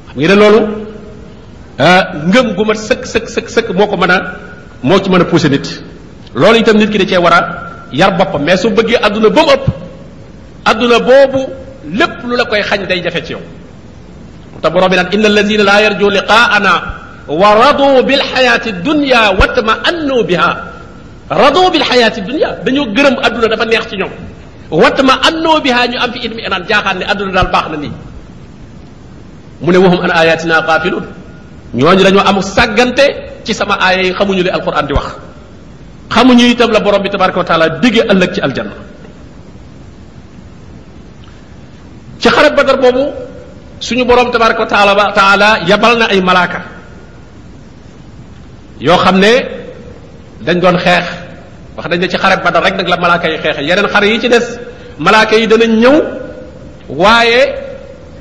xam 0.08 0.16
nga 0.22 0.28
ne 0.30 0.36
loolu 0.42 0.62
ngëm 1.80 2.56
gu 2.56 2.64
ma 2.66 2.74
sëkk 2.74 3.04
sëkk 3.06 3.28
sëkk 3.28 3.48
sëkk 3.52 3.68
moo 3.76 3.88
ko 3.88 3.98
mën 3.98 4.12
a 4.12 4.18
moo 4.84 5.00
ci 5.04 5.10
mën 5.10 5.22
a 5.22 5.26
pousser 5.26 5.50
nit 5.50 5.84
loolu 6.34 6.58
itam 6.60 6.78
nit 6.78 6.90
ki 6.90 6.98
da 6.98 7.06
cee 7.06 7.18
war 7.18 7.34
a 7.34 7.42
yar 7.92 8.16
boppam 8.18 8.44
mais 8.44 8.58
su 8.58 8.70
bëggee 8.70 8.96
àdduna 9.04 9.30
ba 9.30 9.42
mu 9.44 9.52
ëpp 9.52 9.66
àdduna 10.66 11.00
boobu 11.00 11.42
lépp 11.94 12.24
lu 12.24 12.36
la 12.38 12.46
koy 12.46 12.62
xañ 12.62 12.88
day 12.88 13.02
jafe 13.04 13.24
ci 13.26 13.34
yow 13.34 13.42
te 14.62 14.70
borom 14.70 14.90
bi 14.90 14.96
naan 14.96 15.10
inna 15.12 15.28
allazina 15.28 15.64
laa 15.64 15.82
yarju 15.82 16.10
liqaana 16.10 16.72
wa 17.28 17.54
radu 17.56 18.04
bil 18.06 18.22
xayaati 18.24 18.72
dunya 18.82 19.32
watma 19.40 19.74
annu 19.84 20.24
biha 20.24 20.58
radu 21.30 21.70
bil 21.72 21.84
xayaati 21.84 22.22
dunya 22.22 22.56
dañoo 22.66 22.86
gërëm 22.88 23.20
àdduna 23.22 23.48
dafa 23.52 23.66
neex 23.66 23.88
ci 23.90 23.98
ñoom 23.98 24.12
watma 24.72 25.18
tma'annu 25.20 25.62
biha 25.62 25.88
ñu 25.92 25.98
am 26.00 26.12
fi 26.14 26.20
idmi 26.26 26.42
inaan 26.46 26.64
jaaxaan 26.70 26.98
ne 27.04 27.04
àdduna 27.06 27.32
daal 27.34 27.52
baax 27.52 27.68
na 27.70 27.78
nii 27.78 27.92
mu 29.62 29.72
ne 29.72 29.78
wahum 29.78 30.00
an 30.00 30.12
ayatina 30.16 30.62
qafilun 30.64 31.04
ñooñu 31.76 32.02
dañoo 32.08 32.24
am 32.24 32.40
sàggante 32.42 33.06
ci 33.44 33.54
sama 33.54 33.76
aaya 33.76 34.02
yi 34.08 34.14
xamuñu 34.18 34.42
li 34.48 34.52
alquran 34.58 34.88
di 34.88 34.94
wax 34.96 35.08
xamuñu 36.16 36.46
itam 36.54 36.72
la 36.72 36.80
borom 36.80 37.02
bi 37.04 37.10
tabaraka 37.10 37.40
wa 37.44 37.48
taala 37.50 37.66
diggee 37.84 38.06
ëllëg 38.12 38.32
ci 38.36 38.40
aljanna 38.42 38.72
ci 42.20 42.28
xarab 42.36 42.56
badar 42.56 42.78
boobu 42.80 43.12
suñu 43.80 44.04
borom 44.06 44.32
tabaraka 44.32 44.60
wa 44.64 44.68
taala 44.68 44.94
ba 44.96 45.50
yabal 45.68 45.98
na 46.00 46.06
ay 46.12 46.22
malaaka 46.22 46.60
yoo 48.80 48.98
xam 49.04 49.20
ne 49.20 49.34
dañ 50.46 50.58
doon 50.64 50.78
xeex 50.80 51.06
wax 51.76 51.86
dañ 51.92 52.00
ne 52.00 52.08
ci 52.08 52.18
xarab 52.18 52.40
badar 52.44 52.64
rek 52.64 52.76
nag 52.80 52.88
la 52.88 52.98
malaaka 52.98 53.28
yi 53.28 53.38
xeex 53.44 53.56
yeneen 53.70 53.88
xare 53.94 54.08
yi 54.08 54.18
ci 54.22 54.30
des 54.30 54.48
malaaka 54.98 55.36
yi 55.36 55.46
danañ 55.48 55.70
ñëw 55.84 55.96
waaye 56.88 57.42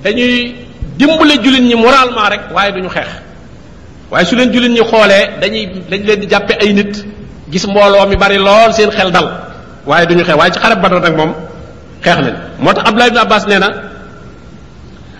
dañuy 0.02 0.56
dimbale 0.98 1.34
jullit 1.42 1.62
ñi 1.70 1.74
moralement 1.78 2.28
rek 2.34 2.40
waaye 2.54 2.72
duñu 2.74 2.90
xeex 2.90 3.22
waaye 4.14 4.26
su 4.26 4.36
leen 4.36 4.52
julit 4.54 4.70
ñi 4.72 4.78
xoolee 4.90 5.22
dañuy 5.40 5.66
dañ 5.90 6.00
leen 6.06 6.20
di 6.20 6.26
jàppe 6.30 6.54
ay 6.60 6.72
nit 6.72 7.02
gis 7.52 7.66
mbooloo 7.66 8.06
mi 8.08 8.16
bari 8.16 8.36
lool 8.38 8.70
seen 8.72 8.90
xel 8.90 9.10
dal 9.10 9.28
waaye 9.86 10.06
duñu 10.06 10.22
xew 10.22 10.36
waaye 10.38 10.52
ci 10.52 10.60
xarab 10.60 10.80
badar 10.82 11.00
nag 11.02 11.16
moom 11.16 11.32
xeex 12.04 12.16
nañ 12.22 12.34
moo 12.60 12.72
tax 12.72 12.84
abdoulaye 12.88 13.08
ibn 13.10 13.18
abbas 13.18 13.44
nee 13.48 13.58
na 13.58 13.68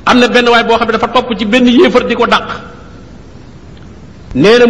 am 0.06 0.18
na 0.20 0.28
benn 0.28 0.48
waay 0.48 0.62
boo 0.64 0.76
xam 0.78 0.86
ne 0.86 0.92
dafa 0.92 1.08
topp 1.08 1.34
ci 1.38 1.44
benn 1.44 1.66
yéefar 1.66 2.06
di 2.06 2.14
ko 2.14 2.26
dàq 2.26 2.44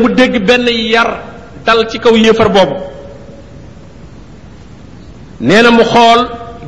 mu 0.00 0.08
dégg 0.14 0.40
benn 0.46 0.68
yar 0.68 1.20
dal 1.66 1.86
ci 1.88 1.98
kaw 1.98 2.16
yéefar 2.16 2.48
boobu 2.48 2.74
nee 5.40 5.70
mu 5.70 5.84
xool 5.84 6.20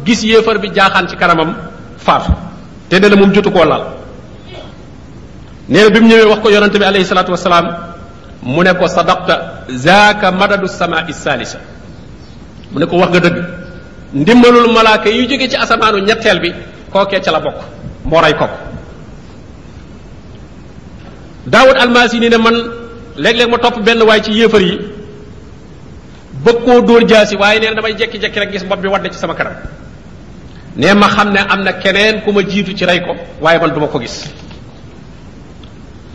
gis 0.05 0.23
yéefar 0.25 0.59
bi 0.59 0.69
jaaxaan 0.77 1.09
ci 1.09 1.17
kanamam 1.17 1.57
faaf 1.97 2.29
te 2.91 2.99
dana 3.01 3.17
moom 3.17 3.33
laal 3.65 3.96
nee 5.69 5.91
bi 5.91 6.01
mu 6.01 6.09
ñëwee 6.09 6.29
wax 6.31 6.41
ko 6.43 6.49
yonante 6.51 6.79
bi 6.79 6.85
alayhi 6.85 7.05
salaatu 7.05 7.33
wasalaam 7.33 7.67
mu 8.43 8.63
ne 8.63 8.73
ko 8.75 8.87
sadaqta 8.87 9.35
zaaka 9.71 10.31
madadu 10.33 10.67
samaa 10.69 11.13
saalisa 11.13 11.59
mu 12.73 12.79
ne 12.79 12.87
ko 12.87 12.97
wax 12.99 13.09
nga 13.11 13.21
dëgg 13.21 13.37
ndimbalul 14.15 14.69
malaaka 14.73 15.11
yu 15.11 15.27
jóge 15.29 15.49
ci 15.49 15.57
asamaanu 15.57 15.99
ñetteel 15.99 16.41
bi 16.41 16.53
kookee 16.93 17.21
ca 17.21 17.33
la 17.33 17.41
bokk 17.41 17.57
ko 18.11 18.19
kokk 18.39 18.51
daawud 21.47 21.77
almaasi 21.77 22.21
ni 22.21 22.29
ne 22.29 22.37
man 22.39 22.55
léeg-léeg 23.17 23.51
ma 23.51 23.59
topp 23.59 23.81
benn 23.83 24.03
waay 24.03 24.21
ci 24.23 24.31
yéefar 24.33 24.61
yi 24.63 24.79
bëgg 26.45 26.65
koo 26.65 26.81
dóor 26.81 27.05
jaasi 27.09 27.37
waaye 27.37 27.59
nee 27.61 27.75
damay 27.75 27.95
jekki-jekki 27.99 28.39
rek 28.39 28.53
gis 28.53 28.65
bopp 28.65 28.81
bi 28.83 28.89
wadd 28.89 29.11
ci 29.11 29.19
sama 29.19 29.35
kanam 29.35 29.53
ne 30.77 30.95
ma 30.95 31.09
xam 31.09 31.33
ne 31.33 31.39
am 31.49 31.63
na 31.63 31.73
keneen 31.73 32.21
ku 32.23 32.31
ma 32.33 32.43
jiitu 32.47 32.73
ci 32.73 32.85
rey 32.85 33.01
ko 33.01 33.17
waaye 33.41 33.59
man 33.59 33.71
duma 33.75 33.89
ko 33.89 33.99
gis 33.99 34.31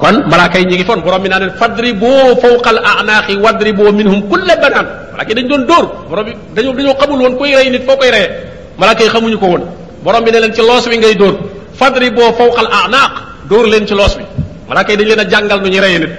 kon 0.02 0.16
bala 0.32 0.50
kay 0.50 0.66
ñi 0.66 0.76
ngi 0.76 0.84
fon 0.90 1.00
borom 1.06 1.22
bi 1.24 1.30
naa 1.30 1.38
leen 1.40 1.54
fadribu 1.60 2.10
fawqal 2.44 2.80
a'naq 2.92 3.28
wadribu 3.46 3.86
minhum 4.00 4.20
kull 4.32 4.42
banan 4.64 4.86
bala 5.14 5.24
kay 5.30 5.36
dañ 5.38 5.46
doon 5.52 5.64
door 5.70 5.86
borom 6.10 6.26
bi 6.26 6.32
dañu 6.58 6.72
dañoo 6.78 6.96
xamul 7.00 7.20
won 7.26 7.34
koy 7.40 7.52
ray 7.58 7.70
nit 7.70 7.84
foo 7.88 7.96
koy 8.02 8.10
reyee 8.16 8.32
malaaka 8.82 9.02
yi 9.06 9.10
xamuñu 9.16 9.38
ko 9.38 9.46
won 9.54 9.62
borom 10.04 10.24
bi 10.26 10.32
ne 10.34 10.40
len 10.44 10.54
ci 10.58 10.62
loss 10.70 10.84
wi 10.90 10.98
ngay 10.98 11.14
dóor 11.22 11.36
fadribu 11.80 12.24
fawqal 12.40 12.66
a'naq 12.78 13.12
door 13.50 13.66
len 13.74 13.84
ci 13.90 13.94
loss 14.00 14.14
wi 14.18 14.26
bala 14.70 14.82
kay 14.88 14.96
dañ 15.00 15.06
leena 15.12 15.26
jangal 15.32 15.60
nu 15.64 15.70
ñi 15.74 15.80
ray 15.86 15.94
nit 16.04 16.10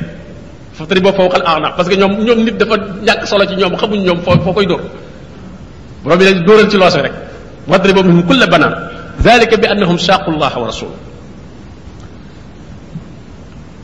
fadribu 0.79 1.11
fawqal 1.19 1.43
a'naq 1.51 1.73
parce 1.77 1.89
que 1.91 1.97
ñom 2.03 2.13
ñom 2.27 2.39
nit 2.47 2.57
dafa 2.61 2.77
ñak 3.07 3.19
solo 3.31 3.45
ci 3.51 3.55
ñom 3.63 3.75
xamuñ 3.81 3.99
ñom 4.07 4.19
foo 4.25 4.39
foo 4.45 4.53
koy 4.57 4.67
dóor 4.71 4.83
borom 6.05 6.19
bi 6.21 6.25
dañ 6.29 6.39
dóoral 6.47 6.69
ci 6.71 6.77
loss 6.83 6.95
wi 6.99 7.03
rek 7.07 7.15
wadribu 7.71 8.01
minhum 8.07 8.23
kull 8.31 8.45
banan 8.55 8.75
ذلك 9.29 9.53
بأنهم 9.63 9.97
شاقوا 10.07 10.35
الله 10.35 10.53
ورسوله 10.59 10.99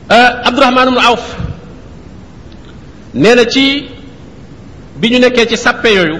Euh, 0.09 0.29
Abdourahman 0.49 0.89
ibnu 0.89 0.97
Awf 1.05 1.21
nee 3.13 3.37
na 3.37 3.45
ci 3.45 3.93
bi 4.97 5.05
ñu 5.09 5.21
nekkee 5.21 5.45
ci 5.53 5.53
sàppe 5.53 5.85
yooyu 5.93 6.17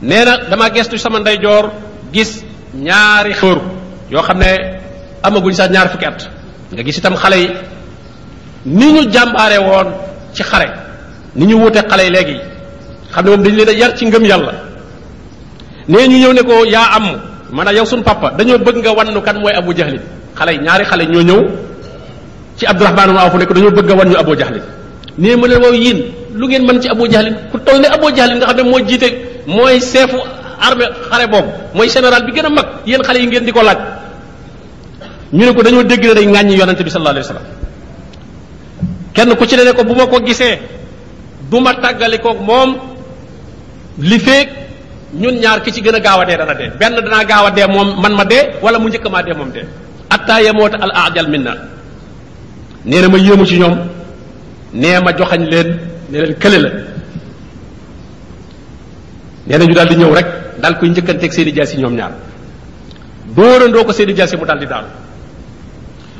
nee 0.00 0.24
na 0.24 0.38
dama 0.48 0.70
gestu 0.72 0.96
sama 0.96 1.20
ndeyjoor 1.20 1.68
gis 2.12 2.40
ñaari 2.72 3.34
xóor 3.36 3.60
yoo 4.08 4.22
xam 4.24 4.38
ne 4.40 4.80
amaguñ 5.22 5.52
sax 5.52 5.68
ñaar 5.70 5.88
fukki 5.92 6.06
at 6.06 6.28
nga 6.72 6.82
gis 6.82 6.96
itam 6.96 7.14
xale 7.16 7.36
yi 7.44 7.48
ni 8.64 8.86
ñu 8.92 9.12
jàmbaare 9.12 9.58
woon 9.60 9.88
ci 10.32 10.42
xare 10.42 10.72
ni 11.34 11.44
ñu 11.44 11.58
wuute 11.60 11.84
xale 11.90 12.04
yi 12.08 12.10
léegi 12.10 12.40
xam 13.12 13.24
ne 13.24 13.30
moom 13.36 13.42
dañu 13.42 13.56
leen 13.56 13.68
a 13.68 13.72
yar 13.72 13.92
ci 13.98 14.06
ngëm 14.06 14.24
yàlla 14.24 14.52
nee 15.88 16.08
ñu 16.08 16.16
ñëw 16.24 16.32
ne 16.32 16.40
ko 16.42 16.64
yaa 16.64 16.88
am 16.96 17.20
maanaam 17.52 17.76
yow 17.76 17.84
suñu 17.84 18.02
papa 18.02 18.30
dañoo 18.38 18.58
bëgg 18.58 18.76
nga 18.80 18.92
wannu 18.92 19.20
kan 19.20 19.34
mooy 19.40 19.52
Abu 19.52 19.74
Jahlin 19.76 20.00
xale 20.34 20.52
yi 20.52 20.58
ñaari 20.60 20.84
xale 20.84 21.04
ñoo 21.04 21.22
ñëw 21.22 21.42
ci 22.56 22.64
abdurrahman 22.64 23.12
wa 23.12 23.20
awf 23.28 23.34
ne 23.36 23.44
ko 23.44 23.52
dañu 23.52 23.70
bëgg 23.70 23.90
wañu 23.92 24.12
ñu 24.16 24.18
abu 24.18 24.32
jahlin 24.36 24.64
ne 25.20 25.36
ma 25.36 25.44
leen 25.46 25.60
waaw 25.60 25.74
yiin 25.76 25.98
lu 26.34 26.48
ngeen 26.48 26.64
man 26.64 26.80
ci 26.80 26.88
abu 26.88 27.04
jahlin 27.06 27.36
ku 27.52 27.60
toll 27.60 27.80
ne 27.80 27.88
abu 27.92 28.08
jahlin 28.16 28.40
nga 28.40 28.48
xamne 28.48 28.64
moy 28.64 28.82
jité 28.88 29.08
moy 29.46 29.76
chefu 29.80 29.92
seefu 29.92 30.18
armée 30.60 30.88
xare 30.88 31.26
boobu 31.28 31.50
mooy 31.74 31.88
général 31.92 32.24
bi 32.24 32.32
gëna 32.32 32.48
mag 32.48 32.66
yeen 32.88 33.02
xalé 33.04 33.20
yi 33.20 33.26
ngeen 33.28 33.44
diko 33.44 33.60
laaj 33.60 33.78
ñu 35.32 35.44
ne 35.44 35.52
ko 35.52 35.62
dañu 35.62 35.84
dégg 35.84 36.04
ne 36.06 36.14
day 36.14 36.26
ŋàññi 36.26 36.56
yonente 36.56 36.82
bi 36.82 36.90
sallallahu 36.90 37.16
alayhi 37.16 37.28
wasallam 37.28 37.46
kenn 39.14 39.30
ku 39.36 39.44
ci 39.46 39.56
ne 39.56 39.72
ko 39.76 39.84
buma 39.84 40.06
ko 40.08 40.16
gisé 40.24 40.60
du 41.50 41.60
tagali 41.60 42.18
ko 42.24 42.34
mom 42.40 42.70
li 44.00 44.18
feek 44.18 44.48
ñun 45.12 45.34
ñaar 45.44 45.60
ki 45.60 45.72
ci 45.72 45.82
gëna 45.82 45.98
a 46.00 46.24
dé 46.24 46.36
dana 46.36 46.54
dé 46.54 46.70
benn 46.80 46.94
dana 47.04 47.24
gaaw 47.24 47.50
dé 47.50 47.66
mom 47.68 48.00
man 48.00 48.14
ma 48.16 48.24
dé 48.24 48.56
wala 48.62 48.78
mu 48.78 48.88
ñëk 48.88 49.04
ma 49.12 49.22
dé 49.22 49.34
mom 49.34 49.50
dé 49.52 49.60
atta 50.08 50.40
yemoota 50.40 50.76
al 50.80 50.90
ajal 50.94 51.28
minna 51.28 51.75
nee 52.86 53.02
na 53.02 53.08
ma 53.08 53.18
yéemu 53.18 53.44
ci 53.44 53.58
ñoom 53.58 53.74
nee 54.74 55.00
ma 55.02 55.10
joxañ 55.12 55.40
leen 55.50 55.76
ne 56.10 56.16
leen 56.20 56.34
kële 56.38 56.58
la 56.62 56.70
nee 59.46 59.58
na 59.58 59.64
ñu 59.64 59.74
daal 59.74 59.88
di 59.88 59.96
ñëw 59.96 60.14
rek 60.14 60.26
daal 60.62 60.78
koy 60.78 60.88
njëkkanteeg 60.90 61.32
seeni 61.32 61.52
jaas 61.54 61.74
yi 61.74 61.80
ñoom 61.82 61.94
ñaar 61.98 62.12
dóorandoo 63.36 63.84
ko 63.84 63.92
seeni 63.92 64.14
jaas 64.14 64.30
yi 64.30 64.38
mu 64.38 64.44
daal 64.46 64.58
di 64.58 64.66
daanu 64.66 64.86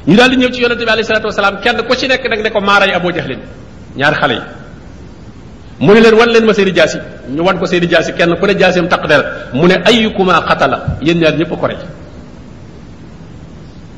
ñu 0.08 0.16
daal 0.16 0.28
di 0.30 0.36
ñëw 0.36 0.50
ci 0.50 0.60
yonente 0.60 0.82
bi 0.84 0.90
alayhi 0.90 1.06
salatu 1.06 1.26
wasalaam 1.30 1.60
kenn 1.62 1.86
ku 1.86 1.94
ci 1.94 2.06
nekk 2.08 2.26
nag 2.28 2.42
ne 2.42 2.50
ko 2.50 2.60
maaray 2.60 2.92
aboo 2.92 3.10
leen 3.14 3.38
ñaar 3.96 4.14
xale 4.18 4.32
yi 4.34 4.42
mu 5.86 5.92
ne 5.94 6.00
leen 6.00 6.14
wan 6.18 6.30
leen 6.34 6.44
ma 6.44 6.52
seeni 6.52 6.72
jaas 6.74 6.94
yi 6.98 7.00
ñu 7.34 7.44
wan 7.46 7.58
ko 7.58 7.66
seeni 7.66 7.86
jaas 7.88 8.08
yi 8.08 8.12
kenn 8.18 8.34
ku 8.36 8.44
ne 8.46 8.56
jaaseem 8.58 8.88
taq 8.88 9.06
deret 9.06 9.26
mu 9.54 9.66
ne 9.68 9.78
ayyukuma 9.84 10.42
xatala 10.48 10.98
yéen 11.00 11.18
ñaar 11.20 11.36
ñëpp 11.38 11.60
ko 11.60 11.66
rey 11.66 11.78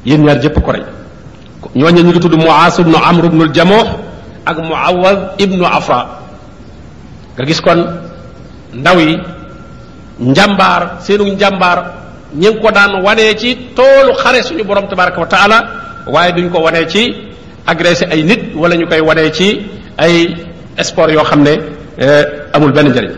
yéen 0.05 0.21
ñaar 0.23 0.37
ñëpp 0.43 0.61
ko 0.63 0.73
rey 0.73 0.85
ñooñu 1.75 2.03
ñu 2.03 2.11
ngi 2.11 2.21
tudd 2.21 2.35
No 2.37 2.49
Amru 2.53 3.29
amr 3.29 3.45
al 3.45 3.53
jamuh 3.55 3.87
ak 4.47 4.57
muawad 4.65 5.19
ibnu 5.39 5.65
afra 5.67 6.01
nga 7.37 7.43
gis 7.47 7.61
kon 7.61 7.79
ndaw 8.75 8.99
yi 8.99 9.15
njàmbaar 10.19 10.83
seenu 11.05 11.25
njàmbaar 11.37 11.79
ñi 12.35 12.49
ko 12.63 12.71
daan 12.73 13.03
wanee 13.05 13.35
ci 13.41 13.51
toolu 13.77 14.13
xare 14.23 14.43
suñu 14.43 14.65
borom 14.65 14.87
tabaraka 14.89 15.21
wa 15.21 15.27
taala 15.27 15.59
waaye 16.07 16.33
duñ 16.33 16.49
ko 16.51 16.59
wanee 16.59 16.87
ci 16.89 17.03
agressé 17.67 18.05
ay 18.11 18.23
nit 18.25 18.55
wala 18.55 18.75
ñu 18.77 18.87
koy 18.89 19.01
wanee 19.01 19.31
ci 19.31 19.61
ay 19.99 20.13
sport 20.83 21.11
yoo 21.13 21.23
xam 21.25 21.43
ne 21.43 21.53
eh, 21.99 22.25
amul 22.55 22.73
benn 22.73 22.89
njëriñ 22.91 23.13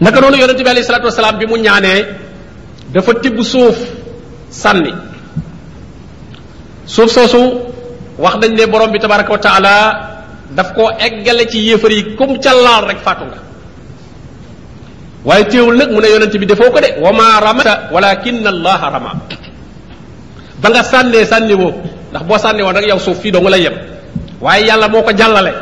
naka 0.00 0.20
noonu 0.20 0.36
yonente 0.36 0.62
bi 0.62 0.70
alayhi 0.70 0.86
salatu 0.86 1.06
wasalaam 1.06 1.36
bi 1.38 1.46
mu 1.46 1.56
ñaanee 1.58 2.06
dafa 2.92 3.12
tibb 3.22 3.40
suuf 3.42 3.76
sànni 4.50 4.92
suuf 6.84 7.08
soosu 7.10 7.42
wax 8.20 8.36
dañ 8.40 8.52
ne 8.56 8.64
borom 8.68 8.92
bi 8.92 9.00
tabaraka 9.00 9.30
wa 9.32 9.40
taala 9.40 9.72
daf 10.52 10.72
ko 10.76 10.92
eggale 11.00 11.48
ci 11.48 11.58
yéefar 11.72 11.90
yi 11.92 12.14
kum 12.16 12.36
ca 12.40 12.52
rek 12.84 13.00
faatu 13.00 13.24
nga 13.28 13.40
waaye 15.24 15.44
teewul 15.48 15.76
nag 15.76 15.88
mu 15.90 16.00
ne 16.00 16.08
yonent 16.12 16.34
bi 16.36 16.46
defoo 16.46 16.70
ko 16.70 16.78
de 16.80 16.94
wa 17.00 17.10
ma 17.12 17.40
ramata 17.40 17.88
walakin 17.92 18.44
allah 18.46 18.78
rama 18.92 19.10
ba 20.60 20.68
nga 20.70 20.82
sànnee 20.84 21.24
sànni 21.24 21.54
woo 21.56 21.72
ndax 22.12 22.22
boo 22.28 22.38
sànni 22.38 22.62
woon 22.62 22.76
rek 22.76 22.86
yow 22.88 23.00
suuf 23.00 23.18
fii 23.20 23.32
dong 23.32 23.48
lay 23.48 23.62
yem 23.64 23.74
waaye 24.40 24.66
yàlla 24.68 24.88
moo 24.88 25.02
ko 25.02 25.12
jàllale 25.16 25.52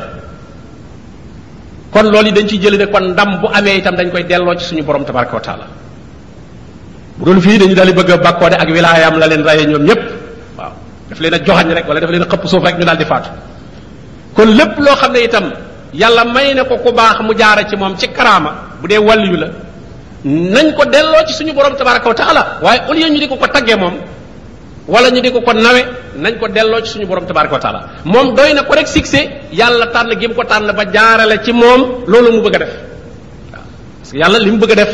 kon 1.95 2.07
loolu 2.11 2.31
dañ 2.35 2.47
ci 2.51 2.59
jëlee 2.59 2.79
ne 2.83 2.87
kon 2.91 3.05
ndam 3.15 3.39
bu 3.41 3.47
amee 3.55 3.79
itam 3.79 3.95
dañ 3.95 4.11
koy 4.11 4.25
delloo 4.27 4.55
ci 4.59 4.65
suñu 4.67 4.83
borom 4.83 5.05
tabaraka 5.07 5.35
wa 5.39 5.45
taala 5.47 5.67
bu 7.17 7.23
doon 7.27 7.39
fii 7.41 7.59
dañu 7.63 7.75
daal 7.75 7.87
di 7.87 7.93
bëgg 7.95 8.11
a 8.19 8.51
de 8.51 8.57
ak 8.59 8.69
wilaayam 8.75 9.15
la 9.19 9.27
leen 9.31 9.45
ñoom 9.71 9.87
ñëpp 9.87 10.03
daf 11.13 11.21
leen 11.21 11.35
a 11.35 11.39
joxañ 11.39 11.69
rek 11.77 11.87
wala 11.89 12.01
def 12.01 12.11
leen 12.11 12.23
a 12.23 12.27
xëpp 12.27 12.47
suuf 12.49 12.65
rek 12.65 12.79
ñu 12.79 12.85
daal 12.85 12.97
di 12.99 13.05
faatu 13.05 13.31
kon 14.37 14.49
lépp 14.59 14.75
loo 14.79 14.95
xam 15.01 15.13
ne 15.13 15.21
itam 15.27 15.47
yàlla 15.95 16.25
may 16.35 16.55
na 16.55 16.65
ko 16.65 16.77
ku 16.85 16.91
baax 16.93 17.21
mu 17.27 17.33
jaara 17.41 17.63
ci 17.69 17.77
moom 17.77 17.97
ci 17.99 18.07
karaama 18.09 18.51
bu 18.81 18.87
dee 18.89 18.99
wàlliyu 18.99 19.37
la 19.43 19.49
nañ 20.25 20.67
ko 20.77 20.85
delloo 20.85 21.23
ci 21.29 21.35
suñu 21.39 21.53
borom 21.53 21.75
tabaraka 21.77 22.09
wa 22.09 22.15
taala 22.15 22.43
waaye 22.65 22.81
au 22.89 22.93
lieu 22.95 23.09
ñu 23.13 23.19
di 23.23 23.29
ko 23.29 23.37
ko 23.37 23.47
taggee 23.47 23.77
moom 23.83 23.95
wala 24.93 25.11
ñu 25.15 25.21
di 25.21 25.31
ko 25.31 25.41
ko 25.47 25.53
nawe 25.53 25.83
nañ 26.23 26.35
ko 26.41 26.47
delloo 26.49 26.83
ci 26.85 26.91
suñu 26.95 27.07
borom 27.11 27.27
tabaraka 27.27 27.55
wa 27.59 27.63
taala 27.65 27.81
moom 28.13 28.27
doy 28.37 28.51
na 28.55 28.63
ko 28.63 28.73
rek 28.75 28.89
succès 28.89 29.29
yàlla 29.53 29.87
tànn 29.95 30.13
gém 30.21 30.33
ko 30.35 30.45
tànn 30.45 30.73
ba 30.79 30.83
jaarale 30.95 31.37
ci 31.45 31.53
moom 31.53 31.81
loolu 32.11 32.31
mu 32.37 32.41
bëgg 32.45 32.57
a 32.57 32.59
def 32.63 32.71
waaw 33.53 33.65
parce 33.99 34.13
yàlla 34.21 34.39
li 34.39 34.51
mu 34.53 34.59
bëgg 34.63 34.73
a 34.75 34.77
def 34.81 34.93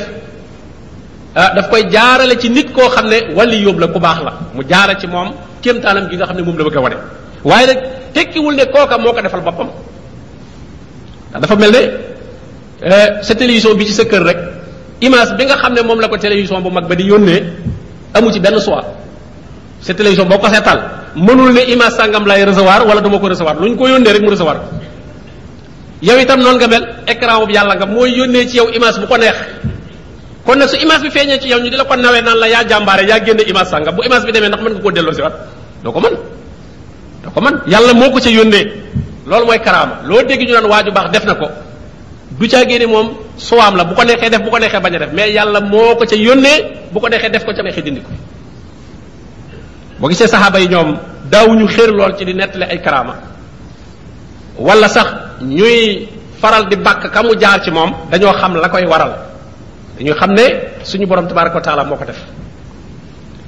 Ah, 1.38 1.54
daf 1.54 1.70
koy 1.70 1.86
jaarale 1.86 2.34
ci 2.42 2.50
nit 2.50 2.74
koo 2.74 2.90
xam 2.90 3.06
ne 3.06 3.30
wali 3.30 3.62
yóbbu 3.62 3.78
la 3.78 3.86
ku 3.94 4.00
baax 4.00 4.18
la 4.26 4.32
mu 4.54 4.62
jaara 4.66 4.98
ci 4.98 5.06
moom 5.06 5.30
kéemtaanam 5.62 6.10
gi 6.10 6.16
nga 6.16 6.26
xam 6.26 6.36
ne 6.36 6.42
moom 6.42 6.58
la 6.58 6.64
bëgg 6.66 6.76
a 6.76 6.80
waaye 7.44 7.66
nag 7.66 7.78
tekkiwul 8.12 8.54
ne 8.58 8.64
kooka 8.66 8.98
moo 8.98 9.12
ko 9.14 9.20
defal 9.22 9.40
boppam 9.46 9.68
dafa 11.40 11.54
mel 11.56 11.70
ne 11.70 11.80
eh, 12.82 13.08
sa 13.22 13.34
télévision 13.34 13.74
bi 13.78 13.86
ci 13.86 13.92
sa 13.92 14.02
kër 14.04 14.22
rek 14.26 14.38
image 15.00 15.32
bi 15.38 15.44
nga 15.46 15.54
xam 15.62 15.72
ne 15.74 15.82
moom 15.82 16.00
la 16.00 16.08
ko 16.08 16.16
télévision 16.16 16.58
bu 16.60 16.70
mag 16.70 16.88
ba 16.88 16.94
di 16.96 17.04
yónnee 17.04 17.42
amu 18.14 18.32
ci 18.32 18.40
benn 18.40 18.58
choix 18.58 18.82
sa 19.80 19.94
télévision 19.94 20.26
boo 20.26 20.38
ko 20.38 20.48
seetal 20.48 20.80
mënul 21.14 21.52
ne 21.52 21.60
image 21.70 21.92
sàngam 21.94 22.26
lay 22.26 22.44
recevoir 22.44 22.82
wala 22.84 23.00
dama 23.00 23.18
ko 23.18 23.28
recevoir 23.28 23.54
lu 23.60 23.68
ñu 23.70 23.76
ko 23.76 23.86
yónnee 23.86 24.12
rek 24.12 24.22
mu 24.22 24.30
recevoir 24.30 24.56
yow 26.02 26.18
itam 26.18 26.40
noonu 26.40 26.58
nga 26.58 26.66
mel 26.66 26.84
écran 27.06 27.38
boobu 27.38 27.52
yàlla 27.52 27.74
nga 27.76 27.86
mooy 27.86 28.10
yónnee 28.18 28.48
ci 28.48 28.56
yow 28.58 28.70
image 28.74 28.98
bu 28.98 29.06
ko 29.06 29.16
neex 29.16 29.36
kon 30.48 30.56
na 30.56 30.64
su 30.66 30.76
image 30.80 31.02
bi 31.04 31.10
feñe 31.12 31.36
ci 31.38 31.48
yow 31.52 31.60
ñu 31.60 31.68
dila 31.68 31.84
ko 31.84 31.92
nawé 31.94 32.22
nan 32.24 32.38
la 32.40 32.48
ya 32.48 32.64
jambaré 32.66 33.04
ya 33.06 33.20
génné 33.20 33.42
image 33.44 33.66
sanga 33.68 33.92
bu 33.92 34.00
image 34.06 34.24
bi 34.24 34.32
démé 34.32 34.48
ndax 34.48 34.62
mën 34.64 34.72
nga 34.72 34.80
ko 34.80 34.90
délo 34.90 35.12
ci 35.12 35.20
wat 35.20 35.32
do 35.84 35.92
ko 35.92 36.00
mën 36.00 36.12
do 37.22 37.28
ko 37.30 37.40
mën 37.42 37.52
yalla 37.68 37.92
moko 37.92 38.18
ci 38.18 38.30
yondé 38.32 38.64
lool 39.26 39.44
moy 39.44 39.60
karama 39.60 40.00
lo 40.08 40.22
dégg 40.22 40.40
ñu 40.48 40.54
nan 40.54 40.64
waju 40.64 40.90
bax 40.90 41.10
def 41.10 41.24
nako 41.26 41.48
du 42.40 42.48
ca 42.48 42.64
génné 42.64 42.86
mom 42.86 43.10
suwam 43.36 43.76
la 43.76 43.84
bu 43.84 43.94
ko 43.94 44.04
nexé 44.04 44.30
def 44.30 44.40
bu 44.40 44.48
ko 44.48 44.58
nexé 44.58 44.80
baña 44.80 44.98
def 44.98 45.12
mais 45.12 45.30
yalla 45.32 45.60
moko 45.60 46.06
ci 46.06 46.16
yondé 46.16 46.64
bu 46.92 46.98
ko 46.98 47.10
nexé 47.10 47.28
def 47.28 47.44
ko 47.44 47.52
ci 47.52 47.62
nexé 47.62 47.82
dindi 47.82 48.00
ko 48.00 48.10
bo 50.00 50.08
gisé 50.08 50.26
sahaba 50.26 50.58
yi 50.60 50.68
ñom 50.68 50.96
daawu 51.30 51.56
ñu 51.58 51.68
xër 51.68 51.90
lool 51.92 52.16
ci 52.16 52.24
di 52.24 52.32
netlé 52.32 52.64
ay 52.64 52.80
karama 52.80 53.16
wala 54.58 54.88
sax 54.88 55.08
ñuy 55.42 56.08
faral 56.40 56.68
di 56.70 56.76
bak 56.76 57.12
kamu 57.12 57.36
jaar 57.38 57.60
ci 57.62 57.70
mom 57.70 57.92
dañoo 58.10 58.32
xam 58.32 58.54
la 58.56 58.68
koy 58.70 58.86
waral 58.86 59.12
dañu 59.98 60.14
xam 60.20 60.32
ne 60.34 60.44
suñu 60.84 61.06
borom 61.06 61.26
tabaraka 61.26 61.56
wa 61.56 61.60
taala 61.62 61.84
moo 61.84 61.96
ko 61.96 62.04
def 62.04 62.18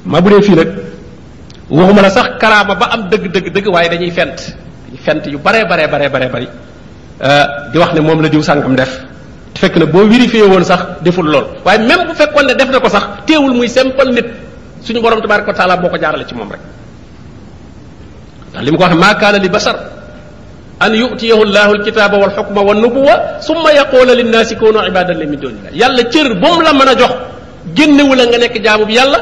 ma 0.05 0.20
bu 0.20 0.31
dee 0.31 0.43
fii 0.43 0.55
nag 0.56 0.68
waxuma 1.70 2.02
la 2.02 2.10
sax 2.10 2.27
karaama 2.40 2.74
ba 2.74 2.86
am 2.94 3.09
dëgg 3.09 3.31
dëgg 3.35 3.52
dëgg 3.55 3.66
waaye 3.68 3.89
dañuy 3.89 4.10
fent 4.10 4.56
fent 5.05 5.22
yu 5.27 5.39
baree 5.39 5.64
baree 5.64 5.86
baree 5.86 6.09
baree 6.09 6.28
bari 6.28 6.48
euh, 7.22 7.44
di 7.72 7.78
wax 7.78 7.93
ne 7.94 8.01
moom 8.01 8.20
la 8.22 8.28
diw 8.28 8.40
sàngam 8.43 8.74
def 8.74 9.01
fekk 9.55 9.77
na 9.77 9.86
boo 9.86 10.06
vérifié 10.09 10.43
woon 10.43 10.64
sax 10.64 10.81
deful 11.02 11.24
lool 11.27 11.47
waaye 11.64 11.78
même 11.78 12.06
bu 12.09 12.14
fekkoon 12.14 12.47
ne 12.47 12.55
def 12.55 12.70
na 12.70 12.81
ko 12.81 12.89
sax 12.89 13.05
teewul 13.27 13.55
muy 13.55 13.68
simple 13.68 14.10
nit 14.12 14.27
suñu 14.85 15.01
borom 15.01 15.20
tabaraka 15.20 15.48
wa 15.48 15.55
taala 15.56 15.77
moo 15.77 15.89
ko 15.89 15.97
jaarale 16.01 16.27
ci 16.27 16.35
moom 16.35 16.51
rek 16.51 16.60
li 18.60 18.70
mu 18.70 18.77
ko 18.77 18.85
wax 18.85 18.94
maa 18.97 19.14
kaana 19.14 19.39
li 19.39 19.48
an 20.85 20.93
yutiyahu 21.02 21.43
llahu 21.55 21.73
alkitaaba 21.77 22.16
walxukma 22.23 22.61
wa 22.69 22.74
nubuwa 22.74 23.15
summa 23.48 23.70
yaquula 23.81 24.15
linnaasi 24.20 24.55
kunu 24.61 24.81
ibadan 24.90 25.16
li 25.23 25.27
min 25.32 25.40
dunillah 25.44 25.73
yàlla 25.82 26.02
cër 26.12 26.27
bu 26.43 26.48
mu 26.57 26.61
la 26.66 26.73
mën 26.78 26.89
a 26.93 26.94
jox 27.01 27.12
génnewu 27.77 28.15
nga 28.28 28.39
nekk 28.43 28.55
jaamub 28.66 28.90
yàlla 28.98 29.19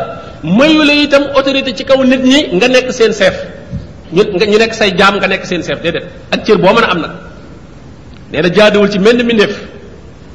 mayu 0.59 0.83
la 0.89 0.93
itam 1.05 1.23
autorité 1.37 1.71
ci 1.77 1.85
kaw 1.89 1.99
nit 2.11 2.23
ñi 2.33 2.39
nga 2.57 2.67
nekk 2.75 2.89
seen 2.99 3.13
chef 3.21 3.35
ñu 4.15 4.23
ñu 4.51 4.59
nekk 4.63 4.73
say 4.81 4.91
jaam 4.99 5.15
nga 5.21 5.27
nekk 5.33 5.45
seen 5.51 5.63
chef 5.67 5.79
déedéet 5.85 6.07
ak 6.35 6.41
cër 6.47 6.59
boo 6.63 6.73
mën 6.77 6.85
a 6.87 6.91
am 6.93 6.99
nag 7.05 7.11
nee 8.33 8.41
na 8.45 8.49
jaaduwul 8.57 8.89
ci 8.93 8.99
menn 9.07 9.19
mbindeef 9.27 9.55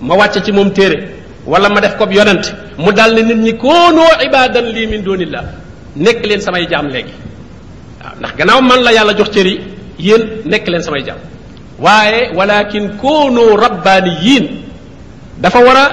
ma 0.08 0.14
wàcce 0.20 0.40
ci 0.46 0.52
moom 0.58 0.70
téere 0.78 0.98
wala 1.52 1.68
ma 1.74 1.80
def 1.84 1.94
ko 2.00 2.04
yonent 2.20 2.46
mu 2.84 2.92
dal 2.98 3.12
ne 3.16 3.22
nit 3.28 3.38
ñi 3.46 3.54
koonoo 3.62 4.12
ibadan 4.28 4.66
lii 4.76 4.88
min 4.92 5.02
dunillah 5.08 5.44
nekk 6.06 6.22
leen 6.30 6.42
samay 6.48 6.64
jaam 6.72 6.86
léegi 6.94 7.14
ndax 8.20 8.32
gannaaw 8.38 8.62
man 8.70 8.80
la 8.86 8.92
yàlla 8.98 9.14
jox 9.20 9.30
cër 9.38 9.48
yi 9.54 9.58
yéen 10.00 10.42
nekk 10.46 10.68
leen 10.70 10.82
samay 10.84 11.02
jàmm 11.06 11.20
waaye 11.80 12.32
walakin 12.38 12.98
koonoo 12.98 13.58
rabbaaniyiin 13.58 14.64
dafa 15.38 15.60
war 15.64 15.78
a 15.78 15.86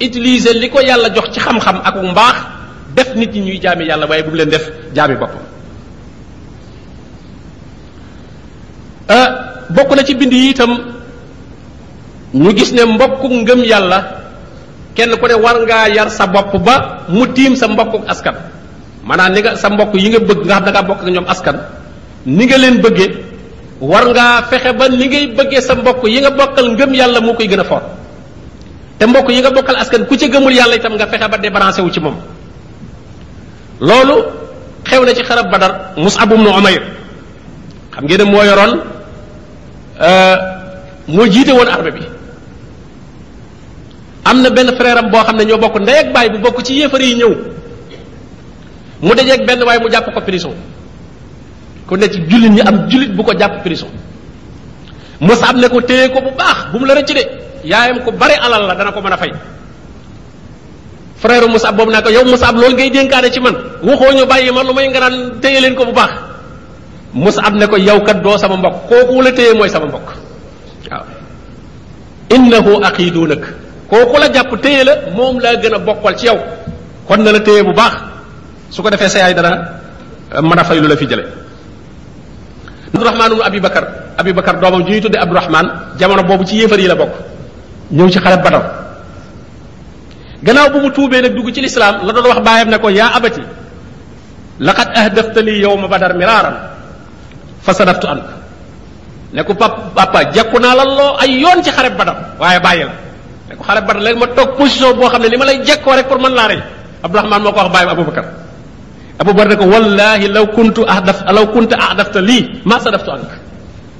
utilise 0.00 0.52
li 0.54 0.68
ko 0.70 0.80
yàlla 0.80 1.08
jox 1.14 1.30
ci 1.34 1.40
xam-xam 1.40 1.80
ak 1.84 1.94
mbaax 1.96 2.36
def 2.94 3.14
nit 3.16 3.32
ñi 3.34 3.40
ñuy 3.40 3.58
jaami 3.62 3.86
yàlla 3.86 4.06
waaye 4.06 4.22
bu 4.22 4.30
mu 4.30 4.36
leen 4.36 4.50
def 4.50 4.64
jaami 4.94 5.14
boppam 5.14 5.42
euh, 9.10 9.26
bokk 9.70 9.90
na 9.96 10.02
ci 10.04 10.14
bind 10.14 10.32
yi 10.32 10.50
itam 10.50 10.78
ñu 12.34 12.54
gis 12.56 12.72
ne 12.72 12.84
mbokku 12.84 13.28
ngëm 13.28 13.64
yàlla 13.64 14.04
kenn 14.94 15.16
ko 15.18 15.26
ne 15.28 15.34
war 15.34 15.56
ngaa 15.66 15.88
yar 15.88 16.10
sa 16.10 16.26
bopp 16.26 16.56
ba 16.64 16.98
mu 17.08 17.26
tiim 17.26 17.54
sa 17.56 17.66
mbokku 17.68 18.02
askan 18.08 18.34
maanaam 19.04 19.32
ni 19.34 19.40
nga 19.40 19.56
sa 19.56 19.68
mbokk 19.70 19.94
yi 19.94 20.08
nga 20.10 20.18
bëgg 20.18 20.42
nga 20.46 20.54
xam 20.54 20.64
da 20.64 20.70
ngaa 20.70 20.86
bokk 20.86 21.00
ak 21.02 21.10
ñoom 21.10 21.26
askan 21.28 21.56
ni 22.26 22.44
nga 22.44 22.58
leen 22.60 22.80
bëggee 22.84 23.16
war 23.80 24.04
ngaa 24.12 24.42
fexe 24.52 24.72
ba 24.76 24.88
ni 24.92 25.08
ngay 25.08 25.26
bëggee 25.32 25.60
sa 25.64 25.72
mbokk 25.74 26.04
yi 26.04 26.20
nga 26.20 26.30
bokkal 26.32 26.76
ngëm 26.76 26.92
yàlla 26.94 27.20
moo 27.20 27.32
koy 27.34 27.48
gën 27.48 27.60
a 27.64 27.64
for 27.64 27.80
te 28.98 29.06
mbokk 29.06 29.30
yi 29.32 29.40
nga 29.40 29.50
bokkal 29.50 29.76
askan 29.80 30.04
ku 30.06 30.16
ci 30.16 30.28
gëmul 30.28 30.52
yàlla 30.52 30.76
itam 30.76 30.96
nga 31.00 31.06
fexe 31.08 31.28
ba 31.28 31.38
débranché 31.40 31.80
wu 31.82 31.88
ci 31.90 32.00
moom 32.00 32.16
loolu 33.80 34.24
xew 34.84 35.04
na 35.04 35.14
ci 35.16 35.22
xarab 35.24 35.48
badar 35.50 35.92
Mus'ab 35.96 36.28
ibn 36.32 36.44
Umayr 36.46 36.82
xam 37.94 38.04
ngeen 38.04 38.18
ne 38.24 38.24
moo 38.28 38.44
yoroon 38.44 38.72
euh, 40.00 40.36
moo 41.08 41.24
jiite 41.26 41.52
woon 41.56 41.68
armée 41.68 41.90
bi 41.96 42.04
am 44.28 44.42
na 44.44 44.50
benn 44.52 44.76
frère 44.76 45.00
boo 45.10 45.24
xam 45.24 45.36
ne 45.36 45.44
ñoo 45.48 45.58
bokk 45.58 45.80
ndey 45.80 45.98
ak 46.04 46.12
baay 46.12 46.28
bu 46.28 46.38
bokk 46.44 46.60
ci 46.62 46.74
yéefar 46.84 47.00
yi 47.00 47.14
ñëw 47.16 47.32
mu 49.00 49.14
dajeeg 49.16 49.46
benn 49.48 49.64
waaye 49.64 49.80
mu 49.80 49.88
jàpp 49.88 50.12
ko 50.12 50.20
prison 50.20 50.52
ku 51.90 51.98
ne 51.98 52.06
ci 52.06 52.22
julit 52.30 52.54
ñi 52.54 52.62
am 52.62 52.86
julit 52.86 53.10
bu 53.10 53.26
ko 53.26 53.34
jàpp 53.34 53.66
prison 53.66 53.90
musab 55.20 55.56
ne 55.58 55.66
ko 55.66 55.82
téye 55.82 56.08
ko 56.14 56.22
bu 56.22 56.30
baax 56.38 56.70
bu 56.70 56.78
mu 56.78 56.86
la 56.86 56.94
rëcc 56.94 57.10
de 57.18 57.22
yaayam 57.66 57.98
ko 58.06 58.12
bari 58.14 58.38
alal 58.38 58.62
la 58.70 58.74
dana 58.78 58.94
ko 58.94 59.02
mën 59.02 59.10
a 59.12 59.16
fay 59.16 59.32
frère 61.18 61.48
musab 61.50 61.74
boobu 61.76 61.90
naa 61.90 62.00
ko 62.02 62.10
yow 62.10 62.24
musab 62.30 62.54
loolu 62.54 62.76
ngay 62.76 62.90
dénkaane 62.90 63.28
ci 63.32 63.40
man 63.40 63.54
waxoo 63.82 64.12
ñu 64.14 64.24
bàyyi 64.26 64.52
ma 64.52 64.62
lu 64.62 64.72
may 64.72 64.86
nga 64.88 65.00
naan 65.00 65.74
ko 65.74 65.84
bu 65.84 65.92
baax 65.92 66.12
musab 67.12 67.54
ne 67.58 67.66
ko 67.66 67.76
yow 67.76 68.00
kat 68.06 68.22
doo 68.22 68.38
sama 68.38 68.56
mbokk 68.56 68.86
kooku 68.88 69.22
la 69.22 69.32
téye 69.32 69.52
mooy 69.58 69.68
sama 69.68 69.86
mbokk 69.86 70.08
waaw 70.90 71.04
innahu 72.30 72.70
aqidunak 72.84 73.42
kooku 73.90 74.16
la 74.20 74.28
jàpp 74.32 74.50
téye 74.62 74.84
la 74.84 74.92
moom 75.16 75.40
laa 75.40 75.56
gën 75.56 75.74
a 75.74 75.78
bokkal 75.78 76.14
ci 76.16 76.26
yow 76.26 76.38
kon 77.08 77.18
na 77.20 77.32
la 77.32 77.40
téye 77.40 77.62
bu 77.64 77.72
baax 77.74 77.94
su 78.70 78.80
ko 78.82 78.90
defee 78.90 79.08
sa 79.08 79.18
yaay 79.18 79.34
dana 79.34 79.50
mën 80.42 80.58
a 80.58 80.64
fay 80.64 80.78
lu 80.80 80.86
la 80.86 80.96
fi 80.96 81.06
jëlee 81.10 81.49
abdourahman 82.90 83.30
ibnu 83.38 83.42
abi 83.46 83.58
bakar 83.62 83.84
abi 84.18 84.30
bakar 84.34 84.58
doomam 84.58 84.82
ju 84.84 84.90
ñuy 84.98 85.02
tuddee 85.02 85.22
abdourahman 85.22 85.94
jamono 85.96 86.22
boobu 86.26 86.42
ci 86.44 86.56
yéefar 86.58 86.78
yi 86.82 86.88
la 86.90 86.94
bokk 86.98 87.14
ñëw 87.94 88.08
ci 88.10 88.18
xare 88.18 88.42
badar 88.42 88.64
gannaaw 90.42 90.68
bu 90.74 90.78
mu 90.82 90.90
tuubee 90.90 91.22
nag 91.22 91.32
dugg 91.34 91.54
ci 91.54 91.60
lislaam 91.62 92.02
la 92.02 92.12
doon 92.12 92.26
wax 92.26 92.40
baayam 92.42 92.68
ne 92.70 92.78
ko 92.78 92.88
yaa 92.90 93.14
abati 93.14 93.42
laqad 94.60 94.88
ahdafta 94.96 95.40
li 95.42 95.62
yawma 95.62 95.86
badar 95.86 96.14
miraaran 96.18 96.54
fa 97.62 97.72
sadaftu 97.72 98.06
an 98.10 98.18
ko 98.18 98.32
ne 99.34 99.40
ko 99.46 99.54
pap 99.54 99.94
papa 99.94 100.24
jekku 100.34 100.58
naa 100.58 100.74
la 100.74 100.84
loo 100.84 101.14
ay 101.22 101.38
yoon 101.38 101.62
ci 101.62 101.70
xare 101.70 101.90
badar 101.94 102.16
waaye 102.38 102.58
bàyyi 102.60 102.84
la 102.90 102.94
ne 103.48 103.54
ko 103.54 103.62
xare 103.62 103.80
badar 103.80 104.02
léegi 104.02 104.18
ma 104.18 104.26
toog 104.34 104.56
position 104.58 104.92
boo 104.98 105.08
xam 105.08 105.22
ne 105.22 105.28
li 105.28 105.36
ma 105.38 105.44
lay 105.44 105.62
jekkoo 105.64 105.94
rek 105.94 106.08
pour 106.08 106.18
mën 106.18 106.32
laa 106.34 106.46
rey 106.48 106.60
abdourahman 107.02 107.42
moo 107.42 107.52
ko 107.52 107.58
wax 107.58 107.70
baayam 107.72 107.88
aboubacar 107.94 108.24
Abu 109.20 109.36
Bakar 109.36 109.52
ne 109.52 109.56
ko 109.60 109.66
wallaahi 109.68 110.32
law 110.32 110.48
kuntu 110.48 110.80
ahdaf 110.88 111.28
law 111.28 111.44
kuntu 111.52 111.76
lii 112.24 112.40
maa 112.64 112.80
sadaftu 112.80 113.10
anka 113.12 113.36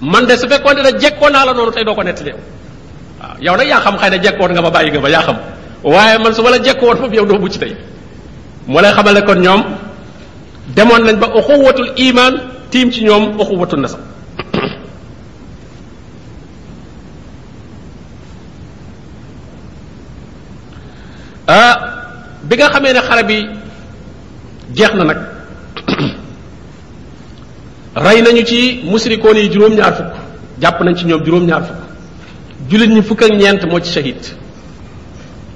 man 0.00 0.24
de 0.26 0.34
su 0.36 0.48
fekkoon 0.48 0.80
ne 0.80 0.92
jekkoon 0.96 1.32
naa 1.36 1.44
la 1.44 1.52
noonu 1.52 1.72
tey 1.76 1.84
doo 1.84 1.94
ko 1.94 2.02
nettali 2.02 2.32
yow 3.44 3.52
waaw 3.56 3.66
yaa 3.72 3.80
xam 3.84 3.96
xëy 4.00 4.10
na 4.10 4.18
jekkoon 4.24 4.50
nga 4.52 4.62
ma 4.64 4.70
bàyyi 4.70 4.90
nga 4.90 5.00
ma 5.04 5.08
yaa 5.10 5.34
waaye 5.92 6.16
man 6.24 6.32
su 6.32 6.40
ma 6.42 6.50
la 6.50 6.58
jekkoon 6.62 6.96
foofu 6.96 7.14
yow 7.14 7.26
doo 7.26 7.38
bu 7.38 7.48
ci 7.52 7.58
tey 7.58 7.72
moo 8.66 8.80
xamal 8.96 9.14
ne 9.14 9.20
kon 9.20 9.38
ñoom 9.44 9.62
demoon 10.74 11.02
nañ 11.04 11.16
ba 11.20 11.26
uxuwatul 11.38 11.92
iman 11.96 12.32
tiim 12.70 12.90
ci 12.90 13.00
ñoom 13.04 13.36
uxuwatul 13.40 13.80
nasab 13.80 14.00
ah, 21.52 21.74
bi 22.48 22.56
nga 22.56 22.68
xamee 22.68 22.92
ne 22.92 23.00
xare 23.00 23.22
bi 23.28 23.36
jeex 24.74 24.94
na 24.94 25.04
nag 25.14 25.18
rey 28.04 28.22
nañu 28.22 28.42
ci 28.50 28.82
musrikoon 28.90 29.36
yi 29.36 29.48
juróom-ñaar 29.52 29.94
fukk 29.98 30.14
jàpp 30.62 30.80
nañ 30.82 30.94
ci 30.94 31.04
ñoom 31.06 31.22
juróom-ñaar 31.24 31.62
fukk 31.66 31.78
jullit 32.70 32.90
ñi 32.94 33.02
fukk 33.02 33.22
ak 33.22 33.30
ñeent 33.32 33.62
moo 33.66 33.80
ci 33.80 33.92
shahid 33.92 34.18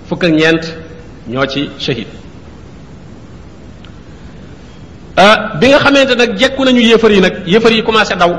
fukk 0.09 0.25
ak 0.25 0.31
ñeent 0.33 0.65
ñoo 1.29 1.47
ci 1.47 1.71
shahid 1.79 2.09
euh, 5.19 5.37
bi 5.61 5.69
nga 5.69 5.79
xamante 5.79 6.15
nag 6.17 6.37
jekku 6.39 6.65
nañu 6.65 6.81
yéefar 6.81 7.13
yi 7.13 7.21
nag 7.21 7.35
yéefar 7.47 7.73
yi 7.73 7.83
commencé 7.85 8.17
daw 8.17 8.33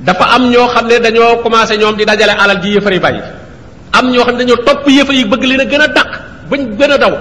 dafa 0.00 0.24
am 0.24 0.50
ñoo 0.50 0.66
xam 0.68 0.86
ne 0.88 0.98
dañoo 0.98 1.36
commencé 1.42 1.76
ñoom 1.78 1.96
di 1.96 2.04
dajale 2.04 2.32
alal 2.36 2.60
ji 2.62 2.70
yéefar 2.74 2.92
yi 2.92 2.98
bàyyi 2.98 3.20
am 3.92 4.10
ñoo 4.10 4.24
xam 4.24 4.36
ne 4.36 4.44
dañoo 4.44 4.64
topp 4.66 4.86
yéefar 4.88 5.14
yi 5.14 5.24
bëgg 5.24 5.42
leen 5.44 5.60
a 5.60 5.64
gën 5.64 5.80
a 5.82 5.88
dàq 5.88 6.10
bañ 6.50 6.76
gën 6.76 6.92
a 6.92 6.98
daw 6.98 7.14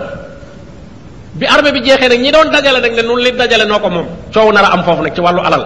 bi 1.39 1.45
armée 1.45 1.71
bi 1.71 1.81
jeexee 1.85 2.09
nak 2.09 2.19
ñi 2.19 2.31
doon 2.33 2.49
dajalé 2.51 2.79
nak 2.81 2.91
né 2.97 3.01
nun 3.05 3.19
li 3.21 3.31
dajalé 3.31 3.65
noko 3.65 3.89
mom 3.89 4.05
ciow 4.33 4.51
nara 4.51 4.73
am 4.73 4.81
fofu 4.83 5.01
nak 5.05 5.13
ci 5.15 5.21
walu 5.21 5.41
alal 5.45 5.63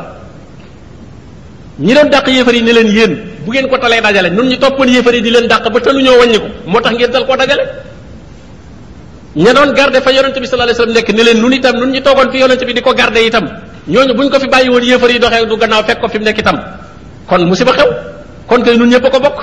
ñi 1.80 1.94
doon 1.96 2.08
dakk 2.12 2.28
yéfer 2.28 2.54
yi 2.56 2.62
ne 2.64 2.72
leen 2.76 2.88
yeen 2.92 3.12
bu 3.46 3.50
ngeen 3.52 3.68
ko 3.72 3.78
talé 3.80 4.02
dajalé 4.04 4.30
ñun 4.36 4.48
ñi 4.52 4.58
topon 4.60 4.88
yéfer 4.88 5.16
yi 5.16 5.22
di 5.22 5.30
leen 5.32 5.48
dakk 5.48 5.66
ba 5.72 5.80
talu 5.80 6.02
ñoo 6.04 6.20
wàññiku 6.20 6.48
motax 6.68 6.92
ngeen 6.96 7.12
dal 7.12 7.26
ko 7.26 7.34
dajalé 7.40 7.64
ñi 9.36 9.52
doon 9.56 9.70
garde 9.74 10.00
fa 10.04 10.12
yaronte 10.12 10.40
bi 10.44 10.48
sallallahu 10.48 10.76
alayhi 10.76 10.84
wasallam 10.84 10.96
nek 10.96 11.08
ne 11.18 11.24
leen 11.24 11.38
nun 11.42 11.54
itam 11.54 11.76
ñun 11.80 11.92
ñi 11.96 12.02
togon 12.04 12.28
fi 12.32 12.38
yaronte 12.44 12.64
bi 12.68 12.74
diko 12.74 12.92
itam 13.28 13.46
buñ 13.88 14.28
ko 14.30 14.38
fi 14.44 14.48
bayyi 14.54 14.70
won 14.70 14.84
yéfer 14.92 15.10
yi 15.12 15.20
doxé 15.24 15.46
du 15.48 15.56
gannaaw 15.58 15.84
fekk 15.88 16.00
ko 16.02 16.08
fi 16.12 16.20
nek 16.20 16.38
itam 16.38 16.58
kon 17.28 17.42
musiba 17.48 17.72
xew 17.72 17.88
kon 18.48 18.60
kay 18.62 18.76
ñun 18.78 18.90
ñepp 18.90 19.08
ko 19.10 19.20
bok 19.24 19.38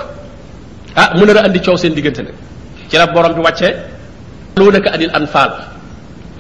ah 1.01 1.09
mu 1.17 1.25
nar 1.25 1.45
andi 1.45 1.59
ciow 1.65 1.77
seen 1.77 1.95
digënté 1.97 2.23
nak 2.23 2.35
ci 2.91 2.97
la 3.01 3.07
borom 3.07 3.33
bi 3.33 3.43
lu 4.59 4.71
nak 4.75 4.87
adil 4.91 5.11
anfal 5.15 5.78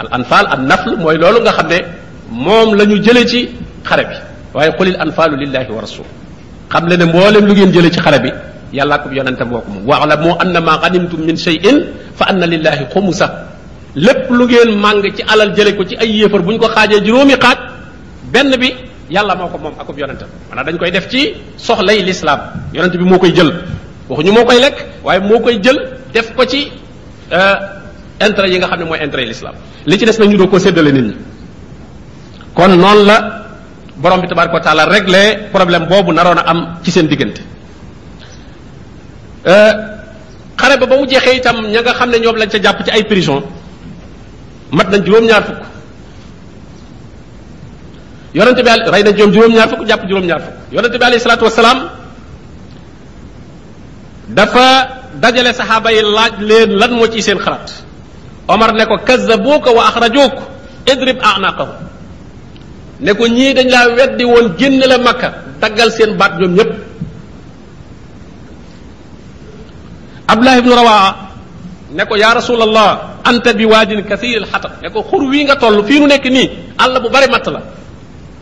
al 0.02 0.08
anfal 0.18 0.44
an 0.54 0.60
nafl 0.70 0.94
mooy 1.02 1.16
loolu 1.22 1.38
nga 1.44 1.52
xam 1.58 1.68
ne 1.72 1.78
moom 2.46 2.68
la 2.78 2.84
ñu 2.90 2.96
jële 3.04 3.22
ci 3.30 3.40
xare 3.88 4.04
bi 4.08 4.16
waaye 4.54 4.70
qulil 4.78 4.96
anfalu 5.04 5.34
lillahi 5.42 5.70
wa 5.74 5.80
rasul 5.86 6.06
xam 6.72 6.84
le 6.88 6.94
ne 6.96 7.04
mboolem 7.10 7.44
lu 7.48 7.52
ngeen 7.52 7.70
jële 7.74 7.88
ci 7.90 8.00
xare 8.00 8.18
bi 8.22 8.30
yàllaa 8.78 8.98
ko 9.02 9.08
yonente 9.10 9.44
moo 9.44 9.60
ko 9.60 9.70
moom 9.74 9.84
waalamu 9.86 10.30
anna 10.38 10.60
ma 10.60 10.78
ganimtum 10.82 11.20
min 11.26 11.36
cheyin 11.36 11.76
fa 12.14 12.24
anna 12.30 12.46
lillahi 12.46 12.84
xumusa 12.92 13.26
lépp 13.96 14.30
lu 14.30 14.44
ngeen 14.46 14.70
màng 14.78 15.02
ci 15.16 15.22
alal 15.32 15.50
jële 15.56 15.74
ko 15.76 15.82
ci 15.84 15.94
ay 15.96 16.10
yéefar 16.18 16.40
bu 16.46 16.50
ñu 16.52 16.58
ko 16.58 16.68
xaajee 16.68 17.00
juróomi 17.04 17.34
xaaj 17.36 17.58
benn 18.32 18.54
bi 18.56 18.70
yàlla 19.10 19.34
moo 19.34 19.48
ko 19.48 19.58
moom 19.58 19.74
akub 19.82 19.98
yonentam 19.98 20.28
maanaam 20.48 20.66
dañ 20.66 20.76
koy 20.78 20.90
def 20.94 21.06
ci 21.08 21.20
soxlay 21.56 22.02
lislaam 22.06 22.40
yonent 22.72 22.94
bi 22.96 23.04
moo 23.10 23.18
koy 23.18 23.32
jël 23.34 23.50
waxuñu 24.08 24.30
moo 24.32 24.44
koy 24.44 24.60
lekk 24.60 24.76
waaye 25.04 25.20
moo 25.20 25.40
koy 25.40 25.58
jël 25.62 25.78
def 26.14 26.32
ko 26.36 26.44
ci 26.46 26.70
intérêt 28.27 28.51
yi 28.51 28.59
nga 28.59 28.66
xam 28.69 28.78
ne 28.81 28.85
mooy 28.85 29.01
intérêt 29.03 29.27
l'islam 29.27 29.55
li 29.86 29.99
ci 29.99 30.05
des 30.05 30.19
nag 30.19 30.28
ñu 30.28 30.36
doo 30.36 30.49
ko 30.49 30.59
séddale 30.59 30.93
nit 30.93 31.03
ñi 31.05 31.16
kon 32.55 32.69
noonu 32.69 33.05
la 33.07 33.43
borom 33.97 34.20
bi 34.20 34.28
tabaar 34.28 34.51
ko 34.51 34.61
taala 34.61 34.85
réglé 34.86 35.39
problème 35.53 35.86
boobu 35.86 36.12
naroon 36.12 36.39
a 36.39 36.43
am 36.51 36.78
ci 36.82 36.90
seen 36.90 37.07
diggante 37.07 37.40
euh, 39.47 39.73
xare 40.57 40.77
ba 40.78 40.86
ba 40.86 40.97
mu 40.97 41.07
jeexee 41.07 41.36
itam 41.36 41.66
ña 41.69 41.81
nga 41.82 41.93
xam 41.95 42.11
ne 42.11 42.19
ñoom 42.19 42.36
lañ 42.36 42.49
ca 42.49 42.59
jàpp 42.62 42.85
ci 42.85 42.90
ay 42.90 43.05
prison 43.05 43.43
mat 44.73 44.90
nañ 44.90 45.05
juróom-ñaar 45.05 45.45
fukk 45.45 45.61
yonente 48.35 48.62
bi 48.62 48.70
rey 48.90 49.03
nañ 49.05 49.15
juróom 49.16 49.32
juróom-ñaar 49.32 49.69
fukk 49.69 49.89
jàpp 49.89 50.03
juróom-ñaar 50.09 50.40
fukk 50.40 50.55
yonente 50.73 50.99
bi 50.99 51.05
alayhi 51.05 51.20
salaatu 51.23 51.45
wasalaam 51.45 51.78
dafa 54.28 54.89
dajale 55.20 55.53
saxaaba 55.53 55.93
yi 55.93 56.03
laaj 56.03 56.32
leen 56.39 56.70
lan 56.78 56.90
moo 56.90 57.07
ci 57.07 57.23
seen 57.23 57.39
xalaat 57.39 57.88
Omar 58.48 58.72
ne 58.74 58.84
ko 58.88 58.96
kazzabuuka 59.04 59.70
wa 59.76 59.86
axrajuuk 59.92 60.32
idrib 60.88 61.20
anaqahu 61.20 61.68
ne 63.04 63.12
ko 63.12 63.24
ñii 63.28 63.52
dañ 63.54 63.68
laa 63.68 63.86
weddi 63.96 64.24
woon 64.24 64.56
génn 64.58 64.80
la 64.88 64.96
makka 64.98 65.28
daggal 65.60 65.90
seen 65.92 66.16
baat 66.16 66.32
ñoom 66.40 66.54
ñépp 66.56 66.72
Abdullah 70.32 70.56
ibnu 70.58 70.72
Rawaa 70.74 71.08
ne 71.92 72.02
ko 72.08 72.16
yaa 72.16 72.34
rasulallah 72.34 73.20
anta 73.24 73.52
bi 73.52 73.66
waadin 73.66 74.02
kathiril 74.04 74.46
xatab 74.48 74.80
ne 74.82 74.88
ko 74.90 75.04
xur 75.10 75.28
wii 75.28 75.44
nga 75.44 75.56
toll 75.56 75.84
fii 75.84 76.00
nu 76.00 76.06
nekk 76.06 76.24
nii 76.24 76.46
àll 76.80 76.96
bu 77.02 77.08
bari 77.10 77.28
matt 77.30 77.46
la 77.52 77.60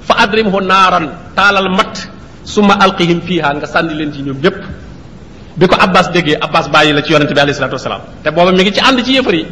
fa 0.07 0.15
adrimhu 0.23 0.61
naaran 0.63 1.11
taalal 1.35 1.69
matt 1.75 2.07
summa 2.45 2.75
alqihim 2.79 3.21
fiiha 3.27 3.55
nga 3.59 3.67
sànni 3.67 3.95
leen 3.95 4.13
ci 4.15 4.23
ñoom 4.23 4.39
ñépp 4.43 4.59
bi 5.59 5.67
ko 5.67 5.75
Abbas 5.81 6.11
déggee 6.15 6.39
Abbas 6.41 6.69
bàyyi 6.71 6.93
la 6.93 7.03
ci 7.03 7.11
yonente 7.13 7.35
bi 7.35 7.41
alayhi 7.41 7.55
salaatu 7.59 7.75
wasalaam 7.75 8.03
te 8.23 8.31
booba 8.31 8.53
mi 8.53 8.63
ngi 8.63 8.73
ci 8.73 8.81
ànd 8.81 9.03
ci 9.05 9.13
yëfar 9.19 9.35
yi 9.35 9.47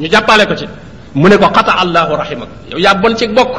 ñu 0.00 0.06
jàppale 0.10 0.46
ko 0.46 0.54
ci 0.54 0.66
mu 1.14 1.28
ne 1.28 1.36
ko 1.36 1.46
xata 1.54 1.74
allahu 1.82 2.12
rahimak 2.16 2.48
yow 2.70 2.78
yaa 2.78 2.94
bon 2.94 3.14
ci 3.16 3.26
bokk 3.26 3.54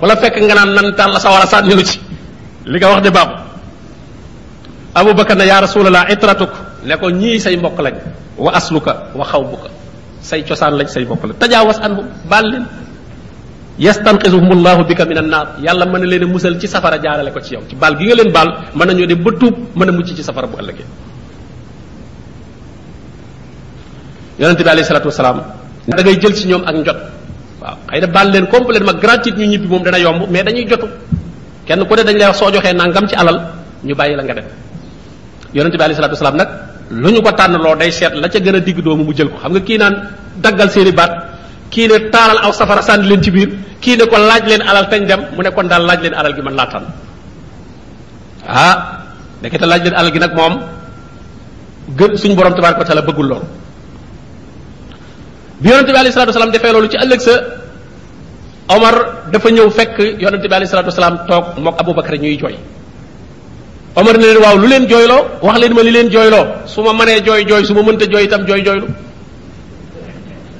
wala 0.00 0.16
fekk 0.16 0.38
nga 0.42 0.54
naan 0.54 0.70
nan 0.74 0.88
tàll 0.94 1.14
sawara 1.18 1.46
sànni 1.46 1.74
lu 1.74 1.82
ci 1.82 1.98
li 2.66 2.76
nga 2.78 2.88
wax 2.90 3.02
de 3.02 3.10
baaxul 3.10 3.36
abu 4.94 5.10
bakar 5.14 5.36
na 5.36 5.44
yaa 5.44 5.60
rasulallah 5.66 6.06
itratuk 6.10 6.50
ne 6.86 6.94
ko 6.96 7.08
ñii 7.10 7.40
say 7.42 7.56
mbokk 7.56 7.78
lañ 7.82 7.94
wa 8.38 8.52
asluka 8.54 9.10
wa 9.18 9.24
xawbuka 9.26 9.68
say 10.22 10.42
cosaan 10.46 10.74
lañ 10.78 10.86
say 10.88 11.02
mbokk 11.04 11.22
lañ 11.26 11.36
tajaawas 11.42 11.78
anhum 11.82 12.06
baal 12.30 12.46
leen 12.50 12.64
yastanqisuhum 13.78 14.50
allahu 14.58 14.84
bika 14.86 15.02
min 15.10 15.18
annaar 15.18 15.58
yàlla 15.58 15.86
mën 15.90 16.00
na 16.02 16.06
leen 16.06 16.22
a 16.22 16.26
musal 16.26 16.54
ci 16.60 16.68
safara 16.68 16.98
jaarale 17.02 17.32
ko 17.34 17.40
ci 17.42 17.54
yow 17.54 17.62
ci 17.68 17.74
baal 17.76 17.96
gi 17.98 18.04
nga 18.06 18.14
leen 18.14 18.30
baal 18.32 18.48
mën 18.76 18.86
nañoo 18.86 19.06
dem 19.10 19.20
ba 19.26 19.30
tuub 19.40 19.54
mën 19.74 19.88
a 19.88 19.92
mucc 19.92 20.14
ci 20.18 20.22
safara 20.22 20.46
bu 20.46 20.56
ëllëgee 20.62 20.86
yonent 24.42 24.58
bi 24.58 24.66
alayhi 24.74 24.88
salatu 24.90 25.06
wasalaam 25.14 25.38
da 25.86 26.00
ngay 26.02 26.18
jël 26.22 26.34
ci 26.38 26.44
ñom 26.50 26.62
ak 26.68 26.74
njot 26.82 26.98
waaw 27.62 27.76
xëy 27.94 28.00
na 28.02 28.06
baal 28.16 28.28
leen 28.34 28.46
complètement 28.54 28.98
gratuite 29.04 29.38
ñu 29.38 29.46
ñibi 29.54 29.66
mom 29.70 29.82
dana 29.86 29.98
yomb 30.04 30.20
mais 30.34 30.42
dañuy 30.46 30.66
jotu 30.68 30.88
kenn 31.66 31.82
ku 31.88 31.94
ne 31.96 32.02
dañ 32.08 32.16
lay 32.20 32.26
wax 32.30 32.36
soo 32.40 32.50
joxee 32.52 32.72
nangam 32.80 33.06
ci 33.10 33.14
alal 33.22 33.38
ñu 33.86 33.94
bayyi 34.00 34.16
la 34.18 34.22
nga 34.26 34.34
dem 34.38 34.44
yonente 35.54 35.76
bi 35.78 35.82
alayhi 35.86 35.94
salatu 36.00 36.14
wasalaam 36.18 36.36
nag 36.42 36.48
lu 37.02 37.08
ko 37.24 37.30
tan 37.38 37.52
lo 37.64 37.70
day 37.80 37.90
set 37.98 38.14
la 38.22 38.26
ca 38.32 38.38
gëna 38.44 38.58
a 38.62 38.66
digg 38.66 38.78
doomu 38.86 39.02
mu 39.08 39.12
jël 39.18 39.28
ko 39.32 39.36
xam 39.42 39.52
nga 39.54 39.60
ki 39.68 39.76
naan 39.82 39.94
daggal 40.44 40.68
seeni 40.74 40.92
baat 40.98 41.12
ki 41.72 41.86
ne 41.90 41.96
taral 42.14 42.38
aw 42.44 42.52
safara 42.58 42.82
sànni 42.88 43.06
leen 43.10 43.20
ci 43.24 43.30
biir 43.34 43.48
ki 43.82 43.92
ne 43.98 44.04
ko 44.10 44.16
laaj 44.30 44.42
leen 44.50 44.62
alal 44.70 44.86
tan 44.92 45.02
dem 45.10 45.20
mu 45.36 45.40
ne 45.44 45.50
kon 45.56 45.66
dal 45.72 45.82
laaj 45.88 46.00
leen 46.04 46.14
alal 46.20 46.32
gi 46.36 46.42
man 46.46 46.54
la 46.60 46.64
tan 46.72 46.82
ah 48.64 48.74
ndekete 49.40 49.66
laaj 49.72 49.80
leen 49.84 49.94
alal 49.98 50.10
gi 50.14 50.18
nak 50.24 50.32
mom 50.38 50.54
gën 51.98 52.12
suñu 52.20 52.34
borom 52.38 52.54
tabaraka 52.56 52.84
taala 52.88 53.02
bëggul 53.10 53.28
lool 53.32 53.42
bi 55.62 55.68
yonente 55.70 55.92
bi 55.94 55.98
alayhi 56.02 56.12
salatu 56.14 56.30
wasalam 56.34 56.50
defee 56.54 56.72
loolu 56.74 56.88
ci 56.92 56.98
ëllëg 57.04 57.20
sa 57.28 57.34
omar 58.76 58.94
dafa 59.32 59.48
ñëw 59.56 59.68
fekk 59.76 59.96
yonente 60.24 60.46
bi 60.50 60.54
alayhi 60.58 60.70
salatu 60.72 60.88
wasalam 60.92 61.14
toog 61.30 61.44
abou 61.58 61.72
abubakar 61.82 62.14
ñuy 62.22 62.36
jooy 62.40 62.56
omar 64.00 64.14
ne 64.18 64.24
leen 64.26 64.38
waaw 64.44 64.56
lu 64.62 64.66
leen 64.72 64.84
jooyloo 64.90 65.22
wax 65.46 65.56
leen 65.62 65.72
ma 65.78 65.82
li 65.86 65.90
leen 65.96 66.08
joy 66.14 66.28
su 66.72 66.80
ma 66.86 66.92
mënee 66.98 67.20
jooy 67.26 67.40
jooy 67.50 67.62
su 67.68 67.72
ma 67.76 67.82
mënta 67.86 68.04
jooy 68.12 68.24
itam 68.28 68.42
jooy 68.48 68.60
jooylu 68.66 68.86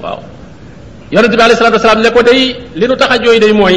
waaw 0.03 0.19
yonente 1.15 1.37
bi 1.39 1.43
alayhi 1.47 1.59
salatu 1.61 1.77
wasalam 1.81 2.01
ne 2.05 2.11
ko 2.15 2.21
day 2.29 2.41
li 2.79 2.85
nu 2.91 2.95
tax 3.01 3.11
a 3.15 3.17
jooy 3.25 3.39
day 3.43 3.53
mooy 3.61 3.77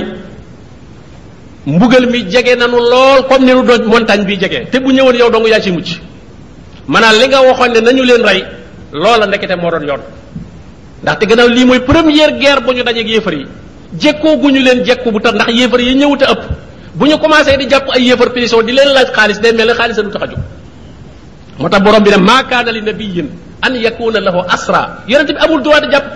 mbugal 1.74 2.06
mi 2.12 2.20
jege 2.34 2.54
nanu 2.62 2.78
lool 2.92 3.20
comme 3.30 3.46
ni 3.48 3.52
nu 3.58 3.64
doj 3.70 3.82
montagne 3.94 4.26
bi 4.30 4.38
jege 4.42 4.60
te 4.72 4.78
bu 4.84 4.90
ñëwoon 4.96 5.16
yow 5.22 5.30
dong 5.34 5.46
yaa 5.54 5.60
ci 5.66 5.72
mucc 5.76 5.90
maanaam 6.92 7.16
li 7.20 7.26
nga 7.30 7.40
waxoon 7.50 7.72
nañu 7.88 8.04
leen 8.10 8.24
rey 8.30 8.42
loola 9.02 9.26
ndekete 9.28 9.56
moo 9.62 9.72
doon 9.74 9.88
yoon 9.94 10.02
ndaxte 11.06 11.26
gannaaw 11.30 11.50
lii 11.58 11.66
mooy 11.70 11.80
première 11.90 12.32
guerre 12.42 12.62
bu 12.66 12.72
ñu 12.76 12.84
dajeeg 12.88 13.08
yéefar 13.14 13.34
yi 13.40 13.46
jekkoo 14.02 14.36
guñu 14.42 14.60
leen 14.68 14.80
jekku 14.88 15.10
bu 15.14 15.20
tax 15.24 15.34
ndax 15.38 15.50
yéefar 15.60 15.82
yi 15.88 15.94
ñëw 16.00 16.14
a 16.14 16.32
ëpp 16.34 16.42
bu 16.98 17.04
ñu 17.10 17.16
commencé 17.24 17.58
di 17.60 17.66
jàpp 17.70 17.86
ay 17.96 18.04
yéefar 18.08 18.30
prison 18.36 18.60
di 18.68 18.72
leen 18.78 18.90
laaj 18.96 19.08
xaalis 19.16 19.40
day 19.44 19.54
mel 19.54 19.68
ne 19.70 19.74
xaalis 19.80 19.96
du 20.06 20.10
tax 20.16 20.32
moo 21.60 21.70
tax 21.70 21.84
borom 21.86 22.02
bi 22.06 22.10
ne 22.14 22.18
maa 22.30 22.42
kaana 22.50 22.72
li 22.78 22.82
nabiyin 22.90 23.28
an 23.66 23.74
yakuna 23.86 24.20
lahu 24.28 24.40
asra 24.56 24.82
yonente 25.10 25.34
bi 25.38 25.42
amul 25.44 25.62
droit 25.66 25.82
di 25.82 25.92
jàpp 25.94 26.10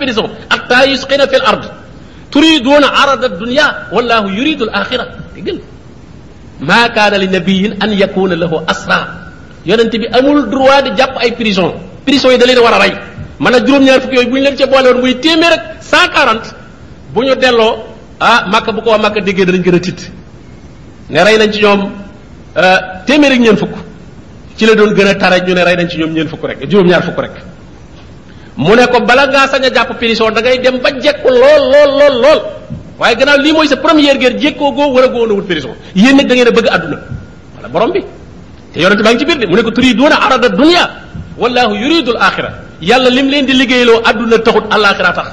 atta 0.54 0.76
yusqina 0.92 1.24
fi 1.30 1.36
l 1.42 1.44
ard 1.50 1.64
turiduna 2.32 2.88
arada 3.02 3.28
dunia 3.42 3.66
wallahu 3.94 4.28
yuridu 4.38 4.64
l 4.70 4.72
axira 4.78 5.04
déggal 5.34 5.58
maa 6.68 6.84
kaana 6.96 7.16
li 7.22 7.26
nabiyin 7.36 7.72
an 7.84 7.90
yakuna 8.02 8.34
lahu 8.42 8.56
asra 8.72 8.98
yonente 9.68 9.96
bi 10.02 10.06
amul 10.18 10.40
droit 10.52 10.82
di 10.86 10.90
jàpp 10.98 11.14
ay 11.22 11.30
prison 11.40 11.68
prison 12.06 12.30
yi 12.34 12.38
da 12.42 12.46
leen 12.46 12.58
war 12.66 12.74
a 12.78 12.80
rey 12.84 12.96
man 13.40 13.54
a 13.54 13.60
juróom-ñaar 13.60 14.00
fukk 14.02 14.12
yooyu 14.12 14.28
bu 14.30 14.36
ñu 14.36 14.42
leen 14.44 14.56
ca 14.56 14.66
boole 14.66 14.86
woon 14.92 15.00
muy 15.02 15.14
téeméer 15.18 15.52
ak 15.52 15.62
cent 15.90 16.08
quarante 16.14 16.48
bu 17.12 17.20
ñu 17.24 17.34
delloo 17.34 17.74
ah 18.20 18.44
màkk 18.52 18.68
bu 18.74 18.80
ko 18.84 18.90
waa 18.90 18.98
màkk 18.98 19.16
déggee 19.24 19.44
danañ 19.46 19.62
gën 19.62 19.74
a 19.76 19.80
tiit 19.80 20.00
ne 21.08 21.20
rey 21.24 21.38
nañ 21.38 21.50
ci 21.52 21.60
ñoom 21.64 21.80
euh, 22.58 22.76
téeméer 23.06 23.32
ak 23.32 23.40
ñeent 23.40 23.58
fukk 23.62 23.74
ci 24.56 24.66
la 24.66 24.74
doon 24.74 24.92
gën 24.94 25.08
a 25.08 25.14
tare 25.14 25.40
ñu 25.46 25.54
ne 25.54 25.62
rey 25.64 25.74
nañ 25.76 25.88
ci 25.88 25.96
ñoom 25.98 26.12
ñeent 26.12 26.28
fukk 26.28 26.44
rek 26.44 26.62
juróom-ñaar 26.70 27.02
fukk 27.02 27.18
rek 27.24 27.32
mu 28.58 28.74
ne 28.76 28.84
ko 28.92 29.00
bala 29.08 29.26
ngaa 29.26 29.48
sañ 29.48 29.64
a 29.64 29.70
jàpp 29.74 29.90
punition 29.98 30.30
da 30.32 30.42
dem 30.42 30.76
ba 30.84 30.90
jekku 31.02 31.28
lool 31.30 31.62
lool 31.72 31.90
lool 31.98 32.14
lool 32.24 32.40
waaye 32.98 33.16
gannaaw 33.16 33.38
lii 33.38 33.52
mooy 33.54 33.66
sa 33.68 33.76
première 33.76 34.18
guerre 34.18 34.36
jékkoo 34.38 34.70
goo 34.76 34.92
war 34.94 35.04
a 35.04 35.08
goo 35.08 35.26
na 35.26 35.32
wut 35.32 35.46
punition 35.50 35.74
yéen 35.96 36.14
nag 36.14 36.26
da 36.28 36.34
ngeen 36.34 36.50
bëgg 36.56 36.68
àdduna 36.76 36.98
wala 37.56 37.68
borom 37.72 37.90
bi 37.90 38.00
te 38.74 38.80
yonente 38.82 39.02
baa 39.02 39.16
ci 39.16 39.24
biir 39.24 39.38
de 39.38 39.46
mu 39.46 39.56
ne 39.56 39.62
ko 39.62 39.70
turiduuna 39.70 40.16
arada 40.26 40.48
dunia 40.50 40.84
wallahu 41.38 41.74
yuridul 41.74 42.18
yàlla 42.80 43.10
lim 43.10 43.28
leen 43.28 43.46
di 43.46 43.52
liggéeyloo 43.52 44.00
àdduna 44.04 44.38
taxut 44.38 44.64
àllaaxira 44.74 45.12
tax 45.12 45.28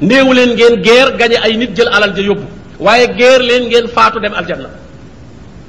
néewu 0.00 0.32
leen 0.32 0.50
ngeen 0.56 0.82
geer 0.84 1.16
gañe 1.16 1.36
ay 1.44 1.56
nit 1.56 1.76
jël 1.76 1.88
alal 1.88 2.12
ja 2.14 2.22
yóbbu 2.22 2.44
waaye 2.78 3.06
geer 3.16 3.40
leen 3.40 3.62
ngeen 3.68 3.88
faatu 3.88 4.20
dem 4.20 4.34
aljanna 4.34 4.68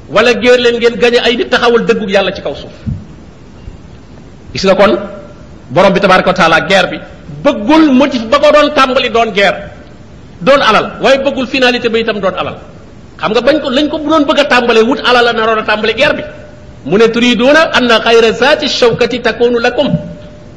wala 0.09 0.31
geer 0.41 0.59
leen 0.59 0.75
ngeen 0.79 0.95
gañe 0.99 1.17
ay 1.25 1.35
nit 1.37 1.49
taxawal 1.49 1.83
dëggu 1.85 2.09
yàlla 2.09 2.31
ci 2.31 2.41
kaw 2.41 2.55
suuf 2.55 2.71
gis 4.53 4.63
nga 4.65 4.75
kon 4.75 4.99
borom 5.69 5.93
bi 5.93 5.99
tabaaraka 5.99 6.29
wa 6.29 6.35
taala 6.35 6.59
guerre 6.61 6.87
bi 6.89 6.99
bëggul 7.43 7.91
motif 7.91 8.21
ba 8.29 8.39
ko 8.39 8.51
doon 8.51 8.71
tàmbali 8.75 9.09
doon 9.09 9.31
guerre 9.31 9.71
doon 10.41 10.61
alal 10.61 10.91
waaye 11.01 11.19
bëggul 11.23 11.47
finalité 11.47 11.89
ba 11.89 11.97
itam 11.99 12.19
doon 12.19 12.35
alal 12.35 12.55
xam 13.19 13.31
nga 13.31 13.41
bañ 13.41 13.59
ko 13.61 13.69
lañ 13.69 13.87
ko 13.89 13.97
doon 13.97 14.23
bëgg 14.25 14.39
a 14.39 14.45
tàmbalee 14.45 14.83
wut 14.83 14.99
alal 15.05 15.23
la 15.25 15.33
naroon 15.33 15.59
a 15.59 15.63
tàmbali 15.63 15.93
guerre 15.93 16.15
bi 16.17 16.23
mu 16.89 16.97
ne 16.97 17.07
turiduuna 17.07 17.61
anna 17.77 17.99
xayra 17.99 18.31
zaati 18.31 18.67
shawkati 18.67 19.19
takunu 19.21 19.59
lakum 19.59 19.87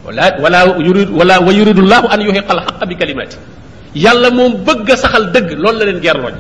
wala 0.00 0.40
wala 0.40 0.58
yurid 0.80 1.12
wala 1.12 1.40
wa 1.44 1.50
yuridullahu 1.52 2.08
an 2.08 2.20
al 2.24 2.58
alxaqa 2.64 2.84
bi 2.88 2.96
kalimati 2.96 3.36
yàlla 3.94 4.30
moom 4.30 4.64
bëgg 4.64 4.88
a 4.90 4.96
saxal 4.96 5.28
dëgg 5.30 5.58
loolu 5.60 5.78
la 5.78 5.84
leen 5.84 6.00
guerre 6.00 6.20
looñ 6.24 6.36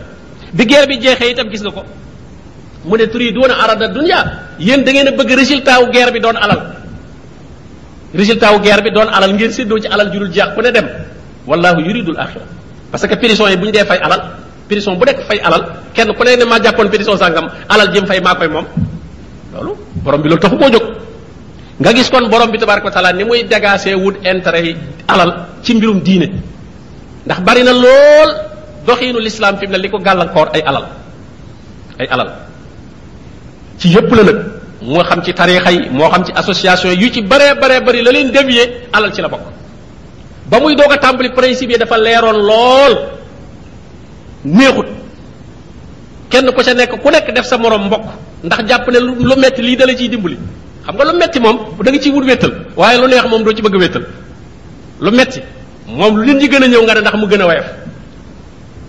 bi 0.52 0.64
guerre 0.64 0.86
bi 0.88 0.96
jeexee 1.00 1.30
itam 1.32 1.48
gis 1.50 1.60
nga 1.62 1.70
ko 1.70 1.84
mu 2.88 2.96
ne 2.96 3.06
turiduuna 3.06 3.52
arada 3.54 3.86
a 3.86 4.20
yéen 4.58 4.82
da 4.84 4.92
ngeen 4.92 5.08
a 5.08 5.12
bëgg 5.12 5.30
résultat 5.36 5.76
wu 5.80 5.90
guerre 5.92 6.10
bi 6.12 6.20
doon 6.20 6.36
alal 6.36 6.60
résultat 8.14 8.52
wu 8.54 8.60
guerre 8.60 8.82
bi 8.82 8.90
doon 8.90 9.08
alal 9.12 9.32
ngeen 9.34 9.52
séddoo 9.52 9.78
ci 9.78 9.88
alal 9.88 10.10
jurul 10.12 10.32
jeex 10.32 10.54
ku 10.56 10.60
ne 10.62 10.70
dem 10.72 10.86
wallahu 11.46 11.80
yuridul 11.82 12.16
axira 12.18 12.44
parce 12.90 13.06
que 13.06 13.14
prison 13.16 13.46
yi 13.46 13.56
bu 13.56 13.66
ñu 13.66 13.72
dee 13.72 13.84
fay 13.84 13.98
alal 14.00 14.22
prison 14.68 14.96
bu 14.96 15.04
nekk 15.04 15.20
fay 15.28 15.38
alal 15.44 15.64
kenn 15.92 16.08
ku 16.16 16.22
ne 16.24 16.36
ne 16.36 16.44
maa 16.44 16.58
jàppoon 16.62 16.88
prison 16.88 17.16
sàngam 17.18 17.46
alal 17.68 17.92
jëm 17.92 18.06
fay 18.06 18.20
maa 18.20 18.34
koy 18.34 18.48
moom 18.48 18.64
loolu 19.52 19.72
borom 20.02 20.20
bi 20.22 20.28
loolu 20.28 20.40
taxu 20.42 20.56
koo 20.56 20.70
jóg 20.70 20.82
nga 21.80 21.96
gis 21.96 22.12
kon 22.12 22.28
borom 22.28 22.52
bi 22.52 22.60
tabaraka 22.60 22.92
wa 22.92 22.92
taala 22.92 23.10
ni 23.16 23.24
muy 23.24 23.42
dégaasee 23.48 23.96
wut 23.96 24.20
intere 24.20 24.60
yi 24.68 24.72
alal 25.08 25.48
ci 25.64 25.72
mbirum 25.74 26.04
diine 26.04 26.28
ndax 27.24 27.40
bari 27.40 27.64
na 27.64 27.72
lool 27.72 28.30
doxiinu 28.84 29.18
lislaam 29.18 29.56
fi 29.56 29.64
mu 29.66 29.72
ne 29.72 29.78
li 29.80 29.88
ko 29.88 29.96
gàllankoor 29.98 30.48
ay 30.52 30.60
alal 30.68 30.84
ay 31.98 32.06
alal 32.12 32.28
ci 33.80 33.88
yépp 33.96 34.12
la 34.12 34.22
nag 34.28 34.38
moo 34.84 35.00
xam 35.08 35.22
ci 35.24 35.32
tariixa 35.32 35.70
yi 35.72 35.88
moo 35.90 36.08
xam 36.12 36.24
ci 36.28 36.32
association 36.36 36.92
yu 37.00 37.08
ci 37.08 37.22
baree 37.24 37.54
baree 37.56 37.80
bari 37.80 38.02
la 38.04 38.10
leen 38.12 38.28
dévier 38.30 38.70
alal 38.92 39.08
ci 39.14 39.22
la 39.24 39.28
bokk 39.32 39.44
ba 40.52 40.60
muy 40.60 40.74
doog 40.76 40.92
a 40.92 40.98
tàmbali 40.98 41.32
principe 41.32 41.72
yi 41.72 41.78
dafa 41.80 41.96
leeroon 41.96 42.36
lool 42.50 42.94
néexut 44.44 44.86
kenn 46.28 46.44
ku 46.52 46.60
ca 46.62 46.74
nekk 46.74 46.92
ku 47.02 47.08
nekk 47.10 47.32
def 47.34 47.46
sa 47.48 47.56
morom 47.56 47.86
mbokk 47.88 48.04
ndax 48.44 48.60
jàpp 48.68 48.86
ne 48.92 48.98
lu 49.00 49.34
mett 49.40 49.56
lii 49.58 49.76
dala 49.80 49.96
ciy 49.96 50.08
dimbali 50.12 50.36
xam 50.90 50.98
nga 50.98 51.04
lu 51.06 51.12
metti 51.18 51.38
moom 51.40 51.56
da 51.82 51.90
nga 51.90 52.00
ciy 52.02 52.10
wut 52.12 52.24
wéttal 52.26 52.50
waaye 52.76 52.98
lu 52.98 53.06
neex 53.08 53.24
moom 53.30 53.44
doo 53.44 53.52
ci 53.54 53.62
bëgg 53.62 53.76
wéttal 53.78 54.04
lu 55.00 55.10
metti 55.10 55.40
moom 55.86 56.16
lu 56.16 56.22
nit 56.24 56.36
ñi 56.40 56.48
gën 56.48 56.62
a 56.62 56.66
ñëw 56.66 56.82
nga 56.82 56.94
ne 56.94 57.00
ndax 57.00 57.14
mu 57.16 57.26
gën 57.26 57.40
a 57.42 57.46
woyof 57.46 57.66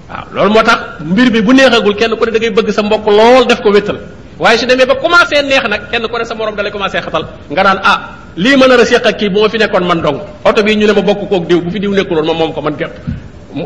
waaw 0.10 0.26
loolu 0.34 0.50
moo 0.52 0.64
tax 0.64 0.80
mbir 1.06 1.32
mi 1.32 1.42
bu 1.42 1.52
neexagul 1.54 1.96
kenn 1.96 2.16
ku 2.18 2.26
ne 2.26 2.32
da 2.32 2.40
ngay 2.40 2.52
bëgg 2.52 2.70
sa 2.72 2.82
mbokk 2.82 3.06
lool 3.08 3.46
def 3.48 3.62
ko 3.62 3.70
wéttal 3.72 3.98
waaye 4.40 4.58
su 4.58 4.66
demee 4.66 4.86
ba 4.86 4.96
commencé 4.96 5.42
neex 5.42 5.64
nag 5.68 5.90
kenn 5.92 6.08
ko 6.08 6.18
ne 6.18 6.24
sa 6.26 6.36
morom 6.36 6.56
dalay 6.56 6.72
commencé 6.72 7.00
xatal 7.02 7.26
nga 7.50 7.64
naan 7.64 7.80
ah 7.84 8.00
lii 8.36 8.58
ma 8.58 8.68
nar 8.68 8.80
a 8.80 8.86
séq 8.86 9.06
ak 9.06 9.18
kii 9.18 9.30
bu 9.30 9.42
ma 9.42 9.50
fi 9.50 9.58
nekkoon 9.58 9.86
man 9.86 10.02
dong 10.02 10.20
oto 10.44 10.64
bii 10.64 10.76
ñu 10.78 10.88
ne 10.88 10.94
ma 10.94 11.02
bokk 11.02 11.30
kook 11.30 11.46
diw 11.48 11.62
bu 11.62 11.70
fi 11.72 11.80
diw 11.80 11.92
nekkuloon 11.94 12.26
ma 12.26 12.34
moom 12.34 12.54
ko 12.54 12.62
man 12.62 12.76
képp 12.78 12.94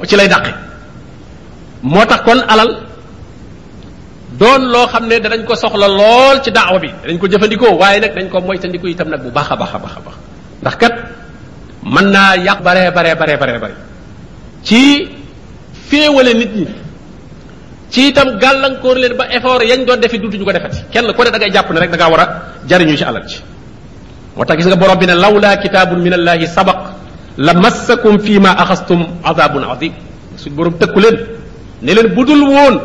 ci 0.06 0.16
lay 0.16 0.28
dàqe 0.28 0.52
moo 1.82 2.06
tax 2.06 2.22
kon 2.24 2.42
alal 2.48 2.95
doon 4.40 4.62
loo 4.74 4.86
xam 4.92 5.04
ne 5.10 5.16
danañ 5.24 5.42
ko 5.48 5.54
soxla 5.64 5.88
lool 6.00 6.38
ci 6.44 6.50
daawa 6.58 6.80
bi 6.84 6.90
dañ 7.08 7.18
ko 7.22 7.26
jëfandikoo 7.32 7.80
waaye 7.82 8.00
nag 8.04 8.12
dañ 8.18 8.28
ko 8.34 8.38
moytandiku 8.48 8.88
tam 9.00 9.08
nag 9.14 9.22
bu 9.24 9.30
baax 9.32 9.50
a 9.52 9.56
baax 9.56 9.72
a 9.74 9.80
baax 9.80 10.16
ndax 10.62 10.76
kat 10.82 10.94
mën 11.94 12.06
naa 12.16 12.32
yàq 12.48 12.60
bare 12.68 12.84
baree 12.98 13.16
baree 13.22 13.38
baree 13.42 13.60
bare 13.64 13.76
ci 14.68 14.80
féewale 15.88 16.32
nit 16.40 16.52
ñi 16.60 16.68
ci 17.92 18.02
itam 18.12 18.28
gàllankoor 18.42 18.96
leen 19.02 19.16
ba 19.20 19.26
effort 19.36 19.62
yañ 19.72 19.82
doon 19.88 20.00
defi 20.04 20.20
duutuñu 20.20 20.44
ko 20.48 20.52
defati 20.56 20.80
kenn 20.92 21.08
ku 21.16 21.22
dangay 21.26 21.40
da 21.44 21.48
jàpp 21.56 21.70
ne 21.72 21.80
rek 21.82 21.92
da 21.94 21.98
ngaa 21.98 22.22
a 22.24 22.26
jariñu 22.70 22.96
ci 23.00 23.04
alal 23.10 23.26
ci 23.32 23.40
moo 24.36 24.44
tax 24.46 24.58
gis 24.58 24.68
nga 24.72 24.76
borom 24.82 24.98
bi 25.02 25.06
ne 25.10 25.16
lawla 25.24 25.50
kitaabun 25.64 26.00
min 26.06 26.14
allahi 26.20 26.46
sabaq 26.58 26.78
la 27.46 27.54
massakum 27.64 28.20
fi 28.26 28.34
ma 28.46 28.52
axastum 28.64 29.02
azabun 29.30 29.64
azim 29.72 29.94
suñ 30.42 30.52
borom 30.58 30.76
tëkku 30.82 31.00
leen 31.04 31.16
ne 31.84 31.92
leen 31.98 32.08
budul 32.18 32.44
woon 32.56 32.78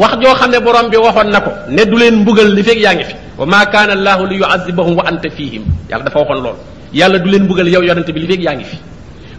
wax 0.00 0.12
joo 0.22 0.34
xam 0.40 0.50
ne 0.52 0.58
borom 0.66 0.86
bi 0.92 0.96
waxoon 0.96 1.28
na 1.34 1.38
ko 1.44 1.50
ne 1.68 1.82
du 1.88 1.96
leen 2.00 2.14
mbugal 2.24 2.48
li 2.56 2.62
fekk 2.66 2.80
yaa 2.86 2.94
ngi 2.96 3.04
fi 3.10 3.14
wa 3.38 3.44
maa 3.52 3.64
kaana 3.72 3.92
allaahu 3.98 4.22
li 4.30 4.36
yuazibahum 4.42 4.94
wa 4.98 5.04
anta 5.10 5.28
fihim 5.36 5.62
yàlla 5.90 6.04
dafa 6.06 6.18
waxoon 6.22 6.40
lool 6.44 6.56
yàlla 7.00 7.18
du 7.22 7.28
leen 7.32 7.42
mbugal 7.46 7.68
yow 7.74 7.82
yonente 7.88 8.10
bi 8.14 8.20
li 8.24 8.28
fekk 8.32 8.42
yaa 8.46 8.54
ngi 8.58 8.64
fi 8.70 8.76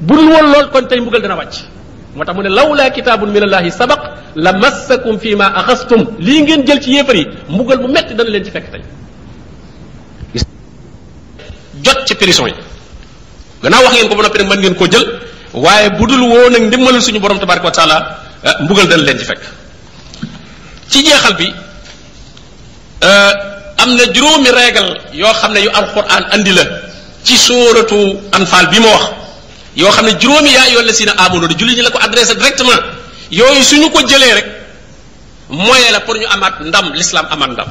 bu 0.08 0.14
dul 0.16 0.30
woon 0.54 0.66
kon 0.74 0.84
tey 0.90 1.00
mbugal 1.04 1.22
dana 1.24 1.36
wàcc 1.42 1.58
moo 2.16 2.26
tax 2.26 2.36
mu 2.38 2.42
ne 2.46 2.50
lawlaa 2.58 2.90
kitaabun 2.96 3.30
min 3.36 3.44
allaahi 3.48 3.72
sabaq 3.82 4.02
la 4.46 4.52
massakum 4.64 5.20
fi 5.24 5.32
ma 5.42 5.46
axastum 5.60 6.02
lii 6.26 6.42
ngeen 6.46 6.62
jël 6.68 6.80
ci 6.84 6.90
yéefar 6.96 7.16
yi 7.22 7.26
mbugal 7.54 7.78
bu 7.84 7.88
metti 7.96 8.14
dana 8.18 8.30
leen 8.30 8.44
ci 8.46 8.52
fekk 8.56 8.66
ci 12.06 12.14
prison 12.20 12.46
yi 12.50 12.54
gannaaw 13.64 13.82
wax 13.86 13.94
ngeen 13.94 14.10
ko 14.10 14.16
ba 14.20 14.24
noppi 14.24 14.44
mën 14.52 14.60
ngeen 14.62 14.76
koo 14.80 14.88
jël 14.94 15.06
waaye 15.66 15.90
bu 15.98 16.06
dul 16.10 16.22
woon 16.34 16.54
ak 16.58 16.62
ndimbalul 16.68 17.02
suñu 17.06 17.20
borom 17.24 17.40
tabaraka 17.40 17.66
wa 17.66 17.72
taala 17.80 17.98
eh, 18.48 18.56
mbugal 18.64 18.86
dana 18.92 19.04
leen 19.08 19.18
ci 19.22 19.26
fekk 19.32 19.61
ci 20.92 21.00
jeexal 21.06 21.34
bi 21.40 21.48
euh, 23.08 23.32
am 23.80 23.96
na 23.96 24.04
juróomi 24.14 24.52
régal 24.52 25.00
yoo 25.16 25.32
xam 25.34 25.54
ne 25.56 25.60
yu 25.64 25.72
alquran 25.72 26.24
andi 26.36 26.52
la 26.52 26.64
ci 27.24 27.38
sóoratu 27.38 27.96
anfaal 28.36 28.68
bi 28.68 28.80
moo 28.80 28.92
wax 28.92 29.04
yoo 29.74 29.90
xam 29.90 30.06
ne 30.06 30.14
juróomi 30.20 30.52
yaa 30.52 30.68
yoon 30.68 30.84
la 30.86 30.94
si 30.94 31.06
na 31.06 31.14
amono 31.18 31.48
di 31.48 31.56
julli 31.56 31.76
ñi 31.76 31.82
la 31.82 31.90
ko 31.92 31.98
adressé 31.98 32.36
directement 32.36 32.76
yooyu 33.32 33.64
su 33.64 33.76
ñu 33.80 33.90
ko 33.90 34.04
jëlee 34.06 34.34
rek 34.34 34.48
moyen 35.50 35.92
la 35.92 36.02
pour 36.02 36.16
ñu 36.16 36.26
amaat 36.28 36.60
ndam 36.60 36.92
l'islam 36.94 37.26
amaat 37.32 37.52
ndam 37.56 37.70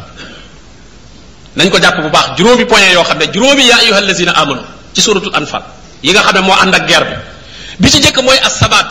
jàpp 1.57 2.01
bu 2.01 2.09
baax 2.09 2.39
juróomi 2.39 2.65
point 2.65 2.89
yoo 2.91 3.05
xam 3.05 3.19
ne 3.19 3.27
juróomi 3.31 3.65
yaa 3.69 3.79
ayyuhal 3.81 4.07
lazina 4.07 4.33
amanu 4.35 4.63
ci 4.95 5.03
suratul 5.03 5.35
anfal 5.37 5.63
yi 6.03 6.11
nga 6.13 6.23
xam 6.23 6.35
ne 6.41 6.41
moo 6.41 6.57
ànd 6.57 6.75
ak 6.75 6.89
guerre 6.89 7.19
bi 7.79 7.91
ci 7.91 7.99
njëkk 8.01 8.19
mooy 8.25 8.39
as 8.39 8.57
sabaat 8.59 8.91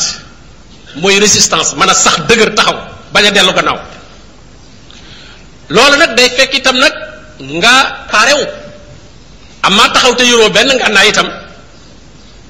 mooy 1.01 1.17
résistance 1.19 1.73
mën 1.73 1.89
a 1.89 1.93
sax 1.93 2.21
dëgër 2.29 2.53
taxaw 2.55 2.77
bañ 3.13 3.25
a 3.27 3.31
dellu 3.31 3.53
gannaaw 3.53 3.77
loolu 5.69 5.95
nag 6.01 6.11
day 6.17 6.29
fekk 6.37 6.53
itam 6.59 6.77
nag 6.81 6.93
nga 7.61 7.73
paarewu 8.11 8.43
amaa 9.69 9.93
taxaw 9.93 10.13
te 10.17 10.25
yoroo 10.25 10.49
benn 10.49 10.69
nga 10.81 10.89
naa 10.89 11.05
itam 11.05 11.29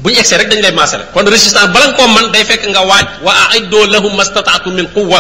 bu 0.02 0.08
ñu 0.10 0.20
egsee 0.24 0.38
rek 0.40 0.48
dañ 0.50 0.62
lay 0.64 0.72
maasale 0.72 1.04
kon 1.14 1.28
résistance 1.28 1.70
bala 1.76 1.86
nga 1.92 1.98
koo 2.00 2.08
man 2.08 2.32
day 2.32 2.44
fekk 2.48 2.64
nga 2.72 2.82
waaj 2.88 3.06
wa 3.24 3.34
aiddo 3.56 3.80
lahum 3.92 4.16
mastataatum 4.16 4.74
min 4.80 4.88
quwwa 4.96 5.20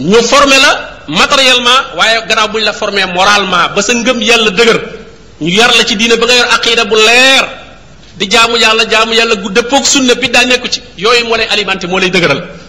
ñu 0.00 0.20
formé 0.24 0.56
la 0.58 1.04
matériellement 1.06 1.80
waaye 1.98 2.24
gannaaw 2.28 2.48
bu 2.48 2.58
ñu 2.58 2.64
la 2.66 2.72
formé 2.72 3.00
moralement 3.06 3.68
ba 3.76 3.80
sa 3.84 3.92
ngëm 3.92 4.18
yàlla 4.24 4.50
dëgër 4.56 4.78
ñu 5.44 5.48
yar 5.60 5.70
la 5.76 5.84
ci 5.84 5.94
diine 6.00 6.16
ba 6.16 6.24
nga 6.26 6.34
yor 6.34 6.48
aqida 6.56 6.84
bu 6.88 6.96
leer 6.96 7.44
di 8.16 8.24
jaamu 8.32 8.56
yàlla 8.56 8.84
jaamu 8.88 9.12
yàlla 9.12 9.34
gu 9.36 9.48
suñ 9.52 9.84
sunna 9.84 10.14
bi 10.16 10.28
daa 10.32 10.44
nekku 10.48 10.68
ci 10.72 10.80
yooyu 10.96 11.26
moo 11.28 11.36
lay 11.36 11.46
alimenté 11.52 11.84
moo 11.86 11.98
lay 12.00 12.08
dëgëral 12.10 12.63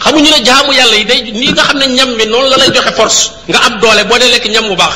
xamuñu 0.00 0.30
ne 0.30 0.40
jaamu 0.48 0.72
yàlla 0.72 0.96
yi 0.96 1.04
day 1.06 1.20
ni 1.22 1.48
nga 1.52 1.62
xam 1.64 1.78
ne 1.78 1.86
ñam 1.86 2.10
mi 2.16 2.26
noonu 2.26 2.48
la 2.50 2.56
lay 2.56 2.70
joxe 2.74 2.92
force 2.96 3.30
nga 3.48 3.58
am 3.66 3.80
doole 3.80 4.04
boo 4.04 4.18
dee 4.18 4.28
lekk 4.30 4.46
ñam 4.48 4.66
bu 4.68 4.76
baax 4.76 4.94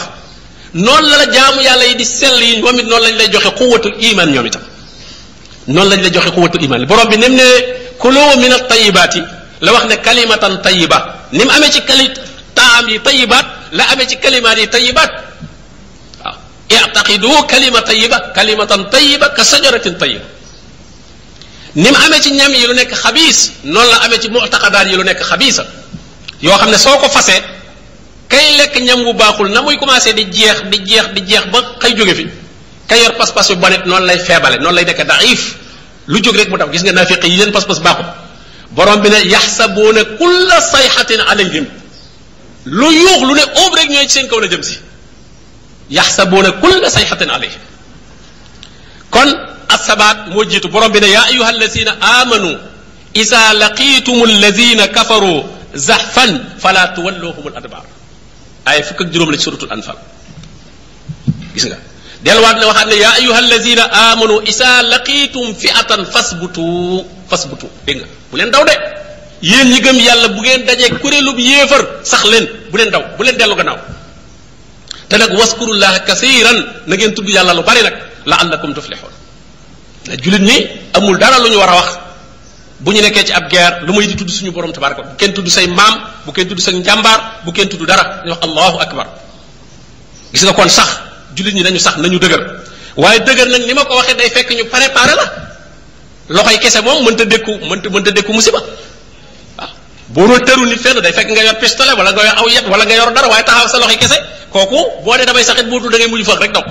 noonu 0.74 1.06
la 1.08 1.16
la 1.16 1.26
jaamu 1.34 1.60
yàlla 1.62 1.84
yi 1.84 1.94
di 1.96 2.04
sell 2.04 2.36
yi 2.42 2.56
ñoom 2.62 2.76
it 2.80 2.86
noonu 2.86 3.04
lañ 3.04 3.14
lay 3.16 3.28
joxe 3.32 3.50
quwwatul 3.58 3.94
iman 4.00 4.28
ñoom 4.32 4.46
itam 4.46 4.62
noonu 5.68 5.90
lañ 5.90 6.00
lay 6.02 6.12
joxe 6.14 6.30
quwwatul 6.34 6.62
iman 6.64 6.84
borom 6.86 7.08
bi 7.08 7.16
nim 7.18 7.34
ne 7.36 7.46
kulu 7.98 8.20
min 8.42 8.52
at-tayyibati 8.52 9.22
la 9.60 9.72
wax 9.72 9.84
ne 9.86 9.96
kalimatan 10.06 10.60
tayyiba 10.62 10.98
ni 11.32 11.44
mu 11.44 11.50
amee 11.50 11.70
ci 11.70 11.80
kali 11.82 12.06
taam 12.54 12.88
yi 12.88 12.98
tayyibat 13.00 13.46
la 13.72 13.84
amee 13.92 14.06
ci 14.06 14.16
kalimaat 14.16 14.58
yi 14.58 14.66
tayyibat 14.68 15.10
waaw 16.24 16.36
i'taqidu 16.84 17.28
kalima 17.50 17.80
tayyiba 17.82 18.18
kalimatan 18.36 18.90
tayyiba 18.90 19.28
ka 19.36 19.42
sajaratin 19.44 19.94
tayyiba 19.98 20.24
ni 21.78 21.88
mu 21.92 21.96
amee 22.04 22.18
ci 22.20 22.30
ñam 22.32 22.52
yi 22.52 22.66
lu 22.66 22.74
nekk 22.74 22.90
xabiis 23.02 23.52
non 23.62 23.80
la 23.86 23.96
amé 24.04 24.18
ci 24.18 24.28
mu'taqadat 24.28 24.86
yi 24.88 24.96
lu 24.96 25.02
nekk 25.04 25.20
xabiisa 25.22 25.64
yo 26.42 26.50
xamne 26.58 26.76
soko 26.78 27.06
soo 27.08 27.32
kay 28.28 28.56
lek 28.56 28.74
ñam 28.82 29.04
bu 29.04 29.12
baaxul 29.14 29.46
na 29.50 29.62
muy 29.62 29.78
commencé 29.78 30.12
di 30.12 30.24
jeex 30.28 30.62
di 30.70 30.78
jeex 30.90 31.08
di 31.14 31.20
jeex 31.24 31.44
ba 31.52 31.60
kay 31.80 31.94
joggé 31.94 32.14
fi 32.16 32.26
kay 32.88 32.98
yor 33.02 33.14
pass 33.14 33.30
pass 33.30 33.50
yu 33.50 33.54
bonet 33.56 33.84
non 33.86 33.98
lay 34.00 34.18
fébalé 34.18 34.58
non 34.58 34.70
lay 34.74 34.84
nekk 34.84 35.06
daif 35.06 35.54
lu 36.08 36.20
jóg 36.20 36.34
rek 36.36 36.48
mu 36.50 36.58
taw 36.58 36.68
gis 36.72 36.82
nga 36.82 36.92
nafiq 36.92 37.22
yi 37.22 37.36
len 37.36 37.52
pass 37.52 37.64
pass 37.64 37.78
baaxul 37.80 38.06
borom 38.70 39.00
bi 39.00 39.10
ne 39.10 39.22
yahsabuna 39.30 40.02
kull 40.18 40.50
sayhatin 40.72 41.20
alayhim 41.30 41.66
lu 42.64 42.88
yuux 42.90 43.20
lu 43.24 43.34
ne 43.34 43.42
óob 43.62 43.74
rek 43.74 43.88
ñooy 43.88 44.08
ci 44.08 44.18
seen 44.18 44.26
kaw 44.28 44.40
la 44.40 44.48
jëm 44.48 44.62
ci 44.62 44.78
yahsabuna 45.90 46.50
kull 46.60 46.90
sayhatin 46.90 47.30
alayhim 47.30 47.60
kon 49.18 49.30
assabaat 49.74 50.18
moo 50.32 50.44
jiitu 50.50 50.68
borom 50.74 50.90
bi 50.94 51.00
ne 51.04 51.08
yaa 51.16 51.26
ayuha 51.32 51.48
allazina 51.54 51.92
amanu 52.18 52.50
isa 53.22 53.40
laqitum 53.62 54.16
allazina 54.30 54.84
kafaru 54.96 55.34
zahfan 55.88 56.30
fala 56.62 56.82
tuwallohum 56.96 57.44
al 57.50 57.56
adbar 57.60 57.84
ay 58.70 58.78
fukk 58.88 59.00
ak 59.02 59.08
juróom 59.12 59.30
la 59.34 59.38
ci 59.40 59.44
suratul 59.48 59.72
anfal 59.76 59.98
gis 61.54 61.64
nga 61.70 61.78
delluwaat 62.26 62.56
ne 62.60 62.64
waxaat 62.70 62.88
ne 62.92 62.96
yaa 63.04 63.14
ayuha 63.20 63.38
allazina 63.44 63.84
amanu 64.08 64.34
isa 64.52 64.70
laqitum 64.92 65.46
fi'atan 65.62 66.02
fasbutu 66.14 66.68
fasbutu 67.30 67.66
dégg 67.86 67.98
nga 68.02 68.08
bu 68.30 68.34
leen 68.38 68.50
daw 68.54 68.62
de 68.70 68.74
yéen 69.50 69.66
ñi 69.72 69.78
gëm 69.84 69.98
yàlla 70.08 70.28
bu 70.34 70.40
ngeen 70.44 70.62
dajee 70.68 70.90
kuréelub 71.02 71.38
yéefar 71.48 71.82
sax 72.12 72.22
leen 72.32 72.44
bu 72.70 72.76
leen 72.78 72.90
daw 72.94 73.02
bu 73.16 73.22
leen 73.26 73.36
dellu 73.40 73.56
gannaaw 73.60 73.78
te 75.08 75.16
nag 75.18 75.32
waskurullaha 75.40 76.04
kasiran 76.08 76.56
na 76.88 76.94
ngeen 76.96 77.14
tudd 77.16 77.28
yàlla 77.36 77.52
lu 77.58 77.62
bari 77.68 77.82
nag 77.88 77.94
la'allakum 78.30 78.70
tuflihun 78.76 79.10
na 80.08 80.14
jullit 80.22 80.42
ñi 80.48 80.56
amul 80.96 81.16
dara 81.22 81.38
lu 81.44 81.48
ñu 81.52 81.58
war 81.62 81.68
a 81.72 81.76
wax 81.80 81.88
bu 82.84 82.92
ñu 82.92 83.00
nekkee 83.00 83.24
ci 83.26 83.32
ab 83.32 83.44
guerre 83.52 83.76
lu 83.86 83.92
may 83.94 84.06
di 84.10 84.14
tudd 84.20 84.28
suñu 84.36 84.50
borom 84.56 84.72
tabaraka 84.72 85.02
bu 85.08 85.14
kenn 85.20 85.32
tudd 85.32 85.48
say 85.56 85.66
maam 85.66 85.94
bu 86.24 86.30
kenn 86.36 86.48
tudd 86.50 86.60
sa 86.64 86.70
njàmbaar 86.72 87.18
bu 87.44 87.50
kenn 87.56 87.68
tudd 87.70 87.86
dara 87.90 88.04
ñu 88.24 88.30
wax 88.32 88.40
allahu 88.46 88.76
akbar 88.84 89.06
gis 90.32 90.42
nga 90.46 90.52
kon 90.52 90.68
sax 90.78 90.88
jullit 91.36 91.54
ñi 91.56 91.62
nañu 91.62 91.78
sax 91.86 91.96
nañu 92.04 92.18
dëgër 92.24 92.42
waaye 93.02 93.18
dëgër 93.28 93.48
nag 93.54 93.62
li 93.68 93.72
ma 93.74 93.82
ko 93.88 93.92
waxee 93.98 94.14
day 94.20 94.30
fekk 94.36 94.50
ñu 94.58 94.64
préparé 94.72 95.14
la 95.20 95.26
loxoy 96.34 96.58
kese 96.62 96.80
moom 96.86 96.98
mënta 97.06 97.24
dékku 97.32 97.52
mënta 97.70 97.86
mënta 97.94 98.10
dékku 98.16 98.32
musiba 98.36 98.60
boo 100.14 100.28
teru 100.46 100.64
nit 100.64 100.80
fenn 100.84 100.96
day 101.04 101.12
fekk 101.12 101.28
nga 101.36 101.42
yor 101.46 101.56
pistolet 101.62 101.96
wala 101.98 102.10
nga 102.16 102.22
yor 102.24 102.36
aw 102.40 102.46
yet 102.48 102.64
wala 102.72 102.84
nga 102.88 102.96
yor 103.00 103.10
dara 103.16 103.26
waaye 103.28 103.44
taxaw 103.48 103.68
sa 103.68 103.78
loxi 103.80 103.96
kese 104.02 104.16
koku 104.52 104.80
bo 105.04 105.10
de 105.18 105.24
damay 105.28 105.44
saxit 105.44 105.68
bootul 105.72 105.90
da 105.92 105.96
ngay 106.00 106.08
muju 106.12 106.24
fakk 106.30 106.40
rek 106.44 106.52
dok 106.56 106.64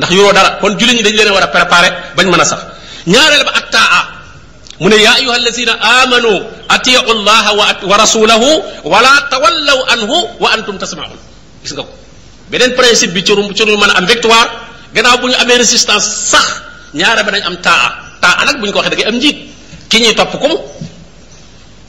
ndax 0.00 0.10
yoro 0.16 0.30
dara 0.38 0.50
kon 0.60 0.72
julini 0.80 1.02
dañ 1.06 1.12
leen 1.18 1.32
wara 1.36 1.48
préparer 1.54 1.92
bañ 2.16 2.26
mëna 2.32 2.44
sax 2.50 2.60
ba 3.48 3.80
mune 4.82 4.96
ya 5.06 5.12
amanu 6.02 6.32
atiu 6.74 6.98
allaha 7.14 7.50
wa, 7.58 7.64
wa 7.90 7.96
rasulahu 8.04 8.48
tawallaw 9.32 9.78
anhu 9.94 10.16
wa 10.42 10.48
antum 10.56 10.76
tasmaun 10.82 11.12
gis 11.62 11.72
nga 11.74 11.82
ko 11.88 11.92
beneen 12.50 12.72
principe 12.78 13.12
bi 13.16 13.20
ci 13.26 13.32
ci 13.56 13.62
lu 13.66 13.76
mëna 13.82 13.92
sah, 13.92 14.00
am 14.00 14.06
victoire 14.12 14.48
gënaaw 14.94 15.16
buñu 15.22 15.36
amé 15.42 15.52
résistance 15.62 16.06
sax 16.32 16.44
ñaara 16.98 17.20
ba 17.26 17.30
dañ 17.34 17.44
am 17.48 17.56
taa 17.66 17.88
taa 18.24 18.44
nak 18.46 18.56
buñ 18.60 18.70
ko 18.72 18.78
waxee 18.78 18.90
da 18.92 18.96
ngay 18.96 19.08
am 19.10 19.16
njiit 19.18 19.36
ki 19.90 19.96
ñi 20.02 20.10
top 20.18 20.32
kum 20.42 20.54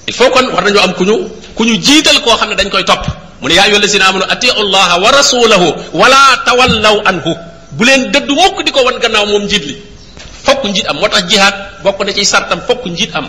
il 0.07 0.13
faut 0.13 0.29
kon 0.29 0.45
war 0.53 0.61
nañu 0.63 0.79
am 0.79 0.93
kuñu 0.93 1.17
kuñu 1.57 1.73
jital 1.81 2.17
ko 2.21 2.37
xamne 2.37 2.55
dañ 2.55 2.69
koy 2.69 2.83
top 2.85 3.05
mun 3.41 3.49
ya 3.51 3.63
ayyul 3.63 3.81
ladina 3.81 4.05
amanu 4.09 4.25
atiu 4.29 4.53
allah 4.53 5.01
wa 5.01 5.09
rasulahu 5.09 5.67
la 5.97 6.23
tawallaw 6.45 7.01
anhu 7.09 7.31
bu 7.73 7.83
len 7.85 8.11
dedd 8.13 8.29
mukk 8.29 8.61
di 8.61 8.71
won 8.71 8.99
gannaaw 9.01 9.25
mom 9.25 9.47
jidli 9.49 9.77
fokk 10.45 10.61
am 10.89 10.97
motax 11.01 11.25
jihad 11.29 11.53
bokk 11.81 11.97
na 12.05 12.13
ci 12.13 12.25
sartam 12.25 12.61
fokk 12.61 12.85
am 13.13 13.25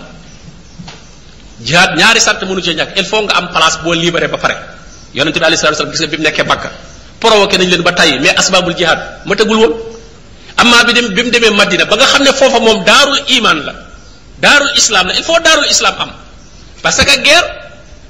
jihad 1.64 1.96
ñaari 1.96 2.20
sart 2.20 2.42
mënu 2.44 2.60
ci 2.60 2.74
ñak 2.76 2.92
il 2.96 3.04
faut 3.06 3.24
nga 3.24 3.36
am 3.40 3.48
place 3.48 3.78
bo 3.82 3.92
libéré 3.94 4.28
ba 4.28 4.36
pare 4.36 4.56
yonente 5.14 5.38
bi 5.40 5.44
alayhi 5.48 5.56
salatu 5.56 5.80
wasallam 5.88 5.92
gis 5.96 6.00
nga 6.00 6.08
bi 6.12 6.16
nekké 6.22 6.42
nekkee 6.44 7.76
me 7.76 7.82
ba 7.82 7.92
tay 7.96 8.20
mais 8.20 8.36
asbabul 8.36 8.76
jihad 8.76 8.98
ma 9.24 9.32
tegul 9.34 9.56
won 9.58 9.72
amma 10.60 10.84
bi 10.84 10.92
dem 10.92 11.08
bim 11.08 11.32
mu 11.48 11.56
madina 11.56 11.84
ba 11.88 11.96
nga 11.96 12.04
xam 12.04 12.22
ne 12.22 12.30
mom 12.60 12.84
darul 12.84 13.16
iman 13.32 13.64
la 13.64 13.72
darul 14.40 14.68
islam 14.76 15.06
la 15.08 15.14
il 15.16 15.24
faut 15.24 15.40
darul 15.40 15.64
islam 15.72 15.96
am 15.98 16.10
parce 16.86 17.04
que 17.04 17.18
guerre 17.20 17.42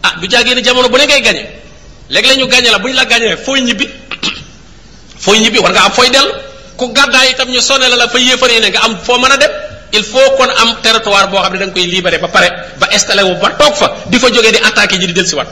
ah 0.02 0.12
du 0.20 0.28
jage 0.28 0.54
ni 0.54 0.62
jamono 0.62 0.90
bu 0.90 0.98
ne 0.98 1.04
ngay 1.06 1.22
gagner 1.22 1.46
leg 2.10 2.24
lañu 2.26 2.46
gagner 2.46 2.70
la 2.70 2.78
buñ 2.78 2.92
la 2.92 3.06
gagner 3.06 3.34
foy 3.38 3.62
ñibi 3.62 3.88
foy 5.24 5.38
ñibi 5.40 5.58
war 5.60 5.70
nga 5.72 5.84
am 5.86 5.92
foy 5.92 6.10
del 6.10 6.28
ku 6.76 6.92
gadda 6.92 7.24
itam 7.30 7.48
ñu 7.48 7.60
sonel 7.60 7.94
la 7.96 8.06
fa 8.06 8.18
ne 8.18 8.68
nga 8.72 8.80
am 8.84 8.98
fo 9.02 9.18
mëna 9.18 9.38
dem 9.38 9.50
il 9.94 10.04
faut 10.04 10.30
kon 10.36 10.48
am 10.60 10.76
territoire 10.82 11.26
bo 11.30 11.38
xamni 11.40 11.58
dang 11.58 11.72
koy 11.72 11.86
libérer 11.86 12.20
ba 12.20 12.28
paré 12.28 12.48
ba 12.78 12.86
installer 12.92 13.24
wu 13.24 13.34
ba 13.40 13.48
tok 13.58 13.76
fa 13.76 13.86
di 14.10 14.18
fa 14.18 14.28
joggé 14.30 14.50
di 14.52 14.58
attaquer 14.62 14.98
ji 15.00 15.06
di 15.06 15.12
del 15.14 15.26
ci 15.26 15.34
wat 15.36 15.48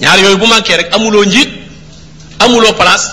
ñaar 0.00 0.18
yoy 0.18 0.34
bu 0.36 0.46
manké 0.46 0.74
rek 0.76 0.88
amulo 0.94 1.24
njit 1.24 1.48
amulo 2.40 2.72
place 2.74 3.08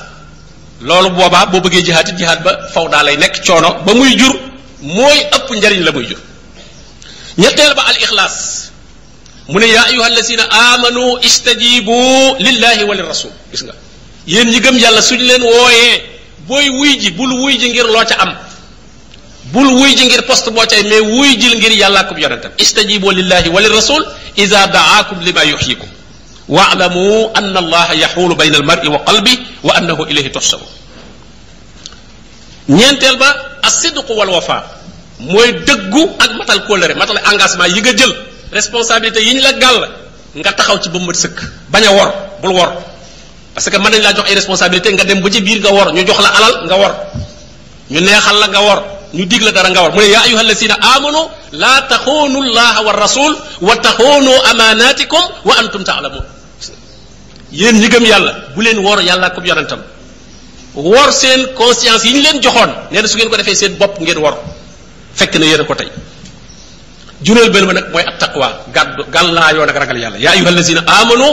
lolu 0.81 1.11
boba 1.11 1.45
bo 1.45 1.59
bëggé 1.61 1.83
jihad 1.85 2.17
jihad 2.17 2.41
ba 2.43 2.67
faw 2.73 2.87
lay 2.87 3.15
nek 3.17 3.43
choono 3.45 3.77
ba 3.85 3.93
muy 3.93 4.17
jur 4.17 4.33
moy 4.81 5.17
ëpp 5.35 5.49
njariñ 5.53 5.83
la 5.85 5.91
muy 5.91 6.05
jur 6.09 6.17
نتيل 7.39 7.71
الإخلاص 7.79 8.63
من 9.49 9.63
يا 9.63 9.87
أيها 9.89 10.07
الذين 10.07 10.39
آمنوا 10.39 11.25
استجيبوا 11.25 12.37
لله 12.37 12.83
وللرسول 12.85 13.31
بسنا 13.53 13.73
ين 14.27 14.47
نجم 14.47 14.77
يلا 14.77 15.01
سجلن 15.01 15.41
ووي 15.43 16.01
بوي 16.47 16.69
ويجي 16.69 17.09
بول 17.09 17.31
ويجي 17.33 17.69
نجير 17.69 17.87
لوتا 17.87 18.23
أم 18.23 18.37
بول 19.53 19.67
ويجي 19.67 20.05
نجير 20.05 20.21
بوست 20.27 20.49
بوتا 20.49 20.81
مي 20.81 20.99
ويجي 20.99 21.55
نجير 21.55 21.71
يلا 21.71 22.01
كم 22.01 22.17
يرنتم 22.17 22.49
استجيبوا 22.61 23.13
لله 23.13 23.49
وللرسول 23.49 24.05
إذا 24.37 24.65
دعاكم 24.65 25.21
لما 25.21 25.41
يحييكم 25.41 25.87
واعلموا 26.49 27.37
أن 27.37 27.57
الله 27.57 27.91
يحول 27.91 28.35
بين 28.35 28.55
المرء 28.55 28.87
وقلبه 28.87 29.37
وأنه 29.63 30.03
إليه 30.03 30.27
تحشرون 30.27 30.67
ننتل 32.69 33.19
الصدق 33.65 34.11
والوفاء 34.11 34.82
mooy 35.27 35.49
dëggu 35.67 36.03
ak 36.19 36.31
matal 36.39 36.59
kóllëre 36.67 36.93
matal 36.99 37.17
engagement 37.31 37.67
yi 37.71 37.81
nga 37.81 37.93
jël 37.97 38.11
responsabilité 38.51 39.23
yi 39.23 39.33
ñu 39.35 39.41
la 39.41 39.53
gàll 39.53 39.79
nga 40.35 40.51
taxaw 40.57 40.77
ci 40.83 40.89
ba 40.89 40.99
sëkk 41.23 41.37
bañ 41.71 41.83
a 41.87 41.91
wor 41.97 42.09
bul 42.41 42.53
wor 42.57 42.69
parce 43.53 43.69
que 43.69 43.77
mën 43.77 43.89
nañ 43.91 44.01
laa 44.03 44.13
jox 44.15 44.25
ay 44.29 44.35
responsabilité 44.41 44.87
nga 44.93 45.03
dem 45.03 45.19
ba 45.21 45.29
ci 45.31 45.39
biir 45.41 45.59
nga 45.63 45.71
wor 45.71 45.87
ñu 45.93 46.01
jox 46.07 46.19
la 46.25 46.29
alal 46.37 46.53
nga 46.67 46.75
wor 46.81 46.93
ñu 47.91 47.99
neexal 48.05 48.37
la 48.41 48.47
nga 48.53 48.61
wor 48.67 48.79
ñu 49.13 49.25
dara 49.55 49.69
nga 49.69 49.81
war 49.83 49.91
mu 49.95 50.01
ne 50.01 50.09
ya 50.15 50.21
ayuha 50.27 50.41
alladhina 50.45 50.75
amanu 50.93 51.21
la 51.61 51.73
takhunu 51.91 52.39
allaha 52.45 52.79
war 52.85 52.95
rasul 53.05 53.31
wa 53.67 53.73
takhunu 53.85 54.31
amanatikum 54.51 55.23
wa 55.47 55.53
antum 55.59 55.83
ta'lamun 55.83 56.25
yeen 57.51 57.75
ñi 57.81 57.87
gëm 57.87 58.05
yalla 58.11 58.31
bu 58.55 58.61
leen 58.65 58.79
wor 58.85 58.99
yalla 59.09 59.29
ko 59.29 59.39
yonentam 59.45 59.81
wor 60.75 61.09
seen 61.21 61.41
conscience 61.59 62.03
yi 62.07 62.11
ñu 62.15 62.21
leen 62.25 62.37
joxoon 62.43 62.71
nee 62.91 63.07
su 63.07 63.15
ngeen 63.17 63.29
ko 63.31 63.37
defee 63.37 63.55
seen 63.55 63.73
bopp 63.79 63.99
ngeen 64.01 64.17
wor 64.25 64.33
fekk 65.19 65.37
na 65.39 65.45
yéen 65.45 65.63
ko 65.65 65.73
tey 65.77 65.89
jural 67.25 67.49
bel 67.53 67.65
ma 67.69 67.73
nag 67.77 67.85
mooy 67.93 68.03
at 68.03 68.17
taqwa 68.19 68.47
gàddu 68.75 69.01
gàllaayoo 69.13 69.65
nag 69.65 69.75
ragal 69.77 69.97
yàlla 70.03 70.17
yaa 70.17 70.31
ayuha 70.37 70.49
allazina 70.49 70.81
amanu 70.99 71.27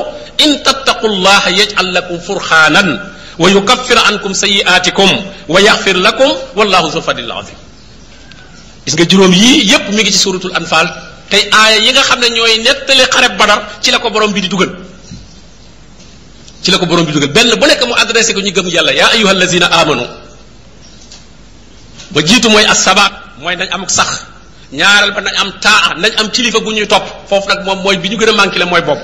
in 0.45 0.51
tattaqu 0.67 1.07
llaha 1.25 1.49
yaj'al 1.61 1.89
lakum 1.97 2.17
furxaanan 2.27 2.89
wa 3.43 3.47
yukaffir 3.57 3.99
ankum 4.11 4.33
sayi'atikum 4.45 5.09
wa 5.53 5.59
yaxfir 5.67 5.97
lakum 6.07 6.29
wallahu 6.59 6.93
zu 6.95 7.01
fadlil 7.07 7.33
azim 7.41 7.57
gis 8.85 8.95
nga 8.97 9.05
juróom 9.11 9.33
yii 9.33 9.65
yépp 9.73 9.85
mi 9.97 10.03
ngi 10.03 10.13
ci 10.13 10.19
suratul 10.25 10.55
anfal 10.61 10.87
tey 11.33 11.43
aaya 11.61 11.79
yi 11.87 11.91
nga 11.95 12.03
xam 12.09 12.21
ne 12.21 12.29
ñooy 12.37 12.55
nettali 12.67 13.05
xareb 13.15 13.33
badar 13.41 13.59
ci 13.83 13.89
la 13.91 13.99
ko 14.03 14.11
borom 14.13 14.33
bi 14.37 14.41
di 14.45 14.49
dugal 14.53 14.71
ci 16.63 16.69
la 16.71 16.77
ko 16.79 16.85
borom 16.91 17.05
bi 17.09 17.13
dugal 17.17 17.29
benn 17.37 17.51
bu 17.61 17.65
nekk 17.67 17.83
mu 17.89 17.95
adressé 18.03 18.33
ko 18.37 18.41
ñu 18.45 18.53
gëm 18.53 18.69
yàlla 18.77 18.93
yaa 19.01 19.11
ayuha 19.17 19.31
allazina 19.37 19.67
amanu 19.81 20.05
ba 22.13 22.19
jiitu 22.29 22.49
mooy 22.53 22.65
as 22.69 22.85
sabaat 22.85 23.30
mooy 23.41 23.57
nañ 23.57 23.69
am 23.73 23.89
sax 23.89 24.09
ñaaral 24.73 25.11
ba 25.17 25.21
nañ 25.21 25.35
am 25.41 25.51
taa 25.61 25.95
nañ 25.97 26.13
am 26.21 26.29
kilifa 26.31 26.61
gu 26.61 26.73
ñuy 26.73 26.87
topp 26.87 27.05
foofu 27.29 27.49
nag 27.49 27.65
moom 27.65 27.81
mooy 27.83 27.97
bi 27.97 28.09
ñu 28.11 28.17
gën 28.19 28.29
a 28.29 28.33
manqué 28.33 28.59
la 28.59 28.67
mooy 28.67 28.83
bopp 28.83 28.99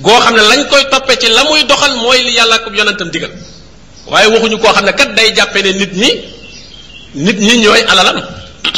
goo 0.00 0.20
xam 0.20 0.34
ne 0.34 0.42
lañ 0.42 0.66
koy 0.70 0.84
toppe 0.90 1.12
ci 1.20 1.28
la 1.28 1.44
muy 1.44 1.64
doxal 1.64 1.94
mooy 2.02 2.18
li 2.24 2.32
yàlla 2.36 2.58
ko 2.58 2.70
yonantam 2.72 3.08
digal 3.10 3.30
waaye 4.06 4.26
waxuñu 4.28 4.58
koo 4.58 4.72
xam 4.74 4.84
ne 4.84 4.92
kat 4.92 5.14
day 5.14 5.32
jàppe 5.34 5.58
ne 5.62 5.72
nit 5.72 5.92
ñi 5.96 6.08
nit 7.14 7.38
ñi 7.38 7.56
ñooy 7.58 7.82
alalam 7.88 8.22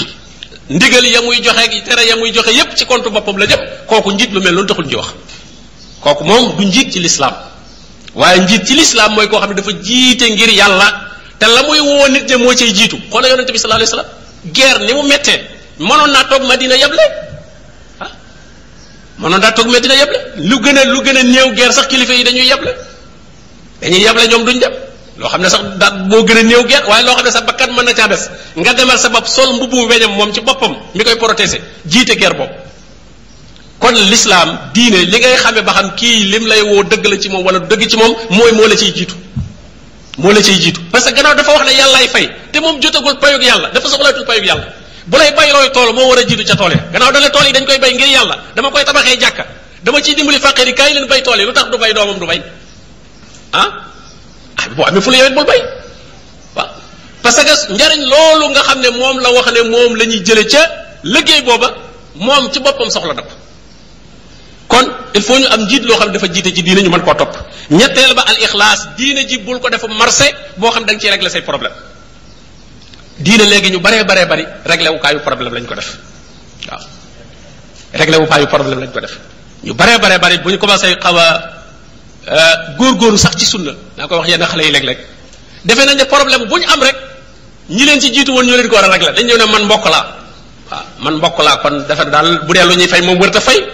ndigal 0.77 1.05
ya 1.07 1.21
muy 1.23 1.41
joxe 1.43 1.71
gi 1.73 1.83
tere 1.83 2.03
ya 2.09 2.17
muy 2.17 2.31
joxe 2.35 2.53
yépp 2.53 2.77
ci 2.77 2.85
compte 2.87 3.09
boppam 3.11 3.39
la 3.39 3.47
jëm 3.47 3.61
kooku 3.87 4.13
njiit 4.13 4.33
lu 4.33 4.41
mel 4.41 4.55
noonu 4.55 4.67
taxul 4.67 4.87
ñu 4.87 4.97
wax 4.97 5.09
kooku 6.01 6.25
moom 6.25 6.57
du 6.57 6.65
njiit 6.67 6.93
ci 6.93 6.99
lislaam 7.01 7.35
waaye 8.15 8.41
njiit 8.41 8.67
ci 8.67 8.75
lislaam 8.75 9.15
mooy 9.15 9.29
koo 9.29 9.41
xam 9.41 9.51
ne 9.51 9.57
dafa 9.57 9.71
jiite 9.83 10.27
ngir 10.31 10.51
yàlla 10.53 10.89
te 11.39 11.47
la 11.47 11.63
muy 11.63 11.81
woo 11.81 12.09
nit 12.09 12.25
ñi 12.29 12.37
moo 12.37 12.55
cay 12.55 12.73
jiitu 12.75 12.97
xoola 13.11 13.29
yonente 13.29 13.53
bi 13.53 13.59
sallallahu 13.59 13.83
alayhi 13.85 13.95
wasallam 13.97 14.20
guerre 14.47 14.85
ni 14.87 14.93
mu 14.97 15.03
méttee 15.07 15.37
mënoon 15.79 16.11
naa 16.13 16.25
toog 16.25 16.45
Madina 16.49 16.77
yeble 16.81 17.05
ah 18.01 18.11
mënoon 19.19 19.39
naa 19.41 19.51
toog 19.53 19.67
Madina 19.69 19.95
yeble 19.95 20.19
lu 20.49 20.57
gën 20.61 20.79
a 20.79 20.85
lu 20.85 21.03
gën 21.03 21.17
a 21.17 21.23
néew 21.23 21.55
guerre 21.55 21.73
sax 21.73 21.87
kilifa 21.89 22.13
yi 22.15 22.25
dañuy 22.25 22.47
yeble 22.49 22.75
dañuy 23.83 24.01
yeble 24.01 24.29
ñoom 24.29 24.45
duñ 24.45 24.59
dem 24.61 24.73
loo 25.19 25.29
xam 25.29 25.43
ne 25.43 25.49
sax 25.49 25.61
daat 25.79 26.09
boo 26.09 26.25
gën 26.25 26.39
a 26.39 26.43
néew 26.43 26.65
geer 26.69 26.85
waaye 26.89 27.05
loo 27.05 27.15
xam 27.15 27.25
ne 27.25 27.31
sax 27.31 27.45
bakkan 27.47 27.73
mën 27.75 27.85
na 27.85 27.93
caa 27.95 28.09
des 28.09 28.31
nga 28.57 28.73
demal 28.75 28.99
sa 28.99 29.09
bopp 29.11 29.27
sol 29.27 29.53
mbubbu 29.57 29.89
weñam 29.89 30.13
moom 30.15 30.33
ci 30.33 30.41
boppam 30.41 30.75
mi 30.95 31.05
koy 31.05 31.17
protéger 31.17 31.61
jiite 31.87 32.17
guerre 32.17 32.35
boobu 32.37 32.55
kon 33.79 33.93
l'islam 34.11 34.59
diine 34.75 34.97
li 35.05 35.19
ngay 35.19 35.37
xamee 35.37 35.63
ba 35.63 35.73
xam 35.73 35.91
kii 35.97 36.25
lim 36.33 36.47
lay 36.47 36.63
woo 36.63 36.83
dëgg 36.83 37.05
la 37.07 37.17
ci 37.19 37.29
moom 37.29 37.45
wala 37.47 37.59
dëgg 37.59 37.89
ci 37.91 37.97
moom 37.97 38.13
mooy 38.31 38.53
moo 38.53 38.67
la 38.67 38.77
ciy 38.77 38.93
jiitu 38.97 39.15
moo 40.19 40.33
la 40.33 40.43
ciy 40.43 40.59
jiitu 40.61 40.81
parce 40.93 41.05
que 41.07 41.15
gannaaw 41.15 41.35
dafa 41.35 41.53
wax 41.53 41.65
ne 41.67 41.73
yàllaay 41.77 42.09
fay 42.09 42.31
te 42.53 42.59
moom 42.61 42.81
jotagul 42.83 43.17
payug 43.19 43.43
yàlla 43.43 43.71
dafa 43.71 43.89
soxlaatul 43.89 44.25
payug 44.25 44.45
yàlla 44.45 44.67
bu 45.07 45.17
lay 45.19 45.31
bay 45.33 45.51
looy 45.53 45.71
tool 45.73 45.93
moo 45.95 46.09
war 46.11 46.19
a 46.19 46.25
jiitu 46.27 46.45
ca 46.45 46.57
tool 46.57 46.71
ya 46.73 46.79
gannaaw 46.93 47.13
dana 47.13 47.31
tool 47.31 47.47
yi 47.47 47.53
dañ 47.53 47.65
koy 47.65 47.79
bay 47.79 47.95
ngir 47.95 48.09
yàlla 48.09 48.37
dama 48.57 48.71
koy 48.71 48.85
tabaxee 48.85 49.17
jàkka 49.21 49.47
dama 49.85 50.01
ciy 50.01 50.15
dimbali 50.15 50.39
fàqir 50.41 50.67
yi 50.67 50.75
kaay 50.75 50.95
leen 50.95 51.07
bay 51.07 51.23
tool 51.23 51.39
yi 51.39 51.47
lu 51.47 51.53
tax 51.53 51.71
du 51.71 51.79
bay 51.79 51.93
doomam 51.95 52.19
du 52.19 52.27
bay 52.27 52.43
ah, 53.53 53.71
ah 54.57 54.69
boo 54.77 54.85
amee 54.85 55.01
fu 55.01 55.11
la 55.11 55.17
yowet 55.19 55.35
bul 55.35 55.45
bay 55.47 55.63
waaw 56.57 56.69
parce 57.23 57.45
que 57.45 57.73
njariñ 57.73 58.03
loolu 58.07 58.51
nga 58.51 58.63
xam 58.63 58.81
ne 58.81 58.89
moom 58.91 59.19
la 59.21 59.31
wax 59.31 59.47
ne 59.53 59.63
moom 59.63 59.95
la 59.97 60.05
ñuy 60.05 60.23
jële 60.27 60.45
ca 60.47 60.61
liggéey 61.05 61.43
booba 61.43 61.71
moom 62.15 62.51
ci 62.51 62.59
boppam 62.61 62.91
soxla 62.91 63.15
na 63.15 63.23
ko 63.23 63.29
kon 64.73 64.87
il 65.17 65.23
faut 65.23 65.37
ñu 65.39 65.47
am 65.51 65.61
njiit 65.67 65.83
loo 65.85 65.99
xam 65.99 66.13
dafa 66.13 66.27
jiite 66.33 66.55
ci 66.55 66.63
diine 66.63 66.81
ñu 66.83 66.91
mën 66.91 67.03
koo 67.03 67.15
topp 67.15 67.35
ñetteel 67.71 68.15
ba 68.15 68.23
al 68.23 68.39
ikhlas 68.47 68.87
diine 68.97 69.27
ji 69.27 69.39
bul 69.39 69.59
ko 69.59 69.69
dafa 69.69 69.87
marché 69.89 70.31
boo 70.57 70.71
xam 70.71 70.85
da 70.85 70.93
nga 70.93 71.01
ciy 71.01 71.11
régler 71.11 71.31
say 71.31 71.43
problème 71.43 71.75
diine 73.19 73.45
léegi 73.51 73.71
ñu 73.71 73.81
bare 73.81 74.05
bare 74.05 74.27
bari 74.27 74.47
régler 74.65 74.93
wu 74.93 74.99
kaayu 74.99 75.19
problème 75.21 75.55
lañ 75.55 75.67
ko 75.67 75.75
def 75.75 75.99
waaw 76.71 76.83
régler 77.93 78.21
wu 78.21 78.27
kaayu 78.27 78.47
problème 78.47 78.81
lañ 78.81 78.91
ko 78.93 79.01
def 79.01 79.19
ñu 79.65 79.75
bare 79.75 79.99
bare 79.99 80.19
bari 80.21 80.39
bu 80.39 80.51
ñu 80.51 80.59
commencé 80.59 80.95
xaw 81.03 81.17
a 81.17 81.41
euh, 82.29 82.55
góorgóorlu 82.79 83.19
sax 83.19 83.37
ci 83.37 83.45
sunna 83.45 83.73
naa 83.97 84.07
ko 84.07 84.15
wax 84.19 84.29
yenn 84.29 84.47
xale 84.47 84.65
yi 84.65 84.71
léeg-léeg 84.71 84.99
defe 85.65 85.83
nañ 85.85 85.97
ne 85.97 86.05
problème 86.05 86.45
bu 86.47 86.59
ñu 86.59 86.67
am 86.71 86.81
rek 86.81 86.97
ñi 87.71 87.85
leen 87.85 88.01
ci 88.01 88.15
jiitu 88.15 88.31
woon 88.33 88.47
ñoo 88.47 88.57
leen 88.57 88.69
ko 88.69 88.77
war 88.77 88.85
a 88.85 88.89
régler 88.91 89.15
dañ 89.15 89.27
ñëw 89.27 89.37
ne 89.37 89.47
man 89.51 89.65
mbokk 89.65 89.85
laa 89.91 90.07
waaw 90.71 90.85
man 91.01 91.15
mbokk 91.17 91.39
laa 91.43 91.57
kon 91.59 91.75
dafa 91.89 92.05
daal 92.05 92.39
bu 92.47 92.53
dee 92.53 92.63
lu 92.65 92.77
ñuy 92.77 92.87
fay 92.89 93.03
moom 93.03 93.19
wërta 93.19 93.41
fay 93.41 93.67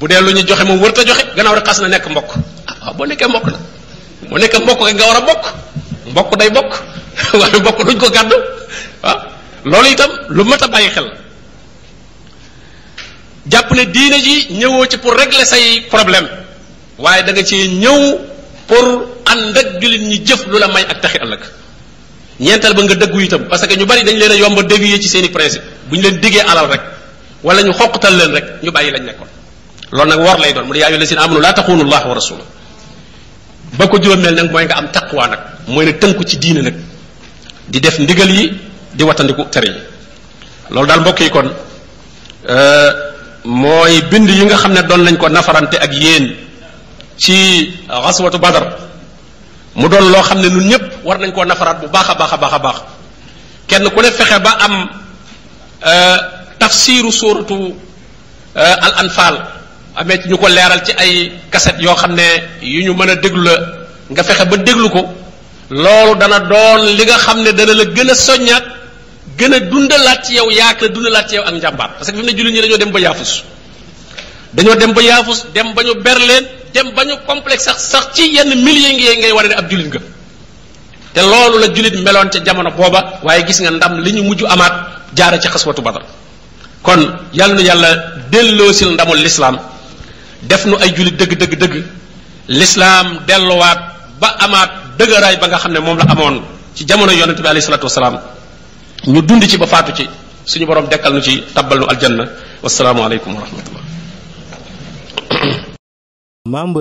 bu 0.00 0.08
dee 0.08 0.20
lu 0.22 0.32
ñu 0.32 0.42
joxe 0.48 0.64
moom 0.64 0.80
wërta 0.80 1.02
joxe 1.08 1.22
gannaaw 1.36 1.54
rek 1.54 1.66
xas 1.66 1.80
na 1.82 1.88
nekk 1.88 2.06
mbokk 2.08 2.30
ah 2.66 2.76
waaw 2.84 2.94
boo 2.96 3.06
nekkee 3.06 3.28
mbokk 3.28 3.46
la 3.52 3.58
boo 4.28 4.38
nekkee 4.38 4.60
mbokk 4.64 4.80
rek 4.88 4.94
nga 4.96 5.04
war 5.08 5.16
a 5.20 5.20
bokk 5.20 5.42
mbokk 6.08 6.30
day 6.40 6.50
bokk 6.50 6.72
waaye 7.40 7.56
mbokk 7.60 7.78
duñ 7.86 7.96
ko 8.00 8.08
gàddu 8.10 8.36
waaw 9.04 9.10
ah, 9.16 9.18
loolu 9.64 9.88
itam 9.92 10.10
lu 10.30 10.44
mat 10.44 10.62
a 10.62 10.66
bàyyi 10.68 10.88
xel 10.96 11.08
jàpp 13.52 13.68
ne 13.76 13.82
diine 13.84 14.18
ji 14.24 14.34
ñëwoo 14.56 14.86
ci 14.88 14.96
pour 14.98 15.12
régler 15.16 15.44
say 15.46 15.80
problème 15.92 16.28
waaye 16.98 17.22
danga 17.24 17.44
ci 17.44 17.68
ñëw 17.68 18.16
pour 18.66 18.86
ànd 19.28 19.56
ak 19.58 19.66
jullit 19.80 20.02
ñi 20.08 20.22
jëf 20.26 20.46
lu 20.48 20.56
la 20.58 20.68
may 20.72 20.84
ak 20.88 21.00
taxi 21.04 21.18
ëllëg 21.20 21.40
ñeental 22.40 22.72
ba 22.74 22.80
nga 22.82 22.94
dëggu 22.96 23.20
itam 23.20 23.42
parce 23.44 23.66
que 23.68 23.76
ñu 23.76 23.84
bari 23.86 24.04
dañ 24.04 24.16
leen 24.16 24.32
a 24.32 24.36
yomb 24.40 24.58
a 24.58 24.62
dévier 24.62 25.00
ci 25.02 25.08
seeni 25.08 25.28
principe 25.28 25.64
bu 25.90 25.96
ñu 25.96 26.02
leen 26.02 26.16
diggee 26.20 26.40
alal 26.40 26.68
rek 26.72 26.80
wala 27.44 27.60
ñu 27.62 27.72
xoqtal 27.72 28.16
leen 28.16 28.32
rek 28.32 28.44
ñu 28.64 28.72
bàyyi 28.72 28.90
lañ 28.90 29.02
nekkoon 29.04 29.28
lool 29.92 30.08
nag 30.08 30.20
war 30.24 30.40
lay 30.40 30.50
doon 30.56 30.66
mu 30.66 30.72
ne 30.72 30.80
yaa 30.80 30.88
ayyuha 30.88 31.00
lazina 31.04 31.20
amanu 31.28 31.40
laa 31.44 31.52
taxuunu 31.52 31.84
allah 31.84 32.02
wa 32.08 32.16
rasulahu 32.16 32.48
ba 33.76 33.84
ko 33.92 33.96
juróomeel 34.00 34.32
nag 34.40 34.48
mooy 34.48 34.64
nga 34.64 34.76
am 34.80 34.88
taqwa 34.88 35.28
nag 35.28 35.40
mooy 35.68 35.84
ne 35.84 35.92
tënku 36.00 36.24
ci 36.24 36.36
diine 36.40 36.64
nag 36.64 36.76
di 37.68 37.78
def 37.80 38.00
ndigal 38.00 38.28
yi 38.32 38.46
di 38.96 39.02
watandiku 39.04 39.44
tere 39.52 39.68
yi 39.68 39.80
loolu 40.72 40.88
daal 40.88 41.00
mbokk 41.04 41.20
yi 41.20 41.30
kon 41.30 41.48
euh, 42.48 42.90
mooy 43.44 44.00
bind 44.08 44.28
yi 44.32 44.44
nga 44.48 44.56
xam 44.56 44.72
ne 44.72 44.80
doon 44.82 45.04
nañ 45.04 45.16
ko 45.20 45.28
nafarante 45.28 45.76
ak 45.76 45.92
yéen 45.92 46.36
ci 47.20 47.68
xaswatu 47.86 48.38
badar 48.40 48.64
mu 49.76 49.88
doon 49.92 50.08
loo 50.08 50.22
xam 50.24 50.40
ne 50.40 50.48
ñun 50.48 50.68
ñëpp 50.72 51.04
war 51.04 51.18
nañ 51.20 51.32
koo 51.36 51.44
nafaraat 51.44 51.80
bu 51.84 51.88
baax 51.92 52.08
a 52.08 52.14
baax 52.16 52.32
a 52.32 52.36
baax 52.40 52.52
a 52.56 52.58
baax 52.64 52.78
kenn 53.68 53.84
ku 53.92 53.98
ne 54.00 54.08
fexe 54.10 54.40
ba 54.40 54.56
am 54.58 54.74
euh, 55.84 56.18
tafsiru 56.58 57.12
suuratu 57.12 57.76
euh, 58.56 58.76
al 58.88 58.94
anfaal 59.04 59.60
amee 59.96 60.20
ñu 60.26 60.36
ko 60.36 60.48
leeral 60.48 60.80
ci 60.84 60.92
ay 60.96 61.30
kaset 61.50 61.76
yoo 61.80 61.94
xam 61.94 62.14
ne 62.16 62.24
yu 62.60 62.80
ñu 62.84 62.94
mën 62.96 63.10
a 63.10 63.16
déglu 63.16 63.42
la 63.44 63.52
nga 64.10 64.22
fexe 64.24 64.44
ba 64.48 64.56
déglu 64.56 64.88
ko 64.90 65.04
loolu 65.70 66.14
dana 66.18 66.40
doon 66.40 66.96
li 66.96 67.04
nga 67.04 67.16
xam 67.18 67.42
ne 67.42 67.50
dana 67.52 67.74
la 67.74 67.84
gën 67.84 68.10
a 68.10 68.14
soññaat 68.14 68.64
gën 69.38 69.52
a 69.52 69.60
dundalaat 69.60 70.24
ci 70.24 70.34
yow 70.34 70.50
yaak 70.50 70.80
la 70.80 70.88
dundalaat 70.88 71.28
ci 71.28 71.34
yow 71.36 71.44
ak 71.44 71.54
njàmbaar 71.54 71.90
parce 71.98 72.10
que 72.10 72.16
fi 72.16 72.22
ne 72.24 72.32
jullit 72.36 72.52
ñi 72.54 72.60
dañoo 72.62 72.78
dem 72.78 72.90
ba 72.90 73.00
yaafus 73.00 73.44
dañoo 74.54 74.76
dem 74.76 74.92
ba 74.92 75.02
yaafus 75.02 75.46
dem 75.54 75.72
ba 75.74 75.82
ñu 75.82 75.94
berleen 76.02 76.44
dem 76.72 76.88
ba 76.96 77.04
ñu 77.04 77.12
complexe 77.28 77.64
sax 77.64 77.78
sax 77.92 78.06
ci 78.14 78.32
yenn 78.34 78.48
million 78.64 78.92
ngi 78.96 79.16
ngay 79.20 79.32
war 79.32 79.46
ne 79.46 79.54
ab 79.54 79.68
jullit 79.70 79.86
nga 79.88 80.00
te 81.14 81.20
loolu 81.20 81.58
la 81.62 81.66
jullit 81.74 81.94
meloon 82.00 82.30
ca 82.32 82.38
jamono 82.44 82.70
booba 82.70 83.20
waaye 83.22 83.44
gis 83.46 83.60
nga 83.60 83.70
ndam 83.70 84.00
li 84.00 84.10
ñu 84.12 84.22
mujj 84.22 84.40
amaat 84.48 84.72
jaare 85.14 85.36
ci 85.40 85.48
xaswatu 85.52 85.82
badar 85.82 86.04
kon 86.82 87.02
yàlla 87.34 87.54
na 87.56 87.60
yàlla 87.62 87.90
delloosil 88.30 88.90
ndamul 88.94 89.18
def 90.48 90.66
nu 90.66 90.74
ay 90.82 90.90
jullit 90.94 91.14
dëgg 91.18 91.36
dëgg 91.38 91.54
dëgg 91.62 91.74
lislaam 92.50 93.22
dellowaat 93.26 93.78
ba 94.18 94.34
amaat 94.44 94.70
dëgëraay 94.98 95.38
ba 95.38 95.46
nga 95.46 95.58
xam 95.62 95.72
ne 95.72 95.78
moom 95.80 95.96
la 95.98 96.06
amoon 96.10 96.42
ci 96.74 96.82
jamono 96.86 97.12
yonent 97.14 97.38
bi 97.40 97.46
alayhi 97.48 97.62
salaatu 97.66 97.86
wasalaam 97.86 98.18
ñu 99.06 99.22
dund 99.22 99.46
ci 99.48 99.58
ba 99.58 99.66
faatu 99.70 99.92
ci 99.94 100.04
suñu 100.44 100.66
borom 100.66 100.88
dekkal 100.90 101.12
nu 101.14 101.22
ci 101.22 101.42
tabbal 101.54 101.78
nu 101.78 101.86
aljanna 101.86 102.26
wasalaamu 102.62 103.04
aleykum 103.06 103.34
wa 103.38 103.42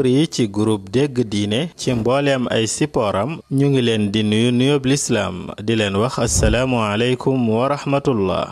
yi 0.10 0.26
ci 0.28 0.48
groupe 0.50 0.90
dégg 0.90 1.20
diine 1.30 1.70
ci 1.78 1.94
mbooleem 1.94 2.48
ay 2.50 2.66
sipooram 2.68 3.42
ñu 3.52 3.70
ngi 3.70 3.82
leen 3.82 4.10
di 4.12 4.24
nuyu 4.26 4.50
nuyoob 4.52 4.86
lislaam 4.90 5.54
di 5.64 5.76
leen 5.78 5.94
wax 6.02 6.18
asalaamu 6.20 6.82
aleykum 6.82 7.38
wa 7.50 7.68
rahmatullah 7.70 8.52